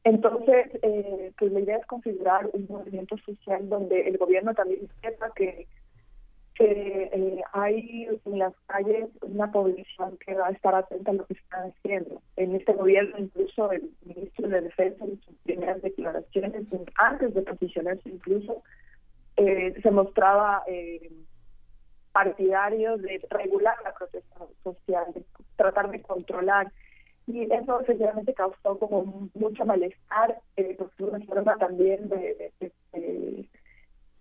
Entonces, 0.04 0.66
eh, 0.82 1.32
pues 1.38 1.52
la 1.52 1.60
idea 1.60 1.76
es 1.78 1.86
configurar 1.86 2.48
un 2.52 2.66
movimiento 2.68 3.16
social 3.18 3.68
donde 3.68 4.08
el 4.08 4.16
gobierno 4.16 4.54
también 4.54 4.88
sepa 5.02 5.30
que, 5.34 5.66
que 6.54 7.10
eh, 7.12 7.42
hay 7.52 8.08
en 8.24 8.38
las 8.38 8.54
calles 8.66 9.08
una 9.22 9.50
población 9.50 10.16
que 10.24 10.34
va 10.34 10.48
a 10.48 10.52
estar 10.52 10.74
atenta 10.74 11.10
a 11.10 11.14
lo 11.14 11.26
que 11.26 11.34
están 11.34 11.70
haciendo. 11.70 12.22
En 12.36 12.54
este 12.54 12.72
gobierno, 12.72 13.18
incluso 13.18 13.70
el 13.72 13.90
ministro 14.04 14.48
de 14.48 14.62
Defensa 14.62 15.04
en 15.04 15.20
sus 15.20 15.34
primeras 15.44 15.82
declaraciones, 15.82 16.66
antes 16.96 17.34
de 17.34 17.42
posicionarse 17.42 18.08
incluso, 18.08 18.62
eh, 19.36 19.74
se 19.82 19.90
mostraba 19.90 20.62
eh, 20.66 21.10
partidarios 22.18 23.00
de 23.02 23.20
regular 23.30 23.76
la 23.84 23.94
protesta 23.94 24.36
social, 24.64 25.04
de 25.14 25.22
tratar 25.54 25.88
de 25.90 26.00
controlar. 26.00 26.72
Y 27.28 27.42
eso 27.52 27.80
efectivamente 27.80 28.34
causó 28.34 28.76
como 28.78 29.28
mucho 29.34 29.64
malestar, 29.64 30.40
eh, 30.56 30.74
porque 30.76 31.04
una 31.04 31.24
forma 31.26 31.56
también 31.58 32.08
de, 32.08 32.52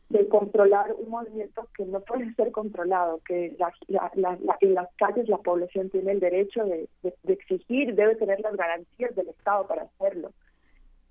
de, 0.10 0.28
controlar 0.30 0.94
un 0.94 1.10
movimiento 1.10 1.68
que 1.76 1.86
no 1.86 2.02
puede 2.02 2.34
ser 2.36 2.52
controlado, 2.52 3.22
que 3.26 3.56
la, 3.58 4.12
en 4.60 4.74
las 4.74 4.90
calles 4.98 5.28
la 5.30 5.38
población 5.38 5.90
tiene 5.90 6.12
el 6.12 6.20
derecho 6.20 6.66
de, 6.66 6.90
exigir, 7.28 7.96
debe 7.96 8.16
tener 8.16 8.42
las 8.42 8.56
garantías 8.56 9.16
del 9.16 9.30
Estado 9.30 9.66
para 9.68 9.84
hacerlo. 9.84 10.32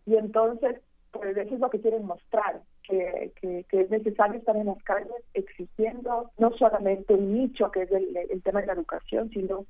Y 0.05 0.17
entonces, 0.17 0.81
pues 1.11 1.37
eso 1.37 1.55
es 1.55 1.61
lo 1.61 1.71
que 1.71 1.81
quieren 1.81 2.05
mostrar, 2.05 2.61
que, 2.89 3.33
que, 3.69 3.81
es 3.81 3.91
necesario 3.91 4.39
estar 4.39 4.57
en 4.57 4.67
las 4.67 4.83
calles 4.83 5.13
exigiendo 5.35 6.31
no 6.39 6.53
solamente 6.57 7.15
un 7.15 7.35
nicho 7.35 7.71
que 7.71 7.83
es 7.83 7.91
el, 7.91 8.43
tema 8.43 8.61
de 8.61 8.67
la 8.67 8.73
educación, 8.75 9.31
sino 9.31 9.67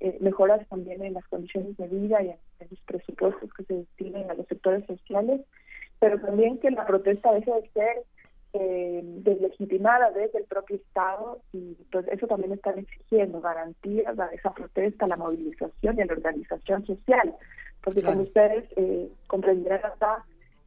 eh, 0.00 0.16
mejoras 0.20 0.66
también 0.68 1.02
en 1.04 1.14
las 1.14 1.26
condiciones 1.28 1.76
de 1.76 1.88
vida 1.88 2.22
y 2.22 2.30
en, 2.30 2.68
los 2.70 2.80
presupuestos 2.80 3.52
que 3.52 3.64
se 3.64 3.74
destinen 3.74 4.30
a 4.30 4.34
los 4.34 4.46
sectores 4.46 4.84
sociales, 4.86 5.40
pero 5.98 6.20
también 6.20 6.58
que 6.58 6.70
la 6.70 6.86
protesta 6.86 7.32
deje 7.32 7.52
de 7.52 7.70
ser 7.70 8.02
eh, 8.52 9.00
deslegitimada 9.02 10.10
desde 10.12 10.38
el 10.38 10.44
propio 10.44 10.76
Estado 10.76 11.40
y 11.52 11.76
pues 11.92 12.06
eso 12.08 12.26
también 12.26 12.52
están 12.52 12.78
exigiendo 12.78 13.40
garantías 13.40 14.18
a 14.18 14.28
esa 14.28 14.54
protesta, 14.54 15.06
la 15.06 15.16
movilización 15.16 15.96
y 15.96 16.00
a 16.00 16.06
la 16.06 16.12
organización 16.12 16.86
social, 16.86 17.34
porque 17.82 18.02
como 18.02 18.22
ustedes 18.22 18.64
eh, 18.76 19.10
comprenderán 19.26 19.84
acá, 19.84 20.24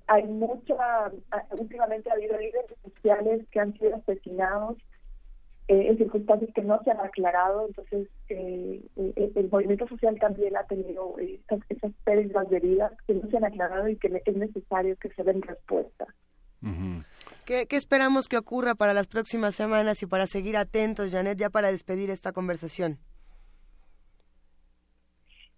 hay 0.09 0.23
mucha, 0.25 1.11
últimamente 1.51 2.09
ha 2.09 2.13
habido 2.13 2.35
líderes 2.37 2.65
sociales 2.83 3.45
que 3.51 3.59
han 3.59 3.73
sido 3.77 3.95
asesinados 3.95 4.77
eh, 5.67 5.85
en 5.87 5.97
circunstancias 5.99 6.49
que 6.55 6.63
no 6.63 6.81
se 6.83 6.89
han 6.89 6.99
aclarado, 6.99 7.67
entonces 7.67 8.07
eh, 8.29 8.81
eh, 8.95 9.31
el 9.35 9.49
movimiento 9.51 9.87
social 9.87 10.17
también 10.19 10.57
ha 10.57 10.63
tenido 10.63 11.15
esas, 11.19 11.59
esas 11.69 11.91
pérdidas 12.03 12.49
de 12.49 12.59
vida 12.59 12.91
que 13.05 13.13
no 13.13 13.29
se 13.29 13.37
han 13.37 13.45
aclarado 13.45 13.87
y 13.87 13.97
que 13.97 14.19
es 14.25 14.35
necesario 14.35 14.97
que 14.97 15.09
se 15.09 15.23
den 15.23 15.43
respuesta. 15.43 16.07
¿Qué, 17.45 17.67
¿Qué, 17.67 17.77
esperamos 17.77 18.27
que 18.27 18.37
ocurra 18.37 18.73
para 18.73 18.93
las 18.93 19.07
próximas 19.07 19.53
semanas 19.53 20.01
y 20.01 20.07
para 20.07 20.25
seguir 20.25 20.57
atentos, 20.57 21.11
Janet, 21.11 21.37
ya 21.37 21.51
para 21.51 21.71
despedir 21.71 22.09
esta 22.09 22.31
conversación? 22.31 22.97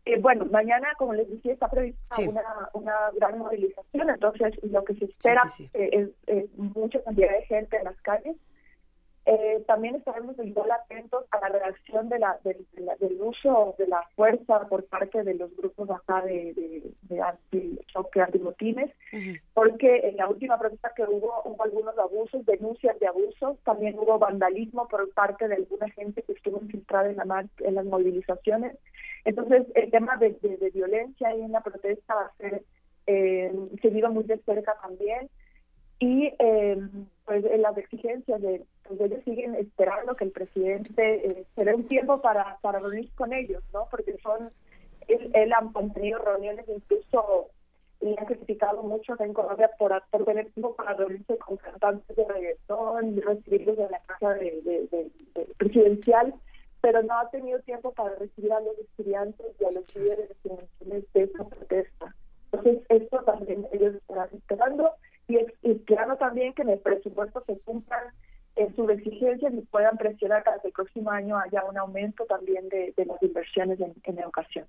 Eh, 0.05 0.19
bueno, 0.19 0.45
mañana, 0.45 0.87
como 0.97 1.13
les 1.13 1.29
decía, 1.29 1.53
está 1.53 1.69
prevista 1.69 2.15
una, 2.27 2.41
una 2.73 2.93
gran 3.13 3.37
movilización, 3.37 4.09
entonces 4.09 4.53
lo 4.63 4.83
que 4.83 4.95
se 4.95 5.05
espera 5.05 5.43
eh, 5.73 6.09
es, 6.25 6.49
mucha 6.57 7.03
cantidad 7.03 7.31
de 7.31 7.45
gente 7.45 7.77
en 7.77 7.83
las 7.83 8.01
calles. 8.01 8.35
Eh, 9.27 9.63
también 9.67 9.93
estaremos 9.93 10.35
igual 10.39 10.71
atentos 10.71 11.25
a 11.29 11.39
la 11.41 11.49
reacción 11.49 12.09
de 12.09 12.17
la, 12.17 12.39
del 12.43 13.21
uso 13.21 13.75
de 13.77 13.85
la 13.85 14.03
fuerza 14.15 14.67
por 14.67 14.83
parte 14.85 15.23
de 15.23 15.35
los 15.35 15.55
grupos 15.55 15.91
acá 15.91 16.23
de, 16.23 16.55
de, 16.55 16.91
de 17.03 17.21
anti, 17.21 17.79
antimotines, 18.19 18.89
porque 19.53 20.09
en 20.09 20.17
la 20.17 20.27
última 20.27 20.57
protesta 20.57 20.91
que 20.95 21.03
hubo 21.03 21.43
hubo 21.45 21.63
algunos 21.63 21.95
abusos, 21.99 22.43
denuncias 22.47 22.99
de 22.99 23.05
abusos, 23.05 23.59
también 23.63 23.99
hubo 23.99 24.17
vandalismo 24.17 24.87
por 24.87 25.07
parte 25.13 25.47
de 25.47 25.53
alguna 25.53 25.87
gente 25.91 26.23
que 26.23 26.33
estuvo 26.33 26.59
infiltrada 26.59 27.07
en, 27.11 27.17
la 27.17 27.45
en 27.59 27.75
las 27.75 27.85
movilizaciones. 27.85 28.75
Entonces, 29.25 29.67
el 29.75 29.91
tema 29.91 30.17
de, 30.17 30.37
violencia 30.73 31.35
y 31.35 31.41
en 31.41 31.51
la 31.51 31.61
protesta 31.61 32.15
va 32.15 32.25
a 32.25 32.37
ser 32.37 32.63
eh, 33.07 33.51
seguido 33.81 34.09
muy 34.11 34.23
de 34.23 34.37
cerca 34.39 34.75
también. 34.81 35.29
y 35.99 36.33
eh, 36.39 36.77
pues 37.25 37.43
las 37.59 37.77
exigencias 37.77 38.41
de 38.41 38.63
pues 38.87 38.99
ellos 38.99 39.23
siguen 39.23 39.55
esperando 39.55 40.15
que 40.15 40.25
el 40.25 40.31
presidente 40.31 41.29
eh, 41.29 41.45
se 41.55 41.63
dé 41.63 41.73
un 41.75 41.87
tiempo 41.87 42.21
para, 42.21 42.57
para 42.61 42.79
reunirse 42.79 43.13
con 43.15 43.31
ellos, 43.31 43.63
¿no? 43.71 43.87
Porque 43.89 44.17
son, 44.23 44.49
él, 45.07 45.31
él 45.33 45.53
ha 45.53 45.61
mantenido 45.61 46.19
reuniones 46.19 46.65
incluso 46.67 47.49
y 48.01 48.15
ha 48.19 48.25
criticado 48.25 48.81
mucho 48.81 49.15
en 49.19 49.33
Colombia 49.33 49.69
por, 49.77 50.01
por 50.09 50.25
tener 50.25 50.51
tiempo 50.51 50.75
para 50.75 50.93
reunirse 50.93 51.37
con 51.37 51.57
cantantes 51.57 52.15
de 52.15 52.25
reggaetón 52.25 53.21
recibirlos 53.21 53.77
en 53.77 53.91
la 53.91 53.99
casa 53.99 54.33
de, 54.33 55.11
presidencial, 55.57 56.33
pero 56.81 57.03
no 57.03 57.17
ha 57.17 57.29
tenido 57.29 57.59
tiempo 57.59 57.93
para 57.93 58.15
recibir 58.15 58.51
a 58.51 58.59
los 58.59 58.77
estudiantes 58.79 59.45
y 59.59 59.65
a 59.65 59.71
los 59.71 59.95
líderes 59.95 60.29
de 61.13 61.23
esa 61.23 61.47
protesta. 61.47 62.15
Entonces, 62.51 62.83
esto 62.89 63.23
también 63.23 63.67
ellos 63.71 63.95
están 63.95 64.29
esperando 64.33 64.91
y, 65.27 65.37
esperando 65.61 66.17
también 66.17 66.53
que 66.53 66.63
en 66.63 66.69
el 66.69 66.79
presupuesto 66.79 67.43
se 67.45 67.57
cumplan 67.59 68.03
en 68.55 68.75
sus 68.75 68.89
exigencias 68.89 69.53
y 69.53 69.61
puedan 69.61 69.97
presionar 69.97 70.43
para 70.43 70.59
que 70.59 70.67
el 70.67 70.73
próximo 70.73 71.11
año 71.11 71.37
haya 71.37 71.63
un 71.63 71.77
aumento 71.77 72.25
también 72.25 72.67
de, 72.69 72.93
las 72.97 73.21
inversiones 73.23 73.79
en 73.79 74.19
educación. 74.19 74.67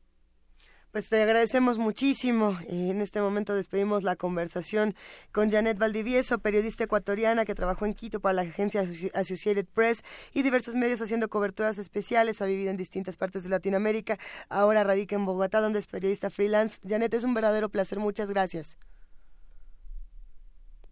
Pues 0.93 1.09
te 1.09 1.23
agradecemos 1.23 1.79
muchísimo. 1.79 2.59
En 2.69 3.01
este 3.01 3.23
momento 3.23 3.55
despedimos 3.55 4.03
la 4.03 4.15
conversación 4.15 4.95
con 5.33 5.51
Janet 5.51 5.79
Valdivieso, 5.79 6.39
periodista 6.39 6.85
ecuatoriana 6.85 7.47
que 7.47 7.55
trabajó 7.55 7.87
en 7.87 7.95
Quito 7.95 8.21
para 8.21 8.35
la 8.35 8.43
agencia 8.43 8.83
Associated 9.15 9.65
Press 9.73 10.03
y 10.35 10.43
diversos 10.43 10.75
medios 10.75 11.01
haciendo 11.01 11.31
coberturas 11.31 11.79
especiales. 11.79 12.43
Ha 12.43 12.45
vivido 12.45 12.71
en 12.71 12.77
distintas 12.77 13.17
partes 13.17 13.43
de 13.43 13.49
Latinoamérica. 13.49 14.19
Ahora 14.51 14.85
radica 14.85 15.17
en 15.17 15.25
Bogotá, 15.25 15.63
donde 15.63 15.79
es 15.79 15.87
periodista 15.87 16.29
freelance. 16.29 16.79
Janet, 16.87 17.15
es 17.15 17.25
un 17.25 17.33
verdadero 17.33 17.71
placer. 17.71 17.99
Muchas 17.99 18.29
gracias. 18.29 18.77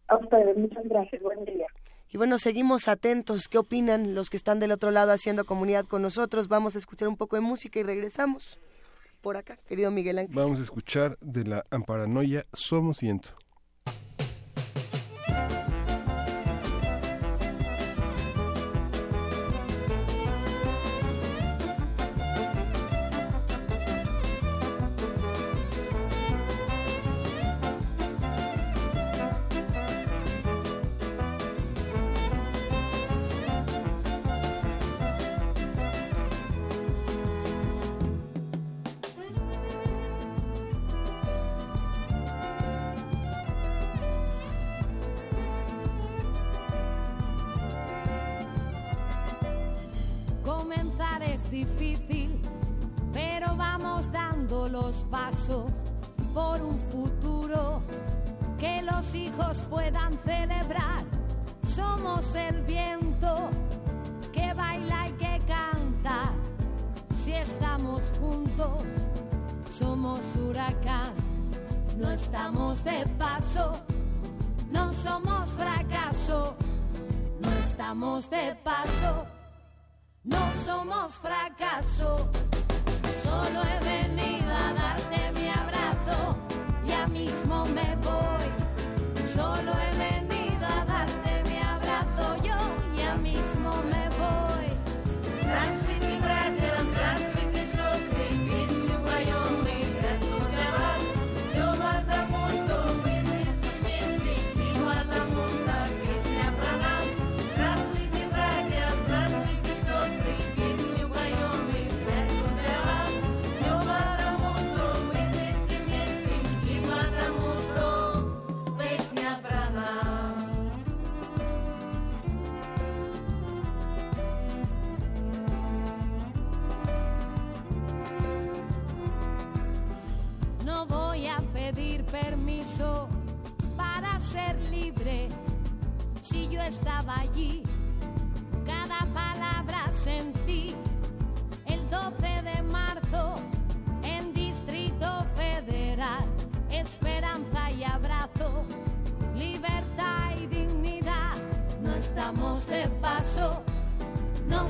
A 0.09 0.17
ustedes, 0.17 0.57
muchas 0.57 0.85
gracias. 0.85 1.21
Buen 1.21 1.45
día. 1.45 1.67
Y 2.09 2.17
bueno, 2.17 2.39
seguimos 2.39 2.89
atentos. 2.89 3.49
¿Qué 3.49 3.59
opinan 3.59 4.15
los 4.15 4.31
que 4.31 4.39
están 4.39 4.61
del 4.61 4.73
otro 4.73 4.93
lado 4.93 5.13
haciendo 5.13 5.45
comunidad 5.45 5.85
con 5.85 6.01
nosotros? 6.01 6.49
Vamos 6.49 6.75
a 6.75 6.79
escuchar 6.79 7.07
un 7.07 7.19
poco 7.19 7.37
de 7.37 7.43
música 7.43 7.79
y 7.79 7.83
regresamos 7.83 8.59
por 9.21 9.37
acá, 9.37 9.59
querido 9.69 9.91
Miguel 9.91 10.19
Ángel. 10.19 10.35
Vamos 10.35 10.61
a 10.61 10.63
escuchar 10.63 11.19
de 11.21 11.45
la 11.45 11.65
Amparanoia 11.71 12.47
Somos 12.53 13.01
Viento. 13.01 13.37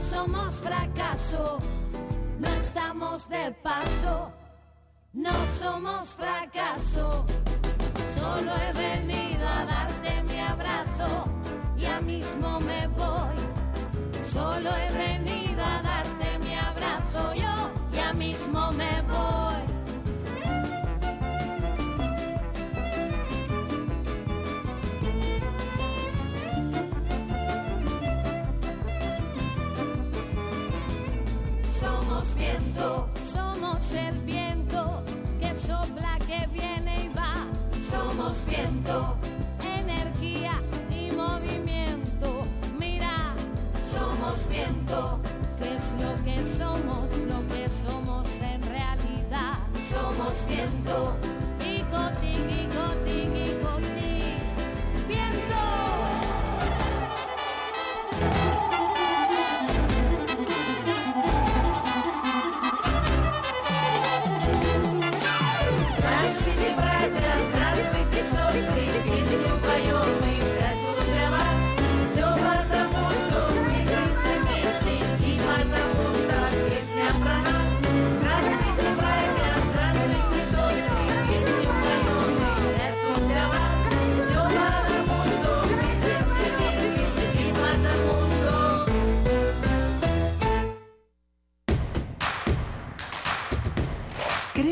somos 0.09 0.55
fracaso, 0.56 1.59
no 2.39 2.48
estamos 2.48 3.28
de 3.28 3.52
paso, 3.62 4.32
no 5.12 5.32
somos 5.59 6.10
fracaso. 6.10 7.24
Solo 8.14 8.52
he 8.56 8.72
venido 8.72 9.47
a 9.47 9.64
darte 9.64 10.22
mi 10.24 10.39
abrazo, 10.40 11.24
ya 11.77 12.01
mismo 12.01 12.60
me 12.60 12.86
voy. 12.89 13.36
Solo 14.32 14.70
he 14.77 14.93
venido 14.93 15.62
a 15.64 15.82
darte 15.82 16.39
mi 16.44 16.55
abrazo, 16.55 17.35
yo 17.35 17.70
ya 17.93 18.12
mismo 18.12 18.70
me 18.72 19.02
voy. 19.02 19.49
El 33.93 34.17
viento 34.21 35.03
que 35.41 35.59
sopla, 35.59 36.19
que 36.27 36.47
viene 36.53 37.05
y 37.05 37.09
va. 37.09 37.35
Somos 37.91 38.45
viento, 38.47 39.17
energía 39.65 40.53
y 40.91 41.11
movimiento. 41.12 42.47
Mira, 42.79 43.35
somos 43.93 44.49
viento. 44.49 45.19
¿Qué 45.59 45.77
es 45.77 45.93
lo 46.03 46.15
que 46.25 46.39
somos? 46.57 47.19
Lo 47.29 47.47
que 47.49 47.69
somos 47.69 48.29
en 48.41 48.62
realidad. 48.62 49.59
Somos 49.91 50.35
viento 50.47 51.40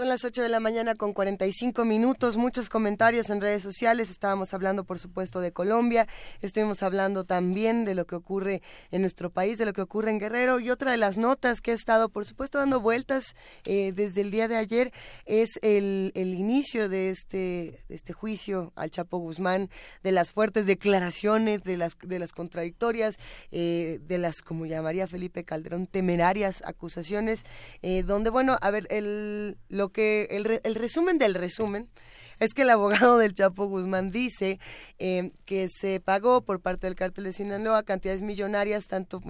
Son 0.00 0.08
las 0.08 0.24
8 0.24 0.40
de 0.40 0.48
la 0.48 0.60
mañana 0.60 0.94
con 0.94 1.12
45 1.12 1.84
minutos, 1.84 2.38
muchos 2.38 2.70
comentarios 2.70 3.28
en 3.28 3.42
redes 3.42 3.62
sociales. 3.62 4.08
Estábamos 4.08 4.54
hablando, 4.54 4.84
por 4.84 4.98
supuesto, 4.98 5.42
de 5.42 5.52
Colombia, 5.52 6.08
estuvimos 6.40 6.82
hablando 6.82 7.24
también 7.24 7.84
de 7.84 7.94
lo 7.94 8.06
que 8.06 8.14
ocurre 8.14 8.62
en 8.92 9.02
nuestro 9.02 9.28
país, 9.28 9.58
de 9.58 9.66
lo 9.66 9.74
que 9.74 9.82
ocurre 9.82 10.08
en 10.08 10.18
Guerrero. 10.18 10.58
Y 10.58 10.70
otra 10.70 10.92
de 10.92 10.96
las 10.96 11.18
notas 11.18 11.60
que 11.60 11.72
ha 11.72 11.74
estado, 11.74 12.08
por 12.08 12.24
supuesto, 12.24 12.56
dando 12.56 12.80
vueltas 12.80 13.36
eh, 13.66 13.92
desde 13.92 14.22
el 14.22 14.30
día 14.30 14.48
de 14.48 14.56
ayer 14.56 14.90
es 15.26 15.50
el, 15.60 16.12
inicio 16.14 16.88
de 16.88 17.10
este, 17.10 17.84
este 17.90 18.14
juicio 18.14 18.72
al 18.76 18.90
Chapo 18.90 19.18
Guzmán, 19.18 19.68
de 20.02 20.12
las 20.12 20.32
fuertes 20.32 20.64
declaraciones, 20.64 21.62
de 21.62 21.76
las, 21.76 21.98
de 22.02 22.18
las 22.18 22.32
contradictorias, 22.32 23.18
eh, 23.50 24.00
de 24.00 24.16
las, 24.16 24.40
como 24.40 24.64
llamaría 24.64 25.06
Felipe 25.06 25.44
Calderón, 25.44 25.86
temerarias 25.86 26.62
acusaciones, 26.64 27.44
eh, 27.82 28.02
donde, 28.02 28.30
bueno, 28.30 28.56
a 28.62 28.70
ver, 28.70 28.86
el 28.88 29.58
lo 29.68 29.89
que 29.90 30.28
el, 30.30 30.60
el 30.62 30.74
resumen 30.74 31.18
del 31.18 31.34
resumen 31.34 31.88
es 32.40 32.54
que 32.54 32.62
el 32.62 32.70
abogado 32.70 33.18
del 33.18 33.34
Chapo 33.34 33.66
Guzmán 33.66 34.10
dice 34.10 34.58
eh, 34.98 35.30
que 35.44 35.68
se 35.68 36.00
pagó 36.00 36.40
por 36.40 36.60
parte 36.60 36.86
del 36.86 36.96
cártel 36.96 37.24
de 37.24 37.34
Sinaloa 37.34 37.82
cantidades 37.84 38.22
millonarias 38.22 38.86
tanto 38.86 39.20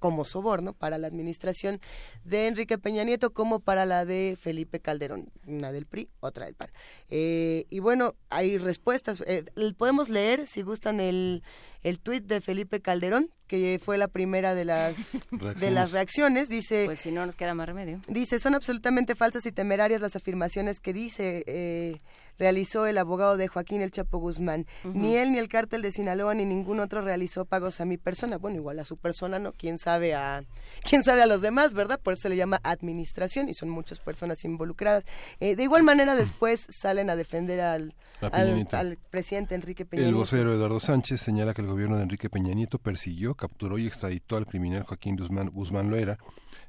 como 0.00 0.24
soborno 0.24 0.72
para 0.72 0.98
la 0.98 1.06
administración 1.06 1.80
de 2.24 2.48
Enrique 2.48 2.76
Peña 2.76 3.04
Nieto 3.04 3.32
como 3.32 3.60
para 3.60 3.86
la 3.86 4.04
de 4.04 4.36
Felipe 4.38 4.80
Calderón, 4.80 5.30
una 5.46 5.70
del 5.70 5.86
PRI, 5.86 6.08
otra 6.20 6.46
del 6.46 6.54
PAN. 6.54 6.70
Eh, 7.08 7.66
y 7.70 7.78
bueno, 7.78 8.16
hay 8.30 8.58
respuestas. 8.58 9.22
Eh, 9.26 9.44
podemos 9.78 10.08
leer, 10.08 10.46
si 10.48 10.62
gustan, 10.62 10.98
el 10.98 11.44
el 11.86 12.00
tuit 12.00 12.24
de 12.24 12.40
Felipe 12.40 12.80
Calderón, 12.80 13.30
que 13.46 13.80
fue 13.82 13.96
la 13.96 14.08
primera 14.08 14.54
de 14.54 14.64
las 14.64 14.96
de 15.60 15.70
las 15.70 15.92
reacciones, 15.92 16.48
dice 16.48 16.82
Pues 16.86 16.98
si 16.98 17.12
no 17.12 17.24
nos 17.24 17.36
queda 17.36 17.54
más 17.54 17.68
remedio. 17.68 18.00
Dice, 18.08 18.40
son 18.40 18.56
absolutamente 18.56 19.14
falsas 19.14 19.46
y 19.46 19.52
temerarias 19.52 20.00
las 20.00 20.16
afirmaciones 20.16 20.80
que 20.80 20.92
dice 20.92 21.44
eh, 21.46 22.00
realizó 22.38 22.86
el 22.86 22.98
abogado 22.98 23.36
de 23.36 23.46
Joaquín 23.46 23.82
El 23.82 23.92
Chapo 23.92 24.18
Guzmán. 24.18 24.66
Ni 24.82 25.14
él 25.14 25.30
ni 25.30 25.38
el 25.38 25.48
cártel 25.48 25.80
de 25.80 25.92
Sinaloa 25.92 26.34
ni 26.34 26.44
ningún 26.44 26.80
otro 26.80 27.02
realizó 27.02 27.44
pagos 27.44 27.80
a 27.80 27.84
mi 27.84 27.98
persona. 27.98 28.36
Bueno, 28.36 28.56
igual 28.56 28.80
a 28.80 28.84
su 28.84 28.96
persona, 28.96 29.38
¿no? 29.38 29.52
¿Quién 29.52 29.78
sabe 29.78 30.14
a 30.14 30.42
quién 30.82 31.04
sabe 31.04 31.22
a 31.22 31.26
los 31.26 31.40
demás, 31.40 31.72
verdad? 31.72 32.00
Por 32.02 32.14
eso 32.14 32.22
se 32.22 32.30
le 32.30 32.36
llama 32.36 32.60
administración 32.64 33.48
y 33.48 33.54
son 33.54 33.70
muchas 33.70 34.00
personas 34.00 34.44
involucradas. 34.44 35.04
Eh, 35.38 35.54
de 35.54 35.62
igual 35.62 35.84
manera 35.84 36.16
después 36.16 36.66
salen 36.68 37.10
a 37.10 37.16
defender 37.16 37.60
al, 37.60 37.94
al, 38.20 38.98
presidente 39.10 39.54
Enrique 39.54 39.84
Peña 39.84 40.02
Nieto. 40.02 40.16
El 40.16 40.20
vocero 40.20 40.52
Eduardo 40.52 40.80
Sánchez 40.80 41.20
señala 41.20 41.54
que 41.54 41.62
el 41.62 41.68
gobierno 41.68 41.96
de 41.96 42.04
Enrique 42.04 42.30
Peña 42.30 42.54
Nieto 42.54 42.78
persiguió, 42.78 43.34
capturó 43.34 43.78
y 43.78 43.86
extraditó 43.86 44.36
al 44.36 44.46
criminal 44.46 44.84
Joaquín 44.84 45.16
Guzmán, 45.16 45.50
Guzmán 45.50 45.90
Loera. 45.90 46.18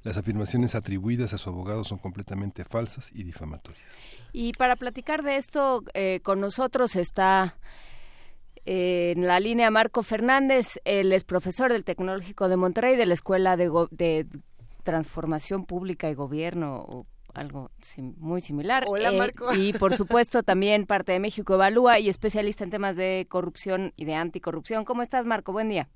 Las 0.03 0.17
afirmaciones 0.17 0.75
atribuidas 0.75 1.33
a 1.33 1.37
su 1.37 1.49
abogado 1.49 1.83
son 1.83 1.97
completamente 1.97 2.63
falsas 2.63 3.11
y 3.13 3.23
difamatorias. 3.23 3.91
Y 4.33 4.53
para 4.53 4.75
platicar 4.75 5.23
de 5.23 5.37
esto, 5.37 5.83
eh, 5.93 6.19
con 6.21 6.39
nosotros 6.39 6.95
está 6.95 7.57
eh, 8.69 9.13
en 9.15 9.25
la 9.25 9.39
línea 9.39 9.71
Marco 9.71 10.03
Fernández, 10.03 10.81
él 10.83 11.13
es 11.13 11.23
profesor 11.23 11.71
del 11.71 11.85
Tecnológico 11.85 12.49
de 12.49 12.57
Monterrey, 12.57 12.97
de 12.97 13.05
la 13.05 13.13
Escuela 13.13 13.55
de, 13.55 14.27
Transformación 14.83 15.65
Pública 15.65 16.09
y 16.09 16.13
Gobierno, 16.13 16.85
o 16.87 17.05
algo 17.37 17.71
muy 18.17 18.41
similar. 18.41 18.83
Hola, 18.87 19.11
eh, 19.11 19.17
Marco. 19.17 19.53
y 19.53 19.73
por 19.73 19.93
supuesto 19.93 20.43
también 20.43 20.85
parte 20.85 21.11
de 21.11 21.19
México 21.19 21.53
Evalúa 21.53 21.99
y 21.99 22.09
especialista 22.09 22.63
en 22.63 22.71
temas 22.71 22.95
de 22.95 23.27
corrupción 23.29 23.93
y 23.95 24.05
de 24.05 24.15
anticorrupción. 24.15 24.85
¿Cómo 24.85 25.01
estás, 25.01 25.25
Marco? 25.25 25.51
Buen 25.51 25.69
día. 25.69 25.87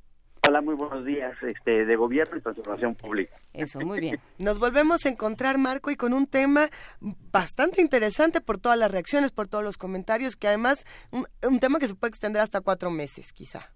Hola, 0.47 0.59
muy 0.61 0.73
buenos 0.73 1.05
días, 1.05 1.35
este, 1.43 1.85
de 1.85 1.95
gobierno 1.95 2.35
y 2.35 2.41
transformación 2.41 2.95
pública. 2.95 3.35
Eso, 3.53 3.80
muy 3.81 3.99
bien. 3.99 4.19
Nos 4.39 4.57
volvemos 4.57 5.05
a 5.05 5.09
encontrar, 5.09 5.59
Marco, 5.59 5.91
y 5.91 5.95
con 5.95 6.13
un 6.13 6.26
tema 6.26 6.69
bastante 6.99 7.80
interesante 7.80 8.41
por 8.41 8.57
todas 8.57 8.77
las 8.77 8.91
reacciones, 8.91 9.31
por 9.31 9.47
todos 9.47 9.63
los 9.63 9.77
comentarios, 9.77 10.35
que 10.35 10.47
además, 10.47 10.84
un, 11.11 11.59
tema 11.59 11.77
que 11.77 11.88
se 11.88 11.93
puede 11.93 12.09
extender 12.09 12.41
hasta 12.41 12.61
cuatro 12.61 12.89
meses, 12.89 13.34
quizá. 13.34 13.72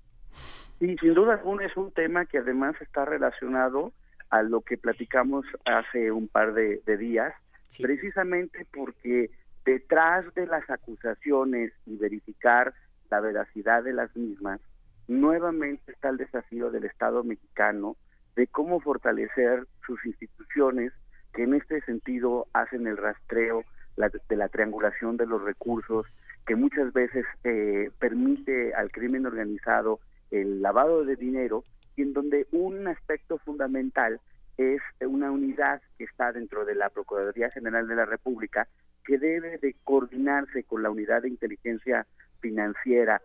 Sí, 0.80 0.96
sin 1.00 1.14
duda 1.14 1.36
alguna 1.36 1.68
es 1.68 1.78
un 1.78 1.92
tema 1.92 2.26
que 2.26 2.40
además 2.40 2.76
está 2.82 3.06
relacionado 3.06 3.94
a 4.32 4.42
lo 4.42 4.62
que 4.62 4.78
platicamos 4.78 5.46
hace 5.66 6.12
un 6.12 6.28
par 6.28 6.54
de, 6.56 6.82
días, 6.98 7.32
precisamente 7.82 8.66
porque 8.74 9.30
detrás 9.66 10.26
de 10.36 10.46
las 10.46 10.70
acusaciones 10.70 11.72
y 11.86 11.98
verificar 11.98 12.74
la 13.10 13.20
veracidad 13.20 13.84
de 13.84 13.94
las 13.94 14.16
mismas, 14.16 14.60
nuevamente 15.08 15.92
está 15.92 16.10
el 16.10 16.18
desafío 16.18 16.72
del 16.72 16.86
Estado 16.86 17.24
mexicano 17.24 17.96
de 18.36 18.48
cómo 18.48 18.80
fortalecer 18.80 19.68
sus 19.86 20.04
instituciones 20.06 20.92
que 21.34 21.44
en 21.44 21.54
este 21.54 21.82
sentido 21.82 22.48
hacen 22.54 22.88
el 22.88 22.98
rastreo 22.98 23.64
de 24.30 24.36
la 24.36 24.50
triangulación 24.50 25.18
de 25.18 25.26
los 25.26 25.42
recursos 25.42 26.06
que 26.46 26.56
muchas 26.56 26.94
veces 26.94 27.26
eh, 27.44 27.92
permite 28.00 28.74
al 28.74 28.92
crimen 28.92 29.26
organizado 29.26 30.00
el 30.32 30.62
lavado 30.62 31.06
de 31.06 31.16
dinero 31.16 31.64
y 31.96 32.04
en 32.04 32.14
donde 32.14 32.48
un 32.52 32.88
aspecto 32.88 33.38
fundamental 33.40 34.20
es 34.58 34.82
una 35.02 35.32
unidad 35.32 35.82
que 35.98 36.06
está 36.06 36.32
dentro 36.32 36.66
de 36.66 36.76
la 36.76 36.90
Procuraduría 36.90 37.50
General 37.52 37.88
de 37.88 37.96
la 37.96 38.06
República 38.06 38.68
que 39.04 39.18
debe 39.18 39.58
de 39.58 39.76
coordinarse 39.84 40.64
con 40.64 40.84
la 40.84 40.90
unidad 40.90 41.22
de 41.22 41.30
inteligencia 41.30 42.06
financiera 42.40 43.22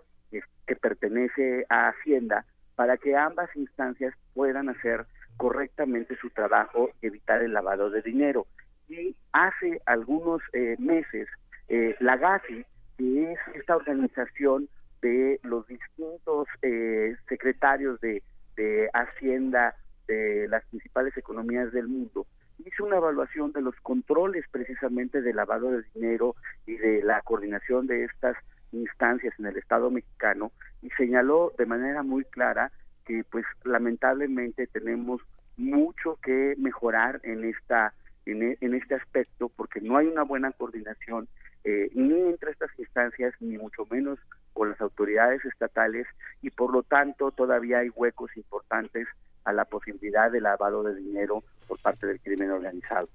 que 0.66 0.76
pertenece 0.76 1.66
a 1.68 1.88
Hacienda 1.88 2.44
para 2.76 2.96
que 2.96 3.16
ambas 3.16 3.50
instancias 3.56 4.14
puedan 4.34 4.68
hacer 4.68 5.06
correctamente 5.36 6.16
su 6.16 6.30
trabajo 6.30 6.90
evitar 7.02 7.42
el 7.42 7.52
lavado 7.52 7.90
de 7.90 8.02
dinero. 8.02 8.46
Y 8.88 9.16
hace 9.32 9.80
algunos 9.86 10.42
eh, 10.52 10.76
meses, 10.78 11.28
eh, 11.68 11.96
la 12.00 12.16
GAFI, 12.16 12.64
que 12.98 13.32
es 13.32 13.38
esta 13.54 13.76
organización 13.76 14.68
de 15.02 15.40
los 15.42 15.66
distintos 15.66 16.46
eh, 16.62 17.16
secretarios 17.28 18.00
de, 18.00 18.22
de 18.56 18.90
Hacienda 18.92 19.74
de 20.10 20.48
las 20.48 20.64
principales 20.66 21.16
economías 21.16 21.72
del 21.72 21.86
mundo, 21.86 22.26
hizo 22.58 22.84
una 22.84 22.96
evaluación 22.96 23.52
de 23.52 23.62
los 23.62 23.76
controles 23.80 24.44
precisamente 24.50 25.22
de 25.22 25.32
lavado 25.32 25.70
de 25.70 25.84
dinero 25.94 26.34
y 26.66 26.76
de 26.76 27.02
la 27.02 27.22
coordinación 27.22 27.86
de 27.86 28.04
estas 28.04 28.36
instancias 28.72 29.34
en 29.38 29.46
el 29.46 29.56
Estado 29.56 29.90
mexicano 29.90 30.52
y 30.82 30.90
señaló 30.90 31.52
de 31.56 31.66
manera 31.66 32.02
muy 32.02 32.24
clara 32.24 32.72
que 33.04 33.24
pues 33.30 33.44
lamentablemente 33.64 34.66
tenemos 34.66 35.20
mucho 35.56 36.18
que 36.22 36.54
mejorar 36.58 37.20
en 37.22 37.44
esta 37.44 37.94
en, 38.26 38.42
e, 38.42 38.58
este 38.60 38.94
aspecto 38.94 39.48
porque 39.48 39.80
no 39.80 39.96
hay 39.96 40.06
una 40.06 40.22
buena 40.22 40.52
coordinación 40.52 41.28
eh, 41.64 41.90
ni 41.94 42.20
entre 42.20 42.52
estas 42.52 42.70
instancias 42.78 43.34
ni 43.40 43.58
mucho 43.58 43.86
menos 43.90 44.18
con 44.52 44.70
las 44.70 44.80
autoridades 44.80 45.44
estatales 45.44 46.06
y 46.42 46.50
por 46.50 46.72
lo 46.72 46.82
tanto 46.82 47.30
todavía 47.32 47.78
hay 47.78 47.90
huecos 47.90 48.36
importantes 48.36 49.08
a 49.44 49.52
la 49.52 49.64
posibilidad 49.64 50.30
de 50.30 50.40
lavado 50.40 50.82
de 50.82 50.94
dinero 50.94 51.42
por 51.66 51.80
parte 51.80 52.06
del 52.06 52.20
crimen 52.20 52.50
organizado. 52.50 53.08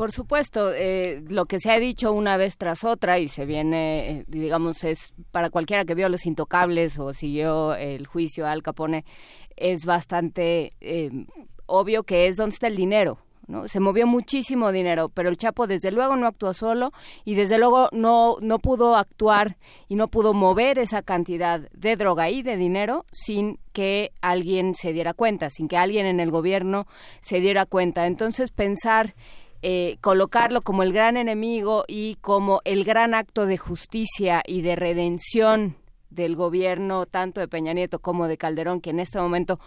Por 0.00 0.12
supuesto, 0.12 0.72
eh, 0.72 1.22
lo 1.28 1.44
que 1.44 1.60
se 1.60 1.70
ha 1.70 1.78
dicho 1.78 2.10
una 2.12 2.38
vez 2.38 2.56
tras 2.56 2.84
otra 2.84 3.18
y 3.18 3.28
se 3.28 3.44
viene, 3.44 4.10
eh, 4.10 4.24
digamos, 4.28 4.82
es 4.82 5.12
para 5.30 5.50
cualquiera 5.50 5.84
que 5.84 5.94
vio 5.94 6.08
Los 6.08 6.24
Intocables 6.24 6.98
o 6.98 7.12
siguió 7.12 7.74
el 7.74 8.06
juicio 8.06 8.46
Al 8.46 8.62
Capone, 8.62 9.04
es 9.56 9.84
bastante 9.84 10.72
eh, 10.80 11.10
obvio 11.66 12.04
que 12.04 12.28
es 12.28 12.38
donde 12.38 12.54
está 12.54 12.68
el 12.68 12.76
dinero. 12.76 13.18
Se 13.66 13.80
movió 13.80 14.06
muchísimo 14.06 14.72
dinero, 14.72 15.08
pero 15.08 15.28
el 15.28 15.36
Chapo 15.36 15.66
desde 15.66 15.90
luego 15.90 16.16
no 16.16 16.26
actuó 16.26 16.52
solo 16.54 16.92
y 17.24 17.34
desde 17.34 17.58
luego 17.58 17.88
no, 17.92 18.36
no 18.40 18.58
pudo 18.58 18.96
actuar 18.96 19.56
y 19.88 19.96
no 19.96 20.08
pudo 20.08 20.34
mover 20.34 20.78
esa 20.78 21.02
cantidad 21.02 21.60
de 21.72 21.96
droga 21.96 22.30
y 22.30 22.42
de 22.42 22.56
dinero 22.56 23.04
sin 23.10 23.58
que 23.72 24.12
alguien 24.20 24.74
se 24.74 24.92
diera 24.92 25.14
cuenta, 25.14 25.50
sin 25.50 25.68
que 25.68 25.76
alguien 25.76 26.06
en 26.06 26.20
el 26.20 26.30
gobierno 26.30 26.86
se 27.20 27.40
diera 27.40 27.66
cuenta. 27.66 28.06
Entonces 28.06 28.50
pensar 28.50 29.14
eh, 29.62 29.98
colocarlo 30.00 30.62
como 30.62 30.82
el 30.82 30.92
gran 30.92 31.18
enemigo 31.18 31.84
y 31.86 32.16
como 32.22 32.62
el 32.64 32.84
gran 32.84 33.14
acto 33.14 33.44
de 33.44 33.58
justicia 33.58 34.42
y 34.46 34.62
de 34.62 34.74
redención 34.74 35.76
del 36.08 36.34
gobierno 36.34 37.06
tanto 37.06 37.40
de 37.40 37.48
Peña 37.48 37.72
Nieto 37.72 37.98
como 37.98 38.26
de 38.26 38.38
Calderón, 38.38 38.80
que 38.80 38.90
en 38.90 39.00
este 39.00 39.20
momento 39.20 39.60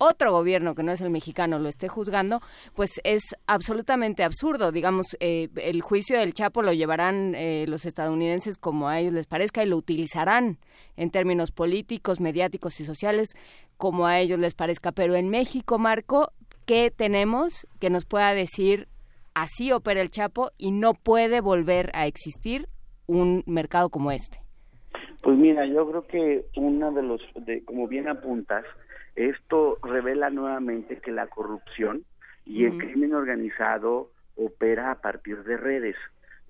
otro 0.00 0.32
gobierno 0.32 0.74
que 0.74 0.82
no 0.82 0.92
es 0.92 1.02
el 1.02 1.10
mexicano 1.10 1.58
lo 1.58 1.68
esté 1.68 1.86
juzgando, 1.88 2.40
pues 2.74 3.00
es 3.04 3.22
absolutamente 3.46 4.24
absurdo. 4.24 4.72
Digamos, 4.72 5.14
eh, 5.20 5.48
el 5.56 5.82
juicio 5.82 6.18
del 6.18 6.32
Chapo 6.32 6.62
lo 6.62 6.72
llevarán 6.72 7.34
eh, 7.34 7.66
los 7.68 7.84
estadounidenses 7.84 8.56
como 8.56 8.88
a 8.88 8.98
ellos 8.98 9.12
les 9.12 9.26
parezca 9.26 9.62
y 9.62 9.66
lo 9.66 9.76
utilizarán 9.76 10.58
en 10.96 11.10
términos 11.10 11.52
políticos, 11.52 12.18
mediáticos 12.18 12.80
y 12.80 12.86
sociales 12.86 13.34
como 13.76 14.06
a 14.06 14.18
ellos 14.18 14.38
les 14.38 14.54
parezca. 14.54 14.90
Pero 14.90 15.16
en 15.16 15.28
México, 15.28 15.78
Marco, 15.78 16.32
¿qué 16.64 16.90
tenemos 16.90 17.66
que 17.78 17.90
nos 17.90 18.06
pueda 18.06 18.32
decir 18.32 18.88
así 19.34 19.70
opera 19.70 20.00
el 20.00 20.10
Chapo 20.10 20.50
y 20.56 20.72
no 20.72 20.94
puede 20.94 21.42
volver 21.42 21.90
a 21.92 22.06
existir 22.06 22.68
un 23.06 23.42
mercado 23.44 23.90
como 23.90 24.12
este? 24.12 24.40
Pues 25.22 25.36
mira, 25.36 25.66
yo 25.66 25.86
creo 25.88 26.06
que 26.06 26.46
una 26.56 26.90
de 26.90 27.02
los, 27.02 27.20
de, 27.34 27.62
como 27.64 27.86
bien 27.86 28.08
apuntas, 28.08 28.64
esto 29.16 29.78
revela 29.82 30.30
nuevamente 30.30 30.98
que 30.98 31.12
la 31.12 31.26
corrupción 31.26 32.04
y 32.44 32.64
el 32.64 32.78
crimen 32.78 33.14
organizado 33.14 34.10
opera 34.36 34.90
a 34.90 35.00
partir 35.00 35.42
de 35.44 35.56
redes. 35.56 35.96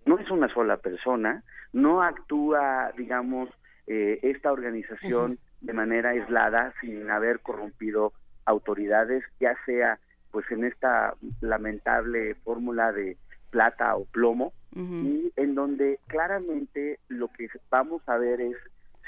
No 0.06 0.18
es 0.18 0.30
una 0.30 0.48
sola 0.52 0.78
persona, 0.78 1.42
no 1.72 2.02
actúa, 2.02 2.92
digamos, 2.96 3.50
eh, 3.86 4.18
esta 4.22 4.52
organización 4.52 5.38
de 5.60 5.72
manera 5.72 6.10
aislada 6.10 6.72
sin 6.80 7.10
haber 7.10 7.40
corrompido 7.40 8.12
autoridades, 8.44 9.24
ya 9.40 9.56
sea 9.66 9.98
pues 10.30 10.48
en 10.50 10.64
esta 10.64 11.14
lamentable 11.40 12.34
fórmula 12.36 12.92
de 12.92 13.16
plata 13.50 13.96
o 13.96 14.04
plomo, 14.04 14.52
y 14.72 15.32
en 15.34 15.56
donde 15.56 15.98
claramente 16.06 17.00
lo 17.08 17.26
que 17.32 17.48
vamos 17.68 18.02
a 18.06 18.16
ver 18.16 18.40
es 18.40 18.56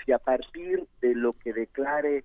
si 0.04 0.10
a 0.10 0.18
partir 0.18 0.84
de 1.00 1.14
lo 1.14 1.34
que 1.34 1.52
declare 1.52 2.24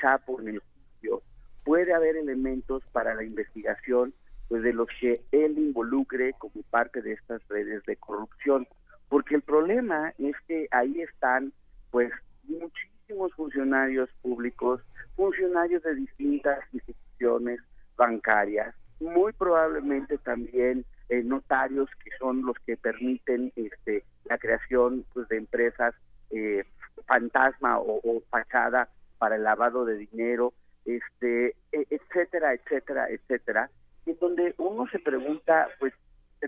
Chapo 0.00 0.40
en 0.40 0.48
el 0.48 0.60
juicio 0.60 1.22
puede 1.64 1.92
haber 1.92 2.16
elementos 2.16 2.82
para 2.92 3.14
la 3.14 3.22
investigación 3.22 4.14
pues 4.48 4.62
de 4.62 4.72
los 4.72 4.88
que 5.00 5.22
él 5.30 5.58
involucre 5.58 6.32
como 6.38 6.62
parte 6.70 7.02
de 7.02 7.12
estas 7.12 7.46
redes 7.48 7.84
de 7.84 7.96
corrupción. 7.96 8.66
Porque 9.08 9.36
el 9.36 9.42
problema 9.42 10.12
es 10.18 10.34
que 10.48 10.66
ahí 10.72 11.00
están 11.00 11.52
pues 11.90 12.10
muchísimos 12.44 13.32
funcionarios 13.34 14.10
públicos 14.22 14.80
funcionarios 15.16 15.82
de 15.82 15.94
distintas 15.94 16.58
instituciones 16.72 17.60
bancarias 17.96 18.74
muy 19.00 19.32
probablemente 19.32 20.18
también 20.18 20.84
eh, 21.08 21.22
notarios 21.22 21.88
que 22.04 22.10
son 22.18 22.42
los 22.42 22.56
que 22.66 22.76
permiten 22.76 23.52
este 23.56 24.04
la 24.24 24.38
creación 24.38 25.04
pues, 25.12 25.28
de 25.28 25.38
empresas 25.38 25.94
eh, 26.30 26.64
fantasma 27.06 27.78
o, 27.78 28.00
o, 28.04 28.22
fachada 28.30 28.88
para 29.20 29.36
el 29.36 29.44
lavado 29.44 29.84
de 29.84 29.96
dinero 29.96 30.52
este 30.84 31.50
e, 31.70 31.86
etcétera 31.90 32.54
etcétera 32.54 33.08
etcétera 33.10 33.70
y 34.06 34.14
donde 34.14 34.54
uno 34.58 34.88
se 34.90 34.98
pregunta 34.98 35.68
pues 35.78 35.92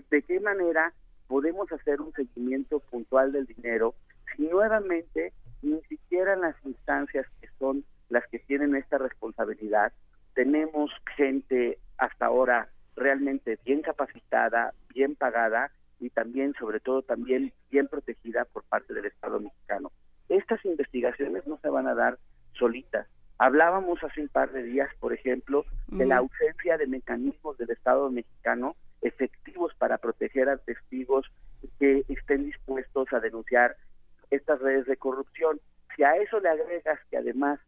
de 0.09 0.21
qué 0.23 0.39
manera 0.39 0.91
podemos 1.27 1.71
hacer 1.71 2.01
un 2.01 2.11
seguimiento 2.13 2.79
puntual 2.79 3.31
del 3.31 3.45
dinero 3.45 3.93
si 4.35 4.47
nuevamente 4.47 5.31
ni 5.61 5.79
siquiera 5.83 6.33
en 6.33 6.41
las 6.41 6.55
instancias 6.65 7.27
que 7.39 7.47
son 7.59 7.85
las 8.09 8.27
que 8.27 8.39
tienen 8.39 8.75
esta 8.75 8.97
responsabilidad 8.97 9.93
tenemos 10.33 10.91
gente 11.15 11.77
hasta 11.97 12.25
ahora 12.25 12.69
realmente 12.95 13.59
bien 13.65 13.81
capacitada, 13.81 14.73
bien 14.93 15.15
pagada 15.15 15.71
y 15.99 16.09
también, 16.09 16.53
sobre 16.59 16.79
todo, 16.79 17.01
también 17.01 17.53
bien 17.71 17.87
protegida 17.87 18.45
por 18.45 18.63
parte 18.63 18.93
del 18.93 19.05
Estado 19.05 19.39
mexicano. 19.39 19.91
Estas 20.29 20.63
investigaciones 20.65 21.45
no 21.47 21.57
se 21.61 21.69
van 21.69 21.87
a 21.87 21.95
dar 21.95 22.17
solitas. 22.53 23.07
Hablábamos 23.37 24.03
hace 24.03 24.21
un 24.21 24.29
par 24.29 24.51
de 24.51 24.63
días, 24.63 24.89
por 24.99 25.13
ejemplo, 25.13 25.65
de 25.87 26.05
la 26.05 26.17
ausencia 26.17 26.77
de 26.77 26.87
mecanismos 26.87 27.57
del 27.57 27.71
Estado 27.71 28.09
mexicano 28.09 28.75
efectivos 29.01 29.73
para 29.77 29.97
proteger 29.97 30.49
a 30.49 30.57
testigos 30.57 31.25
que 31.79 32.03
estén 32.07 32.45
dispuestos 32.45 33.11
a 33.11 33.19
denunciar 33.19 33.75
estas 34.29 34.59
redes 34.61 34.85
de 34.85 34.97
corrupción. 34.97 35.59
Si 35.95 36.03
a 36.03 36.15
eso 36.15 36.39
le 36.39 36.49
agregas 36.49 36.99
que 37.09 37.17
además 37.17 37.59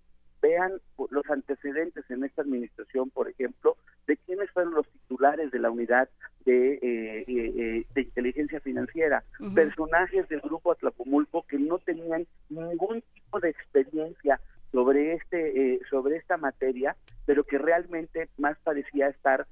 vean 0.41 0.79
los 1.09 1.29
antecedentes 1.29 2.09
en 2.09 2.23
esta 2.23 2.43
administración, 2.43 3.09
por 3.09 3.27
ejemplo, 3.27 3.77
de 4.07 4.17
quiénes 4.17 4.51
fueron 4.51 4.75
los 4.75 4.87
titulares 4.89 5.51
de 5.51 5.59
la 5.59 5.71
unidad 5.71 6.07
de, 6.45 6.73
eh, 6.73 7.25
eh, 7.27 7.85
de 7.93 8.01
inteligencia 8.01 8.59
financiera, 8.59 9.23
personajes 9.55 10.27
del 10.29 10.41
grupo 10.41 10.71
Atlacomulco 10.71 11.43
que 11.47 11.57
no 11.57 11.79
tenían 11.79 12.27
ningún 12.49 13.01
tipo 13.13 13.39
de 13.39 13.49
experiencia 13.49 14.39
sobre 14.71 15.13
este 15.13 15.75
eh, 15.75 15.79
sobre 15.89 16.17
esta 16.17 16.37
materia, 16.37 16.95
pero 17.25 17.43
que 17.43 17.57
realmente 17.57 18.29
más 18.37 18.57
parecía 18.63 19.07
estar 19.07 19.47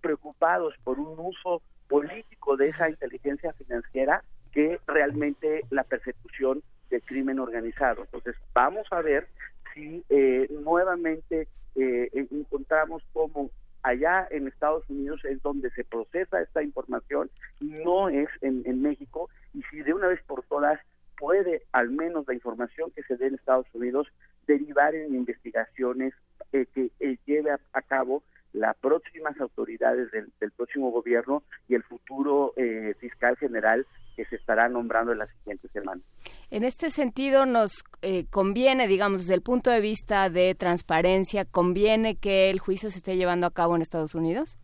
preocupados 0.00 0.72
por 0.84 1.00
un 1.00 1.18
uso 1.18 1.60
político 1.88 2.56
de 2.56 2.68
esa 2.68 2.88
inteligencia 2.88 3.52
financiera 3.54 4.22
que 4.52 4.78
realmente 4.86 5.62
la 5.70 5.82
persecución 5.82 6.62
del 6.90 7.02
crimen 7.02 7.40
organizado. 7.40 8.02
Entonces, 8.02 8.36
vamos 8.54 8.86
a 8.92 9.02
ver 9.02 9.26
si 9.74 10.04
eh, 10.08 10.46
nuevamente 10.50 11.48
eh, 11.74 12.08
encontramos 12.30 13.02
cómo 13.12 13.50
allá 13.82 14.26
en 14.30 14.46
Estados 14.46 14.88
Unidos 14.88 15.24
es 15.24 15.42
donde 15.42 15.70
se 15.70 15.84
procesa 15.84 16.40
esta 16.40 16.62
información, 16.62 17.30
no 17.60 18.08
es 18.08 18.28
en, 18.40 18.80
México, 18.80 19.28
y 19.52 19.62
si 19.64 19.82
de 19.82 19.92
una 19.92 20.08
vez 20.08 20.20
por 20.26 20.42
todas 20.44 20.80
puede 21.18 21.62
al 21.72 21.90
menos 21.90 22.26
la 22.26 22.34
información 22.34 22.90
que 22.92 23.02
se 23.02 23.16
dé 23.16 23.26
en 23.26 23.34
Estados 23.34 23.66
Unidos 23.74 24.08
derivar 24.46 24.94
en 24.94 25.14
investigaciones 25.14 26.14
eh, 26.52 26.66
que 26.74 26.90
lleve 27.26 27.50
a, 27.50 27.82
cabo 27.82 28.22
las 28.52 28.76
próximas 28.76 29.38
autoridades 29.40 30.10
del, 30.12 30.50
próximo 30.52 30.90
gobierno 30.90 31.42
y 31.68 31.74
el 31.74 31.82
futuro 31.82 32.54
fiscal 33.00 33.36
general 33.36 33.86
que 34.14 34.24
se 34.26 34.36
estará 34.36 34.68
nombrando 34.68 35.12
en 35.12 35.18
las 35.18 35.30
siguientes 35.38 35.70
semanas. 35.72 36.04
En 36.50 36.64
este 36.64 36.90
sentido, 36.90 37.46
nos 37.46 37.84
eh, 38.02 38.26
conviene, 38.30 38.86
digamos, 38.86 39.22
desde 39.22 39.34
el 39.34 39.42
punto 39.42 39.70
de 39.70 39.80
vista 39.80 40.30
de 40.30 40.54
transparencia, 40.54 41.44
¿conviene 41.44 42.16
que 42.16 42.50
el 42.50 42.60
juicio 42.60 42.90
se 42.90 42.98
esté 42.98 43.16
llevando 43.16 43.46
a 43.46 43.52
cabo 43.52 43.74
en 43.76 43.82
Estados 43.82 44.14
Unidos? 44.14 44.58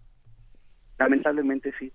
Lamentablemente 0.98 1.72
sí. 1.78 1.92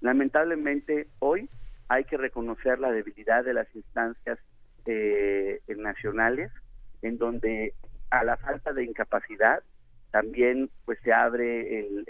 Lamentablemente 0.00 1.08
hoy 1.18 1.48
hay 1.88 2.04
que 2.04 2.16
reconocer 2.16 2.78
la 2.78 2.90
debilidad 2.90 3.44
de 3.44 3.54
las 3.54 3.74
instancias 3.74 4.38
eh, 4.86 5.60
nacionales, 5.76 6.50
en 7.02 7.18
donde 7.18 7.74
a 8.10 8.24
la 8.24 8.36
falta 8.36 8.72
de 8.72 8.84
incapacidad 8.84 9.62
también 10.10 10.70
pues 10.84 10.98
se 11.04 11.12
abre 11.12 11.80
el, 11.80 12.04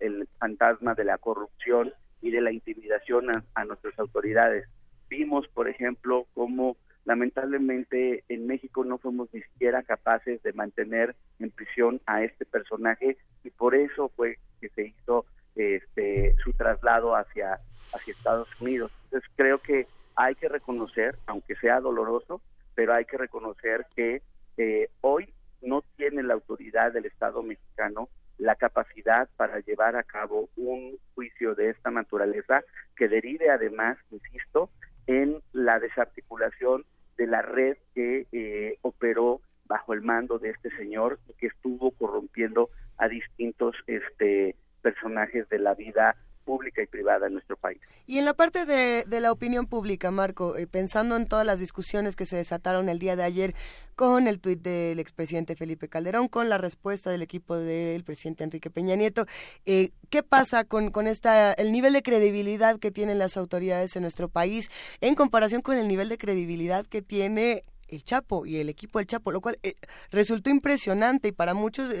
el 0.00 0.28
fantasma 0.38 0.94
de 0.94 1.04
la 1.04 1.18
corrupción 1.18 1.92
y 2.22 2.30
de 2.30 2.40
la 2.40 2.52
intimidación 2.52 3.26
a, 3.54 3.64
nuestras 3.64 3.98
autoridades. 3.98 4.66
Vimos, 5.08 5.46
por 5.48 5.68
ejemplo, 5.68 6.26
cómo 6.32 6.76
lamentablemente 7.04 8.24
en 8.28 8.46
México 8.46 8.84
no 8.84 8.96
fuimos 8.96 9.28
ni 9.34 9.42
siquiera 9.42 9.82
capaces 9.82 10.40
de 10.44 10.52
mantener 10.52 11.16
en 11.40 11.50
prisión 11.50 12.00
a 12.06 12.22
este 12.22 12.46
personaje 12.46 13.18
y 13.42 13.50
por 13.50 13.74
eso 13.74 14.08
fue 14.10 14.38
que 14.60 14.68
se 14.70 14.86
hizo 14.86 15.26
este 15.56 16.34
su 16.42 16.52
traslado 16.52 17.16
hacia 17.16 17.58
hacia 17.92 18.14
Estados 18.14 18.48
Unidos. 18.60 18.92
Entonces 19.04 19.28
creo 19.36 19.58
que 19.58 19.86
hay 20.14 20.36
que 20.36 20.48
reconocer, 20.48 21.16
aunque 21.26 21.56
sea 21.56 21.80
doloroso, 21.80 22.40
pero 22.74 22.94
hay 22.94 23.04
que 23.04 23.18
reconocer 23.18 23.84
que 23.96 24.22
eh, 24.56 24.88
hoy 25.00 25.32
no 25.60 25.82
tiene 25.96 26.22
la 26.22 26.34
autoridad 26.34 26.92
del 26.92 27.06
Estado 27.06 27.42
mexicano 27.42 28.08
la 28.38 28.56
capacidad 28.56 29.28
para 29.36 29.60
llevar 29.60 29.94
a 29.96 30.02
cabo 30.02 30.48
un 30.56 30.98
juicio 31.14 31.54
de 31.54 31.70
esta 31.70 31.90
naturaleza 31.90 32.62
que 32.96 33.08
derive 33.08 33.50
además, 33.50 33.98
insisto, 34.10 34.70
en 35.06 35.40
la 35.52 35.78
desarticulación 35.78 36.84
de 37.16 37.26
la 37.26 37.42
red 37.42 37.76
que 37.94 38.26
eh, 38.32 38.78
operó 38.82 39.40
bajo 39.66 39.94
el 39.94 40.02
mando 40.02 40.38
de 40.38 40.50
este 40.50 40.74
señor 40.76 41.18
y 41.28 41.34
que 41.34 41.46
estuvo 41.46 41.92
corrompiendo 41.92 42.70
a 42.98 43.08
distintos 43.08 43.76
este 43.86 44.56
personajes 44.82 45.48
de 45.48 45.60
la 45.60 45.74
vida 45.74 46.16
pública 46.42 46.82
y 46.82 46.86
privada 46.86 47.26
en 47.26 47.34
nuestro 47.34 47.56
país. 47.56 47.80
Y 48.06 48.18
en 48.18 48.24
la 48.24 48.34
parte 48.34 48.66
de, 48.66 49.20
la 49.20 49.32
opinión 49.32 49.66
pública, 49.66 50.10
Marco, 50.10 50.56
eh, 50.56 50.66
pensando 50.66 51.16
en 51.16 51.26
todas 51.26 51.46
las 51.46 51.58
discusiones 51.58 52.16
que 52.16 52.26
se 52.26 52.36
desataron 52.36 52.88
el 52.88 52.98
día 52.98 53.16
de 53.16 53.22
ayer 53.22 53.54
con 53.94 54.26
el 54.26 54.40
tuit 54.40 54.60
del 54.60 54.98
expresidente 54.98 55.54
Felipe 55.54 55.88
Calderón, 55.88 56.28
con 56.28 56.48
la 56.48 56.58
respuesta 56.58 57.10
del 57.10 57.22
equipo 57.22 57.56
del 57.56 58.04
presidente 58.04 58.42
Enrique 58.42 58.70
Peña 58.70 58.96
Nieto, 58.96 59.26
eh, 59.66 59.90
¿qué 60.10 60.22
pasa 60.22 60.64
con, 60.64 60.90
con 60.90 61.06
esta, 61.06 61.52
el 61.52 61.72
nivel 61.72 61.92
de 61.92 62.02
credibilidad 62.02 62.78
que 62.78 62.90
tienen 62.90 63.18
las 63.18 63.36
autoridades 63.36 63.94
en 63.96 64.02
nuestro 64.02 64.28
país 64.28 64.70
en 65.00 65.14
comparación 65.14 65.62
con 65.62 65.76
el 65.76 65.88
nivel 65.88 66.08
de 66.08 66.18
credibilidad 66.18 66.86
que 66.86 67.02
tiene 67.02 67.62
el 67.88 68.02
Chapo 68.02 68.46
y 68.46 68.56
el 68.56 68.70
equipo 68.70 68.98
del 68.98 69.06
Chapo, 69.06 69.30
lo 69.30 69.42
cual 69.42 69.58
eh, 69.62 69.74
resultó 70.10 70.50
impresionante 70.50 71.28
y 71.28 71.32
para 71.32 71.52
muchos 71.54 71.92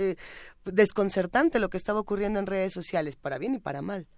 desconcertante 0.64 1.58
lo 1.58 1.68
que 1.68 1.76
estaba 1.76 2.00
ocurriendo 2.00 2.38
en 2.38 2.46
redes 2.46 2.72
sociales, 2.72 3.16
para 3.16 3.38
bien 3.38 3.54
y 3.54 3.58
para 3.58 3.82
mal. 3.82 4.08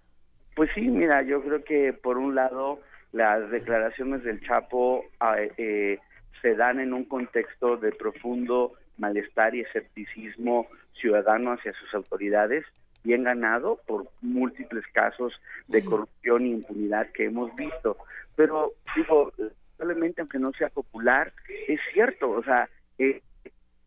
Pues 0.55 0.69
sí, 0.73 0.81
mira, 0.81 1.21
yo 1.21 1.41
creo 1.41 1.63
que 1.63 1.93
por 1.93 2.17
un 2.17 2.33
lado 2.33 2.79
las 3.11 3.49
declaraciones 3.51 4.23
del 4.23 4.41
Chapo 4.41 5.03
ah, 5.19 5.35
eh, 5.57 5.99
se 6.41 6.55
dan 6.55 6.79
en 6.79 6.93
un 6.93 7.03
contexto 7.05 7.77
de 7.77 7.91
profundo 7.91 8.73
malestar 8.97 9.53
y 9.53 9.61
escepticismo 9.61 10.67
ciudadano 10.93 11.51
hacia 11.51 11.73
sus 11.73 11.93
autoridades, 11.93 12.65
bien 13.03 13.23
ganado 13.23 13.81
por 13.85 14.07
múltiples 14.21 14.85
casos 14.93 15.33
de 15.67 15.83
corrupción 15.83 16.43
e 16.43 16.49
impunidad 16.49 17.11
que 17.11 17.25
hemos 17.25 17.53
visto. 17.55 17.97
Pero 18.37 18.71
digo, 18.95 19.33
probablemente 19.77 20.21
aunque 20.21 20.39
no 20.39 20.51
sea 20.53 20.69
popular, 20.69 21.33
es 21.67 21.81
cierto, 21.91 22.31
o 22.31 22.43
sea, 22.43 22.69
eh, 22.97 23.21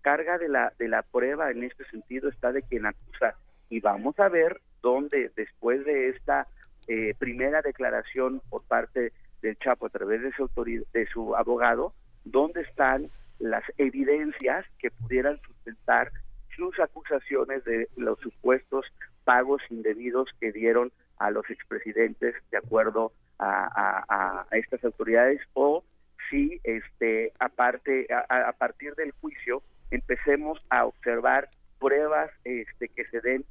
carga 0.02 0.36
de 0.36 0.48
la 0.48 0.72
de 0.78 0.88
la 0.88 1.02
prueba 1.02 1.50
en 1.50 1.64
este 1.64 1.84
sentido 1.86 2.28
está 2.28 2.52
de 2.52 2.62
quien 2.62 2.86
acusa 2.86 3.34
y 3.70 3.80
vamos 3.80 4.18
a 4.20 4.28
ver 4.28 4.60
dónde 4.82 5.30
después 5.34 5.84
de 5.84 6.10
esta 6.10 6.46
eh, 6.88 7.14
primera 7.18 7.62
declaración 7.62 8.40
por 8.48 8.64
parte 8.64 9.12
del 9.42 9.58
Chapo 9.58 9.86
a 9.86 9.90
través 9.90 10.22
de 10.22 10.32
su, 10.32 10.48
de 10.92 11.06
su 11.06 11.36
abogado, 11.36 11.92
dónde 12.24 12.62
están 12.62 13.10
las 13.38 13.62
evidencias 13.76 14.66
que 14.78 14.90
pudieran 14.90 15.40
sustentar 15.42 16.10
sus 16.56 16.78
acusaciones 16.80 17.64
de 17.64 17.88
los 17.96 18.18
supuestos 18.20 18.84
pagos 19.24 19.62
indebidos 19.70 20.28
que 20.40 20.50
dieron 20.50 20.90
a 21.18 21.30
los 21.30 21.48
expresidentes 21.50 22.34
de 22.50 22.58
acuerdo 22.58 23.12
a, 23.38 24.46
estas 24.50 24.82
autoridades 24.84 25.40
o 25.54 25.84
si 26.28 26.60
este 26.64 27.32
aparte 27.38 28.08
a, 28.10 28.52
partir 28.52 28.94
del 28.96 29.12
juicio 29.20 29.62
empecemos 29.90 30.58
a 30.70 30.86
observar 30.86 31.48
pruebas 31.78 32.30
este 32.44 32.88
que 32.88 33.04
se 33.06 33.20
den 33.20 33.44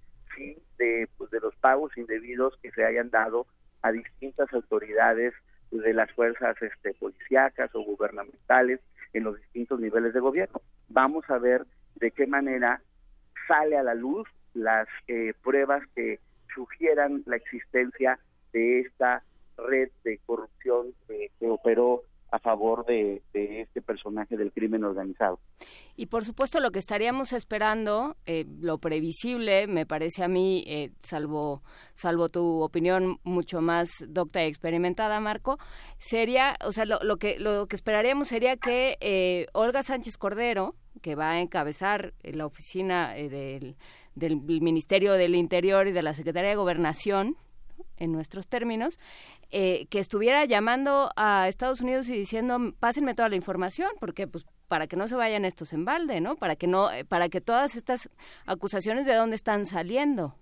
de 0.78 1.10
pues, 1.18 1.30
de 1.32 1.40
los 1.40 1.56
pagos 1.56 1.96
indebidos 1.98 2.58
que 2.62 2.72
se 2.72 2.86
hayan 2.86 3.10
dado 3.10 3.48
a 3.82 3.92
distintas 3.92 4.52
autoridades 4.54 5.34
de 5.72 5.94
las 5.94 6.12
fuerzas 6.12 6.56
este 6.62 6.94
policíacas 6.94 7.74
o 7.74 7.84
gubernamentales 7.84 8.80
en 9.14 9.24
los 9.24 9.38
distintos 9.38 9.80
niveles 9.80 10.14
de 10.14 10.20
gobierno. 10.20 10.62
Vamos 10.90 11.30
a 11.30 11.38
ver 11.38 11.66
de 11.96 12.12
qué 12.12 12.28
manera 12.28 12.82
sale 13.48 13.78
a 13.78 13.84
la 13.84 13.94
luz 13.94 14.28
las 14.54 14.88
eh, 15.08 15.34
pruebas 15.44 15.84
que 15.96 16.20
sugieran 16.54 17.24
la 17.26 17.36
existencia 17.36 18.20
de 18.54 18.82
esta 18.82 19.24
red 19.58 19.90
de 20.04 20.20
corrupción 20.26 20.94
que 21.08 21.32
operó 21.42 22.04
a 22.32 22.40
favor 22.40 22.86
de, 22.86 23.22
este 23.34 23.82
personaje 23.82 24.36
del 24.38 24.52
crimen 24.52 24.84
organizado. 24.84 25.40
Y 25.96 26.08
por 26.08 26.26
supuesto 26.26 26.60
lo 26.60 26.72
que 26.72 26.80
estaríamos 26.80 27.34
esperando, 27.34 28.18
eh, 28.26 28.46
lo 28.60 28.78
previsible, 28.80 29.68
me 29.68 29.86
parece 29.86 30.24
a 30.24 30.28
mí, 30.28 30.64
eh, 30.68 30.92
salvo, 31.02 31.64
salvo 31.94 32.30
tu 32.30 32.62
opinión 32.62 33.20
mucho 33.24 33.62
más 33.62 34.06
docta 34.08 34.44
y 34.44 34.48
experimentada, 34.48 35.20
Marco, 35.20 35.58
sería, 35.98 36.56
o 36.66 36.72
sea, 36.72 36.86
lo, 36.86 37.00
lo 37.02 37.18
que, 37.18 37.40
lo 37.40 37.68
que 37.68 37.76
esperaríamos 37.76 38.28
sería 38.28 38.58
que 38.58 38.98
eh, 39.00 39.48
Olga 39.54 39.84
Sánchez 39.84 40.18
Cordero, 40.18 40.76
que 41.02 41.16
va 41.16 41.32
a 41.32 41.42
encabezar 41.42 42.14
la 42.24 42.46
oficina 42.46 43.14
del, 43.14 43.78
del 44.16 44.42
Ministerio 44.42 45.14
del 45.14 45.36
Interior 45.36 45.88
y 45.88 45.92
de 45.92 46.02
la 46.02 46.14
Secretaría 46.14 46.50
de 46.50 46.56
Gobernación, 46.56 47.38
en 47.98 48.12
nuestros 48.12 48.48
términos, 48.48 49.00
eh, 49.52 49.88
que 49.90 50.00
estuviera 50.00 50.46
llamando 50.46 51.12
a 51.16 51.48
Estados 51.48 51.82
Unidos 51.82 52.10
y 52.10 52.14
diciendo 52.14 52.58
pásenme 52.80 53.16
toda 53.16 53.30
la 53.30 53.36
información, 53.36 53.90
porque 54.00 54.28
pues 54.28 54.46
para 54.68 54.88
que 54.88 54.98
no 54.98 55.08
se 55.08 55.16
vayan 55.16 55.46
estos 55.46 55.74
en 55.74 55.86
balde, 55.86 56.20
¿no? 56.22 56.36
Para 56.36 56.56
que 56.56 56.68
no, 56.68 56.92
eh, 56.92 57.06
para 57.06 57.30
que 57.30 57.42
todas 57.42 57.76
estas 57.76 58.10
acusaciones 58.46 59.06
de 59.06 59.16
dónde 59.16 59.36
están 59.36 59.66
saliendo. 59.66 60.36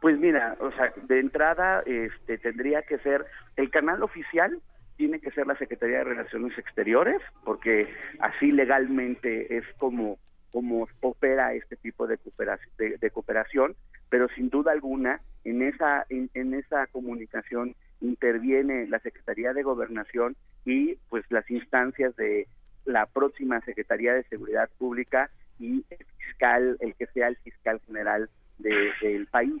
Pues 0.00 0.18
mira, 0.18 0.56
o 0.60 0.70
sea, 0.72 0.92
de 1.08 1.20
entrada, 1.20 1.82
este, 1.86 2.38
tendría 2.38 2.82
que 2.82 2.98
ser 2.98 3.24
el 3.56 3.70
canal 3.70 4.02
oficial 4.02 4.60
tiene 4.96 5.18
que 5.20 5.30
ser 5.32 5.46
la 5.46 5.56
Secretaría 5.56 5.98
de 5.98 6.04
Relaciones 6.04 6.56
Exteriores, 6.58 7.20
porque 7.44 7.88
así 8.20 8.52
legalmente 8.52 9.56
es 9.56 9.64
como 9.78 10.18
como 10.54 10.86
opera 11.00 11.52
este 11.52 11.74
tipo 11.74 12.06
de 12.06 12.16
cooperación, 12.16 12.72
de, 12.78 13.10
cooperación 13.10 13.74
pero 14.08 14.28
sin 14.36 14.50
duda 14.50 14.70
alguna 14.70 15.20
en 15.42 15.62
esa 15.62 16.06
en, 16.08 16.54
esa 16.54 16.86
comunicación 16.86 17.74
interviene 18.00 18.86
la 18.86 19.00
Secretaría 19.00 19.52
de 19.52 19.64
Gobernación 19.64 20.36
y 20.64 20.94
pues 21.08 21.24
las 21.30 21.50
instancias 21.50 22.14
de 22.14 22.46
la 22.84 23.06
próxima 23.06 23.60
Secretaría 23.62 24.14
de 24.14 24.22
Seguridad 24.28 24.70
Pública 24.78 25.28
y 25.58 25.84
el 25.90 26.06
fiscal, 26.18 26.76
el 26.78 26.94
que 26.94 27.06
sea 27.06 27.26
el 27.26 27.36
fiscal 27.38 27.80
general 27.86 28.30
del 28.58 29.26
país. 29.26 29.58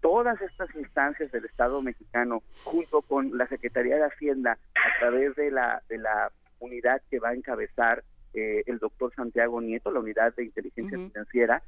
Todas 0.00 0.40
estas 0.40 0.72
instancias 0.76 1.32
del 1.32 1.46
Estado 1.46 1.82
mexicano, 1.82 2.44
junto 2.62 3.02
con 3.02 3.36
la 3.36 3.48
Secretaría 3.48 3.96
de 3.96 4.04
Hacienda, 4.04 4.56
a 4.76 4.98
través 5.00 5.34
de 5.34 5.50
la, 5.50 5.82
de 5.88 5.98
la 5.98 6.30
unidad 6.60 7.02
que 7.10 7.18
va 7.18 7.30
a 7.30 7.34
encabezar 7.34 8.04
eh, 8.34 8.62
el 8.66 8.78
doctor 8.78 9.12
Santiago 9.14 9.60
Nieto, 9.60 9.90
la 9.90 10.00
unidad 10.00 10.34
de 10.34 10.44
inteligencia 10.44 10.98
financiera, 10.98 11.62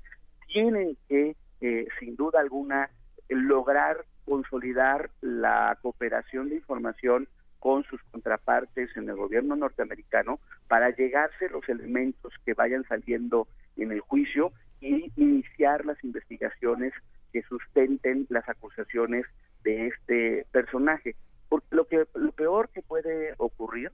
tienen 0.48 0.96
que, 1.08 1.36
eh, 1.60 1.86
sin 1.98 2.16
duda 2.16 2.40
alguna, 2.40 2.90
lograr 3.28 4.04
consolidar 4.24 5.10
la 5.20 5.78
cooperación 5.82 6.48
de 6.48 6.56
información 6.56 7.28
con 7.58 7.82
sus 7.84 8.02
contrapartes 8.10 8.94
en 8.96 9.08
el 9.08 9.16
gobierno 9.16 9.56
norteamericano 9.56 10.38
para 10.68 10.90
llegarse 10.90 11.48
los 11.48 11.66
elementos 11.68 12.32
que 12.44 12.54
vayan 12.54 12.84
saliendo 12.84 13.48
en 13.76 13.90
el 13.90 14.00
juicio 14.00 14.52
y 14.80 15.10
iniciar 15.16 15.84
las 15.86 16.02
investigaciones 16.04 16.92
que 17.32 17.42
sustenten 17.42 18.26
las 18.28 18.48
acusaciones 18.48 19.24
de 19.62 19.86
este 19.88 20.46
personaje. 20.52 21.16
Porque 21.48 21.76
lo 21.76 21.86
que 21.86 22.06
lo 22.14 22.32
peor 22.32 22.68
que 22.70 22.82
puede 22.82 23.34
ocurrir 23.38 23.92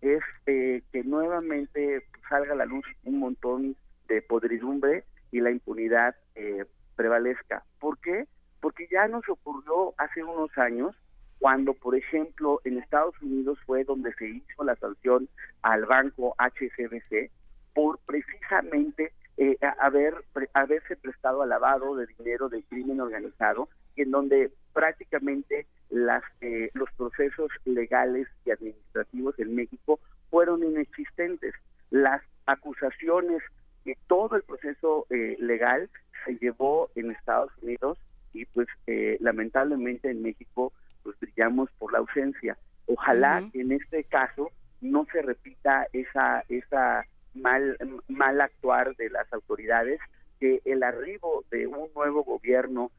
es 0.00 0.22
eh, 0.46 0.82
que 0.92 1.02
nuevamente 1.04 2.06
salga 2.28 2.52
a 2.52 2.56
la 2.56 2.66
luz 2.66 2.84
un 3.04 3.18
montón 3.18 3.76
de 4.08 4.22
podridumbre 4.22 5.04
y 5.32 5.40
la 5.40 5.50
impunidad 5.50 6.14
eh, 6.34 6.64
prevalezca. 6.96 7.64
¿Por 7.78 7.98
qué? 7.98 8.26
Porque 8.60 8.88
ya 8.90 9.08
nos 9.08 9.28
ocurrió 9.28 9.94
hace 9.96 10.22
unos 10.22 10.56
años 10.58 10.94
cuando, 11.38 11.72
por 11.72 11.96
ejemplo, 11.96 12.60
en 12.64 12.78
Estados 12.78 13.14
Unidos 13.22 13.58
fue 13.64 13.84
donde 13.84 14.12
se 14.14 14.28
hizo 14.28 14.62
la 14.62 14.76
sanción 14.76 15.28
al 15.62 15.86
banco 15.86 16.34
HSBC 16.38 17.30
por 17.74 17.98
precisamente 18.00 19.12
eh, 19.38 19.56
haber 19.78 20.14
haberse 20.52 20.96
prestado 20.96 21.40
al 21.40 21.48
lavado 21.48 21.96
de 21.96 22.06
dinero 22.18 22.50
del 22.50 22.62
crimen 22.64 23.00
organizado, 23.00 23.70
en 24.02 24.10
donde 24.10 24.50
prácticamente 24.72 25.66
las 25.90 26.22
eh, 26.40 26.70
los 26.74 26.90
procesos 26.92 27.50
legales 27.64 28.28
y 28.44 28.50
administrativos 28.50 29.38
en 29.38 29.54
México 29.54 29.98
fueron 30.30 30.62
inexistentes. 30.62 31.54
Las 31.90 32.22
acusaciones 32.46 33.42
y 33.84 33.94
todo 34.06 34.36
el 34.36 34.42
proceso 34.42 35.06
eh, 35.10 35.36
legal 35.40 35.90
se 36.24 36.36
llevó 36.36 36.90
en 36.94 37.10
Estados 37.10 37.50
Unidos 37.62 37.98
y 38.32 38.44
pues 38.46 38.68
eh, 38.86 39.16
lamentablemente 39.20 40.10
en 40.10 40.22
México 40.22 40.72
pues 41.02 41.18
brillamos 41.18 41.70
por 41.78 41.92
la 41.92 41.98
ausencia. 41.98 42.56
Ojalá 42.86 43.48
en 43.52 43.72
este 43.72 44.04
caso 44.04 44.50
no 44.80 45.06
se 45.12 45.22
repita 45.22 45.86
esa 45.92 46.44
esa 46.48 47.04
mal 47.34 47.76
mal 48.08 48.40
actuar 48.40 48.94
de 48.96 49.10
las 49.10 49.32
autoridades 49.32 50.00
que 50.38 50.60
el 50.64 50.82
arribo 50.82 51.44
de 51.50 51.66
un 51.66 51.88
nuevo 51.94 52.24
gobierno 52.24 52.90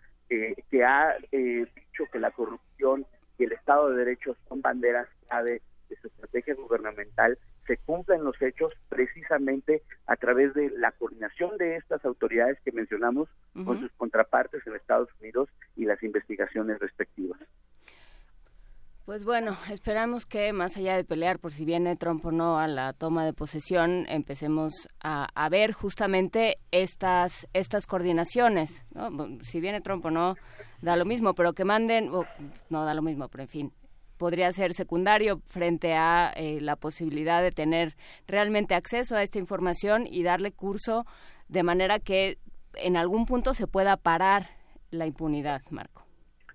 que 0.70 0.84
ha 0.84 1.16
eh, 1.32 1.66
dicho 1.76 2.06
que 2.12 2.20
la 2.20 2.32
corrupción 2.32 3.06
y 3.38 3.44
el 3.44 3.52
Estado 3.52 3.90
de 3.90 3.98
Derecho 3.98 4.36
son 4.48 4.62
banderas 4.62 5.08
clave 5.28 5.62
de 5.90 5.95
su 5.98 6.08
estrategia 6.08 6.56
gubernamental 6.56 7.38
se 7.68 7.78
cumplan 7.78 8.24
los 8.24 8.41
hechos 8.41 8.74
precisamente 8.90 9.84
a 10.08 10.16
través 10.16 10.53
de 10.53 10.72
la 10.72 10.91
coordinación 10.91 11.58
de 11.58 11.78
estas 11.78 12.03
autoridades 12.06 12.58
que 12.66 12.72
mencionamos 12.72 13.30
con 13.66 13.80
sus 13.80 13.91
contrapartes 13.94 14.66
en 14.66 14.76
Estados 14.76 15.10
Unidos 15.20 15.49
y 15.76 15.86
las 15.86 16.02
investigaciones 16.03 16.80
respectivas. 16.80 17.40
Pues 19.12 19.26
bueno, 19.26 19.58
esperamos 19.70 20.26
que 20.26 20.54
más 20.54 20.78
allá 20.78 20.96
de 20.96 21.04
pelear 21.04 21.38
por 21.38 21.52
si 21.52 21.66
viene 21.66 21.98
Trump 21.98 22.26
o 22.26 22.32
no 22.32 22.58
a 22.58 22.70
la 22.70 22.94
toma 22.94 23.26
de 23.26 23.34
posesión, 23.34 24.06
empecemos 24.08 24.88
a, 25.04 25.50
ver 25.50 25.74
justamente 25.74 26.60
estas 26.72 27.46
estas 27.52 27.88
coordinaciones. 27.88 28.86
Si 29.44 29.60
viene 29.60 29.82
Trump 29.82 30.06
o 30.06 30.12
no, 30.12 30.36
da 30.82 30.96
lo 30.96 31.04
mismo, 31.04 31.36
pero 31.36 31.52
que 31.52 31.66
manden, 31.66 32.10
no 32.70 32.86
da 32.86 32.94
lo 32.94 33.02
mismo, 33.02 33.28
pero 33.28 33.42
en 33.42 33.50
fin, 33.50 33.74
podría 34.16 34.50
ser 34.54 34.74
secundario 34.74 35.42
frente 35.44 35.94
a 35.94 36.32
eh, 36.34 36.62
la 36.62 36.78
posibilidad 36.78 37.42
de 37.42 37.52
tener 37.52 37.98
realmente 38.28 38.76
acceso 38.76 39.18
a 39.18 39.24
esta 39.24 39.40
información 39.40 40.08
y 40.10 40.24
darle 40.24 40.54
curso 40.54 41.06
de 41.50 41.64
manera 41.64 42.00
que 42.00 42.38
en 42.76 42.96
algún 42.96 43.26
punto 43.26 43.54
se 43.56 43.68
pueda 43.68 43.98
parar 43.98 44.52
la 44.90 45.06
impunidad, 45.06 45.64
Marco. 45.70 46.11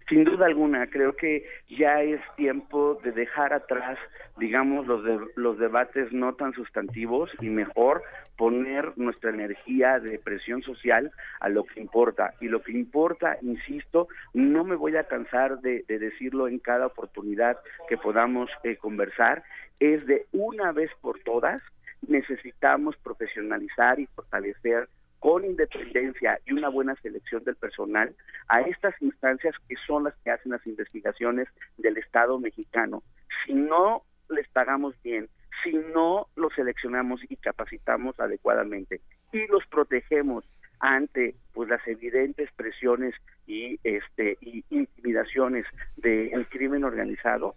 Sin 0.08 0.22
duda 0.22 0.46
alguna, 0.46 0.86
creo 0.86 1.16
que 1.16 1.44
ya 1.68 2.00
es 2.00 2.20
tiempo 2.36 3.00
de 3.02 3.10
dejar 3.10 3.52
atrás, 3.52 3.98
digamos, 4.36 4.86
los, 4.86 5.02
los 5.34 5.58
debates 5.58 6.12
no 6.12 6.34
tan 6.34 6.52
sustantivos 6.52 7.30
y 7.40 7.48
mejor 7.48 8.02
poner 8.36 8.92
nuestra 8.96 9.30
energía 9.30 9.98
de 9.98 10.20
presión 10.20 10.62
social 10.62 11.10
a 11.40 11.48
lo 11.48 11.64
que 11.64 11.80
importa. 11.80 12.34
Y 12.40 12.48
lo 12.48 12.62
que 12.62 12.70
importa, 12.70 13.36
insisto, 13.42 14.06
no 14.32 14.62
me 14.62 14.76
voy 14.76 14.96
a 14.96 15.04
cansar 15.04 15.60
de, 15.60 15.84
decirlo 15.88 16.46
en 16.46 16.60
cada 16.60 16.86
oportunidad 16.86 17.58
que 17.88 17.96
podamos 17.96 18.48
eh, 18.62 18.76
conversar, 18.76 19.42
es 19.80 20.06
de 20.06 20.26
una 20.32 20.70
vez 20.70 20.90
por 21.00 21.18
todas 21.20 21.60
necesitamos 22.08 22.96
profesionalizar 22.98 23.98
y 23.98 24.06
fortalecer 24.06 24.88
con 25.26 25.44
independencia 25.44 26.38
y 26.46 26.52
una 26.52 26.68
buena 26.68 26.94
selección 27.02 27.42
del 27.42 27.56
personal 27.56 28.14
a 28.46 28.60
estas 28.60 28.94
instancias 29.02 29.56
que 29.68 29.74
son 29.84 30.04
las 30.04 30.14
que 30.22 30.30
hacen 30.30 30.52
las 30.52 30.64
investigaciones 30.68 31.48
del 31.78 31.96
Estado 31.96 32.38
mexicano. 32.38 33.02
Si 33.44 33.52
no 33.52 34.04
les 34.28 34.46
pagamos 34.50 34.94
bien, 35.02 35.28
si 35.64 35.72
no 35.72 36.28
los 36.36 36.54
seleccionamos 36.54 37.20
y 37.28 37.34
capacitamos 37.38 38.20
adecuadamente 38.20 39.00
y 39.32 39.44
los 39.48 39.66
protegemos 39.66 40.48
ante 40.78 41.34
pues 41.52 41.70
las 41.70 41.84
evidentes 41.88 42.48
presiones 42.52 43.12
y 43.48 43.80
este 43.82 44.38
y 44.40 44.64
intimidaciones 44.70 45.66
del 45.96 46.48
crimen 46.50 46.84
organizado 46.84 47.56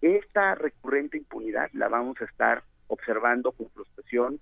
esta 0.00 0.54
recurrente 0.54 1.18
impunidad 1.18 1.68
la 1.74 1.88
vamos 1.88 2.18
a 2.22 2.24
estar 2.24 2.62
observando 2.86 3.52
con 3.52 3.68
frustración 3.68 4.40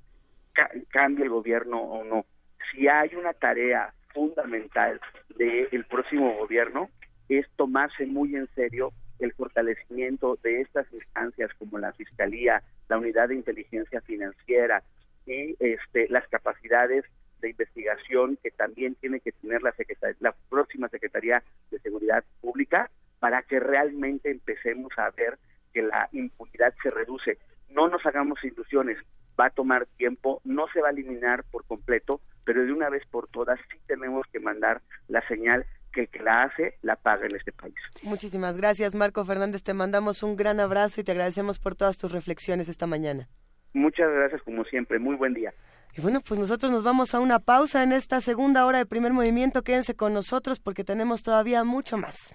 cambie 0.91 1.25
el 1.25 1.31
gobierno 1.31 1.81
o 1.81 2.05
no 2.05 2.25
si 2.71 2.89
hay 2.89 3.15
una 3.15 3.33
tarea 3.33 3.93
fundamental 4.13 5.01
del 5.37 5.85
próximo 5.85 6.35
gobierno 6.37 6.89
es 7.29 7.47
tomarse 7.57 8.07
muy 8.07 8.35
en 8.35 8.49
serio 8.55 8.93
el 9.19 9.33
fortalecimiento 9.33 10.39
de 10.43 10.61
estas 10.61 10.91
instancias 10.93 11.51
como 11.59 11.79
la 11.79 11.93
Fiscalía, 11.93 12.63
la 12.89 12.99
Unidad 12.99 13.29
de 13.29 13.35
Inteligencia 13.35 14.01
Financiera 14.01 14.83
y 15.27 15.57
este, 15.59 16.09
las 16.09 16.27
capacidades 16.29 17.05
de 17.41 17.51
investigación 17.51 18.39
que 18.43 18.51
también 18.51 18.95
tiene 18.97 19.21
que 19.21 19.33
tener 19.33 19.63
la, 19.63 19.75
la 20.21 20.35
próxima 20.49 20.89
Secretaría 20.89 21.43
de 21.71 21.79
Seguridad 21.81 22.25
Pública 22.41 22.91
para 23.21 23.43
que 23.43 23.61
realmente 23.61 24.31
empecemos 24.31 24.93
a 24.97 25.11
ver 25.11 25.39
que 25.73 25.83
la 25.83 26.09
impunidad 26.13 26.75
se 26.83 26.91
reduce. 26.91 27.39
No 27.71 27.89
nos 27.89 28.05
hagamos 28.07 28.43
ilusiones, 28.43 28.99
va 29.39 29.47
a 29.47 29.51
tomar 29.51 29.87
tiempo, 29.97 30.41
no 30.45 30.67
se 30.73 30.81
va 30.81 30.89
a 30.89 30.93
eliminar 30.93 31.45
por 31.51 31.65
completo, 31.65 32.21
pero 32.49 32.65
de 32.65 32.73
una 32.73 32.89
vez 32.89 33.05
por 33.11 33.29
todas 33.29 33.61
sí 33.71 33.77
tenemos 33.87 34.27
que 34.33 34.41
mandar 34.41 34.81
la 35.07 35.21
señal 35.29 35.67
que 35.93 36.01
el 36.01 36.09
que 36.09 36.21
la 36.21 36.45
hace 36.45 36.79
la 36.81 36.97
paga 36.97 37.27
en 37.27 37.37
este 37.37 37.53
país. 37.53 37.75
Muchísimas 38.03 38.57
gracias, 38.57 38.95
Marco 38.95 39.23
Fernández. 39.27 39.63
Te 39.63 39.75
mandamos 39.75 40.23
un 40.23 40.35
gran 40.35 40.59
abrazo 40.59 40.99
y 40.99 41.05
te 41.05 41.13
agradecemos 41.13 41.59
por 41.59 41.75
todas 41.75 41.99
tus 41.99 42.11
reflexiones 42.11 42.71
esta 42.71 42.87
mañana. 42.87 43.29
Muchas 43.75 44.11
gracias, 44.11 44.41
como 44.45 44.65
siempre. 44.65 44.99
Muy 44.99 45.17
buen 45.17 45.35
día. 45.35 45.53
Y 45.95 46.01
bueno, 46.01 46.23
pues 46.27 46.41
nosotros 46.41 46.73
nos 46.73 46.83
vamos 46.83 47.15
a 47.15 47.21
una 47.21 47.39
pausa 47.39 47.83
en 47.83 47.93
esta 47.93 48.23
segunda 48.23 48.65
hora 48.65 48.79
de 48.79 48.87
primer 48.87 49.13
movimiento. 49.13 49.61
Quédense 49.61 49.95
con 49.95 50.15
nosotros 50.15 50.59
porque 50.59 50.85
tenemos 50.85 51.23
todavía 51.23 51.65
mucho 51.65 51.99
más. 51.99 52.35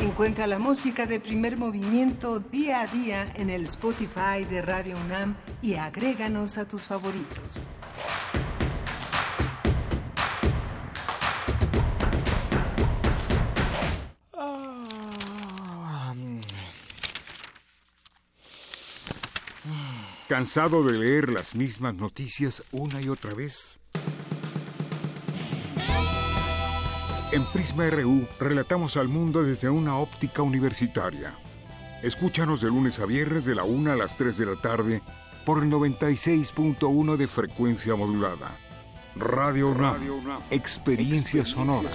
Encuentra 0.00 0.46
la 0.46 0.60
música 0.60 1.06
de 1.06 1.18
primer 1.18 1.56
movimiento 1.56 2.38
día 2.38 2.82
a 2.82 2.86
día 2.86 3.32
en 3.34 3.50
el 3.50 3.64
Spotify 3.64 4.44
de 4.48 4.62
Radio 4.62 4.96
UNAM 4.96 5.36
y 5.60 5.74
agréganos 5.74 6.56
a 6.56 6.68
tus 6.68 6.82
favoritos. 6.82 7.64
¿Cansado 20.28 20.84
de 20.84 20.92
leer 20.92 21.30
las 21.30 21.56
mismas 21.56 21.94
noticias 21.94 22.62
una 22.70 23.00
y 23.00 23.08
otra 23.08 23.34
vez? 23.34 23.80
En 27.38 27.44
Prisma 27.52 27.88
RU 27.88 28.26
relatamos 28.40 28.96
al 28.96 29.06
mundo 29.06 29.44
desde 29.44 29.70
una 29.70 29.96
óptica 29.96 30.42
universitaria. 30.42 31.38
Escúchanos 32.02 32.60
de 32.60 32.66
lunes 32.66 32.98
a 32.98 33.06
viernes 33.06 33.44
de 33.44 33.54
la 33.54 33.62
1 33.62 33.92
a 33.92 33.94
las 33.94 34.16
3 34.16 34.36
de 34.36 34.44
la 34.44 34.60
tarde 34.60 35.02
por 35.46 35.62
el 35.62 35.70
96.1 35.70 37.16
de 37.16 37.28
frecuencia 37.28 37.94
modulada. 37.94 38.50
Radio 39.14 39.68
UNAM, 39.68 40.00
experiencia 40.50 41.44
sonora. 41.44 41.90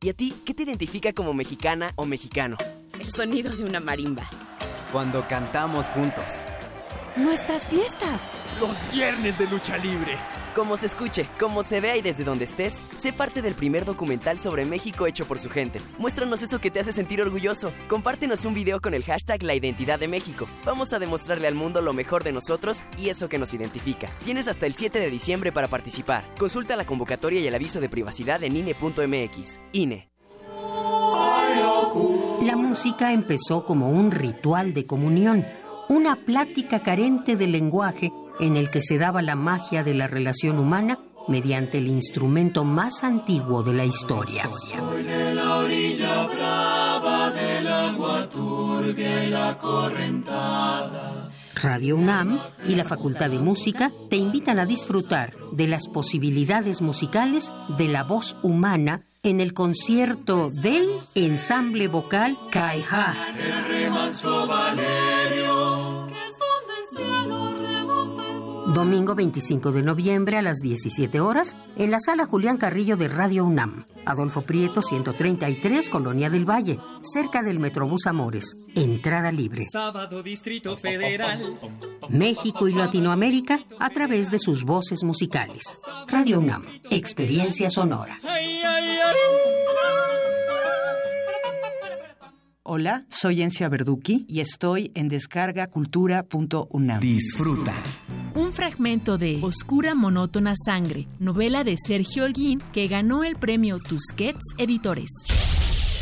¿Y 0.00 0.10
a 0.10 0.14
ti 0.14 0.36
qué 0.46 0.54
te 0.54 0.62
identifica 0.62 1.12
como 1.12 1.34
mexicana 1.34 1.90
o 1.96 2.06
mexicano? 2.06 2.56
El 3.00 3.08
sonido 3.08 3.50
de 3.56 3.64
una 3.64 3.80
marimba. 3.80 4.30
Cuando 4.92 5.26
cantamos 5.26 5.88
juntos. 5.88 6.44
Nuestras 7.16 7.66
fiestas. 7.66 8.22
Los 8.60 8.76
viernes 8.92 9.40
de 9.40 9.48
lucha 9.48 9.76
libre. 9.76 10.16
Como 10.54 10.76
se 10.76 10.84
escuche, 10.84 11.26
como 11.40 11.62
se 11.62 11.80
vea 11.80 11.96
y 11.96 12.02
desde 12.02 12.24
donde 12.24 12.44
estés, 12.44 12.82
sé 12.96 13.14
parte 13.14 13.40
del 13.40 13.54
primer 13.54 13.86
documental 13.86 14.38
sobre 14.38 14.66
México 14.66 15.06
hecho 15.06 15.26
por 15.26 15.38
su 15.38 15.48
gente. 15.48 15.80
Muéstranos 15.98 16.42
eso 16.42 16.58
que 16.58 16.70
te 16.70 16.78
hace 16.78 16.92
sentir 16.92 17.22
orgulloso. 17.22 17.72
Compártenos 17.88 18.44
un 18.44 18.52
video 18.52 18.78
con 18.78 18.92
el 18.92 19.02
hashtag 19.02 19.42
La 19.44 19.54
Identidad 19.54 19.98
de 19.98 20.08
México. 20.08 20.46
Vamos 20.66 20.92
a 20.92 20.98
demostrarle 20.98 21.48
al 21.48 21.54
mundo 21.54 21.80
lo 21.80 21.94
mejor 21.94 22.22
de 22.22 22.32
nosotros 22.32 22.84
y 22.98 23.08
eso 23.08 23.30
que 23.30 23.38
nos 23.38 23.54
identifica. 23.54 24.10
Tienes 24.24 24.46
hasta 24.46 24.66
el 24.66 24.74
7 24.74 24.98
de 24.98 25.08
diciembre 25.08 25.52
para 25.52 25.68
participar. 25.68 26.24
Consulta 26.38 26.76
la 26.76 26.84
convocatoria 26.84 27.40
y 27.40 27.46
el 27.46 27.54
aviso 27.54 27.80
de 27.80 27.88
privacidad 27.88 28.42
en 28.44 28.56
INE.mx. 28.56 29.58
INE. 29.72 30.10
La 32.42 32.56
música 32.56 33.12
empezó 33.12 33.64
como 33.64 33.88
un 33.88 34.10
ritual 34.10 34.74
de 34.74 34.86
comunión, 34.86 35.46
una 35.88 36.16
plática 36.16 36.80
carente 36.82 37.36
de 37.36 37.46
lenguaje 37.46 38.12
en 38.42 38.56
el 38.56 38.70
que 38.70 38.82
se 38.82 38.98
daba 38.98 39.22
la 39.22 39.36
magia 39.36 39.84
de 39.84 39.94
la 39.94 40.08
relación 40.08 40.58
humana 40.58 40.98
mediante 41.28 41.78
el 41.78 41.86
instrumento 41.86 42.64
más 42.64 43.04
antiguo 43.04 43.62
de 43.62 43.72
la 43.72 43.84
historia. 43.84 44.42
Radio 51.62 51.96
UNAM 51.96 52.40
y 52.66 52.74
la 52.74 52.84
Facultad 52.84 53.30
de 53.30 53.38
Música 53.38 53.92
te 54.10 54.16
invitan 54.16 54.58
a 54.58 54.66
disfrutar 54.66 55.36
de 55.52 55.68
las 55.68 55.86
posibilidades 55.86 56.82
musicales 56.82 57.52
de 57.78 57.86
la 57.86 58.02
voz 58.02 58.36
humana 58.42 59.06
en 59.22 59.40
el 59.40 59.54
concierto 59.54 60.48
del 60.50 60.88
ensamble 61.14 61.86
vocal 61.86 62.36
Caija. 62.50 63.14
Domingo 68.74 69.14
25 69.14 69.70
de 69.70 69.82
noviembre 69.82 70.38
a 70.38 70.42
las 70.42 70.60
17 70.60 71.20
horas 71.20 71.54
en 71.76 71.90
la 71.90 72.00
sala 72.00 72.24
Julián 72.24 72.56
Carrillo 72.56 72.96
de 72.96 73.06
Radio 73.06 73.44
UNAM. 73.44 73.84
Adolfo 74.06 74.42
Prieto 74.42 74.80
133, 74.80 75.90
Colonia 75.90 76.30
del 76.30 76.48
Valle, 76.48 76.78
cerca 77.02 77.42
del 77.42 77.60
Metrobús 77.60 78.06
Amores. 78.06 78.54
Entrada 78.74 79.30
libre. 79.30 79.66
Sábado 79.70 80.22
Distrito 80.22 80.78
Federal. 80.78 81.58
México 82.08 82.66
y 82.66 82.72
Latinoamérica 82.72 83.60
a 83.78 83.90
través 83.90 84.30
de 84.30 84.38
sus 84.38 84.64
voces 84.64 85.04
musicales. 85.04 85.78
Radio 86.08 86.38
UNAM, 86.38 86.64
experiencia 86.88 87.68
sonora. 87.68 88.18
Hola, 92.64 93.06
soy 93.08 93.42
Encia 93.42 93.68
Verduki 93.68 94.24
y 94.28 94.38
estoy 94.38 94.92
en 94.94 95.08
descargacultura.unam. 95.08 97.00
Disfruta. 97.00 97.74
Un 98.36 98.52
fragmento 98.52 99.18
de 99.18 99.40
Oscura 99.42 99.96
Monótona 99.96 100.54
Sangre, 100.64 101.08
novela 101.18 101.64
de 101.64 101.74
Sergio 101.76 102.22
Holguín 102.22 102.62
que 102.72 102.86
ganó 102.86 103.24
el 103.24 103.34
premio 103.34 103.80
Tusquets 103.80 104.54
Editores. 104.58 105.10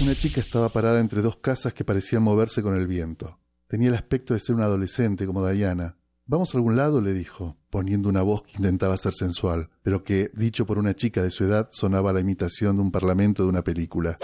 Una 0.02 0.14
chica 0.14 0.42
estaba 0.42 0.68
parada 0.68 1.00
entre 1.00 1.22
dos 1.22 1.38
casas 1.38 1.72
que 1.72 1.82
parecían 1.82 2.22
moverse 2.22 2.60
con 2.62 2.76
el 2.76 2.86
viento. 2.86 3.38
Tenía 3.66 3.88
el 3.88 3.94
aspecto 3.94 4.34
de 4.34 4.40
ser 4.40 4.54
una 4.54 4.66
adolescente 4.66 5.24
como 5.24 5.48
Diana. 5.48 5.96
Vamos 6.30 6.54
a 6.54 6.58
algún 6.58 6.76
lado, 6.76 7.00
le 7.00 7.12
dijo, 7.12 7.56
poniendo 7.70 8.08
una 8.08 8.22
voz 8.22 8.44
que 8.44 8.58
intentaba 8.58 8.96
ser 8.96 9.14
sensual, 9.14 9.68
pero 9.82 10.04
que, 10.04 10.30
dicho 10.32 10.64
por 10.64 10.78
una 10.78 10.94
chica 10.94 11.22
de 11.22 11.32
su 11.32 11.42
edad, 11.42 11.68
sonaba 11.72 12.12
la 12.12 12.20
imitación 12.20 12.76
de 12.76 12.82
un 12.82 12.92
parlamento 12.92 13.42
de 13.42 13.48
una 13.48 13.62
película. 13.62 14.16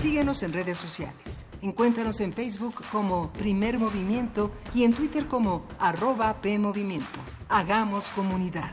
Síguenos 0.00 0.42
en 0.42 0.54
redes 0.54 0.78
sociales. 0.78 1.44
Encuéntranos 1.60 2.22
en 2.22 2.32
Facebook 2.32 2.82
como 2.90 3.30
Primer 3.34 3.78
Movimiento 3.78 4.50
y 4.74 4.84
en 4.84 4.94
Twitter 4.94 5.26
como 5.26 5.66
arroba 5.78 6.40
PMovimiento. 6.40 7.20
Hagamos 7.50 8.10
comunidad. 8.12 8.72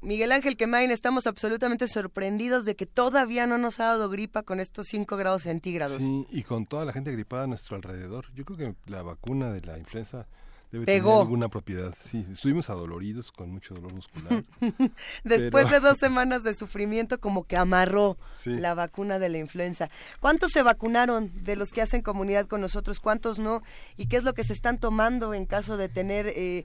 Miguel 0.00 0.32
Ángel 0.32 0.56
Quemain, 0.56 0.90
estamos 0.90 1.28
absolutamente 1.28 1.86
sorprendidos 1.86 2.64
de 2.64 2.74
que 2.74 2.86
todavía 2.86 3.46
no 3.46 3.56
nos 3.56 3.78
ha 3.78 3.84
dado 3.84 4.08
gripa 4.08 4.42
con 4.42 4.58
estos 4.58 4.88
5 4.88 5.16
grados 5.16 5.42
centígrados. 5.42 6.02
Sí, 6.02 6.26
y 6.28 6.42
con 6.42 6.66
toda 6.66 6.84
la 6.84 6.92
gente 6.92 7.12
gripada 7.12 7.44
a 7.44 7.46
nuestro 7.46 7.76
alrededor. 7.76 8.26
Yo 8.34 8.44
creo 8.44 8.58
que 8.58 8.90
la 8.90 9.02
vacuna 9.02 9.52
de 9.52 9.60
la 9.60 9.78
influenza 9.78 10.26
debe 10.72 10.84
Pegó. 10.86 11.10
tener 11.10 11.20
alguna 11.22 11.48
propiedad. 11.48 11.94
Sí, 12.02 12.26
estuvimos 12.32 12.68
adoloridos 12.70 13.32
con 13.32 13.50
mucho 13.50 13.74
dolor 13.74 13.94
muscular. 13.94 14.44
Después 15.24 15.66
Pero- 15.66 15.70
de 15.70 15.80
dos 15.80 15.98
semanas 15.98 16.42
de 16.42 16.54
sufrimiento, 16.54 17.18
como 17.20 17.44
que 17.44 17.56
amarró 17.56 18.16
Sí. 18.36 18.50
la 18.50 18.74
vacuna 18.74 19.18
de 19.18 19.28
la 19.28 19.38
influenza. 19.38 19.88
¿Cuántos 20.20 20.52
se 20.52 20.62
vacunaron 20.62 21.30
de 21.44 21.56
los 21.56 21.72
que 21.72 21.82
hacen 21.82 22.02
comunidad 22.02 22.46
con 22.46 22.60
nosotros? 22.60 23.00
¿Cuántos 23.00 23.38
no? 23.38 23.62
¿Y 23.96 24.06
qué 24.06 24.16
es 24.16 24.24
lo 24.24 24.34
que 24.34 24.44
se 24.44 24.52
están 24.52 24.78
tomando 24.78 25.34
en 25.34 25.46
caso 25.46 25.76
de 25.76 25.88
tener 25.88 26.26
eh, 26.28 26.64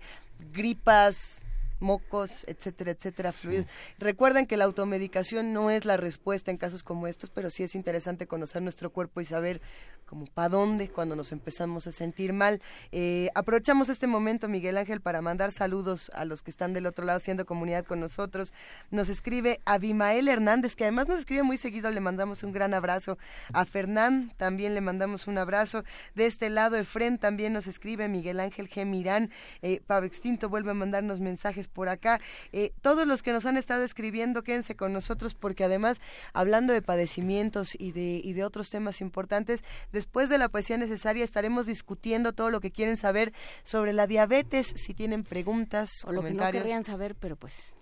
gripas? 0.53 1.40
Mocos, 1.81 2.45
etcétera, 2.47 2.91
etcétera, 2.91 3.31
fluidos. 3.31 3.67
Recuerden 3.97 4.47
que 4.47 4.57
la 4.57 4.65
automedicación 4.65 5.53
no 5.53 5.69
es 5.69 5.85
la 5.85 5.97
respuesta 5.97 6.51
en 6.51 6.57
casos 6.57 6.83
como 6.83 7.07
estos, 7.07 7.29
pero 7.29 7.49
sí 7.49 7.63
es 7.63 7.75
interesante 7.75 8.27
conocer 8.27 8.61
nuestro 8.61 8.91
cuerpo 8.91 9.21
y 9.21 9.25
saber 9.25 9.61
como 10.05 10.25
para 10.25 10.49
dónde 10.49 10.89
cuando 10.89 11.15
nos 11.15 11.31
empezamos 11.31 11.87
a 11.87 11.93
sentir 11.93 12.33
mal. 12.33 12.61
Eh, 12.91 13.29
aprovechamos 13.33 13.87
este 13.87 14.07
momento, 14.07 14.49
Miguel 14.49 14.77
Ángel, 14.77 14.99
para 14.99 15.21
mandar 15.21 15.53
saludos 15.53 16.11
a 16.13 16.25
los 16.25 16.41
que 16.41 16.51
están 16.51 16.73
del 16.73 16.85
otro 16.85 17.05
lado 17.05 17.17
haciendo 17.17 17.45
comunidad 17.45 17.85
con 17.85 18.01
nosotros. 18.01 18.53
Nos 18.89 19.07
escribe 19.07 19.61
Abimael 19.63 20.27
Hernández, 20.27 20.75
que 20.75 20.83
además 20.83 21.07
nos 21.07 21.19
escribe 21.19 21.43
muy 21.43 21.57
seguido, 21.57 21.89
le 21.91 22.01
mandamos 22.01 22.43
un 22.43 22.51
gran 22.51 22.73
abrazo. 22.73 23.17
A 23.53 23.65
Fernán 23.65 24.33
también 24.35 24.75
le 24.75 24.81
mandamos 24.81 25.27
un 25.27 25.37
abrazo. 25.37 25.85
De 26.13 26.25
este 26.25 26.49
lado, 26.49 26.75
Efren 26.75 27.17
también 27.17 27.53
nos 27.53 27.67
escribe, 27.67 28.09
Miguel 28.09 28.41
Ángel 28.41 28.69
G. 28.69 28.85
Mirán, 28.85 29.31
eh, 29.61 29.81
Pablo 29.87 30.07
Extinto 30.07 30.49
vuelve 30.49 30.71
a 30.71 30.73
mandarnos 30.73 31.21
mensajes 31.21 31.69
por 31.73 31.89
acá. 31.89 32.19
Eh, 32.51 32.73
todos 32.81 33.07
los 33.07 33.23
que 33.23 33.33
nos 33.33 33.45
han 33.45 33.57
estado 33.57 33.83
escribiendo, 33.83 34.43
quédense 34.43 34.75
con 34.75 34.93
nosotros 34.93 35.33
porque 35.33 35.63
además, 35.63 35.99
hablando 36.33 36.73
de 36.73 36.81
padecimientos 36.81 37.75
y 37.77 37.91
de, 37.91 38.21
y 38.23 38.33
de 38.33 38.43
otros 38.43 38.69
temas 38.69 39.01
importantes, 39.01 39.63
después 39.91 40.29
de 40.29 40.37
la 40.37 40.49
poesía 40.49 40.77
necesaria 40.77 41.23
estaremos 41.23 41.65
discutiendo 41.65 42.33
todo 42.33 42.49
lo 42.49 42.61
que 42.61 42.71
quieren 42.71 42.97
saber 42.97 43.33
sobre 43.63 43.93
la 43.93 44.07
diabetes, 44.07 44.73
si 44.75 44.93
tienen 44.93 45.23
preguntas, 45.23 45.89
O 46.05 46.11
lo 46.11 46.23
que 46.23 46.33
no 46.33 46.49
querrían 46.51 46.83
saber, 46.83 47.15
pero 47.15 47.35
pues 47.35 47.73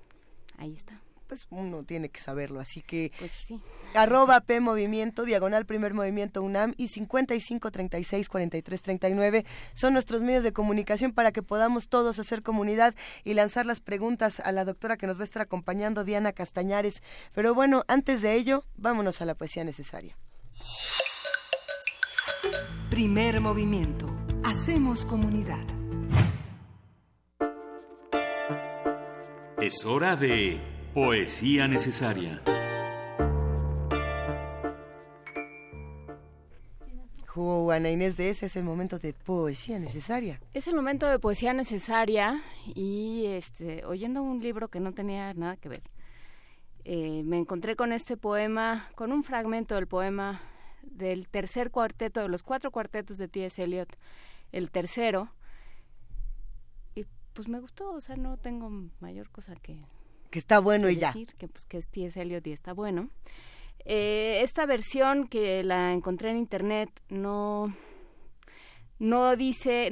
ahí 0.57 0.74
está. 0.74 1.02
Pues 1.30 1.46
uno 1.52 1.84
tiene 1.84 2.10
que 2.10 2.20
saberlo, 2.20 2.60
así 2.60 2.82
que 2.82 3.12
Pues 3.20 3.32
sí. 3.32 3.62
arroba 3.94 4.42
P 4.42 4.60
Movimiento, 4.62 5.24
diagonal 5.26 5.68
Primer 5.68 5.94
Movimiento 5.94 6.42
UNAM 6.42 6.74
y 6.76 6.88
55 6.88 7.70
36 7.70 8.28
43 8.28 8.82
39 8.82 9.46
son 9.74 9.94
nuestros 9.94 10.24
medios 10.24 10.44
de 10.44 10.54
comunicación 10.54 11.14
para 11.14 11.32
que 11.32 11.44
podamos 11.44 11.88
todos 11.88 12.18
hacer 12.18 12.42
comunidad 12.42 12.96
y 13.24 13.36
lanzar 13.36 13.68
las 13.68 13.80
preguntas 13.80 14.40
a 14.40 14.52
la 14.52 14.66
doctora 14.66 14.98
que 14.98 15.06
nos 15.06 15.18
va 15.18 15.22
a 15.22 15.26
estar 15.26 15.44
acompañando, 15.44 16.04
Diana 16.04 16.34
Castañares. 16.34 17.04
Pero 17.36 17.54
bueno, 17.54 17.84
antes 17.88 18.24
de 18.24 18.34
ello, 18.34 18.66
vámonos 18.76 19.22
a 19.22 19.26
la 19.26 19.36
poesía 19.36 19.64
necesaria. 19.64 20.18
Primer 22.90 23.40
movimiento. 23.40 24.10
Hacemos 24.44 25.06
comunidad. 25.06 25.60
Es 29.62 29.86
hora 29.86 30.16
de 30.16 30.60
Poesía 30.94 31.68
Necesaria. 31.68 32.41
Juana 37.28 37.91
Inés 37.91 38.18
de 38.18 38.32
ese 38.32 38.48
es 38.48 38.56
el 38.56 38.64
momento 38.64 38.98
de 38.98 39.14
poesía 39.14 39.78
necesaria. 39.78 40.41
Es 40.56 40.68
el 40.68 40.76
momento 40.76 41.06
de 41.06 41.20
poesía 41.20 41.53
necesaria 41.53 42.41
y 42.66 43.26
este, 43.28 43.86
oyendo 43.86 44.24
un 44.24 44.41
libro 44.41 44.70
que 44.70 44.80
no 44.80 44.91
tenía 44.94 45.32
nada 45.36 45.57
que 45.57 45.70
ver, 45.70 45.84
eh, 46.86 47.22
me 47.24 47.38
encontré 47.38 47.76
con 47.76 47.94
este 47.94 48.18
poema, 48.18 48.88
con 48.95 49.11
un 49.11 49.24
fragmento 49.24 49.76
del 49.76 49.86
poema 49.86 50.41
del 50.82 51.30
tercer 51.30 51.70
cuarteto, 51.70 52.20
de 52.20 52.30
los 52.30 52.41
cuatro 52.41 52.72
cuartetos 52.72 53.20
de 53.20 53.28
T.S. 53.28 53.64
Eliot, 53.64 53.95
el 54.52 54.72
tercero, 54.72 55.30
y 56.95 57.06
pues 57.34 57.48
me 57.48 57.60
gustó, 57.60 57.91
o 57.91 58.02
sea, 58.02 58.16
no 58.16 58.38
tengo 58.38 58.72
mayor 58.99 59.30
cosa 59.30 59.56
que, 59.56 59.86
Que 60.30 60.40
está 60.40 60.60
bueno 60.60 60.90
y 60.90 60.98
ya. 60.98 61.14
que 61.14 61.48
pues 61.48 61.66
que 61.66 61.78
es 61.78 61.90
T.S. 61.90 62.20
Eliot 62.22 62.46
y 62.48 62.52
está 62.52 62.74
bueno. 62.74 63.10
Eh, 63.86 64.42
esta 64.44 64.66
versión 64.66 65.28
que 65.28 65.64
la 65.64 65.94
encontré 65.94 66.30
en 66.32 66.38
internet 66.38 66.90
no 67.10 67.74
no 69.00 69.36
dice 69.38 69.90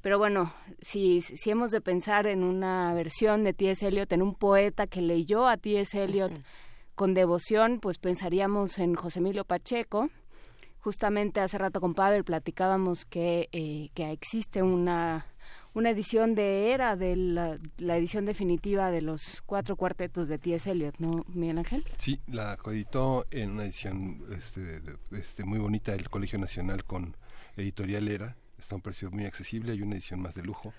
pero 0.00 0.18
bueno 0.18 0.52
si 0.80 1.20
si 1.20 1.50
hemos 1.50 1.70
de 1.70 1.82
pensar 1.82 2.26
en 2.26 2.42
una 2.42 2.92
versión 2.94 3.44
de 3.44 3.52
T.S. 3.52 3.86
Eliot 3.86 4.10
en 4.12 4.22
un 4.22 4.34
poeta 4.34 4.86
que 4.86 5.02
leyó 5.02 5.46
a 5.46 5.58
T.S. 5.58 6.02
Eliot 6.02 6.32
con 6.94 7.14
devoción 7.14 7.78
pues 7.78 7.98
pensaríamos 7.98 8.78
en 8.78 8.94
José 8.94 9.18
Emilio 9.18 9.44
Pacheco 9.44 10.08
justamente 10.78 11.40
hace 11.40 11.58
rato 11.58 11.80
con 11.80 11.94
Pavel 11.94 12.24
platicábamos 12.24 13.04
que 13.04 13.48
eh, 13.52 13.90
que 13.94 14.10
existe 14.10 14.62
una 14.62 15.26
una 15.74 15.90
edición 15.90 16.34
de 16.34 16.72
era 16.72 16.96
de 16.96 17.16
la, 17.16 17.58
la 17.78 17.96
edición 17.96 18.26
definitiva 18.26 18.90
de 18.90 19.02
los 19.02 19.42
cuatro 19.42 19.76
cuartetos 19.76 20.28
de 20.28 20.38
T.S. 20.38 20.70
Eliot, 20.70 20.96
¿no, 20.98 21.24
Miguel 21.28 21.58
Ángel? 21.58 21.84
Sí, 21.98 22.20
la 22.26 22.56
coeditó 22.56 23.26
en 23.30 23.52
una 23.52 23.64
edición 23.64 24.24
este, 24.36 24.82
este, 25.12 25.44
muy 25.44 25.58
bonita 25.58 25.94
el 25.94 26.10
Colegio 26.10 26.38
Nacional 26.38 26.84
con 26.84 27.16
Editorial 27.56 28.08
Era. 28.08 28.36
Está 28.58 28.74
a 28.74 28.76
un 28.76 28.82
precio 28.82 29.10
muy 29.10 29.24
accesible. 29.24 29.72
Hay 29.72 29.82
una 29.82 29.94
edición 29.94 30.20
más 30.20 30.34
de 30.34 30.42
lujo, 30.42 30.74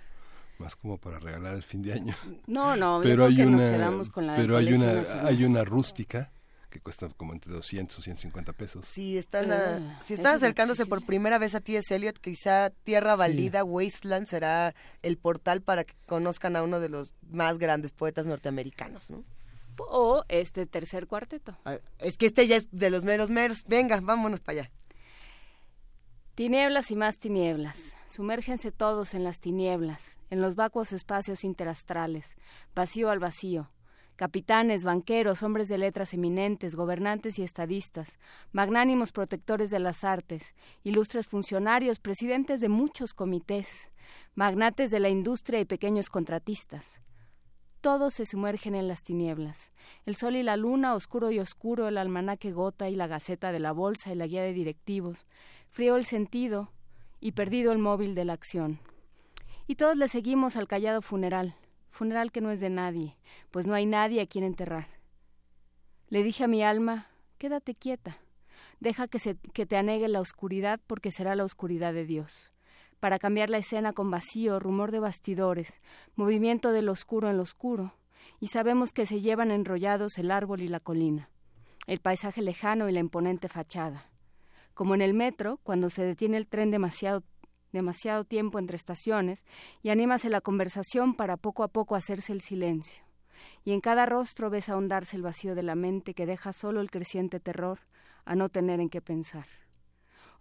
más 0.59 0.75
como 0.75 0.97
para 0.97 1.19
regalar 1.19 1.55
el 1.55 1.63
fin 1.63 1.81
de 1.81 1.93
año. 1.93 2.15
No, 2.47 2.75
no, 2.75 2.99
pero 3.01 3.25
hay 3.25 3.35
que 3.35 3.45
nos 3.45 3.61
una, 3.61 3.71
quedamos 3.71 4.09
con 4.09 4.27
la 4.27 4.33
del 4.33 4.41
pero 4.41 4.57
hay 4.57 4.73
una, 4.73 4.93
Nacional. 4.93 5.27
hay 5.27 5.43
una 5.45 5.63
rústica 5.63 6.31
que 6.71 6.79
cuesta 6.79 7.07
como 7.17 7.33
entre 7.33 7.53
200 7.53 7.99
o 7.99 8.01
150 8.01 8.53
pesos. 8.53 8.87
Si 8.87 9.17
están, 9.17 9.51
a- 9.51 9.75
Ah, 9.77 9.99
si 10.01 10.15
están 10.15 10.35
es 10.37 10.41
acercándose 10.43 10.87
por 10.87 11.05
primera 11.05 11.37
vez 11.37 11.53
a 11.53 11.59
T.S. 11.59 11.93
Eliot, 11.93 12.17
quizá 12.17 12.71
Tierra 12.83 13.15
Baldida, 13.15 13.63
Wasteland, 13.63 14.25
será 14.25 14.73
el 15.03 15.17
portal 15.17 15.61
para 15.61 15.83
que 15.83 15.93
conozcan 16.07 16.55
a 16.55 16.63
uno 16.63 16.79
de 16.79 16.89
los 16.89 17.13
más 17.29 17.59
grandes 17.59 17.91
poetas 17.91 18.25
norteamericanos, 18.25 19.11
¿no? 19.11 19.23
O 19.77 20.23
este 20.29 20.65
tercer 20.65 21.07
cuarteto. 21.07 21.57
Ah, 21.65 21.77
Es 21.99 22.17
que 22.17 22.25
este 22.27 22.47
ya 22.47 22.55
es 22.55 22.67
de 22.71 22.89
los 22.89 23.03
meros 23.03 23.29
meros. 23.29 23.63
Venga, 23.67 23.99
vámonos 24.01 24.39
para 24.39 24.61
allá. 24.61 24.71
Tinieblas 26.35 26.91
y 26.91 26.95
más 26.95 27.17
tinieblas. 27.17 27.93
Sumérgense 28.07 28.71
todos 28.71 29.13
en 29.13 29.23
las 29.23 29.39
tinieblas, 29.39 30.17
en 30.29 30.41
los 30.41 30.55
vacuos 30.55 30.91
espacios 30.93 31.43
interastrales, 31.43 32.35
vacío 32.75 33.09
al 33.09 33.19
vacío. 33.19 33.69
Capitanes, 34.21 34.83
banqueros, 34.83 35.41
hombres 35.41 35.67
de 35.67 35.79
letras 35.79 36.13
eminentes, 36.13 36.75
gobernantes 36.75 37.39
y 37.39 37.41
estadistas, 37.41 38.19
magnánimos 38.51 39.11
protectores 39.11 39.71
de 39.71 39.79
las 39.79 40.03
artes, 40.03 40.53
ilustres 40.83 41.25
funcionarios, 41.25 41.97
presidentes 41.97 42.61
de 42.61 42.69
muchos 42.69 43.15
comités, 43.15 43.89
magnates 44.35 44.91
de 44.91 44.99
la 44.99 45.09
industria 45.09 45.59
y 45.59 45.65
pequeños 45.65 46.11
contratistas. 46.11 47.01
Todos 47.81 48.13
se 48.13 48.27
sumergen 48.27 48.75
en 48.75 48.87
las 48.87 49.01
tinieblas. 49.01 49.71
El 50.05 50.15
sol 50.15 50.35
y 50.35 50.43
la 50.43 50.55
luna, 50.55 50.93
oscuro 50.93 51.31
y 51.31 51.39
oscuro, 51.39 51.87
el 51.87 51.97
almanaque 51.97 52.51
gota 52.51 52.91
y 52.91 52.95
la 52.95 53.07
gaceta 53.07 53.51
de 53.51 53.59
la 53.59 53.71
bolsa 53.71 54.11
y 54.11 54.15
la 54.15 54.27
guía 54.27 54.43
de 54.43 54.53
directivos, 54.53 55.25
frío 55.71 55.95
el 55.95 56.05
sentido 56.05 56.71
y 57.19 57.31
perdido 57.31 57.71
el 57.71 57.79
móvil 57.79 58.13
de 58.13 58.25
la 58.25 58.33
acción. 58.33 58.81
Y 59.65 59.77
todos 59.77 59.97
le 59.97 60.07
seguimos 60.07 60.57
al 60.57 60.67
callado 60.67 61.01
funeral, 61.01 61.55
funeral 61.91 62.31
que 62.31 62.41
no 62.41 62.51
es 62.51 62.59
de 62.59 62.69
nadie, 62.69 63.17
pues 63.51 63.67
no 63.67 63.73
hay 63.73 63.85
nadie 63.85 64.21
a 64.21 64.27
quien 64.27 64.43
enterrar. 64.43 64.87
Le 66.07 66.23
dije 66.23 66.43
a 66.43 66.47
mi 66.47 66.63
alma, 66.63 67.07
quédate 67.37 67.75
quieta, 67.75 68.17
deja 68.79 69.07
que, 69.07 69.19
se, 69.19 69.35
que 69.53 69.65
te 69.65 69.77
anegue 69.77 70.07
la 70.07 70.21
oscuridad 70.21 70.79
porque 70.87 71.11
será 71.11 71.35
la 71.35 71.45
oscuridad 71.45 71.93
de 71.93 72.05
Dios 72.05 72.51
para 73.01 73.17
cambiar 73.17 73.49
la 73.49 73.57
escena 73.57 73.93
con 73.93 74.11
vacío, 74.11 74.59
rumor 74.59 74.91
de 74.91 74.99
bastidores, 74.99 75.81
movimiento 76.15 76.71
del 76.71 76.87
oscuro 76.87 77.31
en 77.31 77.37
lo 77.37 77.43
oscuro, 77.43 77.95
y 78.39 78.47
sabemos 78.47 78.93
que 78.93 79.07
se 79.07 79.21
llevan 79.21 79.49
enrollados 79.49 80.19
el 80.19 80.29
árbol 80.29 80.61
y 80.61 80.67
la 80.67 80.79
colina, 80.79 81.29
el 81.87 81.99
paisaje 81.99 82.43
lejano 82.43 82.87
y 82.87 82.91
la 82.91 82.99
imponente 82.99 83.49
fachada. 83.49 84.05
Como 84.75 84.93
en 84.93 85.01
el 85.01 85.15
metro, 85.15 85.59
cuando 85.63 85.89
se 85.89 86.05
detiene 86.05 86.37
el 86.37 86.47
tren 86.47 86.69
demasiado 86.69 87.23
demasiado 87.71 88.23
tiempo 88.23 88.59
entre 88.59 88.77
estaciones 88.77 89.45
y 89.81 89.89
anímase 89.89 90.29
la 90.29 90.41
conversación 90.41 91.15
para 91.15 91.37
poco 91.37 91.63
a 91.63 91.67
poco 91.67 91.95
hacerse 91.95 92.33
el 92.33 92.41
silencio. 92.41 93.03
Y 93.63 93.73
en 93.73 93.81
cada 93.81 94.05
rostro 94.05 94.49
ves 94.49 94.69
ahondarse 94.69 95.15
el 95.15 95.23
vacío 95.23 95.55
de 95.55 95.63
la 95.63 95.75
mente 95.75 96.13
que 96.13 96.25
deja 96.25 96.53
solo 96.53 96.81
el 96.81 96.91
creciente 96.91 97.39
terror 97.39 97.79
a 98.25 98.35
no 98.35 98.49
tener 98.49 98.79
en 98.79 98.89
qué 98.89 99.01
pensar 99.01 99.47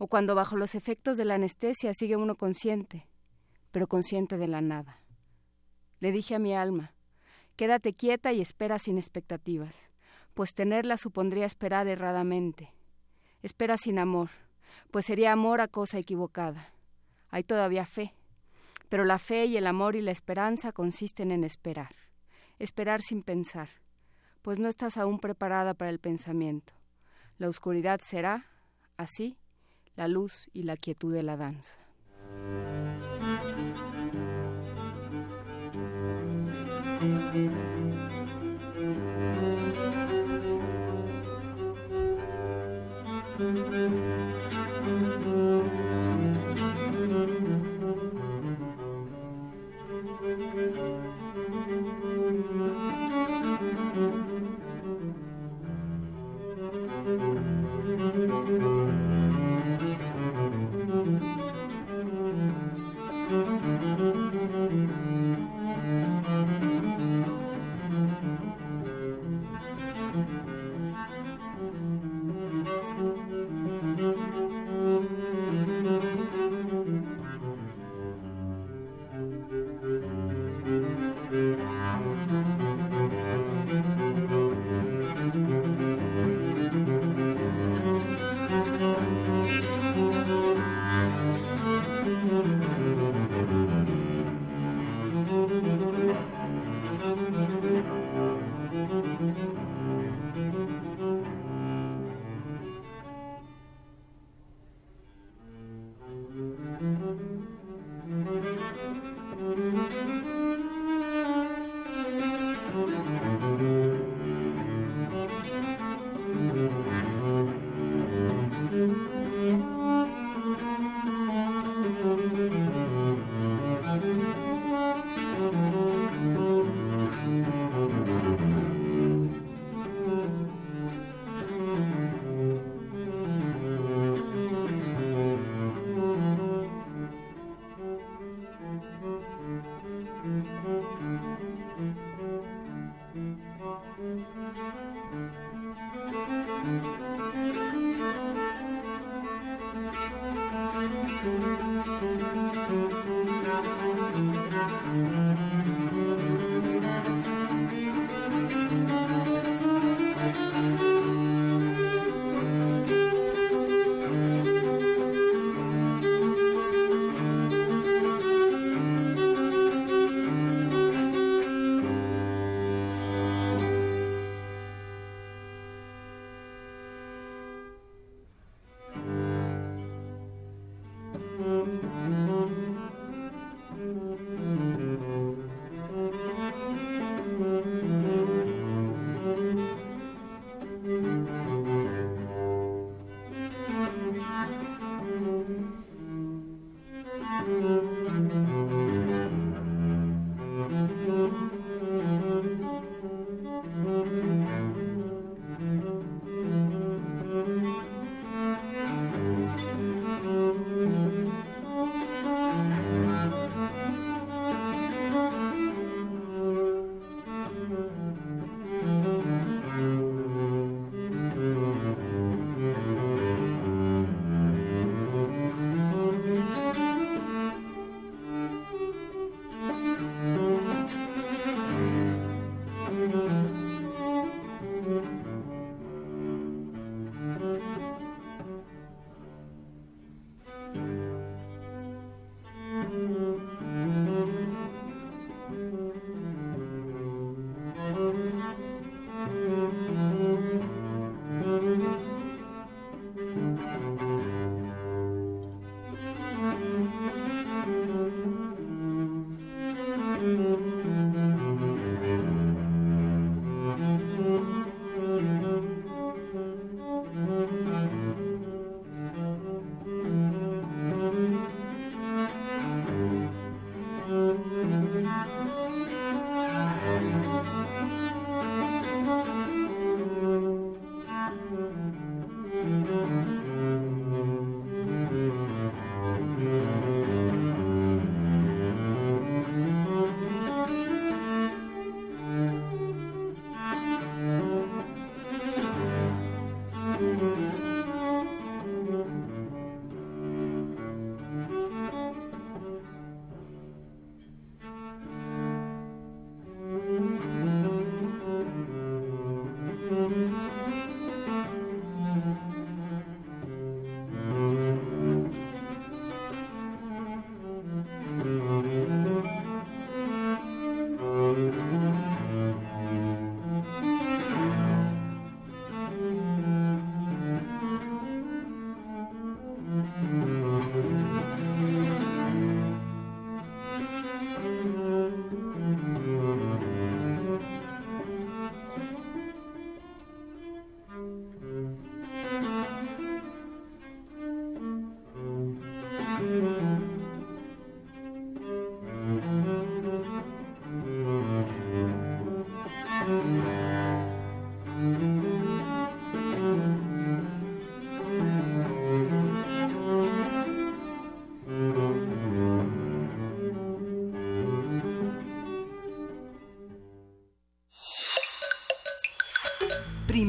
o 0.01 0.07
cuando 0.07 0.35
bajo 0.35 0.57
los 0.57 0.75
efectos 0.75 1.19
de 1.19 1.27
la 1.27 1.35
anestesia 1.35 1.93
sigue 1.93 2.17
uno 2.17 2.35
consciente, 2.35 3.07
pero 3.71 3.87
consciente 3.87 4.39
de 4.39 4.49
la 4.49 4.63
nada. 4.63 4.97
Le 6.01 6.11
dije 6.11 6.35
a 6.35 6.39
mi 6.39 6.55
alma, 6.55 6.95
quédate 7.55 7.93
quieta 7.93 8.33
y 8.33 8.41
espera 8.41 8.79
sin 8.79 8.97
expectativas, 8.97 9.75
pues 10.33 10.55
tenerla 10.55 10.97
supondría 10.97 11.45
esperar 11.45 11.87
erradamente. 11.87 12.73
Espera 13.43 13.77
sin 13.77 13.99
amor, 13.99 14.31
pues 14.91 15.05
sería 15.05 15.33
amor 15.33 15.61
a 15.61 15.69
cosa 15.69 15.99
equivocada 15.99 16.73
hay 17.31 17.45
todavía 17.45 17.87
fe. 17.87 18.15
Pero 18.89 19.05
la 19.05 19.19
fe 19.19 19.47
y 19.47 19.57
el 19.57 19.67
amor 19.67 19.97
y 19.97 20.03
la 20.03 20.11
esperanza 20.11 20.73
consisten 20.73 21.31
en 21.31 21.45
esperar. 21.45 21.95
Esperar 22.59 23.03
sin 23.03 23.23
pensar, 23.23 23.69
pues 24.43 24.59
no 24.59 24.69
estás 24.69 24.97
aún 24.97 25.19
preparada 25.19 25.75
para 25.75 25.91
el 25.91 25.99
pensamiento. 25.99 26.73
La 27.39 27.49
oscuridad 27.49 28.01
será, 28.01 28.47
así, 28.97 29.39
la 29.97 30.09
luz 30.09 30.51
y 30.53 30.65
la 30.65 30.77
quietud 30.77 31.15
de 31.15 31.23
la 31.23 31.37
danza. 31.37 31.79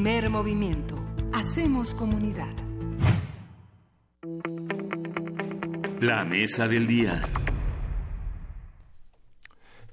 Primer 0.02 0.30
movimiento. 0.30 0.96
Hacemos 1.32 1.94
comunidad. 1.94 2.52
La 6.00 6.24
mesa 6.24 6.66
del 6.66 6.88
día. 6.88 7.22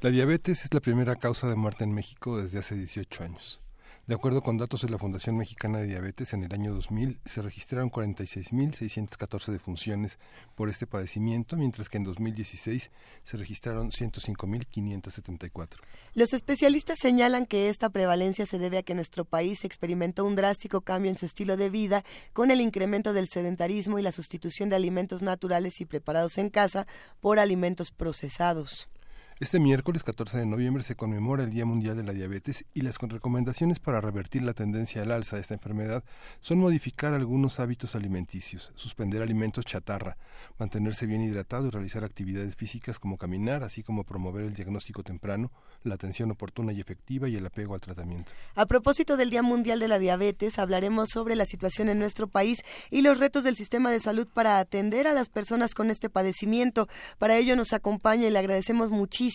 La 0.02 0.10
diabetes 0.10 0.66
es 0.66 0.74
la 0.74 0.80
primera 0.80 1.16
causa 1.16 1.48
de 1.48 1.56
muerte 1.56 1.84
en 1.84 1.94
México 1.94 2.42
desde 2.42 2.58
hace 2.58 2.74
18 2.74 3.24
años. 3.24 3.62
De 4.10 4.16
acuerdo 4.16 4.42
con 4.42 4.58
datos 4.58 4.82
de 4.82 4.90
la 4.90 4.98
Fundación 4.98 5.38
Mexicana 5.38 5.78
de 5.78 5.86
Diabetes, 5.86 6.34
en 6.34 6.44
el 6.44 6.52
año 6.52 6.74
2000 6.74 7.20
se 7.26 7.44
registraron 7.44 7.92
46.614 7.92 9.52
defunciones 9.52 10.18
por 10.56 10.68
este 10.68 10.88
padecimiento, 10.88 11.58
mientras 11.58 11.90
que 11.90 11.98
en 12.00 12.06
2016 12.06 12.90
se 13.24 13.38
registraron 13.38 13.92
105.574. 13.92 15.76
Los 16.16 16.34
especialistas 16.34 16.98
señalan 17.00 17.46
que 17.46 17.70
esta 17.70 17.92
prevalencia 17.92 18.48
se 18.48 18.58
debe 18.58 18.80
a 18.80 18.84
que 18.84 18.96
nuestro 18.96 19.26
país 19.26 19.64
experimentó 19.64 20.26
un 20.26 20.34
drástico 20.34 20.82
cambio 20.82 21.12
en 21.12 21.18
su 21.20 21.28
estilo 21.28 21.56
de 21.56 21.70
vida 21.70 22.04
con 22.34 22.50
el 22.50 22.62
incremento 22.62 23.14
del 23.14 23.28
sedentarismo 23.28 24.00
y 24.00 24.02
la 24.02 24.12
sustitución 24.12 24.70
de 24.70 24.76
alimentos 24.76 25.22
naturales 25.22 25.82
y 25.82 25.86
preparados 25.86 26.40
en 26.40 26.50
casa 26.50 26.88
por 27.20 27.38
alimentos 27.38 27.92
procesados. 27.92 28.90
Este 29.42 29.62
miércoles 29.62 30.04
14 30.04 30.38
de 30.38 30.46
noviembre 30.46 30.84
se 30.84 30.98
conmemora 30.98 31.46
el 31.46 31.50
Día 31.50 31.66
Mundial 31.66 31.96
de 31.96 32.04
la 32.04 32.12
Diabetes 32.12 32.66
y 32.74 32.82
las 32.82 32.98
recomendaciones 32.98 33.80
para 33.80 34.02
revertir 34.02 34.44
la 34.44 34.52
tendencia 34.52 35.02
al 35.02 35.14
alza 35.14 35.38
de 35.38 35.42
esta 35.44 35.54
enfermedad 35.54 36.04
son 36.42 36.60
modificar 36.60 37.14
algunos 37.14 37.62
hábitos 37.62 37.96
alimenticios, 37.96 38.74
suspender 38.76 39.22
alimentos 39.22 39.64
chatarra, 39.64 40.18
mantenerse 40.58 41.06
bien 41.06 41.24
hidratado 41.24 41.68
y 41.68 41.70
realizar 41.70 42.04
actividades 42.04 42.58
físicas 42.58 43.00
como 43.00 43.18
caminar, 43.18 43.64
así 43.64 43.82
como 43.82 44.04
promover 44.04 44.44
el 44.44 44.56
diagnóstico 44.56 45.04
temprano, 45.04 45.54
la 45.84 45.96
atención 45.96 46.30
oportuna 46.32 46.74
y 46.74 46.82
efectiva 46.82 47.30
y 47.30 47.38
el 47.38 47.46
apego 47.46 47.76
al 47.76 47.80
tratamiento. 47.80 48.34
A 48.56 48.66
propósito 48.66 49.16
del 49.16 49.30
Día 49.30 49.42
Mundial 49.42 49.80
de 49.80 49.88
la 49.88 50.00
Diabetes, 50.00 50.60
hablaremos 50.60 51.12
sobre 51.14 51.38
la 51.38 51.46
situación 51.46 51.88
en 51.88 52.00
nuestro 52.00 52.28
país 52.28 52.60
y 52.90 53.04
los 53.04 53.20
retos 53.20 53.46
del 53.46 53.56
sistema 53.56 53.90
de 53.90 54.02
salud 54.02 54.28
para 54.28 54.60
atender 54.60 55.08
a 55.08 55.14
las 55.14 55.30
personas 55.30 55.74
con 55.74 55.92
este 55.92 56.10
padecimiento. 56.10 56.90
Para 57.20 57.38
ello 57.38 57.56
nos 57.56 57.72
acompaña 57.72 58.28
y 58.28 58.32
le 58.32 58.40
agradecemos 58.40 58.92
muchísimo 58.92 59.29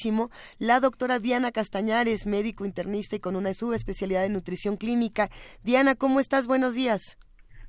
la 0.59 0.81
doctora 0.81 1.19
Diana 1.19 1.53
Castañares, 1.53 2.27
médico 2.27 2.65
internista 2.65 3.16
y 3.16 3.21
con 3.21 3.37
una 3.37 3.55
subespecialidad 3.55 4.25
en 4.25 4.33
nutrición 4.33 4.77
clínica. 4.77 5.29
Diana, 5.62 5.95
¿cómo 5.95 6.21
estás? 6.21 6.47
Buenos 6.47 6.75
días. 6.75 7.19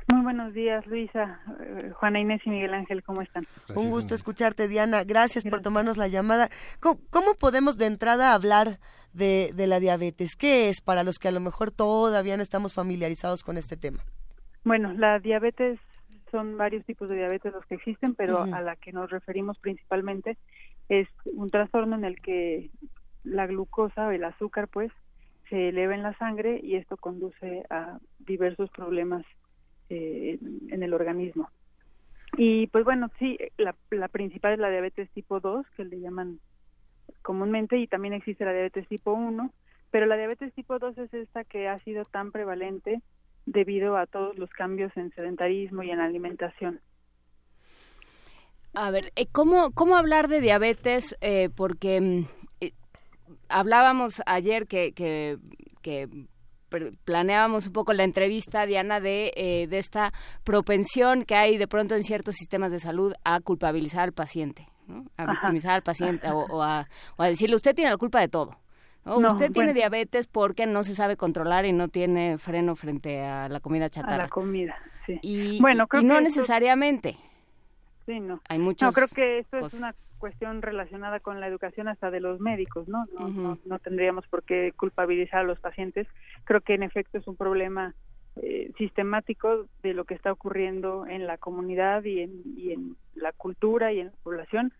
Muy 0.08 0.22
buenos 0.22 0.54
días, 0.54 0.86
Luisa, 0.86 1.40
eh, 1.62 1.92
Juana 1.96 2.20
Inés 2.20 2.42
y 2.46 2.52
Miguel 2.52 2.76
Ángel, 2.76 3.04
¿cómo 3.04 3.24
están? 3.24 3.44
Un 3.76 3.90
gusto 3.90 4.14
escucharte, 4.14 4.68
Diana. 4.68 5.04
Gracias, 5.04 5.44
por 5.44 5.62
tomarnos 5.62 5.98
la 5.98 6.08
llamada. 6.08 6.50
¿Cómo, 6.80 7.34
podemos 7.40 7.78
de 7.78 7.88
entrada 7.88 8.36
hablar 8.36 8.78
de, 9.14 9.52
la 9.56 9.80
diabetes? 9.80 10.36
¿Qué 10.36 10.70
es 10.70 10.82
para 10.82 11.04
los 11.04 11.18
que 11.18 11.30
a 11.30 11.32
lo 11.32 11.40
mejor 11.40 11.72
todavía 11.72 12.38
no 12.38 12.44
estamos 12.44 12.76
familiarizados 12.76 13.44
con 13.44 13.58
este 13.58 13.78
tema? 13.78 14.04
Bueno, 14.64 14.94
la 14.94 15.18
diabetes 15.20 15.80
son 16.30 16.56
varios 16.56 16.86
tipos 16.86 17.10
de 17.10 17.16
diabetes 17.16 17.52
los 17.54 17.66
que 17.66 17.76
existen, 17.76 18.14
pero 18.14 18.44
a 18.44 18.62
la 18.62 18.76
que 18.76 18.92
nos 18.92 19.10
referimos 19.10 19.58
principalmente 19.58 20.38
es 20.90 21.08
un 21.26 21.50
trastorno 21.50 21.96
en 21.96 22.06
el 22.06 22.22
que 22.22 22.70
la 23.24 23.48
glucosa 23.48 24.08
o 24.08 24.12
el 24.12 24.24
azúcar 24.24 24.68
pues 24.68 24.92
se 25.50 25.70
eleva 25.70 25.96
en 25.96 26.04
la 26.04 26.18
sangre 26.18 26.60
y 26.62 26.76
esto 26.76 26.98
conduce 26.98 27.64
a 27.70 28.00
diversos 28.20 28.70
problemas 28.72 29.26
eh, 29.90 30.40
en 30.70 30.84
el 30.84 30.94
organismo. 30.94 31.50
Y 32.38 32.68
pues 32.68 32.84
bueno, 32.84 33.10
sí, 33.20 33.38
la, 33.58 33.76
la 33.92 34.08
principal 34.08 34.54
es 34.54 34.60
la 34.60 34.70
diabetes 34.70 35.10
tipo 35.12 35.40
2, 35.40 35.66
que 35.78 35.86
le 35.86 36.00
llaman 36.00 36.40
comúnmente, 37.22 37.78
y 37.78 37.88
también 37.88 38.14
existe 38.14 38.46
la 38.46 38.52
diabetes 38.52 38.88
tipo 38.88 39.14
1, 39.14 39.52
pero 39.92 40.06
la 40.06 40.18
diabetes 40.18 40.54
tipo 40.54 40.78
2 40.78 40.98
es 40.98 41.14
esta 41.14 41.44
que 41.44 41.68
ha 41.68 41.80
sido 41.80 42.04
tan 42.04 42.32
prevalente 42.32 43.02
debido 43.46 43.96
a 43.98 44.08
todos 44.08 44.38
los 44.38 44.50
cambios 44.50 44.96
en 44.98 45.12
sedentarismo 45.12 45.84
y 45.84 45.92
en 45.92 46.00
alimentación. 46.00 46.82
A 48.76 48.92
ver, 48.92 49.14
eh, 49.16 49.28
¿cómo, 49.32 49.72
cómo 49.72 49.96
hablar 49.96 50.28
de 50.28 50.42
diabetes? 50.42 51.16
Eh, 51.22 51.50
porque 51.56 52.02
mm, 52.02 52.28
eh, 52.60 52.74
hablábamos 53.48 54.22
ayer 54.26 54.68
que, 54.68 54.94
que, 54.94 55.38
planeábamos 57.06 57.68
un 57.68 57.74
poco 57.74 57.94
la 57.94 58.04
entrevista, 58.04 58.66
Diana, 58.66 59.00
de, 59.00 59.68
de 59.70 59.78
esta 59.78 60.12
propensión 60.44 61.24
que 61.24 61.36
hay 61.36 61.58
de 61.58 61.68
pronto 61.68 61.96
en 61.96 62.04
ciertos 62.04 62.36
sistemas 62.36 62.72
de 62.72 62.80
salud 62.80 63.14
a 63.24 63.40
culpabilizar 63.40 64.02
al 64.02 64.12
paciente, 64.12 64.68
a 65.16 65.26
victimizar 65.26 65.76
al 65.76 65.84
paciente 65.84 66.28
o, 66.30 66.62
a, 66.62 66.86
decirle, 67.20 67.56
usted 67.56 67.76
tiene 67.76 67.92
la 67.92 67.98
culpa 67.98 68.20
de 68.20 68.28
todo. 68.28 68.58
usted 69.06 69.52
tiene 69.54 69.74
diabetes 69.74 70.28
porque 70.28 70.66
no 70.66 70.84
se 70.84 70.96
sabe 70.96 71.16
controlar 71.16 71.66
y 71.66 71.72
no 71.72 71.88
tiene 71.88 72.38
freno 72.40 72.76
frente 72.76 73.22
a 73.24 73.48
la 73.48 73.62
comida 73.62 73.88
chatarra. 73.88 74.16
A 74.16 74.26
la 74.26 74.30
comida, 74.30 74.76
sí. 75.06 75.18
Y, 75.22 75.62
bueno, 75.62 75.86
no 76.02 76.20
necesariamente. 76.20 77.16
Sí, 78.06 78.20
no. 78.20 78.42
Hay 78.50 78.60
muchos. 78.60 78.88
No, 78.88 78.94
creo 78.94 79.08
que 79.14 79.40
esto 79.40 79.58
es 79.58 79.74
una 79.74 79.96
cuestión 80.18 80.62
relacionada 80.62 81.20
con 81.20 81.40
la 81.40 81.48
educación 81.48 81.88
hasta 81.88 82.12
de 82.12 82.20
los 82.20 82.40
médicos, 82.40 82.88
¿no? 82.88 83.06
No, 83.20 83.58
no, 83.66 83.80
tendríamos 83.80 84.28
por 84.28 84.44
qué 84.44 84.74
culpabilizar 84.76 85.42
a 85.42 85.44
los 85.44 85.60
pacientes. 85.60 86.08
Creo 86.46 86.62
que 86.62 86.74
en 86.74 86.84
efecto 86.84 87.18
es 87.18 87.28
un 87.28 87.36
problema 87.36 87.94
eh, 88.38 88.72
sistemático 88.78 89.68
de 89.82 89.94
lo 89.94 90.06
que 90.06 90.14
está 90.14 90.32
ocurriendo 90.32 91.06
en 91.08 91.26
la 91.26 91.38
comunidad 91.38 92.04
y 92.04 92.22
en, 92.22 92.42
y 92.58 92.72
en 92.72 92.98
la 93.16 93.32
cultura 93.32 93.94
y 93.94 94.00
en 94.00 94.08
la 94.08 94.14
población, 94.24 94.74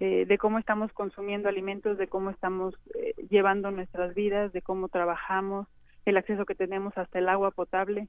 eh, 0.00 0.26
de 0.26 0.38
cómo 0.38 0.58
estamos 0.58 0.92
consumiendo 0.92 1.48
alimentos, 1.48 1.98
de 1.98 2.06
cómo 2.06 2.30
estamos 2.30 2.74
eh, 2.94 3.14
llevando 3.30 3.70
nuestras 3.70 4.14
vidas, 4.14 4.52
de 4.52 4.62
cómo 4.62 4.88
trabajamos, 4.88 5.66
el 6.04 6.16
acceso 6.16 6.44
que 6.44 6.54
tenemos 6.54 6.96
hasta 6.96 7.18
el 7.18 7.28
agua 7.28 7.50
potable. 7.50 8.08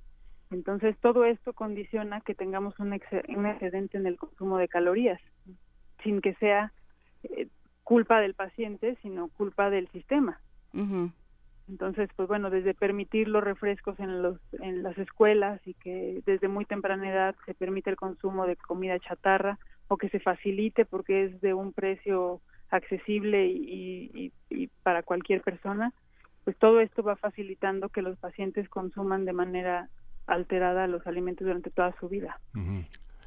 Entonces, 0.52 0.98
todo 1.00 1.26
esto 1.26 1.54
condiciona 1.54 2.22
que 2.22 2.34
tengamos 2.34 2.80
un, 2.80 2.94
excedente 2.94 3.98
en 3.98 4.08
el 4.08 4.18
consumo 4.18 4.58
de 4.58 4.68
calorías, 4.68 5.22
sin 6.04 6.22
que 6.22 6.34
sea 6.36 6.74
eh, 7.24 7.48
culpa 7.84 8.20
del 8.20 8.34
paciente, 8.34 8.98
sino 9.02 9.30
culpa 9.30 9.70
del 9.70 9.88
sistema. 9.90 10.42
Entonces, 11.68 12.10
pues 12.16 12.28
bueno, 12.28 12.50
desde 12.50 12.74
permitir 12.74 13.28
los 13.28 13.44
refrescos 13.44 14.00
en, 14.00 14.24
los, 14.24 14.40
en 14.54 14.82
las 14.82 14.98
escuelas 14.98 15.62
y 15.68 15.76
que 15.76 16.24
desde 16.26 16.48
muy 16.48 16.66
temprana 16.66 17.10
edad 17.10 17.36
se 17.46 17.54
permite 17.54 17.92
el 17.92 17.96
consumo 17.96 18.48
de 18.48 18.56
comida 18.56 19.00
chatarra 19.00 19.60
o 19.88 19.98
que 19.98 20.10
se 20.10 20.20
facilite 20.20 20.86
porque 20.86 21.26
es 21.26 21.42
de 21.42 21.54
un 21.54 21.74
precio 21.74 22.42
accesible 22.72 23.48
y, 23.48 24.32
y 24.50 24.68
para 24.84 25.04
cualquier 25.04 25.42
persona, 25.42 25.94
pues 26.44 26.58
todo 26.58 26.80
esto 26.80 27.04
va 27.04 27.16
facilitando 27.16 27.90
que 27.90 28.02
los 28.02 28.18
pacientes 28.18 28.68
consuman 28.70 29.26
de 29.26 29.34
manera 29.34 29.90
alterada 30.30 30.88
los 30.88 31.06
alimentos 31.08 31.46
durante 31.46 31.70
toda 31.70 31.96
su 32.00 32.10
vida. 32.10 32.40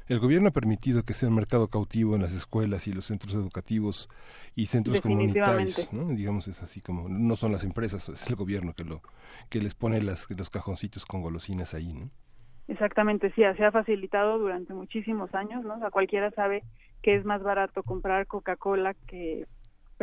El 0.07 0.19
gobierno 0.19 0.49
ha 0.49 0.51
permitido 0.51 1.03
que 1.03 1.13
sea 1.13 1.29
un 1.29 1.35
mercado 1.35 1.69
cautivo 1.69 2.15
en 2.15 2.21
las 2.21 2.33
escuelas 2.33 2.87
y 2.87 2.93
los 2.93 3.05
centros 3.05 3.33
educativos 3.35 4.09
y 4.53 4.65
centros 4.65 4.99
comunitarios, 4.99 5.93
¿no? 5.93 6.07
Digamos 6.09 6.47
es 6.47 6.61
así 6.61 6.81
como 6.81 7.07
no 7.07 7.35
son 7.35 7.51
las 7.53 7.63
empresas, 7.63 8.09
es 8.09 8.27
el 8.27 8.35
gobierno 8.35 8.73
que 8.73 8.83
lo 8.83 9.01
que 9.49 9.59
les 9.59 9.75
pone 9.75 10.01
las, 10.01 10.27
los 10.29 10.49
cajoncitos 10.49 11.05
con 11.05 11.21
golosinas 11.21 11.73
ahí, 11.73 11.93
¿no? 11.93 12.09
Exactamente, 12.67 13.31
sí, 13.33 13.41
se 13.57 13.65
ha 13.65 13.71
facilitado 13.71 14.37
durante 14.39 14.73
muchísimos 14.73 15.33
años, 15.35 15.63
¿no? 15.65 15.75
O 15.75 15.79
sea, 15.79 15.91
cualquiera 15.91 16.31
sabe 16.31 16.63
que 17.01 17.15
es 17.15 17.25
más 17.25 17.43
barato 17.43 17.83
comprar 17.83 18.25
Coca-Cola 18.25 18.95
que 19.07 19.45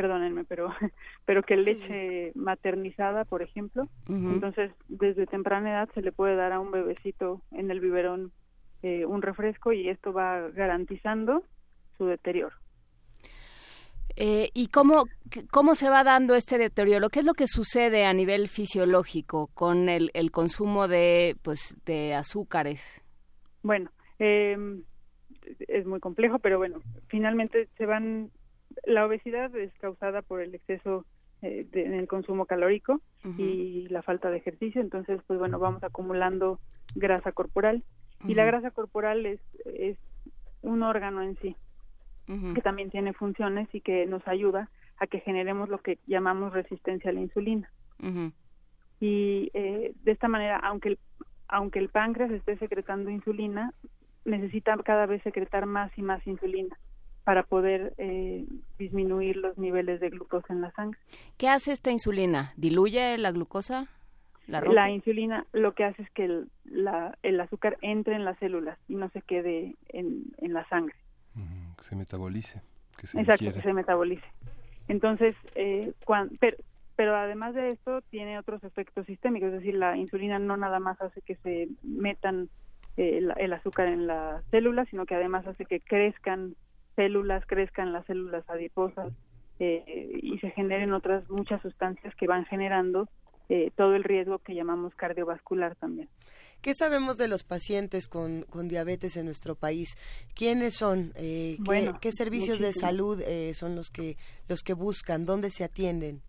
perdónenme, 0.01 0.45
pero, 0.45 0.71
pero 1.27 1.43
que 1.43 1.57
leche 1.57 2.33
maternizada, 2.35 3.27
por 3.27 3.43
ejemplo. 3.43 3.89
Entonces, 4.09 4.73
desde 4.89 5.27
temprana 5.27 5.73
edad 5.73 5.91
se 5.93 6.01
le 6.01 6.11
puede 6.11 6.37
dar 6.37 6.53
a 6.53 6.61
un 6.61 6.71
bebecito 6.71 7.43
en 7.51 7.71
el 7.71 7.81
biberón 7.81 8.33
eh, 8.83 9.05
un 9.05 9.21
refresco 9.21 9.73
y 9.75 9.91
esto 9.91 10.15
va 10.15 10.49
garantizando 10.53 11.45
su 11.99 12.07
deterioro. 12.07 12.57
Eh, 14.17 14.49
¿Y 14.55 14.69
cómo, 14.69 15.05
cómo 15.51 15.75
se 15.75 15.91
va 15.91 16.03
dando 16.03 16.35
este 16.35 16.57
deterioro? 16.57 17.11
¿Qué 17.11 17.21
es 17.21 17.27
lo 17.27 17.35
que 17.35 17.47
sucede 17.47 18.07
a 18.07 18.15
nivel 18.15 18.49
fisiológico 18.49 19.49
con 19.53 19.91
el, 19.91 20.11
el 20.15 20.31
consumo 20.31 20.89
de, 20.89 21.37
pues, 21.43 21.77
de 21.85 22.15
azúcares? 22.15 23.05
Bueno, 23.63 23.91
eh, 24.19 24.57
es 25.69 25.85
muy 25.85 26.01
complejo, 26.01 26.39
pero 26.39 26.57
bueno, 26.57 26.81
finalmente 27.09 27.69
se 27.77 27.85
van 27.85 28.31
la 28.85 29.07
obesidad 29.07 29.55
es 29.57 29.73
causada 29.79 30.23
por 30.23 30.41
el 30.41 30.55
exceso 30.55 31.05
eh, 31.43 31.67
en 31.73 31.95
el 31.95 32.07
consumo 32.07 32.47
calórico 32.47 33.01
y 33.37 33.87
la 33.89 34.03
falta 34.03 34.31
de 34.31 34.39
ejercicio, 34.39 34.81
entonces 34.81 35.21
pues 35.27 35.39
bueno, 35.39 35.59
vamos 35.59 35.83
acumulando 35.83 36.59
grasa 36.95 37.33
corporal. 37.33 37.83
Y 38.27 38.35
la 38.35 38.45
grasa 38.45 38.71
corporal 38.71 39.25
es, 39.25 39.41
es 39.65 39.97
un 40.61 40.83
órgano 40.83 41.23
en 41.23 41.37
sí 41.39 41.57
que 42.55 42.61
también 42.63 42.91
tiene 42.91 43.13
funciones 43.13 43.69
y 43.73 43.81
que 43.81 44.07
nos 44.07 44.27
ayuda 44.29 44.69
a 44.99 45.09
que 45.09 45.19
generemos 45.19 45.69
lo 45.69 45.79
que 45.79 45.99
llamamos 46.07 46.53
resistencia 46.53 47.11
a 47.11 47.13
la 47.13 47.21
insulina. 47.21 47.69
Y 49.01 49.51
eh, 49.55 49.95
de 50.05 50.13
esta 50.13 50.29
manera, 50.29 50.59
aunque 50.59 50.91
el, 50.91 50.99
aunque 51.49 51.79
el 51.81 51.89
páncreas 51.89 52.31
esté 52.31 52.57
secretando 52.59 53.11
insulina, 53.11 53.73
necesita 54.25 54.77
cada 54.85 55.07
vez 55.07 55.23
secretar 55.23 55.67
más 55.67 55.91
y 55.97 56.03
más 56.03 56.25
insulina 56.27 56.79
para 57.25 57.43
poder 57.43 57.95
eh, 57.99 58.47
disminuir 58.79 59.37
los 59.37 59.57
niveles 59.59 60.01
de 60.01 60.11
glucosa 60.11 60.53
en 60.53 60.61
la 60.61 60.71
sangre. 60.73 60.99
¿Qué 61.37 61.49
hace 61.49 61.73
esta 61.73 61.91
insulina? 61.91 62.53
¿Diluye 62.57 63.19
la 63.19 63.31
glucosa? 63.33 63.89
La, 64.47 64.91
insulina 64.91 65.47
lo 65.53 65.75
que 65.75 65.85
hace 65.85 66.03
es 66.03 66.11
que 66.11 66.25
el, 66.25 66.49
la, 66.65 67.17
el 67.23 67.41
azúcar 67.41 67.79
entre 67.83 68.17
en 68.17 68.25
las 68.25 68.37
células 68.39 68.79
y 68.89 68.97
no 68.97 69.09
se 69.11 69.23
quede 69.23 69.77
en, 69.91 70.25
en 70.39 70.53
la 70.53 70.69
sangre. 70.69 70.97
que 71.77 71.85
se 71.85 71.95
metabolice. 71.95 72.61
Que 72.97 73.07
se 73.07 73.21
Exacto, 73.21 73.53
que 73.53 73.63
se 73.63 73.73
metabolice. 73.73 74.27
Entonces, 74.89 75.37
eh, 75.55 75.93
pero, 76.41 76.57
pero 76.97 77.17
además 77.17 77.55
de 77.55 77.71
esto 77.71 78.03
tiene 78.11 78.39
otros 78.39 78.65
efectos 78.65 79.07
sistémicos, 79.07 79.51
es 79.51 79.61
decir, 79.61 79.75
la 79.75 79.97
insulina 79.97 80.41
no 80.41 80.57
nada 80.57 80.81
más 80.81 81.01
hace 81.01 81.23
que 81.23 81.37
se 81.37 81.69
metan 81.85 82.49
eh, 82.97 83.23
el, 83.39 83.53
azúcar 83.53 83.87
en 83.87 84.07
las 84.09 84.45
células, 84.51 84.89
sino 84.89 85.07
que 85.07 85.15
además 85.15 85.47
hace 85.47 85.65
que 85.65 85.81
crezcan 85.81 86.57
células, 87.01 87.43
crezcan 87.47 87.95
las 87.95 88.05
células 88.05 88.45
adiposas 88.51 89.11
eh, 89.59 90.21
y 90.23 90.39
se 90.39 90.51
generen 90.51 90.93
otras 90.93 91.29
muchas 91.31 91.63
sustancias 91.63 92.15
que 92.17 92.27
van 92.27 92.45
generando 92.45 93.09
eh, 93.49 93.73
todo 93.75 93.97
el 93.97 94.05
riesgo 94.05 94.39
que 94.41 94.55
llamamos 94.55 94.95
cardiovascular 94.97 95.77
también. 95.77 96.11
¿Qué 96.61 96.75
sabemos 96.75 97.17
de 97.17 97.27
los 97.27 97.43
pacientes 97.43 98.07
con, 98.07 98.43
con 98.43 98.69
diabetes 98.69 99.17
en 99.17 99.25
nuestro 99.25 99.55
país? 99.55 99.97
¿Quiénes 100.35 100.75
son? 100.75 101.13
Eh, 101.17 101.57
¿qué, 102.03 102.13
servicios 102.13 102.61
de 102.61 102.75
salud 102.75 103.19
eh, 103.23 103.55
son 103.55 103.77
los 103.77 103.91
que 103.91 104.19
los 104.47 104.63
que 104.63 104.75
buscan? 104.75 105.25
¿Dónde 105.25 105.51
se 105.51 105.65
atienden? 105.65 106.21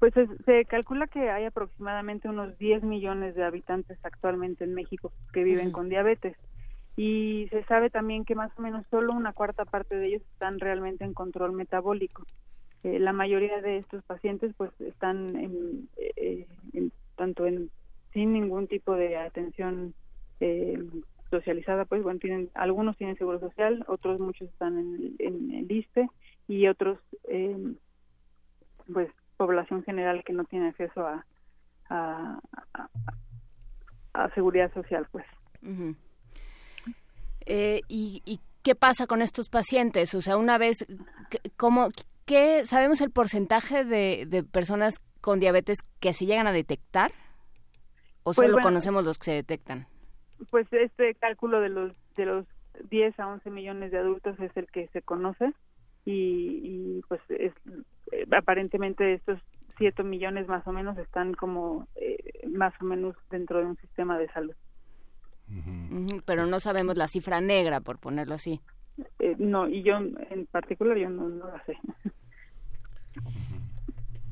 Pues 0.00 0.12
se 0.44 0.64
calcula 0.64 1.06
que 1.06 1.30
hay 1.30 1.44
aproximadamente 1.44 2.28
unos 2.28 2.58
10 2.58 2.82
millones 2.82 3.36
de 3.36 3.44
habitantes 3.44 3.98
actualmente 4.02 4.64
en 4.64 4.74
México 4.74 5.12
que 5.32 5.44
viven 5.44 5.70
con 5.70 5.88
diabetes 5.88 6.36
y 6.98 7.46
se 7.50 7.62
sabe 7.66 7.90
también 7.90 8.24
que 8.24 8.34
más 8.34 8.50
o 8.58 8.60
menos 8.60 8.84
solo 8.90 9.12
una 9.12 9.32
cuarta 9.32 9.64
parte 9.64 9.96
de 9.96 10.08
ellos 10.08 10.22
están 10.32 10.58
realmente 10.58 11.04
en 11.04 11.14
control 11.14 11.52
metabólico. 11.52 12.24
Eh, 12.82 12.98
la 12.98 13.12
mayoría 13.12 13.60
de 13.60 13.78
estos 13.78 14.02
pacientes 14.02 14.52
pues 14.56 14.72
están 14.80 15.36
en, 15.36 15.88
eh, 15.96 16.48
tanto 17.14 17.46
en 17.46 17.70
sin 18.12 18.32
ningún 18.32 18.66
tipo 18.66 18.96
de 18.96 19.16
atención 19.16 19.94
eh, 20.40 20.76
socializada 21.30 21.84
pues 21.84 22.02
bueno 22.02 22.18
tienen 22.18 22.50
algunos 22.54 22.96
tienen 22.96 23.16
seguro 23.16 23.38
social 23.38 23.84
otros 23.86 24.20
muchos 24.20 24.48
están 24.48 24.76
en, 24.78 25.14
en 25.20 25.54
el 25.54 25.70
ISTE 25.70 26.08
y 26.48 26.66
otros 26.66 26.98
pues 28.92 29.08
población 29.36 29.84
general 29.84 30.24
que 30.24 30.32
no 30.32 30.44
tiene 30.44 30.68
acceso 30.68 31.06
a 31.06 31.24
a, 31.90 32.40
seguridad 34.34 34.72
social 34.74 35.06
pues 35.12 35.24
y, 37.48 38.22
y 38.24 38.40
qué 38.62 38.74
pasa 38.74 39.06
con 39.06 39.22
estos 39.22 39.48
pacientes 39.48 40.14
o 40.14 40.20
sea 40.20 40.36
una 40.36 40.58
vez 40.58 40.86
cómo 41.56 41.88
¿qué, 42.28 42.64
¿sabemos 42.66 43.00
el 43.00 43.10
porcentaje 43.10 43.84
de, 43.84 44.26
de 44.26 44.44
personas 44.44 45.00
con 45.20 45.40
diabetes 45.40 45.78
que 45.98 46.12
se 46.12 46.26
llegan 46.26 46.46
a 46.46 46.52
detectar? 46.52 47.10
¿O 48.22 48.34
pues 48.34 48.48
solo 48.48 48.62
conocemos 48.62 49.04
los 49.04 49.18
que 49.18 49.24
se 49.24 49.32
detectan? 49.32 49.86
Pues 50.50 50.70
este 50.72 51.14
cálculo 51.14 51.60
de 51.60 51.70
los, 51.70 51.92
de 52.14 52.26
los 52.26 52.46
10 52.90 53.18
a 53.18 53.28
11 53.28 53.50
millones 53.50 53.90
de 53.90 53.98
adultos 53.98 54.38
es 54.38 54.54
el 54.56 54.66
que 54.66 54.88
se 54.88 55.02
conoce 55.02 55.52
y, 56.04 57.02
pues 57.08 57.20
es, 57.28 57.52
eh, 58.12 58.26
aparentemente 58.36 59.14
estos 59.14 59.40
7 59.78 60.02
millones 60.02 60.48
más 60.48 60.66
o 60.66 60.72
menos 60.72 60.96
están 60.98 61.34
como 61.34 61.86
eh, 61.96 62.46
más 62.48 62.72
o 62.80 62.84
menos 62.84 63.16
dentro 63.30 63.58
de 63.58 63.66
un 63.66 63.76
sistema 63.78 64.18
de 64.18 64.28
salud. 64.28 64.54
Pero 66.24 66.46
no 66.46 66.60
sabemos 66.60 66.96
la 66.96 67.08
cifra 67.08 67.40
negra, 67.40 67.80
por 67.80 67.98
ponerlo 67.98 68.34
así. 68.34 68.60
Eh, 69.18 69.36
no, 69.38 69.68
y 69.68 69.82
yo 69.82 69.96
en 69.96 70.46
particular 70.50 70.96
yo 70.96 71.08
no, 71.08 71.28
no 71.28 71.48
la 71.48 71.64
sé. 71.64 71.76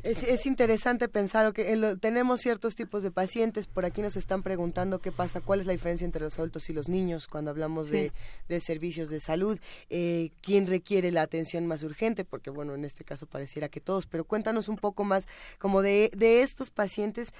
Es, 0.06 0.22
es, 0.22 0.46
interesante 0.46 1.08
pensar 1.08 1.52
que 1.52 1.96
tenemos 2.00 2.40
ciertos 2.40 2.76
tipos 2.76 3.02
de 3.02 3.10
pacientes. 3.10 3.66
Por 3.66 3.84
aquí 3.84 4.02
nos 4.02 4.16
están 4.16 4.44
preguntando 4.44 5.00
qué 5.00 5.10
pasa, 5.10 5.40
cuál 5.40 5.58
es 5.58 5.66
la 5.66 5.72
diferencia 5.72 6.04
entre 6.04 6.22
los 6.22 6.38
adultos 6.38 6.70
y 6.70 6.72
los 6.72 6.88
niños 6.88 7.26
cuando 7.26 7.50
hablamos 7.50 7.90
de, 7.90 8.12
servicios 8.60 9.08
de 9.08 9.18
salud. 9.18 9.58
Eh, 9.90 10.30
¿Quién 10.42 10.68
requiere 10.68 11.10
la 11.10 11.22
atención 11.22 11.66
más 11.66 11.82
urgente? 11.82 12.24
Porque, 12.24 12.50
bueno, 12.50 12.76
en 12.76 12.84
este 12.84 13.02
caso 13.02 13.26
pareciera 13.26 13.68
que 13.68 13.80
todos. 13.80 14.06
Pero 14.06 14.22
cuéntanos 14.22 14.68
un 14.68 14.76
poco 14.76 15.02
más, 15.02 15.26
como 15.58 15.82
de, 15.82 16.12
de 16.16 16.42
estos 16.42 16.70
pacientes, 16.70 17.34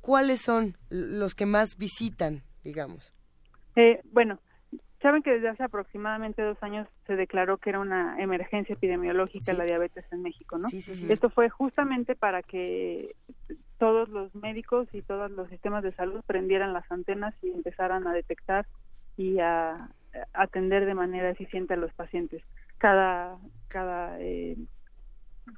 ¿cuáles 0.00 0.40
son 0.40 0.76
los 0.90 1.36
que 1.36 1.46
más 1.46 1.76
visitan, 1.76 2.42
digamos? 2.64 3.12
Eh, 3.78 4.00
bueno, 4.10 4.38
Saben 5.00 5.22
que 5.22 5.30
desde 5.30 5.48
hace 5.48 5.62
aproximadamente 5.62 6.42
dos 6.42 6.60
años 6.60 6.88
se 7.06 7.14
declaró 7.14 7.58
que 7.58 7.70
era 7.70 7.78
una 7.78 8.20
emergencia 8.20 8.72
epidemiológica 8.72 9.52
la 9.52 9.62
diabetes 9.62 10.04
en 10.10 10.22
México, 10.22 10.58
¿no? 10.58 10.68
Sí, 10.68 10.80
sí, 10.80 11.06
Esto 11.12 11.30
fue 11.30 11.48
justamente 11.48 12.16
para 12.16 12.42
que 12.42 13.14
todos 13.78 14.08
los 14.08 14.34
médicos 14.34 14.88
y 14.92 15.02
todos 15.02 15.30
los 15.30 15.48
sistemas 15.50 15.84
de 15.84 15.92
salud 15.92 16.20
prendieran 16.26 16.72
las 16.72 16.90
antenas 16.90 17.32
y 17.42 17.50
empezaran 17.50 18.08
a 18.08 18.12
detectar 18.12 18.66
y 19.16 19.38
a, 19.38 19.88
atender 20.32 20.84
de 20.84 20.94
manera 20.94 21.30
eficiente 21.30 21.74
a 21.74 21.76
los 21.76 21.92
pacientes. 21.92 22.42
Cada 22.78 23.38
cada 23.68 24.20
eh, 24.20 24.56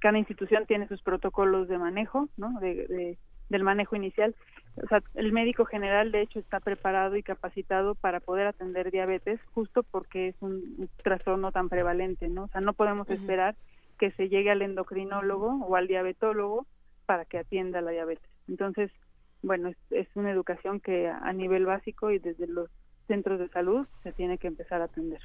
cada 0.02 0.18
institución 0.18 0.66
tiene 0.66 0.86
sus 0.86 1.00
protocolos 1.00 1.66
de 1.68 1.78
manejo, 1.78 2.28
¿no? 2.36 2.60
de, 2.60 3.16
del 3.50 3.62
manejo 3.62 3.96
inicial 3.96 4.34
o 4.76 4.86
sea, 4.88 5.02
el 5.14 5.32
médico 5.32 5.64
general 5.64 6.12
de 6.12 6.22
hecho 6.22 6.38
está 6.38 6.60
preparado 6.60 7.16
y 7.16 7.22
capacitado 7.22 7.94
para 7.94 8.20
poder 8.20 8.46
atender 8.46 8.90
diabetes 8.90 9.40
justo 9.52 9.82
porque 9.82 10.28
es 10.28 10.36
un 10.40 10.88
trastorno 11.02 11.52
tan 11.52 11.68
prevalente, 11.68 12.28
¿no? 12.28 12.44
O 12.44 12.48
sea, 12.48 12.60
no 12.60 12.72
podemos 12.72 13.08
esperar 13.10 13.56
que 13.98 14.12
se 14.12 14.28
llegue 14.28 14.50
al 14.50 14.62
endocrinólogo 14.62 15.66
o 15.66 15.76
al 15.76 15.86
diabetólogo 15.86 16.66
para 17.04 17.24
que 17.24 17.38
atienda 17.38 17.80
la 17.80 17.90
diabetes. 17.90 18.30
Entonces, 18.48 18.90
bueno, 19.42 19.68
es, 19.68 19.76
es 19.90 20.08
una 20.14 20.30
educación 20.30 20.80
que 20.80 21.08
a 21.08 21.32
nivel 21.32 21.66
básico 21.66 22.10
y 22.10 22.18
desde 22.18 22.46
los 22.46 22.70
centros 23.06 23.40
de 23.40 23.48
salud 23.48 23.86
se 24.04 24.12
tiene 24.12 24.38
que 24.38 24.46
empezar 24.46 24.80
a 24.80 24.84
atender. 24.84 25.20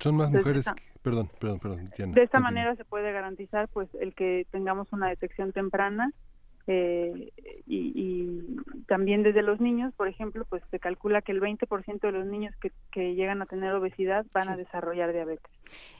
Son 0.00 0.16
más 0.16 0.30
mujeres, 0.30 0.66
perdón, 1.02 1.30
perdón, 1.40 1.58
perdón. 1.60 2.12
de 2.12 2.22
esta 2.22 2.40
manera 2.40 2.76
se 2.76 2.84
puede 2.84 3.10
garantizar 3.10 3.68
pues 3.68 3.88
el 4.00 4.14
que 4.14 4.46
tengamos 4.50 4.92
una 4.92 5.08
detección 5.08 5.52
temprana 5.52 6.12
eh, 6.66 7.32
y, 7.66 8.26
también 8.86 9.22
desde 9.22 9.42
los 9.42 9.60
niños, 9.60 9.92
por 9.94 10.08
ejemplo, 10.08 10.44
pues 10.48 10.62
se 10.70 10.78
calcula 10.78 11.22
que 11.22 11.32
el 11.32 11.40
20% 11.40 12.00
de 12.00 12.12
los 12.12 12.26
niños 12.26 12.54
que, 12.60 12.72
que, 12.92 13.14
llegan 13.14 13.42
a 13.42 13.46
tener 13.46 13.72
obesidad 13.72 14.24
van 14.32 14.48
a 14.48 14.56
desarrollar 14.56 15.12
diabetes. 15.12 15.50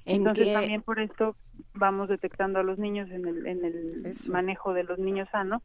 Entonces 0.05 0.53
también 0.53 0.83
por 0.83 1.01
esto 1.01 1.37
vamos 1.75 2.09
detectando 2.09 2.61
a 2.61 2.63
los 2.63 2.79
niños 2.79 3.11
en 3.11 3.27
el, 3.27 3.47
en 3.47 3.65
el 3.65 4.13
manejo 4.29 4.73
de 4.73 4.85
los 4.85 4.99
niños 4.99 5.29
sanos, 5.31 5.63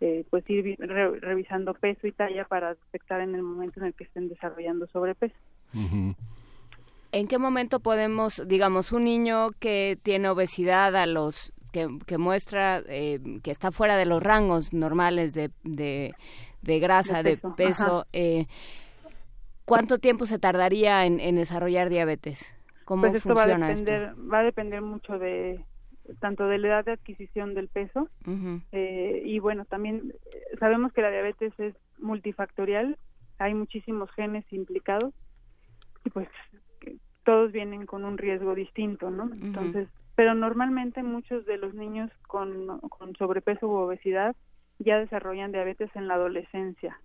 eh, 0.00 0.24
pues 0.30 0.48
ir 0.48 0.76
revisando 0.78 1.74
peso 1.74 2.06
y 2.06 2.12
talla 2.12 2.44
para 2.44 2.74
detectar 2.74 3.20
en 3.20 3.34
el 3.34 3.42
momento 3.42 3.80
en 3.80 3.86
el 3.86 3.94
que 3.94 4.04
estén 4.04 4.28
desarrollando 4.28 4.86
sobrepeso. 4.88 5.34
¿En 5.72 7.26
qué 7.26 7.38
momento 7.38 7.80
podemos, 7.80 8.46
digamos, 8.46 8.92
un 8.92 9.04
niño 9.04 9.48
que 9.58 9.98
tiene 10.02 10.28
obesidad 10.28 10.94
a 10.96 11.06
los 11.06 11.52
que, 11.70 12.18
muestra 12.18 12.80
eh, 12.88 13.20
que 13.42 13.50
está 13.50 13.70
fuera 13.70 13.96
de 13.96 14.06
los 14.06 14.22
rangos 14.22 14.72
normales 14.72 15.34
de, 15.34 15.50
de, 15.62 16.80
grasa, 16.80 17.22
de 17.22 17.36
peso, 17.56 18.06
eh, 18.12 18.46
¿cuánto 19.64 19.98
tiempo 19.98 20.26
se 20.26 20.38
tardaría 20.38 21.06
en, 21.06 21.36
desarrollar 21.36 21.88
diabetes? 21.88 22.54
¿Cómo 22.84 23.02
pues 23.02 23.16
esto 23.16 23.34
funciona 23.34 23.66
va 23.66 23.72
a 23.72 23.74
depender, 23.74 24.14
Va 24.32 24.38
a 24.38 24.42
depender 24.42 24.82
mucho 24.82 25.18
de 25.18 25.64
tanto 26.20 26.46
de 26.46 26.56
la 26.56 26.68
edad 26.68 26.84
de 26.86 26.92
adquisición 26.92 27.54
del 27.54 27.68
peso 27.68 28.08
eh, 28.72 29.22
y 29.26 29.38
bueno, 29.40 29.66
también 29.66 30.14
sabemos 30.58 30.92
que 30.94 31.02
la 31.02 31.10
diabetes 31.10 31.52
es 31.58 31.74
multifactorial, 31.98 32.96
hay 33.38 33.52
muchísimos 33.52 34.10
genes 34.12 34.44
implicados 34.50 35.12
y 36.04 36.10
pues 36.10 36.28
todos 37.24 37.52
vienen 37.52 37.84
con 37.84 38.06
un 38.06 38.16
riesgo 38.16 38.54
distinto, 38.54 39.10
¿no? 39.10 39.30
Entonces, 39.34 39.86
pero 40.18 40.34
normalmente 40.34 41.04
muchos 41.04 41.46
de 41.46 41.58
los 41.58 41.74
niños 41.74 42.10
con, 42.26 42.80
sobrepeso 43.16 43.68
u 43.68 43.76
obesidad 43.76 44.34
ya 44.80 44.98
desarrollan 44.98 45.52
diabetes 45.52 45.94
en 45.94 46.08
la 46.08 46.14
adolescencia. 46.14 47.00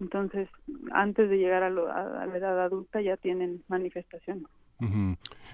Entonces, 0.00 0.48
antes 0.92 1.28
de 1.28 1.36
llegar 1.36 1.62
a, 1.62 1.66
a 1.66 2.26
la 2.26 2.34
edad 2.34 2.58
adulta 2.62 3.02
ya 3.02 3.18
tienen 3.18 3.62
manifestaciones. 3.68 4.46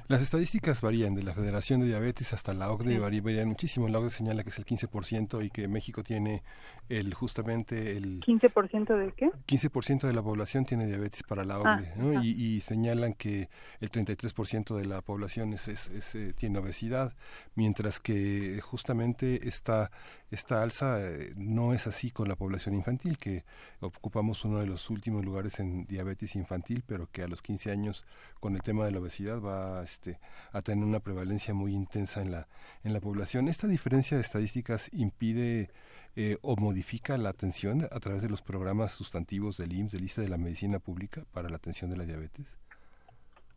Las 0.08 0.23
estadísticas 0.23 0.81
varían 0.81 1.15
de 1.15 1.23
la 1.23 1.34
Federación 1.34 1.81
de 1.81 1.86
Diabetes 1.86 2.32
hasta 2.32 2.55
la 2.55 2.70
OCDE, 2.70 2.98
varían, 2.98 3.47
muchísimo. 3.47 3.89
La 3.89 3.98
OCDE 3.98 4.10
señala 4.10 4.42
que 4.42 4.48
es 4.48 4.58
el 4.58 4.65
15% 4.65 5.44
y 5.44 5.50
que 5.50 5.68
México 5.68 6.02
tiene 6.02 6.42
el 6.89 7.12
justamente 7.12 7.97
el... 7.97 8.20
¿15% 8.20 8.97
de 8.97 9.12
qué? 9.12 9.31
15% 9.47 10.07
de 10.07 10.15
la 10.15 10.23
población 10.23 10.65
tiene 10.65 10.86
diabetes 10.86 11.23
para 11.24 11.44
la 11.44 11.58
OCDE, 11.58 12.16
ah, 12.16 12.23
y, 12.24 12.60
señalan 12.62 13.12
que 13.12 13.50
el 13.81 13.90
33% 13.90 14.74
de 14.74 14.86
la 14.86 15.02
población 15.02 15.52
es, 15.52 15.68
es, 15.68 16.15
eh, 16.15 16.32
tiene 16.34 16.58
obesidad, 16.58 17.12
mientras 17.55 18.00
que 18.00 18.60
justamente 18.62 19.47
esta, 19.47 19.90
esta 20.31 20.62
alza 20.62 21.00
eh, 21.07 21.32
no 21.36 21.73
es 21.73 21.86
así 21.86 22.10
con 22.10 22.28
la 22.28 22.36
población 22.36 22.74
infantil, 22.74 23.16
que 23.16 23.44
ocupamos 23.81 24.44
uno 24.44 24.58
de 24.58 24.66
los 24.66 24.90
últimos 24.90 25.24
lugares 25.24 25.58
en 25.58 25.86
diabetes 25.86 26.36
infantil, 26.36 26.82
pero 26.86 27.08
que 27.10 27.23
a 27.23 27.28
los 27.28 27.40
15 27.40 27.70
años 27.70 28.05
con 28.40 28.55
el 28.55 28.62
tema 28.62 28.84
de 28.84 28.92
la 28.92 29.00
obesidad 29.00 29.40
va 29.40 29.82
este, 29.82 30.20
a 30.52 30.60
tener 30.62 30.84
una 30.84 31.00
prevalencia 31.00 31.55
muy 31.55 31.74
intensa 31.74 32.20
en 32.20 32.31
la, 32.32 32.48
en 32.84 32.92
la 32.92 33.00
población. 33.00 33.48
¿Esta 33.48 33.66
diferencia 33.66 34.16
de 34.16 34.23
estadísticas 34.23 34.90
impide 34.92 35.70
eh, 36.16 36.36
o 36.42 36.57
modifica 36.57 37.16
la 37.16 37.31
atención 37.31 37.89
a 37.90 38.00
través 38.00 38.23
de 38.23 38.28
los 38.28 38.42
programas 38.42 38.92
sustantivos 38.92 39.57
del 39.57 39.73
IMSS, 39.73 39.92
de 39.92 40.00
lista 40.00 40.20
de 40.20 40.28
la 40.28 40.36
medicina 40.36 40.78
pública 40.78 41.24
para 41.32 41.48
la 41.48 41.57
atención 41.57 41.90
de 41.90 41.97
la 41.97 42.05
diabetes? 42.05 42.58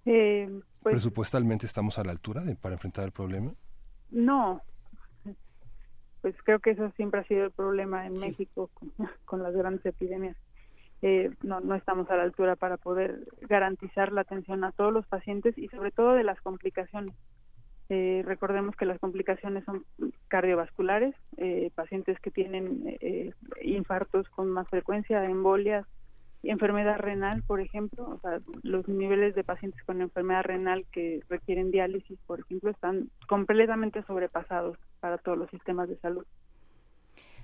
Eh, 0.06 0.62
pues 0.82 0.94
¿Presupuestalmente 0.94 1.66
estamos 1.66 1.98
a 1.98 2.04
la 2.04 2.12
altura 2.12 2.44
de, 2.44 2.56
para 2.56 2.76
enfrentar 2.76 3.06
el 3.06 3.12
problema? 3.12 3.54
No, 4.10 4.62
pues 6.22 6.36
creo 6.44 6.60
que 6.60 6.72
eso 6.72 6.92
siempre 6.92 7.20
ha 7.20 7.24
sido 7.26 7.46
el 7.46 7.52
problema 7.52 8.06
en 8.06 8.14
México 8.14 8.70
con, 9.26 9.44
las 9.44 9.56
grandes 9.56 9.86
epidemias. 9.86 10.38
Eh, 11.02 11.32
no, 11.42 11.60
no 11.62 11.76
estamos 11.76 12.10
a 12.12 12.16
la 12.16 12.24
altura 12.24 12.56
para 12.56 12.78
poder 12.78 13.28
garantizar 13.42 14.12
la 14.12 14.22
atención 14.22 14.64
a 14.64 14.72
todos 14.72 14.94
los 14.94 15.08
pacientes 15.08 15.58
y 15.58 15.68
sobre 15.70 15.92
todo 15.92 16.14
de 16.14 16.24
las 16.24 16.40
complicaciones. 16.42 17.16
Eh, 17.94 18.24
recordemos 18.26 18.74
que 18.78 18.86
las 18.86 19.00
complicaciones 19.00 19.66
son 19.66 19.84
cardiovasculares, 20.30 21.14
eh, 21.36 21.72
pacientes 21.76 22.18
que 22.22 22.32
tienen 22.32 22.84
eh, 23.02 23.34
infartos 23.64 24.30
con 24.30 24.50
más 24.50 24.70
frecuencia, 24.70 25.26
embolias, 25.26 25.86
enfermedad 26.44 26.98
renal, 26.98 27.44
por 27.44 27.62
ejemplo, 27.62 28.10
o 28.10 28.20
sea, 28.20 28.40
los 28.64 28.88
niveles 28.88 29.36
de 29.36 29.44
pacientes 29.44 29.84
con 29.84 30.02
enfermedad 30.02 30.44
renal 30.44 30.86
que 30.92 31.22
requieren 31.30 31.72
diálisis, 31.72 32.20
por 32.26 32.40
ejemplo, 32.40 32.72
están 32.72 33.10
completamente 33.28 34.04
sobrepasados 34.04 34.78
para 35.00 35.18
todos 35.20 35.38
los 35.38 35.50
sistemas 35.50 35.88
de 35.90 35.98
salud. 35.98 36.26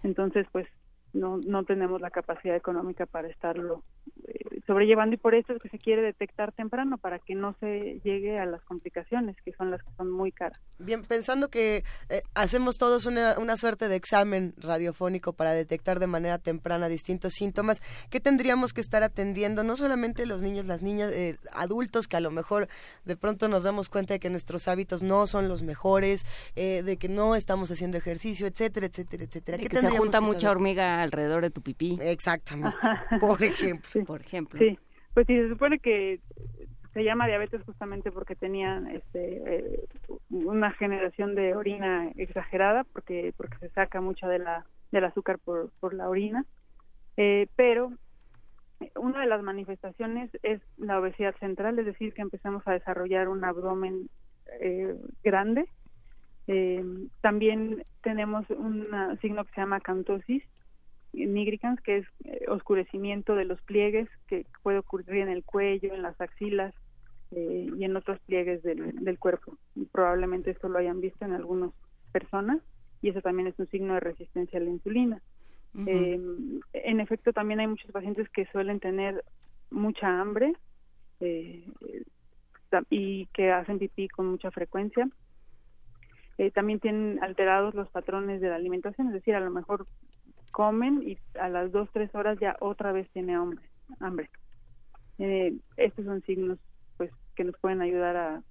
Entonces, 0.04 0.48
pues 0.52 0.68
no, 1.14 1.38
no 1.38 1.64
tenemos 1.64 2.02
la 2.02 2.12
capacidad 2.12 2.56
económica 2.56 3.06
para 3.06 3.28
estarlo 3.28 3.84
eh, 4.28 4.62
sobrellevando 4.66 5.16
y 5.16 5.18
por 5.18 5.36
eso 5.36 5.54
es 5.54 5.62
que 5.62 5.70
se 5.70 5.80
quiere 5.80 6.02
detectar 6.02 6.52
temprano 6.52 6.98
para 6.98 7.20
que 7.20 7.34
no 7.34 7.56
se 7.60 8.02
llegue 8.04 8.38
a 8.38 8.46
las 8.46 8.62
complicaciones 8.64 9.38
que 9.44 9.54
son 9.54 9.72
las 9.72 9.82
que 9.82 9.92
son 9.96 10.12
muy 10.12 10.32
caras. 10.32 10.60
Bien, 10.80 11.04
pensando 11.04 11.50
que 11.50 11.84
eh, 12.10 12.22
hacemos 12.36 12.78
todos 12.78 13.06
una, 13.06 13.40
una, 13.40 13.56
suerte 13.56 13.88
de 13.88 13.96
examen 13.96 14.54
radiofónico 14.58 15.34
para 15.34 15.52
detectar 15.52 16.00
de 16.00 16.08
manera 16.08 16.38
temprana 16.38 16.90
distintos 16.90 17.34
síntomas, 17.34 17.82
¿qué 18.10 18.20
tendríamos 18.20 18.74
que 18.74 18.82
estar 18.82 19.04
atendiendo? 19.04 19.64
No 19.64 19.76
solamente 19.76 20.26
los 20.26 20.42
niños, 20.42 20.66
las 20.66 20.82
niñas, 20.82 21.12
eh, 21.14 21.38
adultos 21.54 22.08
que 22.08 22.18
a 22.18 22.22
lo 22.22 22.32
mejor 22.32 22.68
de 23.06 23.16
pronto 23.16 23.48
nos 23.48 23.64
damos 23.64 23.90
cuenta 23.90 24.14
de 24.14 24.20
que 24.20 24.30
nuestros 24.30 24.68
hábitos 24.68 25.02
no 25.04 25.26
son 25.28 25.48
los 25.48 25.64
mejores, 25.64 26.26
de 26.56 26.98
que 26.98 27.08
no 27.08 27.36
estamos 27.36 27.72
haciendo 27.72 27.98
ejercicio, 27.98 28.48
etcétera, 28.48 28.88
etcétera, 28.88 29.24
etcétera. 29.24 29.58
¿Qué 29.58 29.70
que 29.70 29.78
se 29.78 29.90
junta 29.90 30.22
mucha 30.22 30.52
hormiga 30.52 30.97
alrededor 31.02 31.42
de 31.42 31.50
tu 31.50 31.62
pipí. 31.62 31.98
Exactamente. 32.02 32.78
Por 33.20 33.42
ejemplo. 33.44 34.06
Por 34.06 34.22
ejemplo. 34.22 34.60
Sí. 34.60 34.78
Pues 35.14 35.26
sí, 35.26 35.36
se 35.36 35.50
supone 35.50 35.80
que 35.80 36.20
se 36.98 37.04
llama 37.04 37.28
diabetes 37.28 37.62
justamente 37.62 38.12
porque 38.12 38.36
tenían 38.36 38.88
este, 38.88 39.42
eh, 39.46 39.80
una 40.32 40.72
generación 40.72 41.36
de 41.36 41.56
orina 41.56 42.10
exagerada 42.16 42.86
porque 42.86 43.36
porque 43.38 43.58
se 43.60 43.70
saca 43.70 44.02
mucha 44.02 44.28
de 44.28 44.40
la 44.40 44.66
del 44.92 45.06
azúcar 45.06 45.38
por, 45.38 45.70
por 45.80 45.94
la 45.94 46.10
orina 46.10 46.44
eh, 47.18 47.46
pero 47.56 47.92
una 48.96 49.22
de 49.22 49.28
las 49.28 49.44
manifestaciones 49.44 50.32
es 50.42 50.60
la 50.78 51.00
obesidad 51.00 51.36
central 51.38 51.78
es 51.78 51.86
decir 51.86 52.16
que 52.16 52.24
empezamos 52.24 52.68
a 52.68 52.74
desarrollar 52.74 53.28
un 53.28 53.44
abdomen 53.46 54.10
eh, 54.60 54.96
grande 55.24 55.70
también 57.22 57.84
tenemos 58.02 58.50
un 58.50 58.88
signo 59.22 59.44
que 59.44 59.52
se 59.54 59.62
llama 59.62 59.82
cantosis 59.82 60.48
nigricans, 61.26 61.82
que 61.82 61.98
es 61.98 62.08
eh, 62.26 62.46
oscurecimiento 62.48 63.36
de 63.36 63.46
los 63.46 63.62
pliegues 63.62 64.08
que 64.28 64.46
puede 64.62 64.80
ocurrir 64.80 65.18
en 65.18 65.30
el 65.30 65.44
cuello, 65.44 65.94
en 65.94 66.02
las 66.02 66.20
axilas 66.22 66.74
eh, 67.32 67.70
y 67.78 67.84
en 67.84 67.96
otros 67.96 68.20
pliegues 68.22 68.62
del, 68.64 69.20
cuerpo. 69.20 69.58
probablemente 69.92 70.52
esto 70.52 70.70
lo 70.70 70.80
hayan 70.80 71.02
visto 71.02 71.26
en 71.26 71.34
algunas 71.34 71.72
personas 72.12 72.62
y 73.02 73.10
eso 73.10 73.22
también 73.22 73.48
es 73.48 73.60
un 73.60 73.68
signo 73.68 73.96
de 73.96 74.00
resistencia 74.00 74.60
a 74.60 74.64
la 74.64 74.70
insulina. 74.70 75.22
Eh, 75.86 76.20
en 76.74 77.00
efecto, 77.00 77.34
también 77.34 77.60
hay 77.60 77.68
muchos 77.68 77.92
pacientes 77.92 78.28
que 78.30 78.46
suelen 78.48 78.80
tener 78.80 79.24
mucha 79.70 80.22
hambre 80.22 80.54
y 82.90 83.26
que 83.28 83.52
hacen 83.52 83.78
pipí 83.78 84.08
con 84.08 84.28
mucha 84.28 84.50
frecuencia. 84.50 85.08
también 86.54 86.80
tienen 86.80 87.20
alterados 87.22 87.76
los 87.76 87.90
patrones 87.90 88.42
de 88.42 88.50
la 88.50 88.56
alimentación, 88.56 89.08
es 89.08 89.14
decir, 89.14 89.36
a 89.36 89.40
lo 89.40 89.52
mejor 89.52 89.86
comen 90.58 91.04
y 91.08 91.20
a 91.40 91.50
las 91.50 91.72
dos, 91.72 91.88
tres 91.94 92.10
horas 92.16 92.40
ya 92.40 92.58
otra 92.60 92.92
vez 92.92 93.08
tiene 93.12 93.36
hambre. 93.36 93.62
hambre. 94.00 94.28
Eh, 95.20 95.56
estos 95.76 96.04
son 96.06 96.24
signos 96.24 96.58
pues 96.98 97.12
que 97.36 97.44
nos 97.44 97.56
pueden 97.60 97.80
ayudar 97.80 98.18
a 98.18 98.42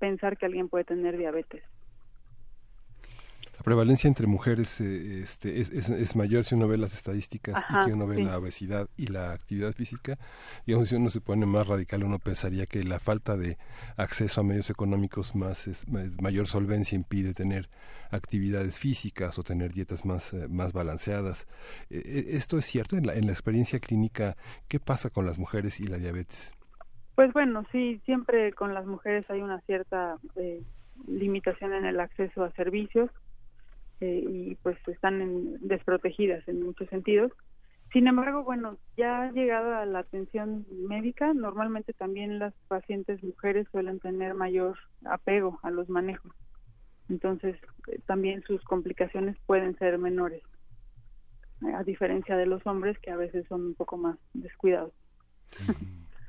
pensar 0.00 0.36
que 0.36 0.46
alguien 0.46 0.68
puede 0.68 0.82
tener 0.82 1.16
diabetes. 1.16 1.62
Prevalencia 3.64 4.08
entre 4.08 4.26
mujeres 4.26 4.78
eh, 4.82 5.20
este, 5.22 5.58
es, 5.58 5.70
es, 5.72 6.16
mayor 6.16 6.44
si 6.44 6.54
uno 6.54 6.68
ve 6.68 6.76
las 6.76 6.92
estadísticas 6.92 7.64
y 7.70 7.86
que 7.86 7.94
uno 7.94 8.06
ve 8.06 8.22
la 8.22 8.36
obesidad 8.36 8.90
y 8.98 9.06
la 9.06 9.32
actividad 9.32 9.72
física. 9.72 10.18
Y 10.66 10.74
si 10.84 10.96
uno 10.96 11.08
se 11.08 11.22
pone 11.22 11.46
más 11.46 11.66
radical, 11.66 12.04
uno 12.04 12.18
pensaría 12.18 12.66
que 12.66 12.84
la 12.84 12.98
falta 12.98 13.38
de 13.38 13.56
acceso 13.96 14.42
a 14.42 14.44
medios 14.44 14.68
económicos 14.68 15.34
más 15.34 15.66
es, 15.66 15.86
mayor 16.20 16.46
solvencia 16.46 16.94
impide 16.94 17.32
tener 17.32 17.70
actividades 18.10 18.78
físicas 18.78 19.38
o 19.38 19.42
tener 19.42 19.72
dietas 19.72 20.04
más, 20.04 20.34
eh, 20.34 20.46
más 20.50 20.74
balanceadas. 20.74 21.48
Eh, 21.88 22.26
¿Esto 22.32 22.58
es 22.58 22.66
cierto 22.66 22.98
en 22.98 23.06
la, 23.06 23.14
en 23.14 23.24
la 23.24 23.32
experiencia 23.32 23.80
clínica? 23.80 24.36
¿Qué 24.68 24.78
pasa 24.78 25.08
con 25.08 25.24
las 25.24 25.38
mujeres 25.38 25.80
y 25.80 25.86
la 25.86 25.96
diabetes? 25.96 26.52
Pues 27.14 27.32
bueno, 27.32 27.64
sí, 27.72 28.02
siempre 28.04 28.52
con 28.52 28.74
las 28.74 28.84
mujeres 28.84 29.24
hay 29.30 29.40
una 29.40 29.62
cierta 29.62 30.18
limitación 31.06 31.72
en 31.72 31.86
el 31.86 31.98
acceso 31.98 32.44
a 32.44 32.52
servicios 32.52 33.10
eh, 34.00 34.24
y 34.26 34.54
pues 34.56 34.76
están 34.88 35.58
desprotegidas 35.60 36.46
en 36.48 36.62
muchos 36.62 36.88
sentidos. 36.88 37.32
Sin 37.92 38.08
embargo, 38.08 38.42
bueno, 38.42 38.78
ya 38.96 39.30
llegada 39.32 39.86
la 39.86 40.00
atención 40.00 40.66
médica, 40.88 41.32
normalmente 41.32 41.92
también 41.92 42.38
las 42.38 42.52
pacientes 42.66 43.22
mujeres 43.22 43.68
suelen 43.70 44.00
tener 44.00 44.34
mayor 44.34 44.76
apego 45.04 45.60
a 45.62 45.70
los 45.70 45.88
manejos. 45.88 46.32
Entonces, 47.08 47.56
eh, 47.88 48.00
también 48.06 48.42
sus 48.42 48.62
complicaciones 48.64 49.36
pueden 49.46 49.76
ser 49.78 49.98
menores, 49.98 50.42
a 51.74 51.84
diferencia 51.84 52.36
de 52.36 52.46
los 52.46 52.66
hombres 52.66 52.98
que 52.98 53.10
a 53.10 53.16
veces 53.16 53.46
son 53.48 53.66
un 53.66 53.74
poco 53.74 53.96
más 53.96 54.18
descuidados. 54.32 54.92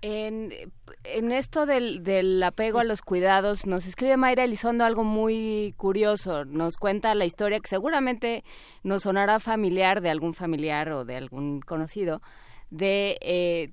En, 0.07 1.31
esto 1.31 1.65
del, 1.65 2.03
del, 2.03 2.43
apego 2.43 2.77
a 2.77 2.83
los 2.83 3.01
cuidados, 3.01 3.65
nos 3.65 3.87
escribe 3.87 4.17
Mayra 4.17 4.43
Elizondo 4.43 4.85
algo 4.85 5.03
muy 5.03 5.73
curioso. 5.77 6.45
Nos 6.45 6.77
cuenta 6.77 7.15
la 7.15 7.25
historia 7.25 7.59
que 7.59 7.67
seguramente 7.67 8.43
nos 8.83 9.01
sonará 9.01 9.39
familiar 9.39 10.01
de 10.01 10.11
algún 10.11 10.35
familiar 10.35 10.91
o 10.91 11.05
de 11.05 11.15
algún 11.15 11.59
conocido, 11.59 12.21
de 12.69 13.17
eh, 13.21 13.71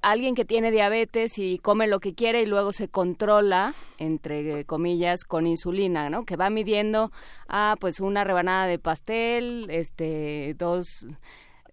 alguien 0.00 0.36
que 0.36 0.44
tiene 0.44 0.70
diabetes 0.70 1.40
y 1.40 1.58
come 1.58 1.88
lo 1.88 1.98
que 1.98 2.14
quiere 2.14 2.42
y 2.42 2.46
luego 2.46 2.72
se 2.72 2.88
controla, 2.88 3.74
entre 3.98 4.64
comillas, 4.64 5.24
con 5.24 5.48
insulina, 5.48 6.08
¿no? 6.08 6.24
Que 6.24 6.36
va 6.36 6.50
midiendo, 6.50 7.10
ah, 7.48 7.74
pues 7.80 7.98
una 7.98 8.22
rebanada 8.22 8.68
de 8.68 8.78
pastel, 8.78 9.66
este, 9.70 10.54
dos 10.56 11.04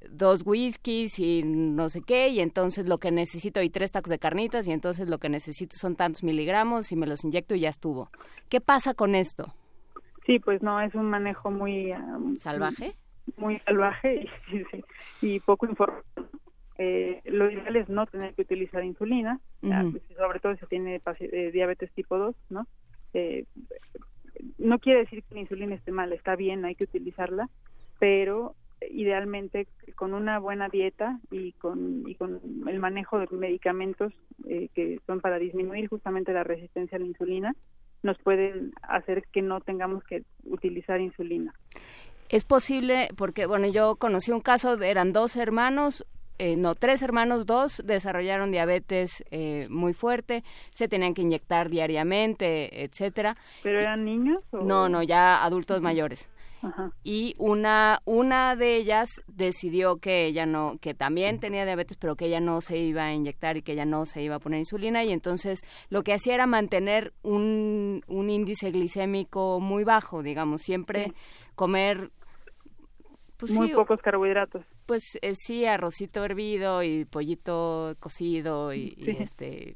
dos 0.10 0.44
whiskies 0.46 1.20
y 1.20 1.44
no 1.44 1.90
sé 1.90 2.02
qué, 2.02 2.30
y 2.30 2.40
entonces 2.40 2.88
lo 2.88 2.98
que 2.98 3.12
necesito, 3.12 3.62
y 3.62 3.70
tres 3.70 3.92
tacos 3.92 4.10
de 4.10 4.20
carnitas, 4.20 4.68
y 4.68 4.72
entonces 4.72 5.10
lo 5.10 5.18
que 5.18 5.30
necesito 5.30 5.78
son 5.78 5.96
tantos 5.96 6.24
miligramos 6.24 6.92
y 6.92 6.96
me 6.96 7.08
los 7.08 7.24
inyecto 7.24 7.56
y 7.56 7.62
ya 7.62 7.70
estuvo. 7.70 8.10
¿Qué 8.50 8.62
pasa 8.62 8.94
con 8.94 9.16
esto? 9.16 9.54
Sí, 10.26 10.40
pues 10.40 10.62
no, 10.62 10.80
es 10.80 10.94
un 10.96 11.10
manejo 11.10 11.52
muy... 11.52 11.94
¿Salvaje? 12.38 12.96
Muy 13.38 13.60
salvaje 13.60 14.28
y, 15.22 15.40
poco 15.42 15.66
informado. 15.66 16.04
Eh, 16.78 17.22
lo 17.26 17.52
ideal 17.52 17.76
es 17.76 17.88
no 17.88 18.06
tener 18.08 18.34
que 18.34 18.42
utilizar 18.42 18.84
insulina, 18.84 19.40
pues, 19.62 20.02
sobre 20.18 20.40
todo 20.40 20.56
si 20.56 20.66
tiene 20.66 21.00
eh, 21.20 21.52
diabetes 21.52 21.92
tipo 21.92 22.18
2, 22.18 22.36
¿no? 22.50 22.68
Eh, 23.14 23.46
no 24.58 24.80
quiere 24.80 25.00
decir 25.00 25.24
que 25.24 25.36
la 25.36 25.42
insulina 25.42 25.76
esté 25.76 25.92
mal, 25.92 26.12
está 26.14 26.36
bien, 26.36 26.66
hay 26.66 26.76
que 26.76 26.86
utilizarla, 26.86 27.50
pero 28.00 28.56
idealmente 28.92 29.68
con 29.96 30.14
una 30.14 30.40
buena 30.40 30.70
dieta 30.70 31.20
y 31.32 31.54
con, 31.54 32.04
y 32.08 32.16
con 32.16 32.42
el 32.68 32.80
manejo 32.80 33.20
de 33.20 33.28
medicamentos 33.32 34.14
eh, 34.48 34.70
que 34.74 35.00
son 35.06 35.22
para 35.22 35.40
disminuir 35.40 35.88
justamente 35.88 36.34
la 36.34 36.44
resistencia 36.44 36.98
a 36.98 37.00
la 37.00 37.08
insulina, 37.08 37.56
nos 38.02 38.18
pueden 38.20 38.74
hacer 38.82 39.24
que 39.32 39.42
no 39.42 39.62
tengamos 39.62 40.04
que 40.04 40.24
utilizar 40.46 41.00
insulina. 41.00 41.54
Es 42.30 42.44
posible, 42.44 43.10
porque 43.16 43.46
bueno, 43.46 43.68
yo 43.68 43.96
conocí 43.96 44.32
un 44.32 44.42
caso, 44.42 44.82
eran 44.82 45.14
dos 45.14 45.36
hermanos, 45.36 46.06
eh, 46.40 46.58
no, 46.58 46.76
tres 46.76 47.02
hermanos, 47.02 47.46
dos 47.46 47.82
desarrollaron 47.86 48.52
diabetes 48.52 49.24
eh, 49.32 49.68
muy 49.70 49.94
fuerte, 49.94 50.44
se 50.72 50.88
tenían 50.88 51.14
que 51.14 51.22
inyectar 51.22 51.70
diariamente, 51.70 52.84
etcétera. 52.84 53.38
¿Pero 53.62 53.80
eran 53.80 54.04
niños? 54.04 54.40
No, 54.52 54.90
no, 54.90 55.04
ya 55.04 55.44
adultos 55.44 55.82
mayores 55.82 56.30
y 57.04 57.34
una 57.40 58.00
una 58.06 58.56
de 58.56 58.76
ellas 58.76 59.22
decidió 59.28 59.98
que 59.98 60.26
ella 60.26 60.46
no 60.46 60.78
que 60.80 60.94
también 60.94 61.40
tenía 61.40 61.66
diabetes 61.66 61.98
pero 61.98 62.16
que 62.16 62.26
ella 62.26 62.40
no 62.40 62.62
se 62.62 62.78
iba 62.78 63.06
a 63.06 63.14
inyectar 63.14 63.58
y 63.58 63.62
que 63.62 63.74
ella 63.74 63.86
no 63.86 64.06
se 64.06 64.22
iba 64.22 64.36
a 64.36 64.40
poner 64.40 64.60
insulina. 64.60 65.04
Y 65.04 65.12
entonces 65.12 65.62
lo 65.90 66.04
que 66.04 66.14
hacía 66.14 66.36
era 66.36 66.48
mantener 66.48 67.14
un, 67.24 68.02
un 68.08 68.30
índice 68.30 68.72
glicémico 68.72 69.60
muy 69.60 69.84
bajo 69.84 70.24
digamos 70.24 70.62
siempre 70.62 71.14
comer 71.56 72.12
pues 73.38 73.52
muy 73.52 73.70
pocos 73.74 74.02
carbohidratos. 74.02 74.64
Pues 74.86 75.18
eh, 75.22 75.34
sí, 75.36 75.66
arrocito 75.66 76.24
hervido 76.24 76.82
y 76.82 77.04
pollito 77.04 77.96
cocido 78.00 78.74
y, 78.74 78.96
este, 79.20 79.76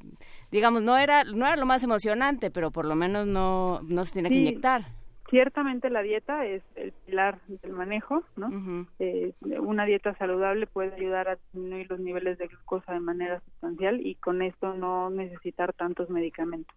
digamos, 0.52 0.84
no 0.84 0.98
era, 0.98 1.26
no 1.26 1.46
era 1.46 1.58
lo 1.58 1.66
más 1.66 1.84
emocionante, 1.84 2.50
pero 2.50 2.72
por 2.72 2.86
lo 2.86 2.96
menos 2.96 3.28
no, 3.28 3.82
no 3.84 4.06
se 4.06 4.14
tiene 4.14 4.30
que 4.30 4.36
inyectar. 4.36 4.97
Ciertamente 5.30 5.90
la 5.90 6.02
dieta 6.02 6.46
es 6.46 6.64
el 6.76 6.94
pilar 7.06 7.40
del 7.48 7.74
manejo, 7.74 8.24
¿no? 8.38 8.88
Eh, 9.00 9.34
una 9.60 9.86
dieta 9.86 10.16
saludable 10.16 10.68
puede 10.68 10.96
ayudar 10.96 11.28
a 11.28 11.36
disminuir 11.36 11.90
los 11.90 12.00
niveles 12.00 12.38
de 12.38 12.48
glucosa 12.48 12.94
de 12.94 13.02
manera 13.02 13.42
sustancial 13.42 14.00
y 14.06 14.16
con 14.16 14.42
esto 14.42 14.74
no 14.74 15.10
necesitar 15.10 15.74
tantos 15.74 16.10
medicamentos. 16.10 16.76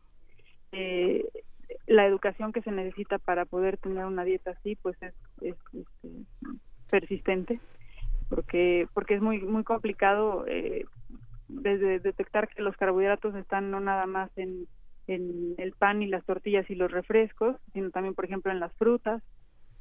Eh, 0.73 1.25
la 1.87 2.07
educación 2.07 2.53
que 2.53 2.63
se 2.63 2.73
necesita 2.73 3.19
para 3.19 3.45
poder 3.45 3.77
tener 3.79 4.05
una 4.05 4.25
dieta 4.25 4.51
así, 4.51 4.75
pues 4.75 5.01
es, 5.01 5.15
este, 5.41 5.85
persistente, 6.91 7.61
porque 8.29 8.89
porque 8.95 9.15
es 9.15 9.23
muy 9.23 9.41
muy 9.43 9.63
complicado 9.63 10.45
eh, 10.49 10.87
desde 11.47 12.01
detectar 12.01 12.49
que 12.49 12.63
los 12.63 12.77
carbohidratos 12.77 13.37
están 13.37 13.71
no 13.71 13.79
nada 13.79 14.07
más 14.07 14.31
en 14.37 14.67
en 15.11 15.55
el 15.59 15.73
pan 15.73 16.03
y 16.03 16.07
las 16.07 16.25
tortillas 16.25 16.69
y 16.71 16.77
los 16.77 16.91
refrescos, 16.91 17.57
sino 17.73 17.91
también, 17.91 18.15
por 18.15 18.25
ejemplo, 18.25 18.53
en 18.53 18.61
las 18.61 18.73
frutas, 18.75 19.23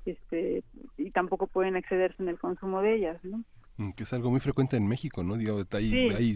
este, 0.05 0.63
y 0.97 1.11
tampoco 1.11 1.47
pueden 1.47 1.75
excederse 1.75 2.23
en 2.23 2.29
el 2.29 2.39
consumo 2.39 2.81
de 2.81 2.95
ellas, 2.95 3.23
¿no? 3.23 3.43
Mm, 3.77 3.91
que 3.91 4.03
es 4.03 4.13
algo 4.13 4.31
muy 4.31 4.39
frecuente 4.39 4.75
en 4.75 4.87
México, 4.87 5.23
¿no? 5.23 5.35
Digo, 5.35 5.61
hay, 5.73 6.09
hay 6.09 6.35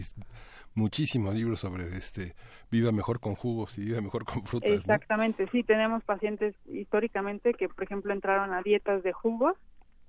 muchísimos 0.74 1.34
libros 1.34 1.60
sobre 1.60 1.84
este 1.96 2.34
viva 2.70 2.92
mejor 2.92 3.18
con 3.18 3.34
jugos 3.34 3.78
y 3.78 3.84
viva 3.86 4.00
mejor 4.00 4.24
con 4.24 4.42
frutas. 4.44 4.70
Exactamente, 4.70 5.48
sí, 5.50 5.64
tenemos 5.64 6.04
pacientes 6.04 6.54
históricamente 6.66 7.52
que, 7.54 7.68
por 7.68 7.84
ejemplo, 7.84 8.12
entraron 8.12 8.52
a 8.52 8.62
dietas 8.62 9.02
de 9.02 9.12
jugos 9.12 9.56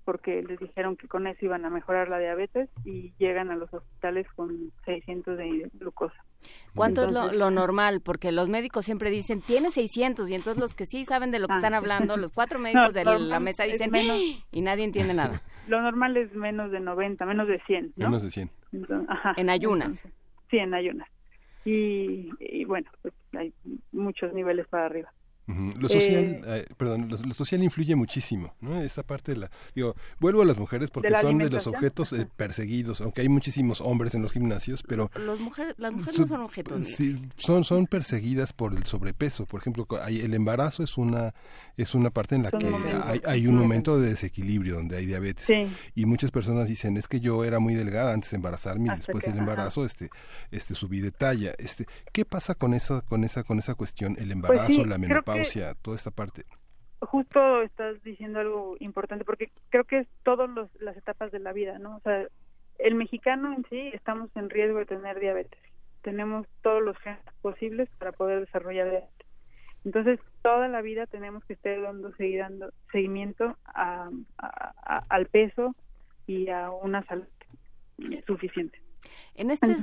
porque 0.06 0.43
les 0.43 0.59
dijeron 0.59 0.95
que 0.95 1.08
con 1.08 1.25
eso 1.27 1.43
iban 1.43 1.66
a 1.66 1.69
mejorar 1.69 2.08
la 2.09 2.19
diabetes 2.19 2.69
y 2.85 3.14
llegan 3.17 3.50
a 3.50 3.56
los 3.56 3.74
hospitales 3.74 4.27
con 4.35 4.72
600 4.85 5.38
de 5.38 5.69
glucosa. 5.74 6.24
¿Cuánto 6.75 7.06
es 7.06 7.11
lo, 7.11 7.51
normal? 7.51 8.01
Porque 8.01 8.32
los 8.32 8.48
médicos 8.48 8.85
siempre 8.85 9.09
dicen, 9.09 9.42
tiene 9.42 9.72
600, 9.72 10.30
y 10.30 10.35
entonces 10.35 10.61
los 10.61 10.75
que 10.75 10.85
sí 10.85 11.03
saben 11.06 11.32
de 11.32 11.40
lo 11.40 11.48
que 11.48 11.53
ah. 11.53 11.58
están 11.58 11.74
hablando, 11.74 12.17
los 12.17 12.32
cuatro 12.32 12.59
médicos 12.59 12.93
de 12.93 13.03
la 13.03 13.40
mesa 13.40 13.64
dicen, 13.64 13.90
menos, 13.90 14.17
y 14.51 14.61
nadie 14.61 14.84
entiende 14.84 15.14
nada. 15.14 15.42
Lo 15.67 15.82
normal 15.82 16.16
es 16.16 16.32
menos 16.35 16.69
de 16.69 16.80
90, 16.80 17.25
menos 17.25 17.48
de 17.48 17.59
100, 17.61 17.93
¿no? 17.95 18.06
Menos 18.06 18.22
de 18.22 18.30
100. 18.30 18.51
en 19.38 19.50
ayunas. 19.50 20.08
sí, 20.51 20.58
en 20.58 20.75
ayunas. 20.75 21.09
Y, 21.66 22.30
y 22.40 22.66
bueno, 22.66 22.92
pues 23.01 23.16
hay 23.35 23.51
muchos 23.92 24.32
niveles 24.34 24.67
para 24.67 24.85
arriba. 24.85 25.11
Lo 25.48 25.88
social, 25.88 26.24
eh, 26.24 26.42
eh, 26.46 26.66
perdón, 26.76 27.08
lo, 27.08 27.34
social 27.34 27.62
influye 27.62 27.96
muchísimo, 27.96 28.56
¿no? 28.62 28.82
Esta 28.82 29.04
parte 29.04 29.34
de 29.34 29.42
la, 29.42 29.52
digo, 29.76 29.96
vuelvo 30.20 30.42
a 30.42 30.46
las 30.46 30.58
mujeres 30.58 30.90
porque 30.90 31.14
son 31.22 31.38
de 31.38 31.52
los 31.52 31.68
objetos 31.68 32.14
eh, 32.14 32.28
perseguidos, 32.36 33.00
aunque 33.02 33.22
hay 33.22 33.30
muchísimos 33.30 33.80
hombres 33.80 34.16
en 34.16 34.24
los 34.24 34.32
gimnasios, 34.32 34.82
pero 34.82 35.12
las 35.16 35.40
mujeres 35.40 35.76
no 35.78 36.28
son 36.28 36.42
objetos. 36.42 36.88
Sí, 36.88 37.28
son 37.38 37.64
son 37.64 37.86
perseguidas 37.86 38.54
por 38.54 38.74
el 38.74 38.86
sobrepeso, 38.86 39.46
por 39.46 39.62
ejemplo, 39.62 39.88
hay, 40.02 40.22
el 40.22 40.34
embarazo 40.34 40.84
es 40.84 40.98
una 40.98 41.36
es 41.78 41.94
una 41.94 42.10
parte 42.10 42.36
en 42.36 42.44
la 42.44 42.52
que 42.52 42.68
hay, 43.04 43.22
hay, 43.26 43.48
un 43.48 43.58
momento 43.58 44.00
de 44.00 44.10
desequilibrio 44.10 44.76
donde 44.76 44.98
hay 44.98 45.06
diabetes. 45.06 45.48
Y 45.94 46.06
muchas 46.06 46.32
personas 46.32 46.68
dicen 46.68 46.98
es 46.98 47.08
que 47.08 47.20
yo 47.20 47.44
era 47.44 47.60
muy 47.60 47.76
delgada 47.76 48.14
antes 48.14 48.32
de 48.32 48.38
embarazarme 48.38 48.94
y 48.94 48.98
después 48.98 49.24
del 49.26 49.38
embarazo 49.38 49.86
este 49.86 50.10
este 50.52 50.74
subí 50.74 51.02
de 51.02 51.12
talla, 51.12 51.54
este 51.60 51.86
¿qué 52.12 52.26
pasa 52.26 52.56
con 52.56 52.74
esa 52.74 53.02
con 53.02 53.24
esa 53.24 53.44
con 53.44 53.60
esa 53.60 53.76
cuestión 53.76 54.14
el 54.14 54.30
pues 54.30 54.32
embarazo, 54.32 54.86
la 54.86 54.98
menopausia? 54.98 55.35
Toda 55.82 55.96
esta 55.96 56.12
parte. 56.12 56.44
Justo 57.00 57.62
estás 57.62 58.02
diciendo 58.04 58.40
algo 58.40 58.78
importante 58.80 59.26
porque 59.26 59.52
creo 59.70 59.84
que 59.84 60.00
es 60.00 60.08
todas 60.24 60.50
las 60.80 60.98
etapas 60.98 61.32
de 61.32 61.40
la 61.40 61.54
vida, 61.54 61.78
¿no? 61.78 61.98
O 61.98 62.00
sea, 62.02 62.28
el 62.80 62.96
mexicano 62.96 63.54
en 63.54 63.66
sí 63.70 63.92
estamos 63.94 64.30
en 64.36 64.50
riesgo 64.50 64.80
de 64.80 64.86
tener 64.86 65.20
diabetes. 65.20 65.60
Tenemos 66.02 66.48
todos 66.62 66.82
los 66.82 66.98
genes 67.00 67.20
posibles 67.42 67.90
para 67.98 68.12
poder 68.12 68.40
desarrollar 68.40 68.90
diabetes. 68.90 69.28
Entonces, 69.84 70.20
toda 70.42 70.68
la 70.68 70.82
vida 70.82 71.06
tenemos 71.06 71.46
que 71.46 71.54
estar 71.54 71.80
dando, 71.82 72.12
seguir 72.16 72.40
dando 72.40 72.72
seguimiento 72.92 73.58
al 73.66 75.26
peso 75.28 75.76
y 76.26 76.50
a 76.50 76.72
una 76.72 77.06
salud 77.06 77.28
suficiente. 78.26 78.82
En 79.36 79.52
este 79.52 79.76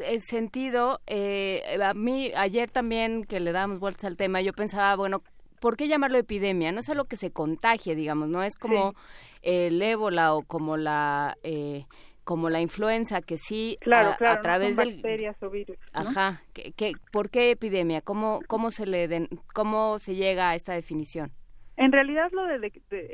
eh, 0.00 0.20
sentido, 0.20 1.00
eh, 1.06 1.78
a 1.82 1.94
mí 1.94 2.32
ayer 2.36 2.70
también 2.70 3.24
que 3.24 3.40
le 3.40 3.52
damos 3.52 3.78
vueltas 3.78 4.04
al 4.04 4.16
tema, 4.16 4.40
yo 4.40 4.52
pensaba, 4.52 4.96
bueno, 4.96 5.22
¿por 5.60 5.76
qué 5.76 5.88
llamarlo 5.88 6.18
epidemia? 6.18 6.72
No 6.72 6.80
es 6.80 6.88
algo 6.88 7.04
que 7.04 7.16
se 7.16 7.30
contagie, 7.30 7.94
digamos, 7.94 8.28
no 8.28 8.42
es 8.42 8.56
como 8.56 8.94
el 9.42 9.80
ébola 9.80 10.34
o 10.34 10.42
como 10.42 10.76
la 10.76 11.36
eh, 11.42 11.84
como 12.24 12.50
la 12.50 12.60
influenza 12.60 13.22
que 13.22 13.36
sí 13.36 13.78
claro, 13.80 14.14
a, 14.24 14.40
través 14.40 14.76
no 14.76 14.84
bacterias 14.84 15.42
o 15.42 15.50
virus 15.50 15.78
ajá 15.92 16.42
que, 16.52 16.92
¿por 17.10 17.30
qué 17.30 17.50
epidemia 17.50 18.02
cómo 18.02 18.40
cómo 18.46 18.70
se 18.70 18.86
le 18.86 19.08
den, 19.08 19.28
cómo 19.54 19.98
se 19.98 20.14
llega 20.14 20.50
a 20.50 20.54
esta 20.54 20.74
definición 20.74 21.32
en 21.76 21.90
realidad 21.90 22.30
lo 22.32 22.44
de 22.44 22.70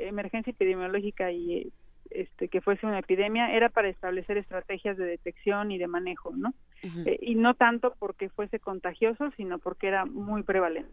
emergencia 0.07 0.51
epidemiológica 0.51 1.31
y 1.31 1.71
este, 2.11 2.47
que 2.47 2.61
fuese 2.61 2.85
una 2.85 2.99
epidemia 2.99 3.51
era 3.51 3.69
para 3.69 3.89
establecer 3.89 4.37
estrategias 4.37 4.97
de 4.97 5.05
detección 5.05 5.71
y 5.71 5.77
de 5.77 5.87
manejo, 5.87 6.35
¿no? 6.35 6.53
Eh, 6.83 7.17
y 7.21 7.35
no 7.35 7.55
tanto 7.55 7.95
porque 7.99 8.29
fuese 8.29 8.59
contagioso, 8.59 9.31
sino 9.37 9.59
porque 9.59 9.87
era 9.87 10.05
muy 10.05 10.43
prevalente. 10.43 10.91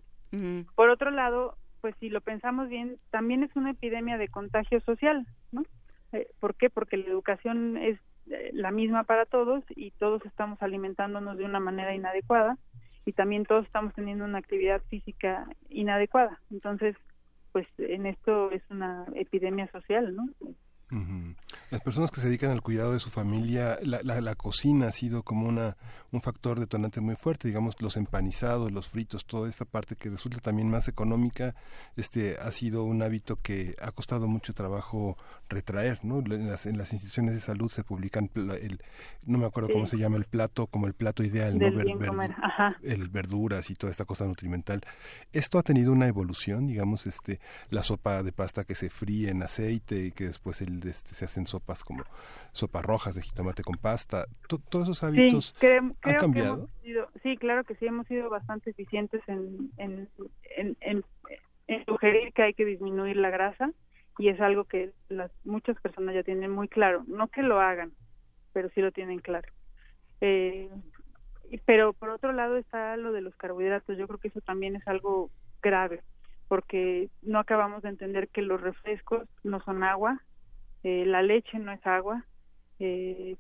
Por 0.75 0.91
otro 0.91 1.12
lado, 1.12 1.57
pues 1.81 1.94
si 2.01 2.09
lo 2.09 2.20
pensamos 2.20 2.68
bien, 2.68 2.97
también 3.10 3.44
es 3.44 3.55
una 3.55 3.70
epidemia 3.70 4.18
de 4.18 4.28
contagio 4.28 4.81
social, 4.81 5.25
¿no? 5.52 5.65
Eh, 6.12 6.28
¿Por 6.41 6.57
qué? 6.57 6.70
Porque 6.70 6.97
la 6.97 7.07
educación 7.07 7.76
es 7.76 8.01
eh, 8.31 8.51
la 8.52 8.70
misma 8.70 9.05
para 9.05 9.26
todos 9.26 9.62
y 9.68 9.93
todos 9.93 10.25
estamos 10.25 10.60
alimentándonos 10.62 11.36
de 11.39 11.44
una 11.44 11.60
manera 11.60 11.94
inadecuada 11.94 12.57
y 13.05 13.12
también 13.12 13.44
todos 13.44 13.67
estamos 13.67 13.94
teniendo 13.94 14.25
una 14.25 14.39
actividad 14.39 14.83
física 14.89 15.47
inadecuada. 15.68 16.41
Entonces, 16.51 16.97
pues 17.52 17.67
en 17.78 18.07
esto 18.07 18.51
es 18.51 18.62
una 18.70 19.07
epidemia 19.15 19.70
social, 19.70 20.17
¿no? 20.17 20.28
Las 21.70 21.80
personas 21.80 22.10
que 22.10 22.20
se 22.20 22.28
dedican 22.28 22.50
al 22.50 22.62
cuidado 22.62 22.92
de 22.92 23.00
su 23.00 23.10
familia, 23.10 23.78
la, 23.82 24.02
la, 24.02 24.34
cocina 24.34 24.88
ha 24.88 24.92
sido 24.92 25.22
como 25.22 25.48
una, 25.48 25.76
un 26.12 26.20
factor 26.20 26.60
detonante 26.60 27.00
muy 27.00 27.16
fuerte, 27.16 27.48
digamos, 27.48 27.80
los 27.80 27.96
empanizados, 27.96 28.70
los 28.70 28.88
fritos, 28.88 29.24
toda 29.24 29.48
esta 29.48 29.64
parte 29.64 29.96
que 29.96 30.10
resulta 30.10 30.38
también 30.38 30.70
más 30.70 30.86
económica, 30.86 31.54
este 31.96 32.36
ha 32.40 32.52
sido 32.52 32.84
un 32.84 33.02
hábito 33.02 33.36
que 33.36 33.74
ha 33.80 33.90
costado 33.90 34.28
mucho 34.28 34.52
trabajo 34.52 35.16
retraer, 35.48 36.04
¿no? 36.04 36.18
En 36.20 36.48
las, 36.48 36.66
en 36.66 36.78
las 36.78 36.92
instituciones 36.92 37.34
de 37.34 37.40
salud 37.40 37.70
se 37.70 37.82
publican, 37.82 38.30
el, 38.34 38.80
no 39.26 39.38
me 39.38 39.46
acuerdo 39.46 39.70
cómo 39.72 39.86
se 39.86 39.96
llama 39.96 40.16
el 40.16 40.24
plato, 40.24 40.66
como 40.66 40.86
el 40.86 40.94
plato 40.94 41.24
ideal, 41.24 41.58
¿no? 41.58 41.66
el 42.82 43.08
verduras 43.08 43.70
y 43.70 43.74
toda 43.74 43.90
esta 43.90 44.04
cosa 44.04 44.26
nutrimental. 44.26 44.82
Esto 45.32 45.58
ha 45.58 45.62
tenido 45.62 45.92
una 45.92 46.06
evolución, 46.06 46.66
digamos, 46.66 47.06
este, 47.06 47.40
la 47.70 47.82
sopa 47.82 48.22
de 48.22 48.32
pasta 48.32 48.64
que 48.64 48.74
se 48.74 48.90
fríe 48.90 49.30
en 49.30 49.42
aceite 49.42 50.06
y 50.06 50.12
que 50.12 50.26
después 50.26 50.60
el 50.60 50.73
este, 50.84 51.14
se 51.14 51.24
hacen 51.24 51.46
sopas 51.46 51.84
como 51.84 52.04
sopas 52.52 52.84
rojas 52.84 53.14
de 53.14 53.22
jitomate 53.22 53.62
con 53.62 53.76
pasta. 53.76 54.24
¿Todos 54.48 54.88
esos 54.88 55.02
hábitos 55.04 55.54
han 55.62 55.94
cambiado? 56.18 56.68
sí, 57.22 57.36
claro 57.36 57.64
que 57.64 57.74
sí, 57.76 57.86
hemos 57.86 58.06
sido 58.06 58.30
bastante 58.30 58.70
eficientes 58.70 59.22
en, 59.26 59.70
en, 59.78 60.08
en, 60.80 61.04
sugerir 61.86 62.32
que 62.32 62.42
hay 62.42 62.54
que 62.54 62.64
disminuir 62.64 63.16
la 63.16 63.30
grasa 63.30 63.70
y 64.18 64.28
es 64.28 64.40
algo 64.40 64.64
que 64.64 64.92
las 65.08 65.30
muchas 65.44 65.80
personas 65.80 66.14
ya 66.14 66.22
tienen 66.22 66.50
muy 66.50 66.68
claro. 66.68 67.04
No 67.06 67.28
que 67.28 67.42
lo 67.42 67.60
hagan, 67.60 67.92
pero 68.52 68.68
sí 68.70 68.80
lo 68.80 68.92
tienen 68.92 69.18
claro. 69.18 69.50
Eh, 70.20 70.70
pero 71.66 71.92
por 71.92 72.10
otro 72.10 72.32
lado 72.32 72.56
está 72.56 72.96
lo 72.96 73.12
de 73.12 73.20
los 73.20 73.34
carbohidratos. 73.36 73.98
Yo 73.98 74.06
creo 74.06 74.18
que 74.18 74.28
eso 74.28 74.40
también 74.40 74.76
es 74.76 74.86
algo 74.86 75.30
grave 75.62 76.02
porque 76.48 77.08
no 77.22 77.38
acabamos 77.38 77.82
de 77.82 77.88
entender 77.88 78.28
que 78.28 78.42
los 78.42 78.60
refrescos 78.60 79.28
no 79.42 79.60
son 79.62 79.82
agua, 79.82 80.20
eh, 80.84 81.04
la 81.06 81.22
leche 81.22 81.58
no 81.58 81.72
es 81.72 81.84
agua, 81.86 82.24
eh, 82.78 83.36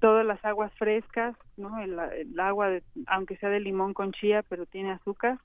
todas 0.00 0.24
las 0.24 0.42
aguas 0.44 0.72
frescas, 0.78 1.36
¿no? 1.58 1.78
El, 1.78 1.98
agua, 2.40 2.80
aunque 3.06 3.36
sea 3.36 3.50
de 3.50 3.60
limón 3.60 3.92
con 3.92 4.12
chía, 4.12 4.42
pero 4.48 4.64
tiene 4.64 4.92
azúcar, 4.92 5.38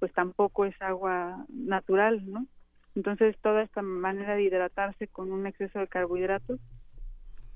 pues 0.00 0.12
tampoco 0.14 0.64
es 0.64 0.74
agua 0.80 1.44
natural, 1.50 2.22
¿no? 2.30 2.46
Entonces 2.94 3.36
toda 3.42 3.62
esta 3.62 3.82
manera 3.82 4.36
de 4.36 4.44
hidratarse 4.44 5.06
con 5.08 5.32
un 5.32 5.46
exceso 5.46 5.80
de 5.80 5.88
carbohidratos 5.88 6.60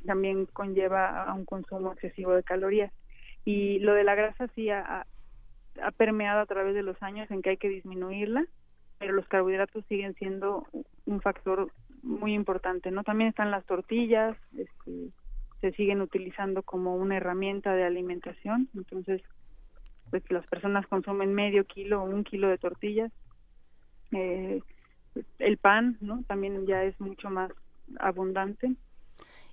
también 0.05 0.45
conlleva 0.47 1.25
a 1.25 1.33
un 1.33 1.47
consumo 1.47 1.93
excesivo 1.93 2.33
de 2.33 2.43
calorías. 2.43 2.93
Y 3.45 3.79
lo 3.79 3.95
de 3.95 4.05
la 4.05 4.15
grasa 4.15 4.49
sí 4.55 4.69
ha, 4.69 5.07
ha 5.83 5.91
permeado 5.93 6.41
a 6.41 6.47
través 6.47 6.75
de 6.75 6.83
los 6.83 7.03
años 7.03 7.31
en 7.31 7.41
que 7.41 7.51
hay 7.51 7.57
que 7.57 7.71
disminuirla, 7.71 8.45
pero 8.99 9.13
los 9.15 9.27
carbohidratos 9.29 9.85
siguen 9.87 10.15
siendo 10.15 10.67
un 11.07 11.21
factor 11.23 11.71
muy 12.03 12.35
importante, 12.35 12.91
¿no? 12.91 13.05
También 13.05 13.31
están 13.31 13.51
las 13.51 13.65
tortillas, 13.67 14.37
este, 14.57 15.11
se 15.61 15.73
siguen 15.73 16.01
utilizando 16.01 16.63
como 16.63 16.97
una 16.97 17.17
herramienta 17.17 17.75
de 17.75 17.85
alimentación, 17.85 18.69
entonces, 18.75 19.23
pues 20.11 20.23
las 20.31 20.47
personas 20.47 20.87
consumen 20.87 21.35
medio 21.35 21.65
kilo 21.65 22.03
o 22.03 22.07
un 22.07 22.25
kilo 22.25 22.49
de 22.49 22.59
tortillas. 22.59 23.13
Eh, 24.13 24.61
el 25.39 25.59
pan, 25.59 25.99
¿no? 26.01 26.23
También 26.27 26.67
ya 26.67 26.85
es 26.85 26.99
mucho 27.01 27.31
más 27.31 27.51
abundante. 27.99 28.75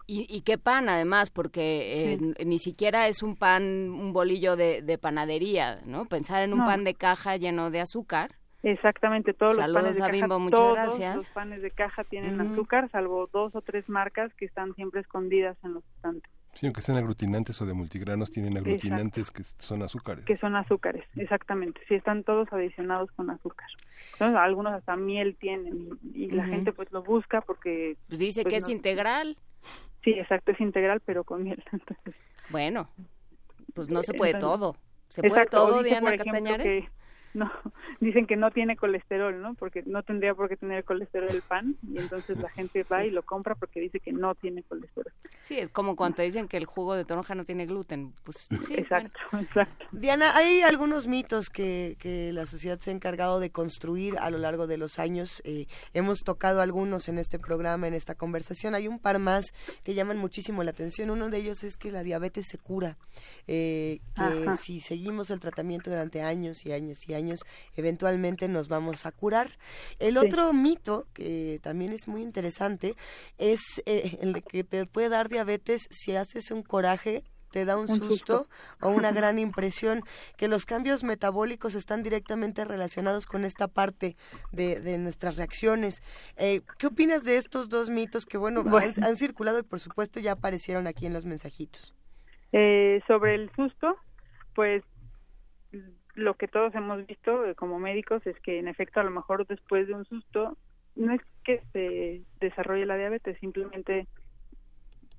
Y, 0.08 0.42
qué 0.42 0.60
pan, 0.60 0.88
además, 0.88 1.32
porque 1.32 2.14
eh, 2.14 2.46
ni 2.46 2.60
siquiera 2.60 3.08
es 3.08 3.24
un 3.24 3.36
pan, 3.36 3.90
un 3.90 4.14
bolillo 4.14 4.56
de, 4.56 5.00
panadería, 5.02 5.82
¿no? 5.84 6.06
Pensar 6.06 6.44
en 6.44 6.54
un 6.54 6.64
pan 6.64 6.84
de 6.84 6.94
caja 6.94 7.38
lleno 7.38 7.72
de 7.72 7.82
azúcar. 7.82 8.36
Exactamente, 8.66 9.36
todos 9.36 9.56
los 9.58 9.72
panes 9.72 9.96
de 9.96 10.02
caja, 10.02 10.28
todos 10.50 11.00
los 11.16 11.30
panes 11.30 11.62
de 11.62 11.70
caja 11.70 12.04
tienen 12.04 12.42
azúcar, 12.42 12.90
salvo 12.90 13.30
dos 13.32 13.54
o 13.54 13.62
tres 13.62 13.88
marcas 13.88 14.34
que 14.34 14.46
están 14.46 14.74
siempre 14.74 15.02
escondidas 15.02 15.56
en 15.64 15.76
los 15.76 15.84
estantes. 15.96 16.32
Sí, 16.54 16.66
aunque 16.66 16.82
sean 16.82 16.98
aglutinantes 16.98 17.62
o 17.62 17.68
de 17.68 17.76
multigranos, 17.76 18.32
tienen 18.32 18.58
aglutinantes 18.58 19.30
que 19.30 19.44
son 19.60 19.84
azúcares. 19.84 20.26
Que 20.26 20.36
son 20.36 20.56
azúcares, 20.56 21.06
exactamente. 21.16 21.80
Sí, 21.88 21.94
están 21.94 22.24
todos 22.24 22.52
adicionados 22.52 23.12
con 23.12 23.30
azúcar. 23.30 23.68
Entonces, 24.14 24.36
algunos 24.36 24.74
hasta 24.74 24.96
miel 24.96 25.38
tienen 25.40 26.00
y, 26.16 26.32
la 26.32 26.46
gente 26.46 26.74
pues 26.74 26.92
lo 26.92 27.04
busca 27.04 27.42
porque... 27.42 27.98
Pues 28.08 28.18
dice 28.18 28.42
pues, 28.42 28.52
que 28.52 28.58
es 28.58 28.70
integral. 28.70 29.38
Sí, 30.04 30.10
exacto, 30.12 30.54
es 30.54 30.60
integral, 30.60 31.02
pero 31.06 31.24
con 31.24 31.44
miel. 31.44 31.64
Bueno, 32.50 32.90
pues 33.74 33.90
no 33.90 34.04
se 34.04 34.14
puede 34.14 34.36
todo. 34.36 34.76
¿Se 35.10 35.24
puede 35.24 35.46
todo, 35.48 35.82
Diana 35.82 36.16
Castañares? 36.16 36.86
No 37.36 37.52
dicen 38.00 38.26
que 38.26 38.36
no 38.36 38.52
tiene 38.52 38.76
colesterol, 38.76 39.42
¿no? 39.42 39.54
Porque 39.56 39.84
no 39.86 40.04
tendría 40.04 40.34
por 40.34 40.50
qué 40.50 40.58
tener 40.58 40.84
colesterol 40.84 41.30
el 41.30 41.42
pan 41.42 41.76
y 41.88 42.00
entonces 42.00 42.38
la 42.38 42.50
gente 42.50 42.84
va 42.84 43.06
y 43.06 43.12
lo 43.12 43.24
compra 43.24 43.56
porque 43.56 43.80
dice 43.80 44.00
que 44.00 44.12
no 44.12 44.36
tiene 44.36 44.64
colesterol. 44.64 45.12
Sí, 45.42 45.60
es 45.60 45.70
como 45.70 45.96
cuando 45.96 46.24
dicen 46.24 46.48
que 46.48 46.58
el 46.58 46.66
jugo 46.66 46.96
de 46.96 47.06
toronja 47.06 47.36
no 47.36 47.44
tiene 47.44 47.66
gluten, 47.66 48.14
pues 48.24 48.48
sí, 48.66 48.74
exacto, 48.78 49.20
exacto. 49.40 49.86
Diana, 49.92 50.36
hay 50.36 50.62
algunos 50.62 51.08
mitos 51.08 51.50
que, 51.50 51.98
que 52.00 52.32
la 52.32 52.46
sociedad 52.46 52.80
se 52.80 52.90
ha 52.90 52.94
encargado 52.94 53.40
de 53.40 53.52
construir 53.52 54.18
a 54.20 54.30
lo 54.30 54.38
largo 54.38 54.68
de 54.68 54.78
los 54.78 54.98
años. 55.00 55.42
Eh, 55.46 55.68
hemos 55.94 56.20
tocado 56.24 56.62
algunos 56.62 57.10
en 57.10 57.18
este 57.18 57.40
programa, 57.40 57.88
en 57.88 57.94
esta 57.94 58.16
conversación. 58.16 58.76
Hay 58.76 58.88
un 58.88 59.00
par 59.00 59.20
más 59.20 59.46
que 59.84 59.94
llaman 59.94 60.18
muchísimo 60.18 60.64
la 60.64 60.72
atención. 60.72 61.10
Uno 61.10 61.30
de 61.30 61.38
ellos 61.38 61.64
es 61.64 61.78
que 61.78 61.92
la 61.92 62.04
diabetes 62.04 62.46
se 62.48 62.58
cura, 62.58 62.98
eh, 63.48 64.00
que 64.16 64.58
si 64.58 64.80
seguimos 64.80 65.30
el 65.30 65.40
tratamiento 65.40 65.90
durante 65.90 66.22
años 66.22 66.66
y 66.66 66.72
años 66.72 67.08
y 67.08 67.14
años 67.14 67.25
eventualmente 67.76 68.48
nos 68.48 68.68
vamos 68.68 69.06
a 69.06 69.12
curar. 69.12 69.58
El 70.00 70.18
otro 70.18 70.54
mito, 70.54 71.08
que 71.14 71.60
también 71.62 71.92
es 71.92 72.08
muy 72.08 72.22
interesante, 72.22 72.96
es 73.38 73.62
eh, 73.86 74.18
el 74.22 74.44
que 74.44 74.64
te 74.64 74.86
puede 74.86 75.10
dar 75.10 75.30
diabetes 75.30 75.88
si 75.90 76.16
haces 76.16 76.52
un 76.52 76.64
coraje 76.64 77.24
te 77.56 77.64
da 77.64 77.78
un, 77.78 77.88
susto, 77.88 78.48
o 78.82 78.90
una 78.90 79.12
gran 79.14 79.40
impresión, 79.40 80.02
que 80.36 80.50
los 80.50 80.66
cambios 80.66 81.06
metabólicos 81.06 81.74
están 81.74 82.04
directamente 82.04 82.66
relacionados 82.66 83.26
con 83.28 83.46
esta 83.46 83.70
parte 83.70 84.18
de, 84.52 84.98
nuestras 84.98 85.38
reacciones. 85.38 86.04
Eh, 86.36 86.64
¿Qué 86.78 86.88
opinas 86.88 87.24
de 87.24 87.38
estos 87.38 87.70
dos 87.70 87.90
mitos 87.90 88.26
que, 88.26 88.38
bueno, 88.38 88.66
Han, 89.02 89.16
circulado 89.16 89.60
y 89.60 89.64
por 89.64 89.80
supuesto 89.80 90.20
ya 90.20 90.34
aparecieron 90.34 90.86
aquí 90.86 91.06
en 91.06 91.14
los 91.14 91.24
mensajitos? 91.24 91.96
Eh, 92.52 93.02
sobre 93.08 93.36
el 93.36 93.50
susto, 93.56 93.96
pues 94.54 94.84
lo 96.16 96.36
que 96.36 96.48
todos 96.48 96.74
hemos 96.76 97.06
visto 97.06 97.46
eh, 97.46 97.56
como 97.56 97.80
médicos 97.80 98.26
es 98.26 98.40
que 98.40 98.60
en 98.60 98.68
efecto 98.68 99.00
a 99.00 99.04
lo 99.04 99.12
mejor 99.12 99.46
después 99.46 99.88
de 99.88 99.94
un 99.94 100.06
susto 100.06 100.58
no 100.96 101.14
es 101.14 101.22
que 101.44 101.62
se 101.74 102.22
desarrolle 102.40 102.86
la 102.86 102.98
diabetes, 102.98 103.38
simplemente 103.40 104.08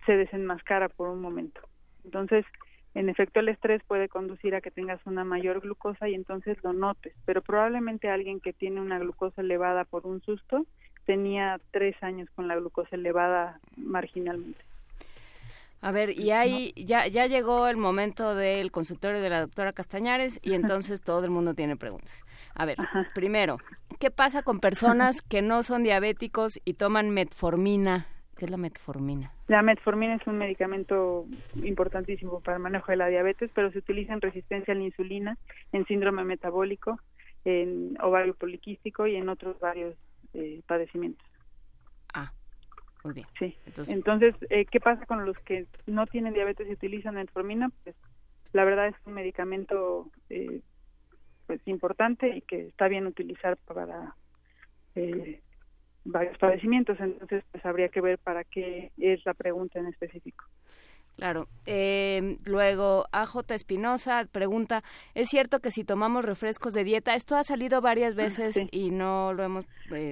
se 0.07 0.17
desenmascara 0.17 0.89
por 0.89 1.09
un 1.09 1.21
momento. 1.21 1.61
Entonces, 2.05 2.47
en 2.95 3.11
efecto 3.11 3.41
el 3.41 3.51
estrés 3.51 3.83
puede 3.87 4.09
conducir 4.09 4.55
a 4.55 4.63
que 4.63 4.71
tengas 4.71 5.05
una 5.05 5.23
mayor 5.25 5.61
glucosa 5.61 6.09
y 6.09 6.15
entonces 6.15 6.57
lo 6.63 6.73
notes, 6.73 7.15
pero 7.27 7.43
probablemente 7.43 8.09
alguien 8.09 8.41
que 8.41 8.55
tiene 8.55 8.81
una 8.81 8.99
glucosa 8.99 9.43
elevada 9.43 9.85
por 9.85 10.07
un 10.07 10.23
susto 10.23 10.65
tenía 11.05 11.61
tres 11.73 11.95
años 12.03 12.29
con 12.35 12.49
la 12.49 12.57
glucosa 12.57 12.97
elevada 12.97 13.61
marginalmente. 13.77 14.65
A 15.81 15.93
ver, 15.93 16.19
y 16.19 16.31
ahí 16.31 16.73
ya, 16.77 17.07
ya 17.07 17.27
llegó 17.27 17.69
el 17.69 17.77
momento 17.77 18.35
del 18.35 18.71
consultorio 18.73 19.21
de 19.21 19.31
la 19.31 19.41
doctora 19.41 19.73
Castañares 19.73 20.41
y 20.43 20.55
entonces 20.55 21.01
todo 21.01 21.25
el 21.25 21.31
mundo 21.31 21.55
tiene 21.55 21.77
preguntas. 21.77 22.25
A 22.55 22.65
ver, 22.65 22.79
primero, 23.15 23.59
¿qué 24.01 24.11
pasa 24.11 24.43
con 24.43 24.61
personas 24.61 25.21
que 25.21 25.43
no 25.43 25.63
son 25.63 25.83
diabéticos 25.83 26.61
y 26.65 26.75
toman 26.75 27.11
metformina? 27.11 28.07
¿Qué 28.37 28.47
es 28.47 28.51
la 28.51 28.57
metformina? 28.57 29.33
La 29.49 29.63
metformina 29.63 30.15
es 30.17 30.27
un 30.27 30.39
medicamento 30.39 31.27
importantísimo 31.63 32.41
para 32.41 32.57
el 32.57 32.63
manejo 32.63 32.93
de 32.93 32.97
la 32.97 33.09
diabetes, 33.09 33.51
pero 33.55 33.71
se 33.71 33.79
utiliza 33.79 34.13
en 34.13 34.21
resistencia 34.21 34.75
a 34.75 34.77
la 34.77 34.85
insulina, 34.85 35.39
en 35.73 35.87
síndrome 35.87 36.25
metabólico, 36.25 36.99
en 37.45 37.97
ovario 38.03 38.35
poliquístico 38.35 39.07
y 39.07 39.17
en 39.17 39.29
otros 39.29 39.59
varios 39.61 39.95
eh, 40.35 40.63
padecimientos. 40.67 41.27
Muy 43.07 43.15
bien. 43.15 43.27
Sí. 43.39 43.57
Entonces, 43.87 44.35
eh, 44.51 44.65
¿qué 44.65 44.81
pasa 44.81 45.07
con 45.07 45.25
los 45.25 45.39
que 45.39 45.67
no 45.87 46.07
tienen 46.07 46.35
diabetes 46.35 46.69
y 46.69 46.73
utilizan 46.73 47.15
metformina? 47.15 47.71
Pues 47.85 47.95
la 48.53 48.65
verdad 48.65 48.89
es 48.89 48.97
un 49.05 49.13
medicamento 49.13 50.11
eh, 50.29 50.61
pues 51.47 51.61
importante 51.67 52.37
y 52.37 52.41
que 52.41 52.67
está 52.67 52.89
bien 52.89 53.07
utilizar 53.07 53.57
para 53.59 54.17
eh, 54.97 55.41
varios 56.05 56.37
padecimientos. 56.39 56.99
Entonces, 56.99 57.45
pues 57.53 57.65
habría 57.65 57.91
que 57.91 58.01
ver 58.01 58.19
para 58.19 58.43
qué 58.43 58.91
es 58.99 59.25
la 59.25 59.35
pregunta 59.35 59.79
en 59.79 59.87
específico. 59.87 60.45
Claro. 61.15 61.47
Eh, 61.65 62.39
luego, 62.45 63.07
AJ 63.13 63.53
Espinosa 63.53 64.27
pregunta, 64.33 64.83
¿es 65.15 65.29
cierto 65.29 65.61
que 65.61 65.71
si 65.71 65.85
tomamos 65.85 66.25
refrescos 66.25 66.75
de 66.75 66.83
dieta, 66.83 67.15
esto 67.15 67.37
ha 67.37 67.45
salido 67.45 67.81
varias 67.81 68.15
ah, 68.15 68.17
veces 68.17 68.67
y 68.73 68.91
no 68.91 69.33
lo 69.33 69.45
hemos, 69.45 69.65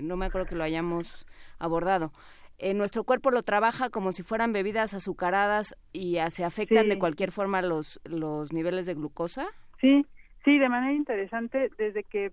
no 0.03 0.17
me 0.17 0.27
acuerdo 0.27 0.47
que 0.47 0.55
lo 0.55 0.65
hayamos 0.65 1.27
abordado, 1.59 2.13
eh, 2.59 2.75
nuestro 2.75 3.05
cuerpo 3.05 3.31
lo 3.31 3.43
trabaja 3.43 3.91
como 3.91 4.13
si 4.13 4.23
fueran 4.23 4.53
bebidas 4.53 4.95
azucaradas 4.95 5.77
y 5.93 6.19
se 6.31 6.45
afectan 6.45 6.89
de 6.89 6.99
cualquier 6.99 7.33
forma 7.33 7.63
los, 7.63 8.01
los 8.05 8.53
niveles 8.53 8.87
de 8.87 8.95
glucosa. 8.95 9.47
Sí, 9.81 10.07
sí, 10.45 10.59
de 10.59 10.69
manera 10.69 10.93
interesante, 10.93 11.71
desde 11.79 12.05
que 12.05 12.33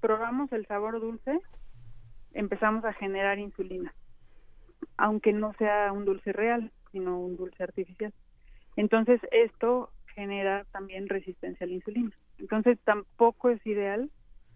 probamos 0.00 0.52
el 0.52 0.66
sabor 0.66 1.00
dulce, 1.00 1.40
empezamos 2.32 2.84
a 2.84 2.92
generar 2.92 3.38
insulina, 3.38 3.94
aunque 4.96 5.32
no 5.32 5.52
sea 5.54 5.92
un 5.92 6.04
dulce 6.04 6.32
real, 6.32 6.70
sino 6.92 7.18
un 7.18 7.36
dulce 7.36 7.62
artificial. 7.62 8.12
Entonces, 8.76 9.20
esto 9.30 9.90
genera 10.14 10.64
también 10.72 11.08
resistencia 11.08 11.64
a 11.64 11.68
la 11.68 11.74
insulina. 11.74 12.12
Entonces, 12.38 12.78
tampoco 12.84 13.50
es 13.50 13.64
ideal 13.66 14.10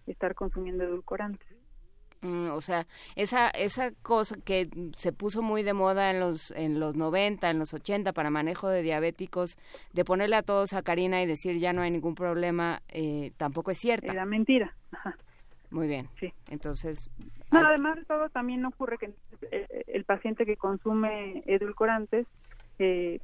estar 0.07 0.35
consumiendo 0.35 0.85
edulcorantes. 0.85 1.49
Mm, 2.25 2.53
o 2.53 2.61
sea, 2.63 2.87
esa 3.17 3.51
esa 3.51 3.91
cosa 4.03 4.37
que 4.43 4.71
se 4.97 5.13
puso 5.13 5.43
muy 5.43 5.63
de 5.63 5.75
moda 5.75 6.11
en 6.11 6.21
los 6.21 6.53
en 6.53 6.81
los 6.81 6.97
90, 6.97 7.51
en 7.51 7.59
los 7.59 7.75
80 7.75 8.15
para 8.15 8.31
manejo 8.31 8.71
de 8.71 8.81
diabéticos, 8.81 9.59
de 9.93 10.07
ponerle 10.07 10.37
a 10.37 10.43
todos 10.43 10.71
sacarina 10.71 11.21
y 11.21 11.27
decir 11.27 11.59
ya 11.59 11.75
no 11.75 11.83
hay 11.83 11.91
ningún 11.91 12.15
problema, 12.15 12.81
eh, 12.89 13.33
tampoco 13.37 13.73
es 13.73 13.79
cierta. 13.79 14.11
Era 14.11 14.25
mentira. 14.25 14.75
Muy 15.71 15.87
bien. 15.87 16.09
Sí. 16.19 16.33
Entonces. 16.49 17.11
No, 17.53 17.61
además 17.61 17.97
de 17.97 18.05
todo, 18.07 18.31
también 18.31 18.65
ocurre 18.65 18.97
que 18.97 19.13
el, 19.87 20.05
paciente 20.05 20.47
que 20.47 20.57
consume 20.57 21.43
edulcorantes, 21.47 22.27
eh, 22.79 23.21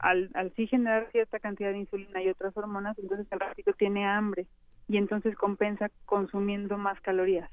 al, 0.00 0.30
al 0.34 0.52
sí 0.54 0.66
generar 0.66 1.08
cierta 1.12 1.38
cantidad 1.38 1.70
de 1.70 1.78
insulina 1.78 2.22
y 2.22 2.28
otras 2.28 2.54
hormonas, 2.56 2.98
entonces 2.98 3.26
el 3.30 3.40
ratito 3.40 3.72
tiene 3.72 4.04
hambre 4.06 4.46
y 4.86 4.98
entonces 4.98 5.34
compensa 5.34 5.90
consumiendo 6.04 6.76
más 6.76 7.00
calorías 7.00 7.50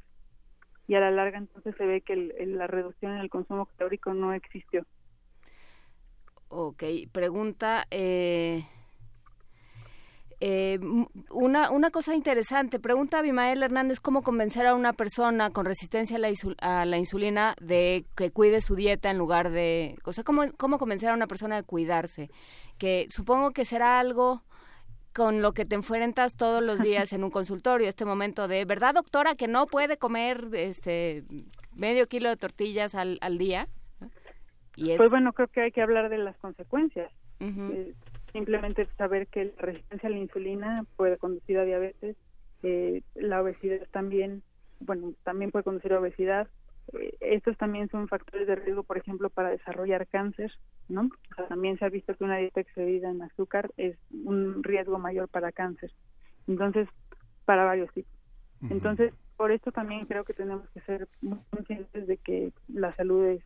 y 0.89 0.95
a 0.95 0.99
la 0.99 1.11
larga 1.11 1.37
entonces 1.37 1.75
se 1.77 1.85
ve 1.85 2.01
que 2.01 2.15
la 2.15 2.65
reducción 2.65 3.11
en 3.13 3.19
el 3.19 3.29
consumo 3.29 3.67
calórico 3.77 4.11
no 4.15 4.33
existió. 4.33 4.87
Ok, 6.47 6.83
pregunta, 7.11 7.85
eh, 7.91 8.63
eh, 10.39 10.79
una, 11.29 11.69
una 11.69 11.91
cosa 11.91 12.15
interesante, 12.15 12.79
pregunta 12.79 13.19
Abimael 13.19 13.61
Hernández 13.61 13.99
cómo 13.99 14.23
convencer 14.23 14.65
a 14.65 14.73
una 14.73 14.93
persona 14.93 15.51
con 15.51 15.67
resistencia 15.67 16.17
a 16.17 16.19
la, 16.19 16.29
a 16.57 16.85
la, 16.85 16.97
insulina 16.97 17.53
de 17.61 18.05
que 18.17 18.31
cuide 18.31 18.59
su 18.59 18.75
dieta 18.75 19.11
en 19.11 19.19
lugar 19.19 19.51
de, 19.51 19.95
o 20.05 20.11
sea, 20.11 20.23
cómo, 20.23 20.41
cómo 20.57 20.79
convencer 20.79 21.11
a 21.11 21.13
una 21.13 21.27
persona 21.27 21.57
de 21.57 21.63
cuidarse, 21.63 22.31
que 22.79 23.05
supongo 23.09 23.51
que 23.51 23.63
será 23.63 23.99
algo 23.99 24.41
con 25.19 25.41
lo 25.41 25.51
que 25.51 25.65
te 25.65 25.75
enfrentas 25.75 26.37
todos 26.37 26.63
los 26.63 26.79
días 26.89 27.11
en 27.11 27.25
un 27.25 27.29
consultorio, 27.29 27.89
este 27.89 28.05
momento 28.05 28.47
de, 28.47 28.63
¿verdad, 28.63 28.93
doctora, 28.93 29.35
que 29.35 29.49
no 29.49 29.67
puede 29.67 29.97
comer 29.97 30.47
este 30.53 31.25
medio 31.75 32.07
kilo 32.07 32.29
de 32.29 32.37
tortillas 32.37 32.95
al, 32.95 33.17
al 33.19 33.37
día? 33.37 33.67
Y 34.77 34.95
Pues 34.95 35.09
bueno, 35.09 35.33
creo 35.33 35.49
que 35.49 35.59
hay 35.59 35.71
que 35.73 35.81
hablar 35.81 36.07
de 36.07 36.19
las 36.19 36.37
consecuencias. 36.37 37.11
Eh, 37.41 37.93
simplemente 38.31 38.87
saber 38.97 39.27
que 39.27 39.45
la 39.45 39.61
resistencia 39.61 40.07
a 40.07 40.11
la 40.11 40.19
insulina 40.19 40.85
puede 40.95 41.17
conducir 41.17 41.57
a 41.57 41.65
diabetes, 41.65 42.15
eh, 42.63 43.01
la 43.15 43.41
obesidad 43.41 43.85
también, 43.91 44.41
bueno, 44.79 45.13
también 45.23 45.51
puede 45.51 45.63
conducir 45.63 45.91
a 45.91 45.99
obesidad, 45.99 46.47
estos 47.19 47.57
también 47.57 47.89
son 47.89 48.07
factores 48.07 48.47
de 48.47 48.55
riesgo, 48.55 48.83
por 48.83 48.97
ejemplo, 48.97 49.29
para 49.29 49.49
desarrollar 49.49 50.07
cáncer, 50.07 50.51
¿no? 50.87 51.09
también 51.47 51.77
se 51.77 51.85
ha 51.85 51.89
visto 51.89 52.15
que 52.15 52.23
una 52.23 52.37
dieta 52.37 52.61
excedida 52.61 53.09
en 53.09 53.21
azúcar 53.21 53.71
es 53.77 53.97
un 54.23 54.63
riesgo 54.63 54.99
mayor 54.99 55.27
para 55.27 55.51
cáncer. 55.51 55.91
Entonces, 56.47 56.87
para 57.45 57.65
varios 57.65 57.91
tipos. 57.93 58.11
Entonces, 58.69 59.13
por 59.37 59.51
esto 59.51 59.71
también 59.71 60.05
creo 60.05 60.25
que 60.25 60.33
tenemos 60.33 60.69
que 60.71 60.81
ser 60.81 61.07
muy 61.21 61.39
conscientes 61.49 62.07
de 62.07 62.17
que 62.17 62.51
la 62.67 62.93
salud 62.95 63.25
es 63.25 63.43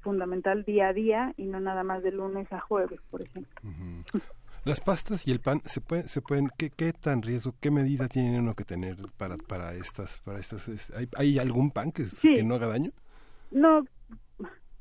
fundamental 0.00 0.64
día 0.64 0.88
a 0.88 0.92
día 0.92 1.34
y 1.36 1.44
no 1.44 1.60
nada 1.60 1.82
más 1.82 2.02
de 2.02 2.12
lunes 2.12 2.50
a 2.52 2.60
jueves, 2.60 3.00
por 3.10 3.22
ejemplo. 3.22 3.70
Las 4.64 4.80
pastas 4.80 5.28
y 5.28 5.30
el 5.30 5.40
pan 5.40 5.60
se 5.64 5.80
pueden, 5.80 6.08
se 6.08 6.22
pueden, 6.22 6.48
¿qué, 6.56 6.70
qué 6.70 6.92
tan 6.92 7.20
riesgo, 7.20 7.54
qué 7.60 7.70
medida 7.70 8.08
tiene 8.08 8.38
uno 8.38 8.54
que 8.54 8.64
tener 8.64 8.96
para 9.18 9.36
para 9.36 9.74
estas, 9.74 10.18
para 10.24 10.38
estas, 10.38 10.90
¿hay, 10.94 11.06
hay 11.16 11.38
algún 11.38 11.70
pan 11.70 11.92
que, 11.92 12.04
que 12.22 12.42
no 12.42 12.54
haga 12.54 12.68
daño? 12.68 12.90
No, 13.50 13.84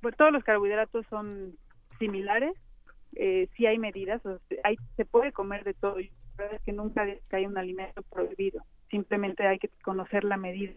pues 0.01 0.15
todos 0.15 0.31
los 0.31 0.43
carbohidratos 0.43 1.05
son 1.09 1.57
similares, 1.99 2.53
eh, 3.15 3.49
sí 3.57 3.65
hay 3.65 3.77
medidas, 3.77 4.25
o 4.25 4.39
hay, 4.63 4.77
se 4.95 5.05
puede 5.05 5.31
comer 5.31 5.63
de 5.65 5.73
todo. 5.73 5.99
La 5.99 6.07
verdad 6.37 6.55
es 6.55 6.61
que 6.63 6.71
nunca 6.71 7.05
hay 7.31 7.45
un 7.45 7.57
alimento 7.57 8.01
prohibido, 8.03 8.63
simplemente 8.89 9.45
hay 9.45 9.59
que 9.59 9.69
conocer 9.83 10.23
la 10.23 10.37
medida 10.37 10.73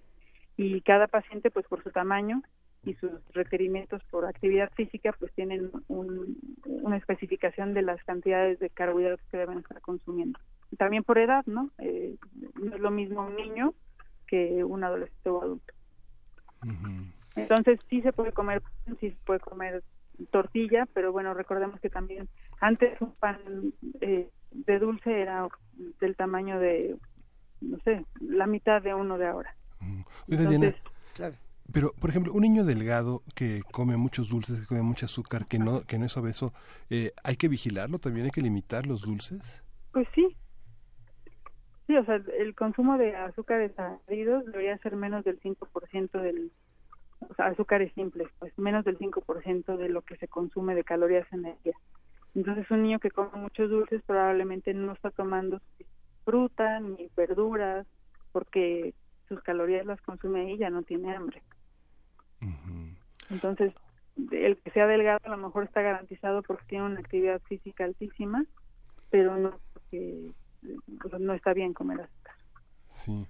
y 0.56 0.80
cada 0.80 1.06
paciente, 1.06 1.50
pues 1.50 1.66
por 1.66 1.82
su 1.82 1.90
tamaño, 1.90 2.42
y 2.86 2.94
sus 2.94 3.10
requerimientos 3.32 4.00
por 4.10 4.24
actividad 4.24 4.70
física 4.74 5.14
pues 5.18 5.32
tienen 5.32 5.70
una 5.88 6.96
especificación 6.96 7.74
de 7.74 7.82
las 7.82 8.02
cantidades 8.04 8.60
de 8.60 8.70
carbohidratos 8.70 9.26
que 9.28 9.38
deben 9.38 9.58
estar 9.58 9.80
consumiendo. 9.80 10.38
También 10.78 11.02
por 11.02 11.18
edad, 11.18 11.44
¿no? 11.46 11.70
Eh, 11.78 12.14
no 12.54 12.76
es 12.76 12.80
lo 12.80 12.92
mismo 12.92 13.26
un 13.26 13.34
niño 13.34 13.74
que 14.28 14.62
un 14.62 14.84
adolescente 14.84 15.30
o 15.30 15.42
adulto. 15.42 15.74
Entonces 17.34 17.80
sí 17.90 18.02
se 18.02 18.12
puede 18.12 18.32
comer, 18.32 18.62
sí 19.00 19.10
se 19.10 19.16
puede 19.24 19.40
comer 19.40 19.82
tortilla, 20.30 20.86
pero 20.94 21.12
bueno, 21.12 21.34
recordemos 21.34 21.80
que 21.80 21.90
también 21.90 22.28
antes 22.60 23.00
un 23.00 23.12
pan 23.16 23.38
eh, 24.00 24.30
de 24.52 24.78
dulce 24.78 25.22
era 25.22 25.48
del 26.00 26.14
tamaño 26.14 26.58
de, 26.60 26.96
no 27.60 27.78
sé, 27.80 28.04
la 28.20 28.46
mitad 28.46 28.80
de 28.80 28.94
uno 28.94 29.18
de 29.18 29.26
ahora. 29.26 29.54
Entonces, 30.28 30.76
claro 31.14 31.34
pero, 31.72 31.92
por 32.00 32.10
ejemplo, 32.10 32.32
un 32.32 32.42
niño 32.42 32.64
delgado 32.64 33.22
que 33.34 33.62
come 33.72 33.96
muchos 33.96 34.28
dulces, 34.28 34.60
que 34.60 34.66
come 34.66 34.82
mucho 34.82 35.06
azúcar, 35.06 35.46
que 35.46 35.58
no, 35.58 35.82
que 35.82 35.98
no 35.98 36.06
es 36.06 36.16
obeso, 36.16 36.52
eh, 36.90 37.12
¿hay 37.24 37.36
que 37.36 37.48
vigilarlo 37.48 37.98
también? 37.98 38.26
¿Hay 38.26 38.30
que 38.30 38.42
limitar 38.42 38.86
los 38.86 39.02
dulces? 39.02 39.62
Pues 39.92 40.06
sí. 40.14 40.36
Sí, 41.86 41.96
o 41.96 42.04
sea, 42.04 42.20
el 42.38 42.54
consumo 42.54 42.98
de 42.98 43.14
azúcares 43.14 43.72
añadidos 43.78 44.44
debería 44.46 44.76
ser 44.78 44.96
menos 44.96 45.24
del 45.24 45.40
5% 45.40 46.20
del... 46.20 46.50
O 47.20 47.34
sea, 47.34 47.46
azúcares 47.46 47.92
simples, 47.94 48.28
pues 48.38 48.56
menos 48.58 48.84
del 48.84 48.98
5% 48.98 49.76
de 49.76 49.88
lo 49.88 50.02
que 50.02 50.16
se 50.16 50.28
consume 50.28 50.74
de 50.74 50.84
calorías 50.84 51.26
en 51.32 51.46
el 51.46 51.56
día. 51.64 51.76
Entonces, 52.34 52.70
un 52.70 52.82
niño 52.82 52.98
que 52.98 53.10
come 53.10 53.30
muchos 53.40 53.70
dulces 53.70 54.02
probablemente 54.06 54.74
no 54.74 54.92
está 54.92 55.10
tomando 55.10 55.60
fruta 56.24 56.80
ni 56.80 57.08
verduras 57.16 57.86
porque 58.32 58.92
sus 59.28 59.40
calorías 59.42 59.86
las 59.86 60.00
consume 60.02 60.52
y 60.52 60.58
ya 60.58 60.68
no 60.68 60.82
tiene 60.82 61.14
hambre. 61.14 61.42
Entonces, 63.30 63.74
el 64.30 64.56
que 64.58 64.70
sea 64.70 64.86
delgado 64.86 65.20
a 65.24 65.28
lo 65.28 65.36
mejor 65.36 65.64
está 65.64 65.82
garantizado 65.82 66.42
porque 66.42 66.64
tiene 66.68 66.84
una 66.84 67.00
actividad 67.00 67.40
física 67.42 67.84
altísima, 67.84 68.44
pero 69.10 69.36
no 69.36 69.58
porque 69.72 70.30
no 71.18 71.34
está 71.34 71.52
bien 71.52 71.72
comer 71.74 72.00
azúcar. 72.00 72.34
Sí. 72.88 73.26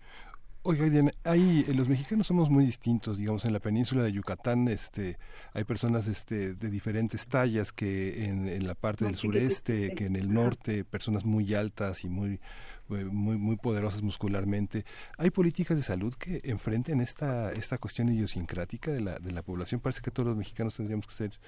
Oiga, 0.68 0.86
Diana, 0.86 1.12
hay, 1.22 1.64
eh, 1.68 1.74
los 1.74 1.88
mexicanos 1.88 2.26
somos 2.26 2.50
muy 2.50 2.64
distintos, 2.64 3.18
digamos, 3.18 3.44
en 3.44 3.52
la 3.52 3.60
península 3.60 4.02
de 4.02 4.10
Yucatán 4.10 4.66
este, 4.66 5.16
hay 5.52 5.62
personas 5.62 6.08
este, 6.08 6.54
de 6.54 6.70
diferentes 6.70 7.28
tallas 7.28 7.72
que 7.72 8.24
en, 8.24 8.48
en 8.48 8.66
la 8.66 8.74
parte 8.74 9.04
del 9.04 9.14
sureste, 9.14 9.94
que 9.94 10.06
en 10.06 10.16
el 10.16 10.34
norte, 10.34 10.84
personas 10.84 11.24
muy 11.24 11.54
altas 11.54 12.02
y 12.02 12.08
muy 12.08 12.40
muy, 12.88 13.36
muy 13.38 13.56
poderosas 13.56 14.02
muscularmente. 14.02 14.84
¿Hay 15.18 15.30
políticas 15.30 15.76
de 15.76 15.82
salud 15.82 16.14
que 16.14 16.40
enfrenten 16.44 17.00
esta, 17.00 17.52
esta 17.52 17.78
cuestión 17.78 18.08
idiosincrática 18.08 18.90
de 18.92 19.00
la, 19.00 19.18
de 19.18 19.32
la 19.32 19.42
población? 19.42 19.80
Parece 19.80 20.00
que 20.02 20.10
todos 20.10 20.28
los 20.28 20.36
mexicanos 20.36 20.74
tendríamos 20.74 21.06
que 21.06 21.14
ser 21.14 21.40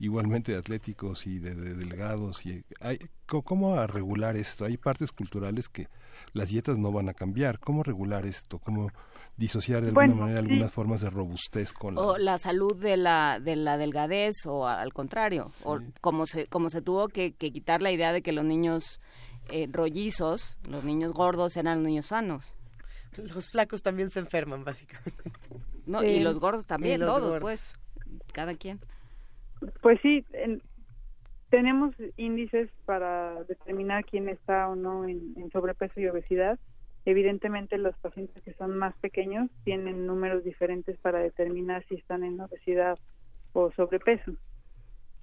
igualmente 0.00 0.56
atléticos 0.56 1.26
y 1.26 1.38
de, 1.38 1.54
delgados. 1.54 2.44
y 2.46 2.64
hay, 2.80 2.98
¿Cómo 3.26 3.76
a 3.76 3.86
regular 3.86 4.36
esto? 4.36 4.64
Hay 4.64 4.76
partes 4.76 5.12
culturales 5.12 5.68
que 5.68 5.88
las 6.32 6.48
dietas 6.48 6.78
no 6.78 6.90
van 6.90 7.08
a 7.08 7.14
cambiar. 7.14 7.60
¿Cómo 7.60 7.82
regular 7.82 8.26
esto? 8.26 8.58
¿Cómo 8.58 8.90
disociar 9.36 9.82
de 9.82 9.88
alguna 9.88 10.14
manera 10.14 10.40
algunas 10.40 10.72
formas 10.72 11.00
de 11.02 11.10
robustez 11.10 11.72
con 11.72 11.94
la... 11.94 12.00
O 12.00 12.18
la 12.18 12.38
salud 12.38 12.74
de 12.76 12.96
la, 12.96 13.38
de 13.40 13.56
la 13.56 13.78
delgadez 13.78 14.46
o 14.46 14.66
al 14.66 14.92
contrario. 14.92 15.46
O 15.64 15.78
como 16.00 16.26
se, 16.26 16.46
como 16.46 16.70
se 16.70 16.82
tuvo 16.82 17.08
que, 17.08 17.32
que 17.32 17.52
quitar 17.52 17.82
la 17.82 17.92
idea 17.92 18.12
de 18.12 18.22
que 18.22 18.32
los 18.32 18.44
niños 18.44 19.00
eh, 19.50 19.68
rollizos, 19.70 20.58
los 20.68 20.84
niños 20.84 21.12
gordos 21.12 21.56
eran 21.56 21.78
los 21.78 21.86
niños 21.86 22.06
sanos. 22.06 22.54
Los 23.16 23.50
flacos 23.50 23.82
también 23.82 24.10
se 24.10 24.20
enferman, 24.20 24.64
básicamente. 24.64 25.32
No, 25.86 26.04
y 26.04 26.20
los 26.20 26.38
gordos 26.38 26.66
también, 26.66 27.00
todos, 27.00 27.40
pues, 27.40 27.74
cada 28.32 28.54
quien. 28.54 28.78
Pues 29.82 29.98
sí, 30.02 30.24
tenemos 31.50 31.94
índices 32.16 32.70
para 32.86 33.42
determinar 33.44 34.04
quién 34.04 34.28
está 34.28 34.68
o 34.68 34.76
no 34.76 35.04
en, 35.06 35.50
sobrepeso 35.52 36.00
y 36.00 36.06
obesidad. 36.06 36.58
Evidentemente 37.04 37.76
los 37.78 37.96
pacientes 37.96 38.40
que 38.42 38.52
son 38.54 38.78
más 38.78 38.94
pequeños 38.96 39.50
tienen 39.64 40.06
números 40.06 40.44
diferentes 40.44 40.96
para 40.98 41.18
determinar 41.18 41.84
si 41.88 41.96
están 41.96 42.22
en 42.24 42.40
obesidad 42.40 42.98
o 43.52 43.72
sobrepeso. 43.72 44.32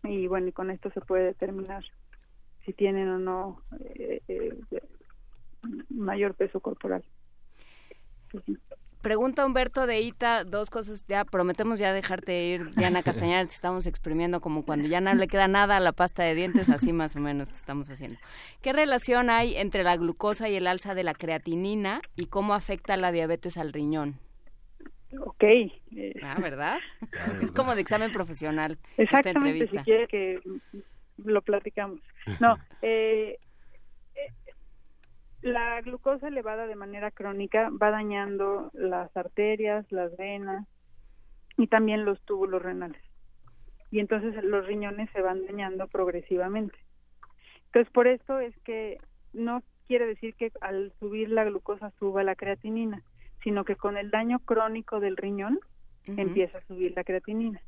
Y 0.04 0.28
bueno, 0.28 0.48
y 0.48 0.52
con 0.52 0.70
esto 0.70 0.92
se 0.92 1.02
puede 1.02 1.24
determinar 1.24 1.84
si 2.68 2.74
tienen 2.74 3.08
o 3.08 3.18
no 3.18 3.62
eh, 3.80 4.22
eh, 4.28 4.54
mayor 5.90 6.36
peso 6.36 6.60
corporal. 6.60 7.02
Pregunta 9.02 9.46
Humberto 9.46 9.88
de 9.88 10.02
Ita, 10.02 10.44
dos 10.44 10.70
cosas, 10.70 11.06
ya 11.08 11.24
prometemos 11.24 11.80
ya 11.80 11.94
dejarte 11.94 12.44
ir, 12.44 12.72
Diana 12.72 13.04
Castañeda, 13.04 13.46
te 13.46 13.54
estamos 13.54 13.86
exprimiendo 13.86 14.42
como 14.42 14.66
cuando 14.66 14.90
ya 14.90 15.00
no 15.00 15.14
le 15.14 15.30
queda 15.30 15.48
nada 15.48 15.78
a 15.78 15.80
la 15.80 15.94
pasta 15.94 16.24
de 16.24 16.36
dientes, 16.36 16.68
así 16.70 16.92
más 16.92 17.16
o 17.16 17.22
menos 17.22 17.48
te 17.48 17.56
estamos 17.56 17.90
haciendo. 17.90 18.20
¿Qué 18.62 18.74
relación 18.74 19.30
hay 19.30 19.56
entre 19.56 19.84
la 19.84 19.96
glucosa 19.96 20.50
y 20.50 20.58
el 20.58 20.68
alza 20.68 20.94
de 20.94 21.04
la 21.04 21.14
creatinina 21.14 22.02
y 22.18 22.26
cómo 22.26 22.54
afecta 22.54 22.98
la 22.98 23.14
diabetes 23.14 23.56
al 23.58 23.72
riñón? 23.72 24.16
Ok. 25.22 25.44
Ah, 26.22 26.38
¿verdad? 26.42 26.80
Es 27.42 27.54
como 27.54 27.76
de 27.76 27.82
examen 27.82 28.12
profesional. 28.12 28.78
Exactamente, 28.98 29.68
si 29.68 29.78
quiere 29.78 30.08
que 30.08 30.42
lo 31.24 31.42
platicamos. 31.42 32.02
No, 32.40 32.58
eh, 32.82 33.38
eh, 34.16 34.34
la 35.42 35.82
glucosa 35.82 36.28
elevada 36.28 36.68
de 36.68 36.76
manera 36.76 37.12
crónica 37.12 37.70
va 37.70 37.92
dañando 37.92 38.72
las 38.74 39.16
arterias, 39.16 39.86
las 39.92 40.16
venas 40.18 40.68
y 41.58 41.68
también 41.68 42.06
los 42.06 42.22
túbulos 42.24 42.62
renales. 42.62 43.02
Y 43.92 44.00
entonces 44.00 44.44
los 44.44 44.66
riñones 44.66 45.10
se 45.12 45.22
van 45.22 45.46
dañando 45.46 45.88
progresivamente. 45.88 46.78
Entonces, 47.68 47.92
por 47.94 48.08
esto 48.08 48.40
es 48.40 48.58
que 48.60 48.98
no 49.34 49.62
quiere 49.88 50.06
decir 50.06 50.36
que 50.36 50.52
al 50.62 50.94
subir 51.00 51.30
la 51.30 51.46
glucosa 51.46 51.92
suba 52.00 52.24
la 52.24 52.36
creatinina, 52.36 53.02
sino 53.44 53.64
que 53.64 53.76
con 53.76 53.98
el 53.98 54.12
daño 54.12 54.40
crónico 54.40 55.00
del 55.00 55.18
riñón 55.18 55.60
empieza 56.06 56.58
a 56.58 56.66
subir 56.66 56.94
la 56.96 57.04
creatinina. 57.04 57.62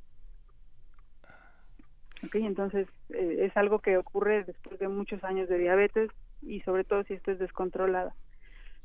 Okay, 2.25 2.45
entonces 2.45 2.87
eh, 3.09 3.45
es 3.45 3.55
algo 3.55 3.79
que 3.79 3.97
ocurre 3.97 4.43
después 4.43 4.79
de 4.79 4.87
muchos 4.87 5.23
años 5.23 5.47
de 5.47 5.57
diabetes 5.57 6.09
y 6.41 6.61
sobre 6.61 6.83
todo 6.83 7.03
si 7.03 7.13
esto 7.13 7.31
es 7.31 7.39
descontrolada. 7.39 8.13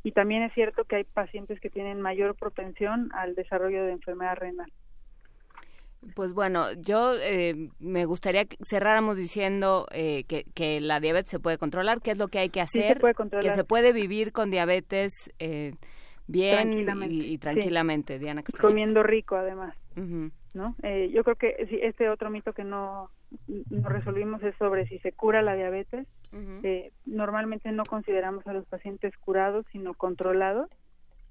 Y 0.04 0.12
también 0.12 0.42
es 0.42 0.52
cierto 0.52 0.84
que 0.84 0.96
hay 0.96 1.04
pacientes 1.04 1.58
que 1.60 1.70
tienen 1.70 2.00
mayor 2.00 2.36
propensión 2.36 3.10
al 3.14 3.34
desarrollo 3.34 3.84
de 3.84 3.92
enfermedad 3.92 4.36
renal. 4.36 4.70
Pues 6.14 6.34
bueno, 6.34 6.66
yo 6.74 7.14
eh, 7.14 7.70
me 7.80 8.04
gustaría 8.04 8.44
que 8.44 8.58
cerráramos 8.62 9.16
diciendo 9.16 9.86
eh, 9.90 10.24
que, 10.24 10.44
que, 10.54 10.80
la 10.80 11.00
diabetes 11.00 11.30
se 11.30 11.40
puede 11.40 11.56
controlar, 11.56 12.02
qué 12.02 12.10
es 12.10 12.18
lo 12.18 12.28
que 12.28 12.40
hay 12.40 12.50
que 12.50 12.60
hacer, 12.60 13.00
que 13.40 13.50
se 13.50 13.64
puede 13.64 13.94
vivir 13.94 14.32
con 14.32 14.50
diabetes 14.50 15.30
bien 16.26 16.72
y, 17.10 17.38
tranquilamente, 17.38 18.18
Diana. 18.18 18.42
Comiendo 18.60 19.02
rico 19.02 19.36
además. 19.36 19.74
¿no? 20.54 20.76
Eh, 20.82 21.10
yo 21.12 21.24
creo 21.24 21.36
que 21.36 21.56
este 21.82 22.08
otro 22.08 22.30
mito 22.30 22.52
que 22.52 22.64
no, 22.64 23.08
no 23.70 23.88
resolvimos 23.88 24.42
es 24.42 24.54
sobre 24.56 24.86
si 24.86 24.98
se 25.00 25.12
cura 25.12 25.42
la 25.42 25.54
diabetes. 25.54 26.06
Eh, 26.64 26.90
normalmente 27.06 27.70
no 27.70 27.84
consideramos 27.84 28.46
a 28.46 28.52
los 28.52 28.66
pacientes 28.66 29.16
curados, 29.18 29.64
sino 29.72 29.94
controlados. 29.94 30.68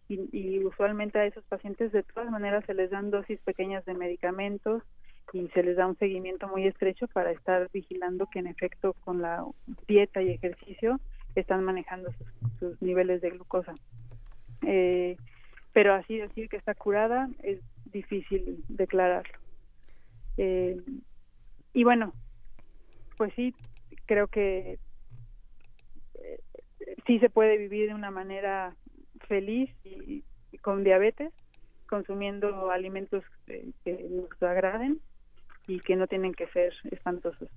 Y, 0.09 0.64
usualmente 0.64 1.17
a 1.17 1.25
esos 1.25 1.43
pacientes 1.45 1.91
de 1.91 2.03
todas 2.03 2.30
maneras 2.30 2.64
se 2.65 2.73
les 2.73 2.91
dan 2.91 3.09
dosis 3.09 3.40
pequeñas 3.40 3.83
de 3.85 3.95
medicamentos 3.95 4.83
y 5.32 5.48
se 5.49 5.64
les 5.64 5.77
da 5.77 5.88
un 5.88 5.98
seguimiento 5.98 6.48
muy 6.48 6.67
estrecho 6.67 7.07
para 7.07 7.32
estar 7.32 7.69
vigilando 7.73 8.27
que 8.27 8.40
en 8.40 8.48
efecto 8.48 8.93
con 9.06 9.22
la 9.22 9.43
dieta 9.88 10.22
y 10.22 10.30
ejercicio 10.30 10.99
están 11.35 11.64
manejando 11.64 12.14
sus, 12.59 12.80
niveles 12.82 13.22
de 13.22 13.32
glucosa. 13.32 13.73
Eh, 14.61 15.17
pero 15.72 15.95
así 15.95 16.17
decir 16.17 16.49
que 16.49 16.57
está 16.57 16.75
curada 16.75 17.30
es 17.41 17.59
difícil 17.85 18.64
declararlo. 18.67 19.40
Eh, 20.38 20.82
y 21.74 21.84
bueno, 21.84 22.14
pues 23.18 23.34
sí, 23.35 23.53
creo 24.06 24.27
que 24.27 24.80
eh, 26.16 26.40
sí 27.08 27.19
se 27.19 27.30
puede 27.30 27.58
vivir 27.58 27.88
de 27.88 27.95
una 27.95 28.11
manera 28.11 28.76
feliz 29.27 29.69
y, 29.84 30.24
con 30.61 30.84
diabetes, 30.84 31.34
consumiendo 31.88 32.72
alimentos 32.72 33.24
que, 33.45 33.74
nos 34.10 34.42
agraden 34.42 35.02
y 35.68 35.80
que 35.80 35.95
no 35.95 36.08
tienen 36.08 36.34
que 36.34 36.48
ser 36.48 36.74
espantosos. 36.92 37.50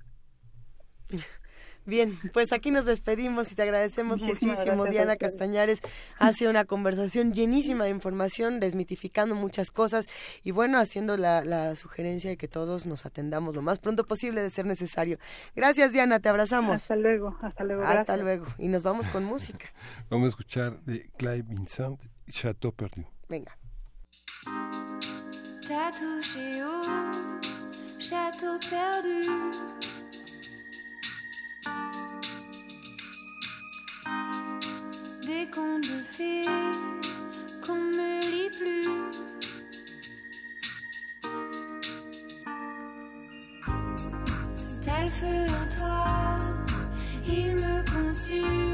Bien, 1.86 2.18
pues 2.32 2.52
aquí 2.52 2.70
nos 2.72 2.84
despedimos 2.84 3.52
y 3.52 3.54
te 3.54 3.62
agradecemos 3.62 4.20
muchísimo, 4.20 4.86
Diana 4.86 5.16
Castañares. 5.16 5.80
Hace 6.18 6.48
una 6.48 6.64
conversación 6.64 7.32
llenísima 7.32 7.84
de 7.84 7.90
información, 7.90 8.58
desmitificando 8.58 9.34
muchas 9.34 9.70
cosas 9.70 10.06
y 10.42 10.50
bueno, 10.50 10.78
haciendo 10.78 11.16
la, 11.16 11.44
la, 11.44 11.76
sugerencia 11.76 12.28
de 12.28 12.36
que 12.36 12.48
todos 12.48 12.86
nos 12.86 13.06
atendamos 13.06 13.54
lo 13.54 13.62
más 13.62 13.78
pronto 13.78 14.04
posible 14.04 14.42
de 14.42 14.50
ser 14.50 14.66
necesario. 14.66 15.18
Gracias, 15.54 15.92
Diana, 15.92 16.18
te 16.18 16.28
abrazamos. 16.28 16.74
Hasta 16.74 16.96
luego, 16.96 17.36
hasta 17.40 17.64
luego. 17.64 17.84
Hasta 17.84 18.16
luego. 18.16 18.46
Y 18.58 18.68
nos 18.68 18.82
vamos 18.82 19.08
con 19.08 19.24
música. 19.24 19.66
Vamos 20.10 20.26
a 20.26 20.28
escuchar 20.30 20.80
de 20.82 21.08
Clive 21.16 21.42
Vincent, 21.42 22.00
Chateau 22.30 22.72
Perdu. 22.72 23.04
Venga. 23.28 23.56
château 28.08 28.58
perdu. 28.70 29.95
Des 35.26 35.48
contes 35.52 35.82
de 35.82 36.02
fées 36.04 36.44
qu'on 37.66 37.74
ne 37.74 38.20
lit 38.30 38.50
plus. 38.56 38.86
T'as 44.84 45.02
le 45.04 45.10
feu 45.10 45.46
en 45.60 45.66
toi, 45.76 46.06
il 47.26 47.56
me 47.56 47.82
consume 47.90 48.65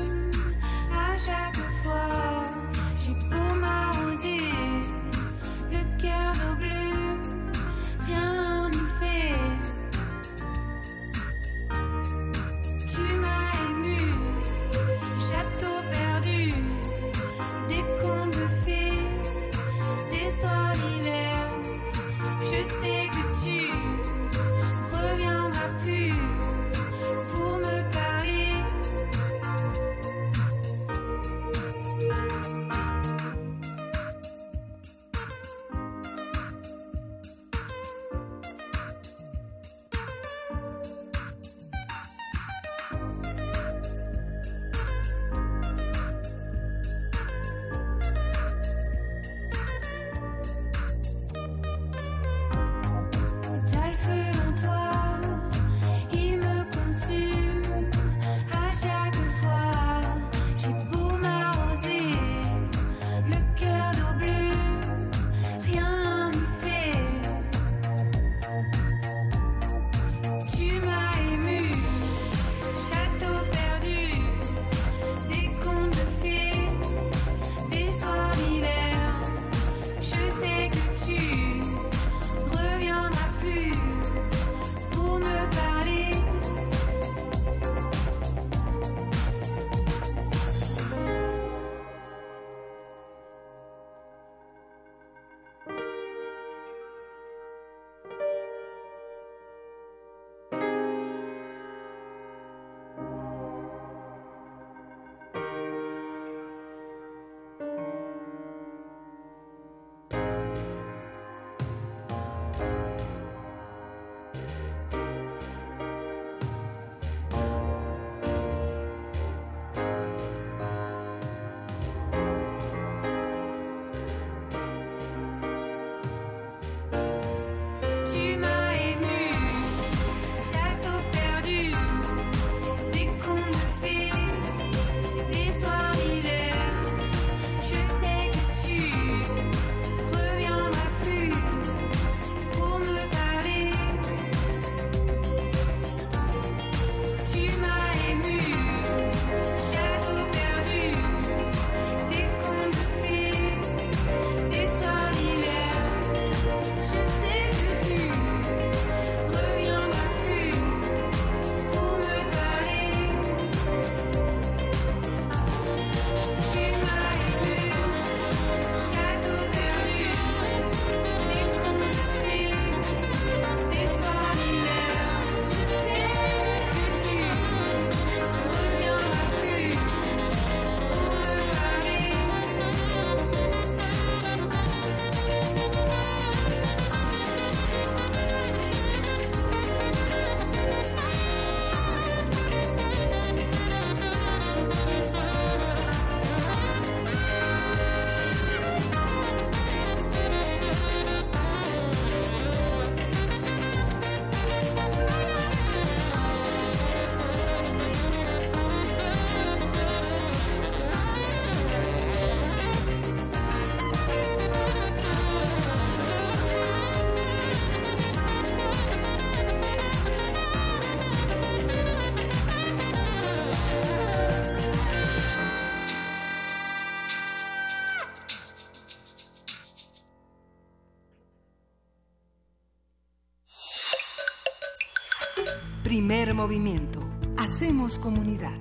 Primer 236.02 236.34
movimiento. 236.34 237.00
Hacemos 237.38 237.96
comunidad. 237.96 238.58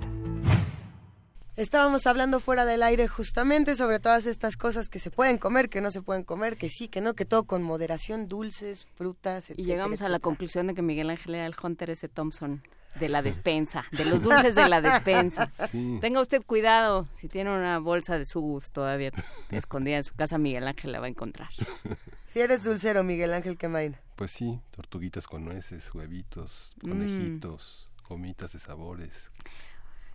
Estábamos 1.56 2.06
hablando 2.06 2.38
fuera 2.38 2.64
del 2.64 2.84
aire 2.84 3.08
justamente 3.08 3.74
sobre 3.74 3.98
todas 3.98 4.26
estas 4.26 4.56
cosas 4.56 4.88
que 4.88 5.00
se 5.00 5.10
pueden 5.10 5.38
comer, 5.38 5.68
que 5.68 5.80
no 5.80 5.90
se 5.90 6.02
pueden 6.02 6.22
comer, 6.22 6.56
que 6.56 6.68
sí, 6.68 6.86
que 6.86 7.00
no, 7.00 7.14
que 7.14 7.24
todo 7.24 7.42
con 7.42 7.64
moderación, 7.64 8.28
dulces, 8.28 8.86
frutas, 8.94 9.50
etc. 9.50 9.58
Y 9.58 9.64
llegamos 9.64 10.02
a 10.02 10.08
la 10.08 10.20
conclusión 10.20 10.68
de 10.68 10.74
que 10.74 10.82
Miguel 10.82 11.10
Ángel 11.10 11.34
era 11.34 11.46
el 11.46 11.56
Hunter 11.60 11.90
S. 11.90 12.08
Thompson 12.08 12.62
de 13.00 13.08
la 13.08 13.22
despensa, 13.22 13.86
de 13.90 14.04
los 14.04 14.22
dulces 14.22 14.54
de 14.54 14.68
la 14.68 14.80
despensa. 14.80 15.50
Tenga 16.00 16.20
usted 16.20 16.42
cuidado, 16.42 17.08
si 17.16 17.26
tiene 17.26 17.50
una 17.50 17.80
bolsa 17.80 18.18
de 18.18 18.24
sugus 18.24 18.70
todavía 18.70 19.10
escondida 19.50 19.96
en 19.96 20.04
su 20.04 20.14
casa, 20.14 20.38
Miguel 20.38 20.68
Ángel 20.68 20.92
la 20.92 21.00
va 21.00 21.06
a 21.06 21.10
encontrar. 21.10 21.48
Si 22.32 22.40
eres 22.40 22.62
dulcero, 22.62 23.02
Miguel 23.04 23.32
Ángel 23.34 23.58
Quemain. 23.58 23.96
Pues 24.16 24.30
sí, 24.30 24.60
tortuguitas 24.70 25.26
con 25.26 25.44
nueces, 25.44 25.92
huevitos, 25.94 26.70
Mm. 26.82 26.88
conejitos, 26.88 27.90
gomitas 28.08 28.52
de 28.52 28.58
sabores. 28.58 29.12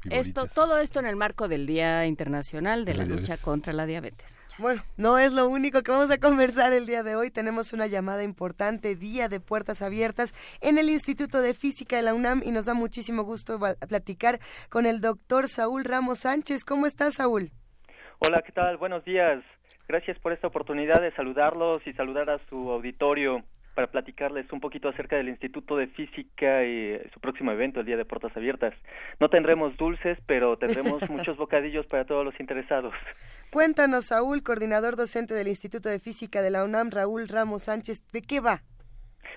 Esto, 0.10 0.48
todo 0.48 0.78
esto 0.78 1.00
en 1.00 1.06
el 1.06 1.16
marco 1.16 1.48
del 1.48 1.66
Día 1.68 2.06
Internacional 2.06 2.86
de 2.86 2.94
La 2.94 3.00
la 3.04 3.10
lucha 3.10 3.22
diabetes. 3.22 3.42
contra 3.46 3.74
la 3.74 3.86
diabetes. 3.86 4.34
Bueno, 4.60 4.82
no 4.96 5.20
es 5.20 5.34
lo 5.34 5.48
único 5.48 5.84
que 5.84 5.92
vamos 5.92 6.10
a 6.10 6.18
conversar 6.18 6.74
el 6.74 6.88
día 6.88 7.04
de 7.04 7.16
hoy. 7.16 7.30
Tenemos 7.30 7.74
una 7.74 7.86
llamada 7.86 8.24
importante, 8.24 8.96
día 8.96 9.30
de 9.30 9.40
puertas 9.40 9.82
abiertas 9.84 10.34
en 10.62 10.80
el 10.80 10.90
Instituto 10.90 11.42
de 11.42 11.54
Física 11.54 11.98
de 11.98 12.02
la 12.04 12.14
UNAM 12.16 12.42
y 12.44 12.52
nos 12.52 12.66
da 12.66 12.74
muchísimo 12.74 13.24
gusto 13.24 13.60
platicar 13.88 14.40
con 14.70 14.86
el 14.88 15.02
doctor 15.02 15.50
Saúl 15.50 15.84
Ramos 15.84 16.20
Sánchez. 16.20 16.64
¿Cómo 16.64 16.88
estás, 16.88 17.16
Saúl? 17.16 17.52
Hola, 18.20 18.42
¿qué 18.44 18.52
tal? 18.52 18.78
Buenos 18.78 19.04
días. 19.06 19.44
Gracias 19.88 20.20
por 20.20 20.34
esta 20.34 20.48
oportunidad 20.48 21.02
de 21.02 21.12
saludarlos 21.12 21.86
y 21.88 21.94
saludar 21.94 22.30
a 22.30 22.40
su 22.50 22.72
auditorio 22.72 23.44
para 23.74 23.88
platicarles 23.88 24.52
un 24.52 24.60
poquito 24.60 24.90
acerca 24.90 25.16
del 25.16 25.30
Instituto 25.30 25.78
de 25.78 25.88
Física 25.88 26.66
y 26.66 26.94
eh, 26.94 27.10
su 27.14 27.20
próximo 27.20 27.52
evento, 27.52 27.80
el 27.80 27.86
Día 27.86 27.96
de 27.96 28.06
Puertas 28.06 28.36
Abiertas. 28.36 28.74
No 29.20 29.30
tendremos 29.30 29.78
dulces, 29.78 30.18
pero 30.26 30.58
tendremos 30.58 31.08
muchos 31.12 31.38
bocadillos 31.38 31.86
para 31.86 32.04
todos 32.04 32.26
los 32.26 32.38
interesados. 32.40 32.94
Cuéntanos, 33.52 34.08
Saúl, 34.08 34.42
coordinador 34.44 34.96
docente 34.96 35.36
del 35.36 35.48
Instituto 35.48 35.90
de 35.90 36.00
Física 36.00 36.42
de 36.42 36.50
la 36.50 36.66
UNAM, 36.66 36.90
Raúl 36.90 37.30
Ramos 37.30 37.64
Sánchez, 37.64 38.02
¿de 38.12 38.24
qué 38.24 38.40
va? 38.40 38.64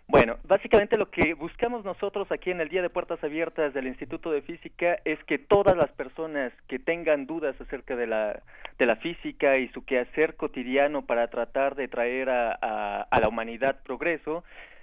Bueno, 0.07 0.39
básicamente 0.45 0.97
lo 0.97 1.11
que 1.11 1.35
buscamos 1.35 1.85
nosotros 1.85 2.31
aquí 2.33 2.51
en 2.51 2.61
el 2.61 2.69
Día 2.69 2.83
de 2.83 2.91
Puertas 2.91 3.23
Abiertas 3.23 3.73
del 3.73 3.87
Instituto 3.87 4.31
de 4.33 4.43
Física 4.43 4.99
es 5.05 5.23
que 5.25 5.39
todas 5.39 5.77
las 5.77 5.91
personas 5.93 6.53
que 6.67 6.79
tengan 6.79 7.27
dudas 7.27 7.59
acerca 7.61 7.95
de 7.95 8.07
la, 8.07 8.43
de 8.79 8.87
la 8.87 8.97
física 8.97 9.59
y 9.59 9.69
su 9.69 9.85
quehacer 9.85 10.37
cotidiano 10.37 11.07
para 11.07 11.29
tratar 11.29 11.77
de 11.77 11.89
traer 11.89 12.31
a, 12.31 13.03
a, 13.03 13.21
la 13.21 13.29
humanidad 13.29 13.83
progreso, 13.85 14.43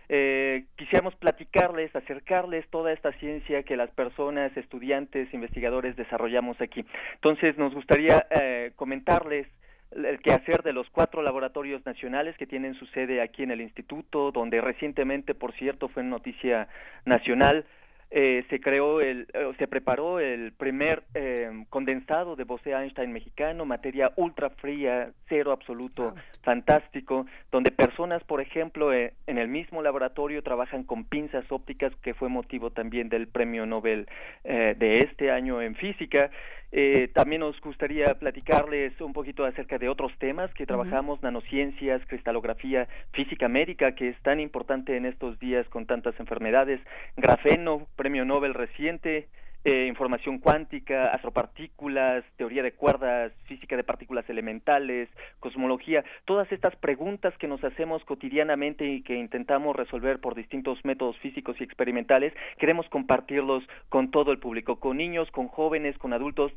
eh, 0.09 0.65
quisiéramos 0.77 1.15
platicarles, 1.15 1.93
acercarles 1.95 2.65
toda 2.69 2.93
esta 2.93 3.11
ciencia 3.13 3.63
que 3.63 3.75
las 3.75 3.89
personas, 3.91 4.55
estudiantes, 4.55 5.33
investigadores 5.33 5.97
desarrollamos 5.97 6.61
aquí. 6.61 6.85
Entonces, 7.15 7.57
nos 7.57 7.73
gustaría 7.73 8.25
eh, 8.29 8.71
comentarles 8.77 9.47
el 9.91 10.19
quehacer 10.19 10.63
de 10.63 10.73
los 10.73 10.89
cuatro 10.89 11.21
laboratorios 11.21 11.85
nacionales 11.85 12.37
que 12.37 12.47
tienen 12.47 12.75
su 12.75 12.85
sede 12.87 13.21
aquí 13.21 13.43
en 13.43 13.51
el 13.51 13.61
instituto, 13.61 14.31
donde 14.31 14.61
recientemente, 14.61 15.33
por 15.33 15.53
cierto, 15.53 15.87
fue 15.87 16.03
noticia 16.03 16.67
nacional, 17.05 17.65
eh, 18.09 18.45
se 18.49 18.61
creó 18.61 19.01
el, 19.01 19.27
eh, 19.33 19.51
se 19.57 19.67
preparó 19.67 20.21
el 20.21 20.53
primer 20.53 21.03
eh, 21.13 21.65
condensado 21.69 22.37
de 22.37 22.45
Bose-Einstein 22.45 23.11
mexicano, 23.11 23.65
materia 23.65 24.13
ultra 24.15 24.49
fría, 24.49 25.11
cero 25.27 25.51
absoluto, 25.51 26.15
fantástico, 26.41 27.25
donde 27.51 27.71
personas, 27.71 28.23
por 28.23 28.39
ejemplo, 28.39 28.93
eh, 28.93 29.13
en 29.27 29.37
el 29.37 29.49
mismo 29.49 29.81
laboratorio 29.81 30.41
trabajan 30.41 30.85
con 30.85 31.03
pinzas 31.03 31.43
ópticas, 31.51 31.93
que 31.97 32.13
fue 32.13 32.29
motivo 32.29 32.71
también 32.71 33.09
del 33.09 33.27
premio 33.27 33.65
Nobel 33.65 34.07
eh, 34.45 34.73
de 34.77 34.99
este 34.99 35.29
año 35.29 35.61
en 35.61 35.75
física. 35.75 36.31
Eh, 36.71 37.09
también 37.13 37.39
nos 37.39 37.59
gustaría 37.61 38.13
platicarles 38.15 38.99
un 38.99 39.13
poquito 39.13 39.45
acerca 39.45 39.77
de 39.77 39.87
otros 39.87 40.11
temas 40.19 40.53
que 40.53 40.65
trabajamos, 40.65 41.23
nanociencias, 41.23 42.01
cristalografía, 42.07 42.87
física 43.13 43.47
médica, 43.47 43.93
que 43.95 44.09
es 44.09 44.21
tan 44.21 44.39
importante 44.39 44.97
en 44.97 45.05
estos 45.05 45.39
días 45.39 45.67
con 45.69 45.85
tantas 45.85 46.19
enfermedades, 46.19 46.81
grafeno, 47.15 47.87
premio 47.95 48.25
Nobel 48.25 48.53
reciente, 48.53 49.27
eh, 49.67 49.85
información 49.85 50.39
cuántica, 50.39 51.07
astropartículas, 51.09 52.23
teoría 52.37 52.63
de 52.63 52.71
cuerdas, 52.71 53.33
física 53.47 53.75
de 53.75 53.83
partículas 53.83 54.23
elementales, 54.29 55.09
cosmología, 55.41 56.05
todas 56.23 56.49
estas 56.53 56.73
preguntas 56.77 57.37
que 57.37 57.49
nos 57.49 57.61
hacemos 57.65 58.01
cotidianamente 58.05 58.85
y 58.85 59.01
que 59.01 59.15
intentamos 59.15 59.75
resolver 59.75 60.21
por 60.21 60.35
distintos 60.35 60.79
métodos 60.85 61.17
físicos 61.17 61.59
y 61.59 61.65
experimentales, 61.65 62.31
queremos 62.59 62.87
compartirlos 62.87 63.61
con 63.89 64.09
todo 64.09 64.31
el 64.31 64.39
público, 64.39 64.79
con 64.79 64.95
niños, 64.95 65.29
con 65.31 65.49
jóvenes, 65.49 65.97
con 65.97 66.13
adultos, 66.13 66.53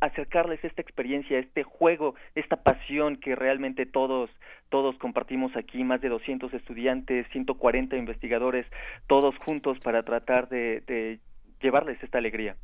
acercarles 0.00 0.64
esta 0.64 0.80
experiencia, 0.80 1.38
este 1.38 1.64
juego, 1.64 2.14
esta 2.34 2.56
pasión 2.56 3.16
que 3.16 3.34
realmente 3.36 3.84
todos 3.84 4.30
todos 4.70 4.96
compartimos 4.96 5.54
aquí, 5.54 5.84
más 5.84 6.00
de 6.00 6.08
200 6.08 6.54
estudiantes, 6.54 7.26
140 7.32 7.94
investigadores, 7.98 8.66
todos 9.06 9.36
juntos 9.36 9.78
para 9.80 10.02
tratar 10.02 10.48
de, 10.48 10.80
de 10.86 11.20
llevarles 11.60 12.02
esta 12.02 12.18
alegría. 12.18 12.56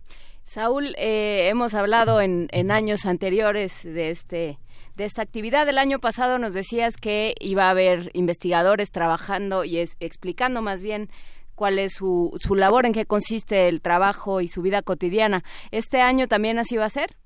Saúl, 0.43 0.95
eh, 0.99 1.49
hemos 1.49 1.75
hablado 1.75 2.21
en, 2.21 2.49
en 2.51 2.71
años 2.71 3.07
anteriores 3.07 3.83
de 3.83 4.11
este 4.11 4.59
de 4.97 5.05
esta 5.05 5.23
actividad. 5.23 5.69
El 5.69 5.79
año 5.79 5.99
pasado 5.99 6.39
nos 6.39 6.53
decías 6.53 6.97
que 6.97 7.35
iba 7.41 7.65
a 7.65 7.71
haber 7.71 8.11
investigadores 8.13 8.91
trabajando 8.91 9.65
y 9.65 9.79
es, 9.79 9.97
explicando 10.01 10.61
más 10.63 10.83
bien 10.83 11.09
cuál 11.55 11.79
es 11.79 11.93
su, 11.95 12.33
su 12.39 12.55
labor, 12.55 12.87
en 12.87 12.93
qué 12.93 13.05
consiste 13.07 13.69
el 13.69 13.81
trabajo 13.81 14.41
y 14.41 14.49
su 14.49 14.63
vida 14.63 14.83
cotidiana. 14.83 15.43
¿Este 15.71 16.01
año 16.01 16.27
también 16.27 16.59
así 16.59 16.77
va 16.77 16.87
a 16.87 16.91
ser? 16.91 17.17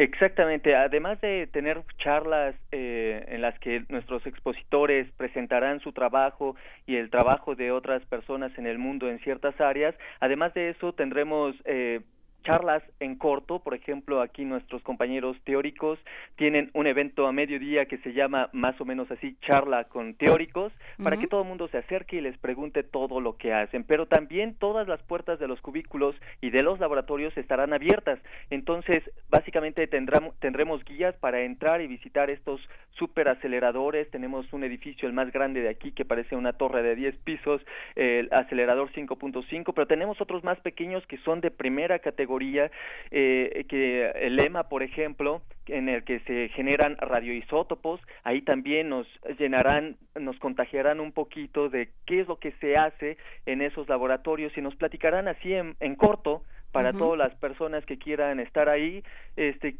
Exactamente. 0.00 0.74
Además 0.74 1.20
de 1.20 1.46
tener 1.48 1.82
charlas 1.98 2.54
eh, 2.72 3.22
en 3.28 3.42
las 3.42 3.58
que 3.58 3.84
nuestros 3.90 4.26
expositores 4.26 5.06
presentarán 5.18 5.80
su 5.80 5.92
trabajo 5.92 6.56
y 6.86 6.96
el 6.96 7.10
trabajo 7.10 7.54
de 7.54 7.70
otras 7.70 8.02
personas 8.06 8.50
en 8.56 8.66
el 8.66 8.78
mundo 8.78 9.10
en 9.10 9.18
ciertas 9.18 9.60
áreas, 9.60 9.94
además 10.20 10.54
de 10.54 10.70
eso 10.70 10.94
tendremos 10.94 11.54
eh, 11.66 12.00
charlas 12.42 12.82
en 13.00 13.16
corto, 13.16 13.60
por 13.60 13.74
ejemplo, 13.74 14.20
aquí 14.20 14.44
nuestros 14.44 14.82
compañeros 14.82 15.36
teóricos 15.44 15.98
tienen 16.36 16.70
un 16.74 16.86
evento 16.86 17.26
a 17.26 17.32
mediodía 17.32 17.86
que 17.86 17.98
se 17.98 18.12
llama 18.12 18.48
más 18.52 18.80
o 18.80 18.84
menos 18.84 19.10
así 19.10 19.36
charla 19.42 19.84
con 19.84 20.14
teóricos 20.14 20.72
para 21.02 21.16
que 21.16 21.26
todo 21.26 21.42
el 21.42 21.48
mundo 21.48 21.68
se 21.68 21.78
acerque 21.78 22.16
y 22.16 22.20
les 22.20 22.36
pregunte 22.38 22.82
todo 22.82 23.20
lo 23.20 23.36
que 23.36 23.52
hacen, 23.52 23.84
pero 23.84 24.06
también 24.06 24.54
todas 24.54 24.88
las 24.88 25.02
puertas 25.02 25.38
de 25.38 25.48
los 25.48 25.60
cubículos 25.60 26.14
y 26.40 26.50
de 26.50 26.62
los 26.62 26.78
laboratorios 26.78 27.36
estarán 27.36 27.72
abiertas. 27.72 28.18
Entonces, 28.50 29.02
básicamente 29.28 29.86
tendremos 29.86 30.34
tendremos 30.38 30.84
guías 30.84 31.14
para 31.16 31.42
entrar 31.42 31.80
y 31.80 31.86
visitar 31.86 32.30
estos 32.30 32.60
superaceleradores. 32.92 34.10
Tenemos 34.10 34.52
un 34.52 34.64
edificio 34.64 35.08
el 35.08 35.14
más 35.14 35.32
grande 35.32 35.60
de 35.62 35.68
aquí 35.68 35.92
que 35.92 36.04
parece 36.04 36.36
una 36.36 36.52
torre 36.52 36.82
de 36.82 36.96
10 36.96 37.16
pisos, 37.18 37.62
el 37.94 38.28
acelerador 38.32 38.90
5.5, 38.92 39.72
pero 39.74 39.86
tenemos 39.86 40.20
otros 40.20 40.44
más 40.44 40.58
pequeños 40.60 41.06
que 41.06 41.18
son 41.18 41.40
de 41.40 41.50
primera 41.50 41.98
categoría, 42.00 42.29
eh, 43.10 43.64
que 43.68 44.10
el 44.10 44.38
EMA, 44.38 44.68
por 44.68 44.82
ejemplo, 44.82 45.42
en 45.66 45.88
el 45.88 46.04
que 46.04 46.20
se 46.20 46.48
generan 46.50 46.96
radioisótopos, 46.98 48.00
ahí 48.24 48.42
también 48.42 48.88
nos 48.88 49.06
llenarán, 49.38 49.96
nos 50.18 50.38
contagiarán 50.38 51.00
un 51.00 51.12
poquito 51.12 51.68
de 51.68 51.90
qué 52.06 52.20
es 52.20 52.28
lo 52.28 52.36
que 52.36 52.52
se 52.60 52.76
hace 52.76 53.16
en 53.46 53.62
esos 53.62 53.88
laboratorios 53.88 54.56
y 54.56 54.60
nos 54.60 54.76
platicarán 54.76 55.28
así 55.28 55.52
en, 55.54 55.76
en 55.80 55.96
corto 55.96 56.42
para 56.72 56.92
todas 56.92 57.18
las 57.18 57.34
personas 57.34 57.84
que 57.84 57.98
quieran 57.98 58.38
estar 58.38 58.68
ahí, 58.68 59.02
este 59.36 59.76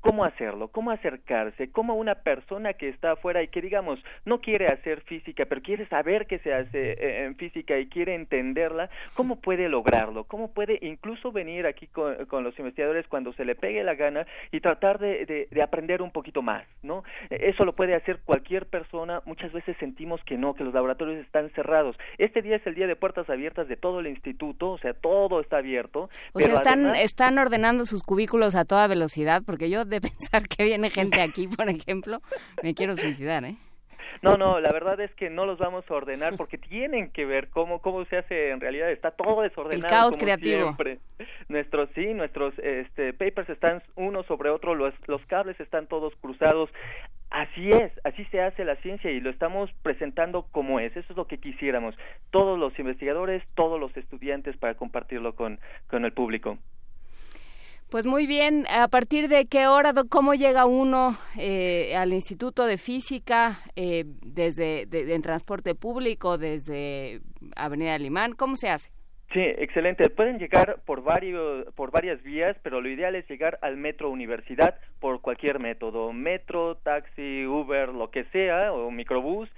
cómo 0.00 0.24
hacerlo, 0.24 0.68
cómo 0.68 0.90
acercarse, 0.90 1.70
cómo 1.70 1.94
una 1.94 2.14
persona 2.16 2.74
que 2.74 2.88
está 2.88 3.12
afuera 3.12 3.42
y 3.42 3.48
que 3.48 3.60
digamos 3.60 3.98
no 4.24 4.40
quiere 4.40 4.68
hacer 4.68 5.00
física, 5.02 5.44
pero 5.46 5.62
quiere 5.62 5.86
saber 5.88 6.26
qué 6.26 6.38
se 6.40 6.54
hace 6.54 6.92
eh, 6.92 7.24
en 7.24 7.34
física 7.36 7.76
y 7.78 7.86
quiere 7.88 8.14
entenderla, 8.14 8.88
cómo 9.14 9.40
puede 9.40 9.68
lograrlo, 9.68 10.24
cómo 10.24 10.52
puede 10.52 10.78
incluso 10.82 11.32
venir 11.32 11.66
aquí 11.66 11.86
con, 11.88 12.24
con 12.26 12.44
los 12.44 12.56
investigadores 12.58 13.06
cuando 13.08 13.32
se 13.32 13.44
le 13.44 13.54
pegue 13.54 13.82
la 13.82 13.94
gana 13.94 14.26
y 14.52 14.60
tratar 14.60 14.98
de, 14.98 15.26
de- 15.26 15.48
de 15.50 15.62
aprender 15.62 16.02
un 16.02 16.10
poquito 16.12 16.42
más, 16.42 16.64
¿no? 16.82 17.02
Eh, 17.30 17.50
Eso 17.52 17.64
lo 17.64 17.74
puede 17.74 17.94
hacer 17.94 18.20
cualquier 18.24 18.66
persona, 18.66 19.22
muchas 19.24 19.52
veces 19.52 19.76
sentimos 19.78 20.20
que 20.24 20.36
no, 20.36 20.54
que 20.54 20.64
los 20.64 20.74
laboratorios 20.74 21.18
están 21.24 21.50
cerrados. 21.50 21.96
Este 22.18 22.42
día 22.42 22.56
es 22.56 22.66
el 22.66 22.74
día 22.74 22.86
de 22.86 22.96
puertas 22.96 23.28
abiertas 23.30 23.66
de 23.68 23.76
todo 23.76 24.00
el 24.00 24.06
instituto, 24.06 24.70
o 24.70 24.78
sea, 24.78 24.94
todo 24.94 25.40
está 25.40 25.58
abierto. 25.58 26.08
O 26.32 26.40
sea, 26.40 26.54
están, 26.54 26.80
además- 26.86 26.98
están 27.02 27.38
ordenando 27.38 27.86
sus 27.86 28.02
cubículos 28.02 28.54
a 28.54 28.64
toda 28.64 28.86
velocidad, 28.86 29.42
porque 29.44 29.68
yo 29.70 29.84
de 29.84 29.95
pensar 30.00 30.48
que 30.48 30.64
viene 30.64 30.90
gente 30.90 31.20
aquí, 31.20 31.48
por 31.48 31.68
ejemplo, 31.68 32.20
me 32.62 32.74
quiero 32.74 32.96
suicidar, 32.96 33.44
¿eh? 33.44 33.56
No, 34.22 34.36
no, 34.36 34.60
la 34.60 34.72
verdad 34.72 35.00
es 35.00 35.12
que 35.14 35.30
no 35.30 35.46
los 35.46 35.58
vamos 35.58 35.84
a 35.90 35.94
ordenar 35.94 36.36
porque 36.36 36.58
tienen 36.58 37.10
que 37.10 37.24
ver 37.24 37.48
cómo 37.48 37.80
cómo 37.80 38.04
se 38.06 38.18
hace 38.18 38.50
en 38.50 38.60
realidad. 38.60 38.90
Está 38.90 39.10
todo 39.10 39.42
desordenado. 39.42 39.86
El 39.86 39.90
caos 39.90 40.14
como 40.14 40.24
creativo. 40.24 40.62
siempre. 40.62 40.98
Nuestros 41.48 41.88
sí, 41.94 42.14
nuestros 42.14 42.54
este, 42.58 43.12
papers 43.12 43.48
están 43.50 43.82
uno 43.94 44.22
sobre 44.24 44.50
otro, 44.50 44.74
los 44.74 44.94
los 45.06 45.24
cables 45.26 45.58
están 45.60 45.86
todos 45.86 46.14
cruzados. 46.16 46.70
Así 47.30 47.72
es, 47.72 47.92
así 48.04 48.24
se 48.26 48.40
hace 48.40 48.64
la 48.64 48.76
ciencia 48.76 49.10
y 49.10 49.20
lo 49.20 49.30
estamos 49.30 49.70
presentando 49.82 50.46
como 50.52 50.78
es. 50.78 50.96
Eso 50.96 51.12
es 51.12 51.16
lo 51.16 51.26
que 51.26 51.38
quisiéramos. 51.38 51.96
Todos 52.30 52.58
los 52.58 52.78
investigadores, 52.78 53.42
todos 53.54 53.80
los 53.80 53.94
estudiantes 53.96 54.56
para 54.56 54.74
compartirlo 54.74 55.34
con 55.34 55.58
con 55.88 56.04
el 56.04 56.12
público. 56.12 56.58
Pues 57.90 58.04
muy 58.04 58.26
bien, 58.26 58.64
¿a 58.68 58.88
partir 58.88 59.28
de 59.28 59.46
qué 59.46 59.68
hora, 59.68 59.92
cómo 60.08 60.34
llega 60.34 60.66
uno 60.66 61.16
eh, 61.38 61.94
al 61.96 62.12
Instituto 62.12 62.66
de 62.66 62.78
Física 62.78 63.60
eh, 63.76 64.02
desde 64.24 64.88
en 64.90 65.22
transporte 65.22 65.76
público, 65.76 66.36
desde 66.36 67.20
Avenida 67.54 67.96
Limán? 67.96 68.32
¿Cómo 68.32 68.56
se 68.56 68.70
hace? 68.70 68.90
Sí, 69.32 69.40
excelente. 69.40 70.10
Pueden 70.10 70.38
llegar 70.38 70.80
por 70.84 71.02
varios, 71.02 71.66
por 71.74 71.92
varias 71.92 72.22
vías, 72.24 72.56
pero 72.62 72.80
lo 72.80 72.88
ideal 72.88 73.14
es 73.14 73.28
llegar 73.28 73.58
al 73.62 73.76
Metro 73.76 74.10
Universidad 74.10 74.78
por 74.98 75.20
cualquier 75.20 75.60
método, 75.60 76.12
metro, 76.12 76.76
taxi, 76.76 77.46
Uber, 77.46 77.90
lo 77.90 78.10
que 78.10 78.24
sea, 78.26 78.72
o 78.72 78.90
microbús. 78.90 79.48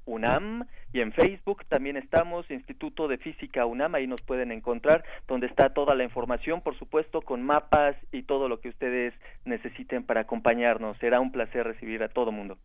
UNAM 0.05 0.65
y 0.93 1.01
en 1.01 1.11
Facebook 1.11 1.65
también 1.67 1.97
estamos 1.97 2.49
Instituto 2.49 3.07
de 3.07 3.17
Física 3.17 3.65
UNAM, 3.65 3.95
ahí 3.95 4.07
nos 4.07 4.21
pueden 4.21 4.51
encontrar 4.51 5.03
donde 5.27 5.47
está 5.47 5.69
toda 5.69 5.95
la 5.95 6.03
información, 6.03 6.61
por 6.61 6.77
supuesto, 6.77 7.21
con 7.21 7.43
mapas 7.43 7.95
y 8.11 8.23
todo 8.23 8.47
lo 8.47 8.59
que 8.59 8.69
ustedes 8.69 9.13
necesiten 9.45 10.03
para 10.03 10.21
acompañarnos. 10.21 10.97
Será 10.97 11.19
un 11.19 11.31
placer 11.31 11.65
recibir 11.65 12.03
a 12.03 12.09
todo 12.09 12.31
mundo. 12.31 12.57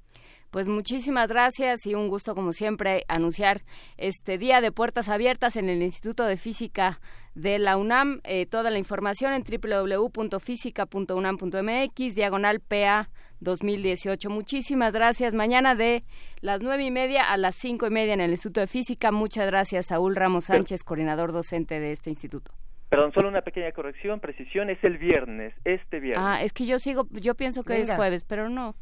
Pues 0.52 0.68
muchísimas 0.68 1.26
gracias 1.28 1.86
y 1.86 1.94
un 1.94 2.08
gusto 2.08 2.34
como 2.34 2.52
siempre 2.52 3.04
anunciar 3.08 3.62
este 3.96 4.36
día 4.36 4.60
de 4.60 4.70
puertas 4.70 5.08
abiertas 5.08 5.56
en 5.56 5.70
el 5.70 5.82
Instituto 5.82 6.26
de 6.26 6.36
Física 6.36 7.00
de 7.34 7.58
la 7.58 7.78
UNAM. 7.78 8.20
Eh, 8.24 8.44
toda 8.44 8.68
la 8.68 8.76
información 8.76 9.32
en 9.32 9.44
www.física.unam.mx, 9.44 12.14
diagonal 12.14 12.60
PA 12.60 13.08
2018. 13.40 14.28
Muchísimas 14.28 14.92
gracias. 14.92 15.32
Mañana 15.32 15.74
de 15.74 16.04
las 16.42 16.60
nueve 16.60 16.84
y 16.84 16.90
media 16.90 17.32
a 17.32 17.38
las 17.38 17.56
cinco 17.56 17.86
y 17.86 17.90
media 17.90 18.12
en 18.12 18.20
el 18.20 18.32
Instituto 18.32 18.60
de 18.60 18.66
Física. 18.66 19.10
Muchas 19.10 19.46
gracias, 19.46 19.86
Saúl 19.86 20.14
Ramos 20.14 20.44
Sánchez, 20.44 20.84
coordinador 20.84 21.32
docente 21.32 21.80
de 21.80 21.92
este 21.92 22.10
instituto. 22.10 22.52
Perdón, 22.90 23.14
solo 23.14 23.30
una 23.30 23.40
pequeña 23.40 23.72
corrección, 23.72 24.20
precisión, 24.20 24.68
es 24.68 24.84
el 24.84 24.98
viernes, 24.98 25.54
este 25.64 25.98
viernes. 25.98 26.22
Ah, 26.22 26.42
es 26.42 26.52
que 26.52 26.66
yo 26.66 26.78
sigo, 26.78 27.08
yo 27.10 27.34
pienso 27.34 27.64
que 27.64 27.80
es 27.80 27.90
jueves, 27.90 28.24
pero 28.24 28.50
no. 28.50 28.76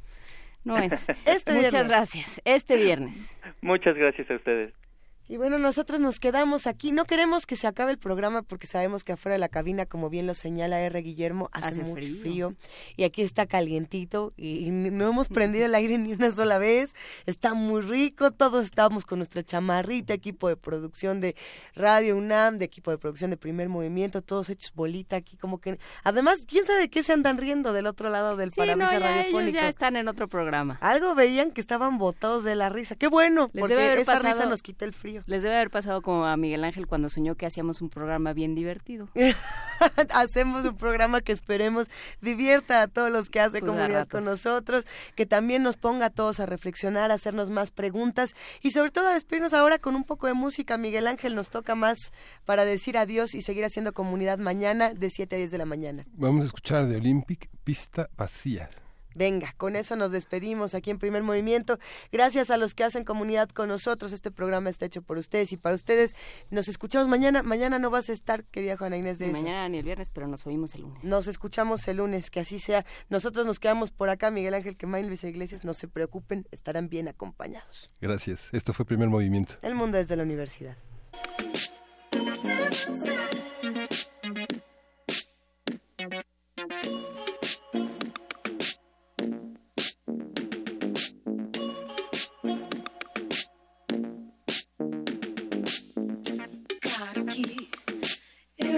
No 0.65 0.77
es. 0.79 0.93
Este 1.25 1.53
Muchas 1.53 1.89
gracias. 1.89 2.41
Este 2.45 2.77
viernes. 2.77 3.31
Muchas 3.63 3.97
gracias 3.97 4.31
a 4.31 4.35
ustedes. 4.35 4.75
Y 5.31 5.37
bueno, 5.37 5.61
nosotros 5.61 6.01
nos 6.01 6.19
quedamos 6.19 6.67
aquí. 6.67 6.91
No 6.91 7.05
queremos 7.05 7.47
que 7.47 7.55
se 7.55 7.69
acabe 7.69 7.93
el 7.93 7.99
programa 7.99 8.43
porque 8.43 8.67
sabemos 8.67 9.05
que 9.05 9.13
afuera 9.13 9.35
de 9.35 9.39
la 9.39 9.49
cabina, 9.49 9.87
como 9.87 10.11
bien 10.11 10.27
lo 10.27 10.35
señala 10.35 10.81
R. 10.81 11.01
Guillermo, 11.03 11.51
hace, 11.53 11.85
mucho 11.85 12.05
frío. 12.21 12.57
Y 12.97 13.05
aquí 13.05 13.23
está 13.23 13.47
calientito 13.47 14.33
y 14.37 14.71
no 14.73 15.07
hemos 15.07 15.29
prendido 15.29 15.67
el 15.67 15.77
aire 15.77 15.99
ni 15.99 16.15
una 16.15 16.33
sola 16.33 16.59
vez. 16.59 16.97
Está 17.27 17.55
muy 17.55 17.81
rico. 17.81 18.33
Todos 18.33 18.65
estamos 18.65 19.07
con 19.07 19.21
nuestra 19.21 19.45
chamarrita, 19.45 20.15
equipo 20.15 20.49
de 20.49 20.57
producción 20.57 21.21
de 21.21 21.37
Radio 21.77 22.17
UNAM, 22.17 22.59
de 22.59 22.65
equipo 22.65 22.91
de 22.91 22.99
producción 22.99 23.31
de 23.31 23.37
Primer 23.37 23.69
Movimiento, 23.69 24.23
todos 24.23 24.51
hechos 24.51 24.73
bolita 24.75 25.15
aquí 25.15 25.37
como 25.37 25.61
que... 25.61 25.79
Además, 26.03 26.45
¿quién 26.45 26.67
sabe 26.67 26.91
qué 26.91 27.05
se 27.05 27.13
andan 27.13 27.39
riendo 27.39 27.73
del 27.73 27.87
otro 27.87 28.11
lado 28.11 28.37
del 28.37 28.51
sí, 28.51 28.63
no, 28.63 28.67
ya, 28.77 29.27
Ellos 29.27 29.53
ya 29.53 29.69
están 29.69 29.95
en 29.95 30.09
otro 30.09 30.27
programa. 30.27 30.77
Algo 30.81 31.15
veían 31.15 31.53
que 31.53 31.61
estaban 31.61 31.99
botados 31.99 32.43
de 32.43 32.57
la 32.57 32.69
risa. 32.69 32.97
Qué 32.97 33.07
bueno, 33.07 33.49
porque 33.49 33.95
esa 33.95 34.19
risa 34.19 34.47
nos 34.47 34.65
quita 34.65 34.85
el 34.85 34.93
frío. 34.93 35.20
Les 35.27 35.43
debe 35.43 35.57
haber 35.57 35.71
pasado 35.71 36.03
como 36.03 36.25
a 36.25 36.37
Miguel 36.37 36.65
Ángel 36.65 36.87
cuando 36.87 37.11
soñó 37.11 37.35
que 37.35 37.47
hacíamos 37.47 37.81
un 37.81 37.91
programa 37.91 38.33
bien 38.33 38.55
divertido. 38.55 39.09
Hacemos 40.15 40.65
un 40.65 40.77
programa 40.77 41.21
que 41.21 41.33
esperemos 41.33 41.89
divierta 42.21 42.83
a 42.83 42.89
todos 42.89 43.11
los 43.11 43.31
que 43.31 43.41
hace 43.41 43.61
pues 43.61 43.71
comunidad 43.71 44.09
con 44.09 44.25
nosotros, 44.25 44.85
que 45.15 45.27
también 45.27 45.63
nos 45.63 45.77
ponga 45.77 46.07
a 46.07 46.11
todos 46.11 46.41
a 46.41 46.47
reflexionar, 46.47 47.11
a 47.11 47.15
hacernos 47.15 47.51
más 47.51 47.71
preguntas 47.71 48.35
y 48.63 48.73
sobre 48.73 48.91
todo 48.91 49.09
a 49.09 49.15
despedirnos 49.15 49.53
ahora 49.53 49.79
con 49.79 49.95
un 49.95 50.05
poco 50.05 50.27
de 50.27 50.35
música. 50.35 50.77
Miguel 50.77 51.07
Ángel 51.07 51.35
nos 51.35 51.51
toca 51.51 51.75
más 51.75 52.13
para 52.45 52.65
decir 52.65 52.99
adiós 52.99 53.35
y 53.35 53.43
seguir 53.43 53.65
haciendo 53.65 53.93
comunidad 53.93 54.39
mañana 54.39 54.93
de 54.93 55.11
7 55.11 55.37
a 55.37 55.39
10 55.39 55.51
de 55.51 55.59
la 55.59 55.67
mañana. 55.67 56.05
Vamos 56.13 56.43
a 56.43 56.47
escuchar 56.47 56.87
de 56.87 56.97
Olympic 56.97 57.49
Pista 57.65 58.09
Vacía. 58.17 58.71
Venga, 59.21 59.53
con 59.59 59.77
eso 59.77 59.97
nos 59.97 60.13
despedimos 60.13 60.75
aquí 60.75 60.91
en 60.91 60.99
Primer 60.99 61.23
Movimiento. 61.23 61.79
Gracias 62.11 62.49
a 62.49 62.57
los 62.57 62.73
que 62.73 62.85
hacen 62.85 63.05
comunidad 63.05 63.51
con 63.51 63.69
nosotros. 63.69 64.15
Este 64.15 64.31
programa 64.31 64.71
está 64.71 64.87
hecho 64.87 65.03
por 65.03 65.19
ustedes 65.19 65.53
y 65.53 65.59
para 65.59 65.75
ustedes. 65.75 66.17
Nos 66.51 66.69
escuchamos 66.69 67.07
mañana. 67.07 67.43
Mañana 67.43 67.79
no 67.79 67.91
vas 67.91 68.09
a 68.09 68.15
estar, 68.15 68.45
querida 68.45 68.79
Juana 68.79 68.97
Inés 68.97 69.19
de 69.19 69.31
Mañana 69.31 69.69
ni 69.69 69.77
el 69.77 69.85
viernes, 69.85 70.09
pero 70.09 70.27
nos 70.27 70.47
oímos 70.47 70.75
el 70.75 70.81
lunes. 70.81 71.05
Nos 71.05 71.27
escuchamos 71.27 71.87
el 71.87 71.99
lunes, 71.99 72.31
que 72.31 72.41
así 72.41 72.59
sea. 72.59 72.87
Nosotros 73.11 73.45
nos 73.45 73.61
quedamos 73.61 73.91
por 73.91 74.09
acá, 74.09 74.31
Miguel 74.31 74.55
Ángel 74.55 74.79
Quemain, 74.79 75.07
Luisa 75.07 75.29
Iglesias. 75.29 75.65
No 75.65 75.75
se 75.75 75.87
preocupen, 75.87 76.49
estarán 76.51 76.89
bien 76.89 77.07
acompañados. 77.07 77.91
Gracias. 78.01 78.49
Esto 78.53 78.73
fue 78.73 78.87
Primer 78.87 79.11
Movimiento. 79.11 79.57
El 79.61 79.75
mundo 79.75 79.99
desde 79.99 80.17
la 80.17 80.23
universidad. 80.23 80.79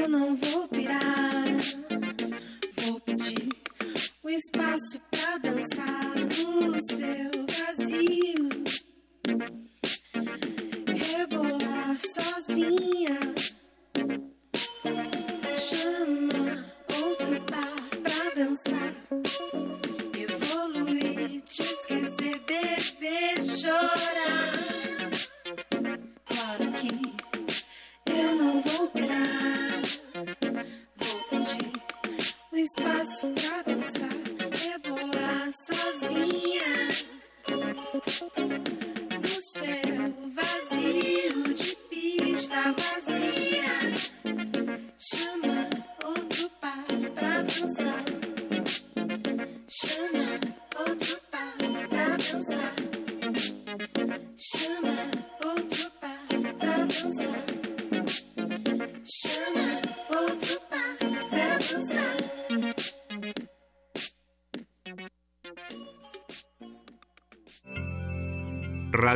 Não 0.09 0.35
vou 0.37 0.69
pirar. 0.69 1.45
Vou 2.77 3.01
pedir 3.01 3.49
o 4.23 4.31
espaço 4.31 5.01
pra 5.11 5.39
dançar 5.39 6.15
no 6.17 6.81
seu 6.83 7.31
vazio. 7.49 8.49
Rebolar 11.17 11.97
sozinha. 11.99 13.19
Chama 15.59 16.65
outro 17.03 17.41
par 17.51 17.83
pra 18.03 18.45
dançar. 18.45 18.95
Evoluir, 20.19 21.43
te 21.43 21.63
esquecer, 21.63 22.41
beber, 22.41 23.43
chorar. 23.43 24.72
Espaço 32.77 33.27
pra 33.35 33.62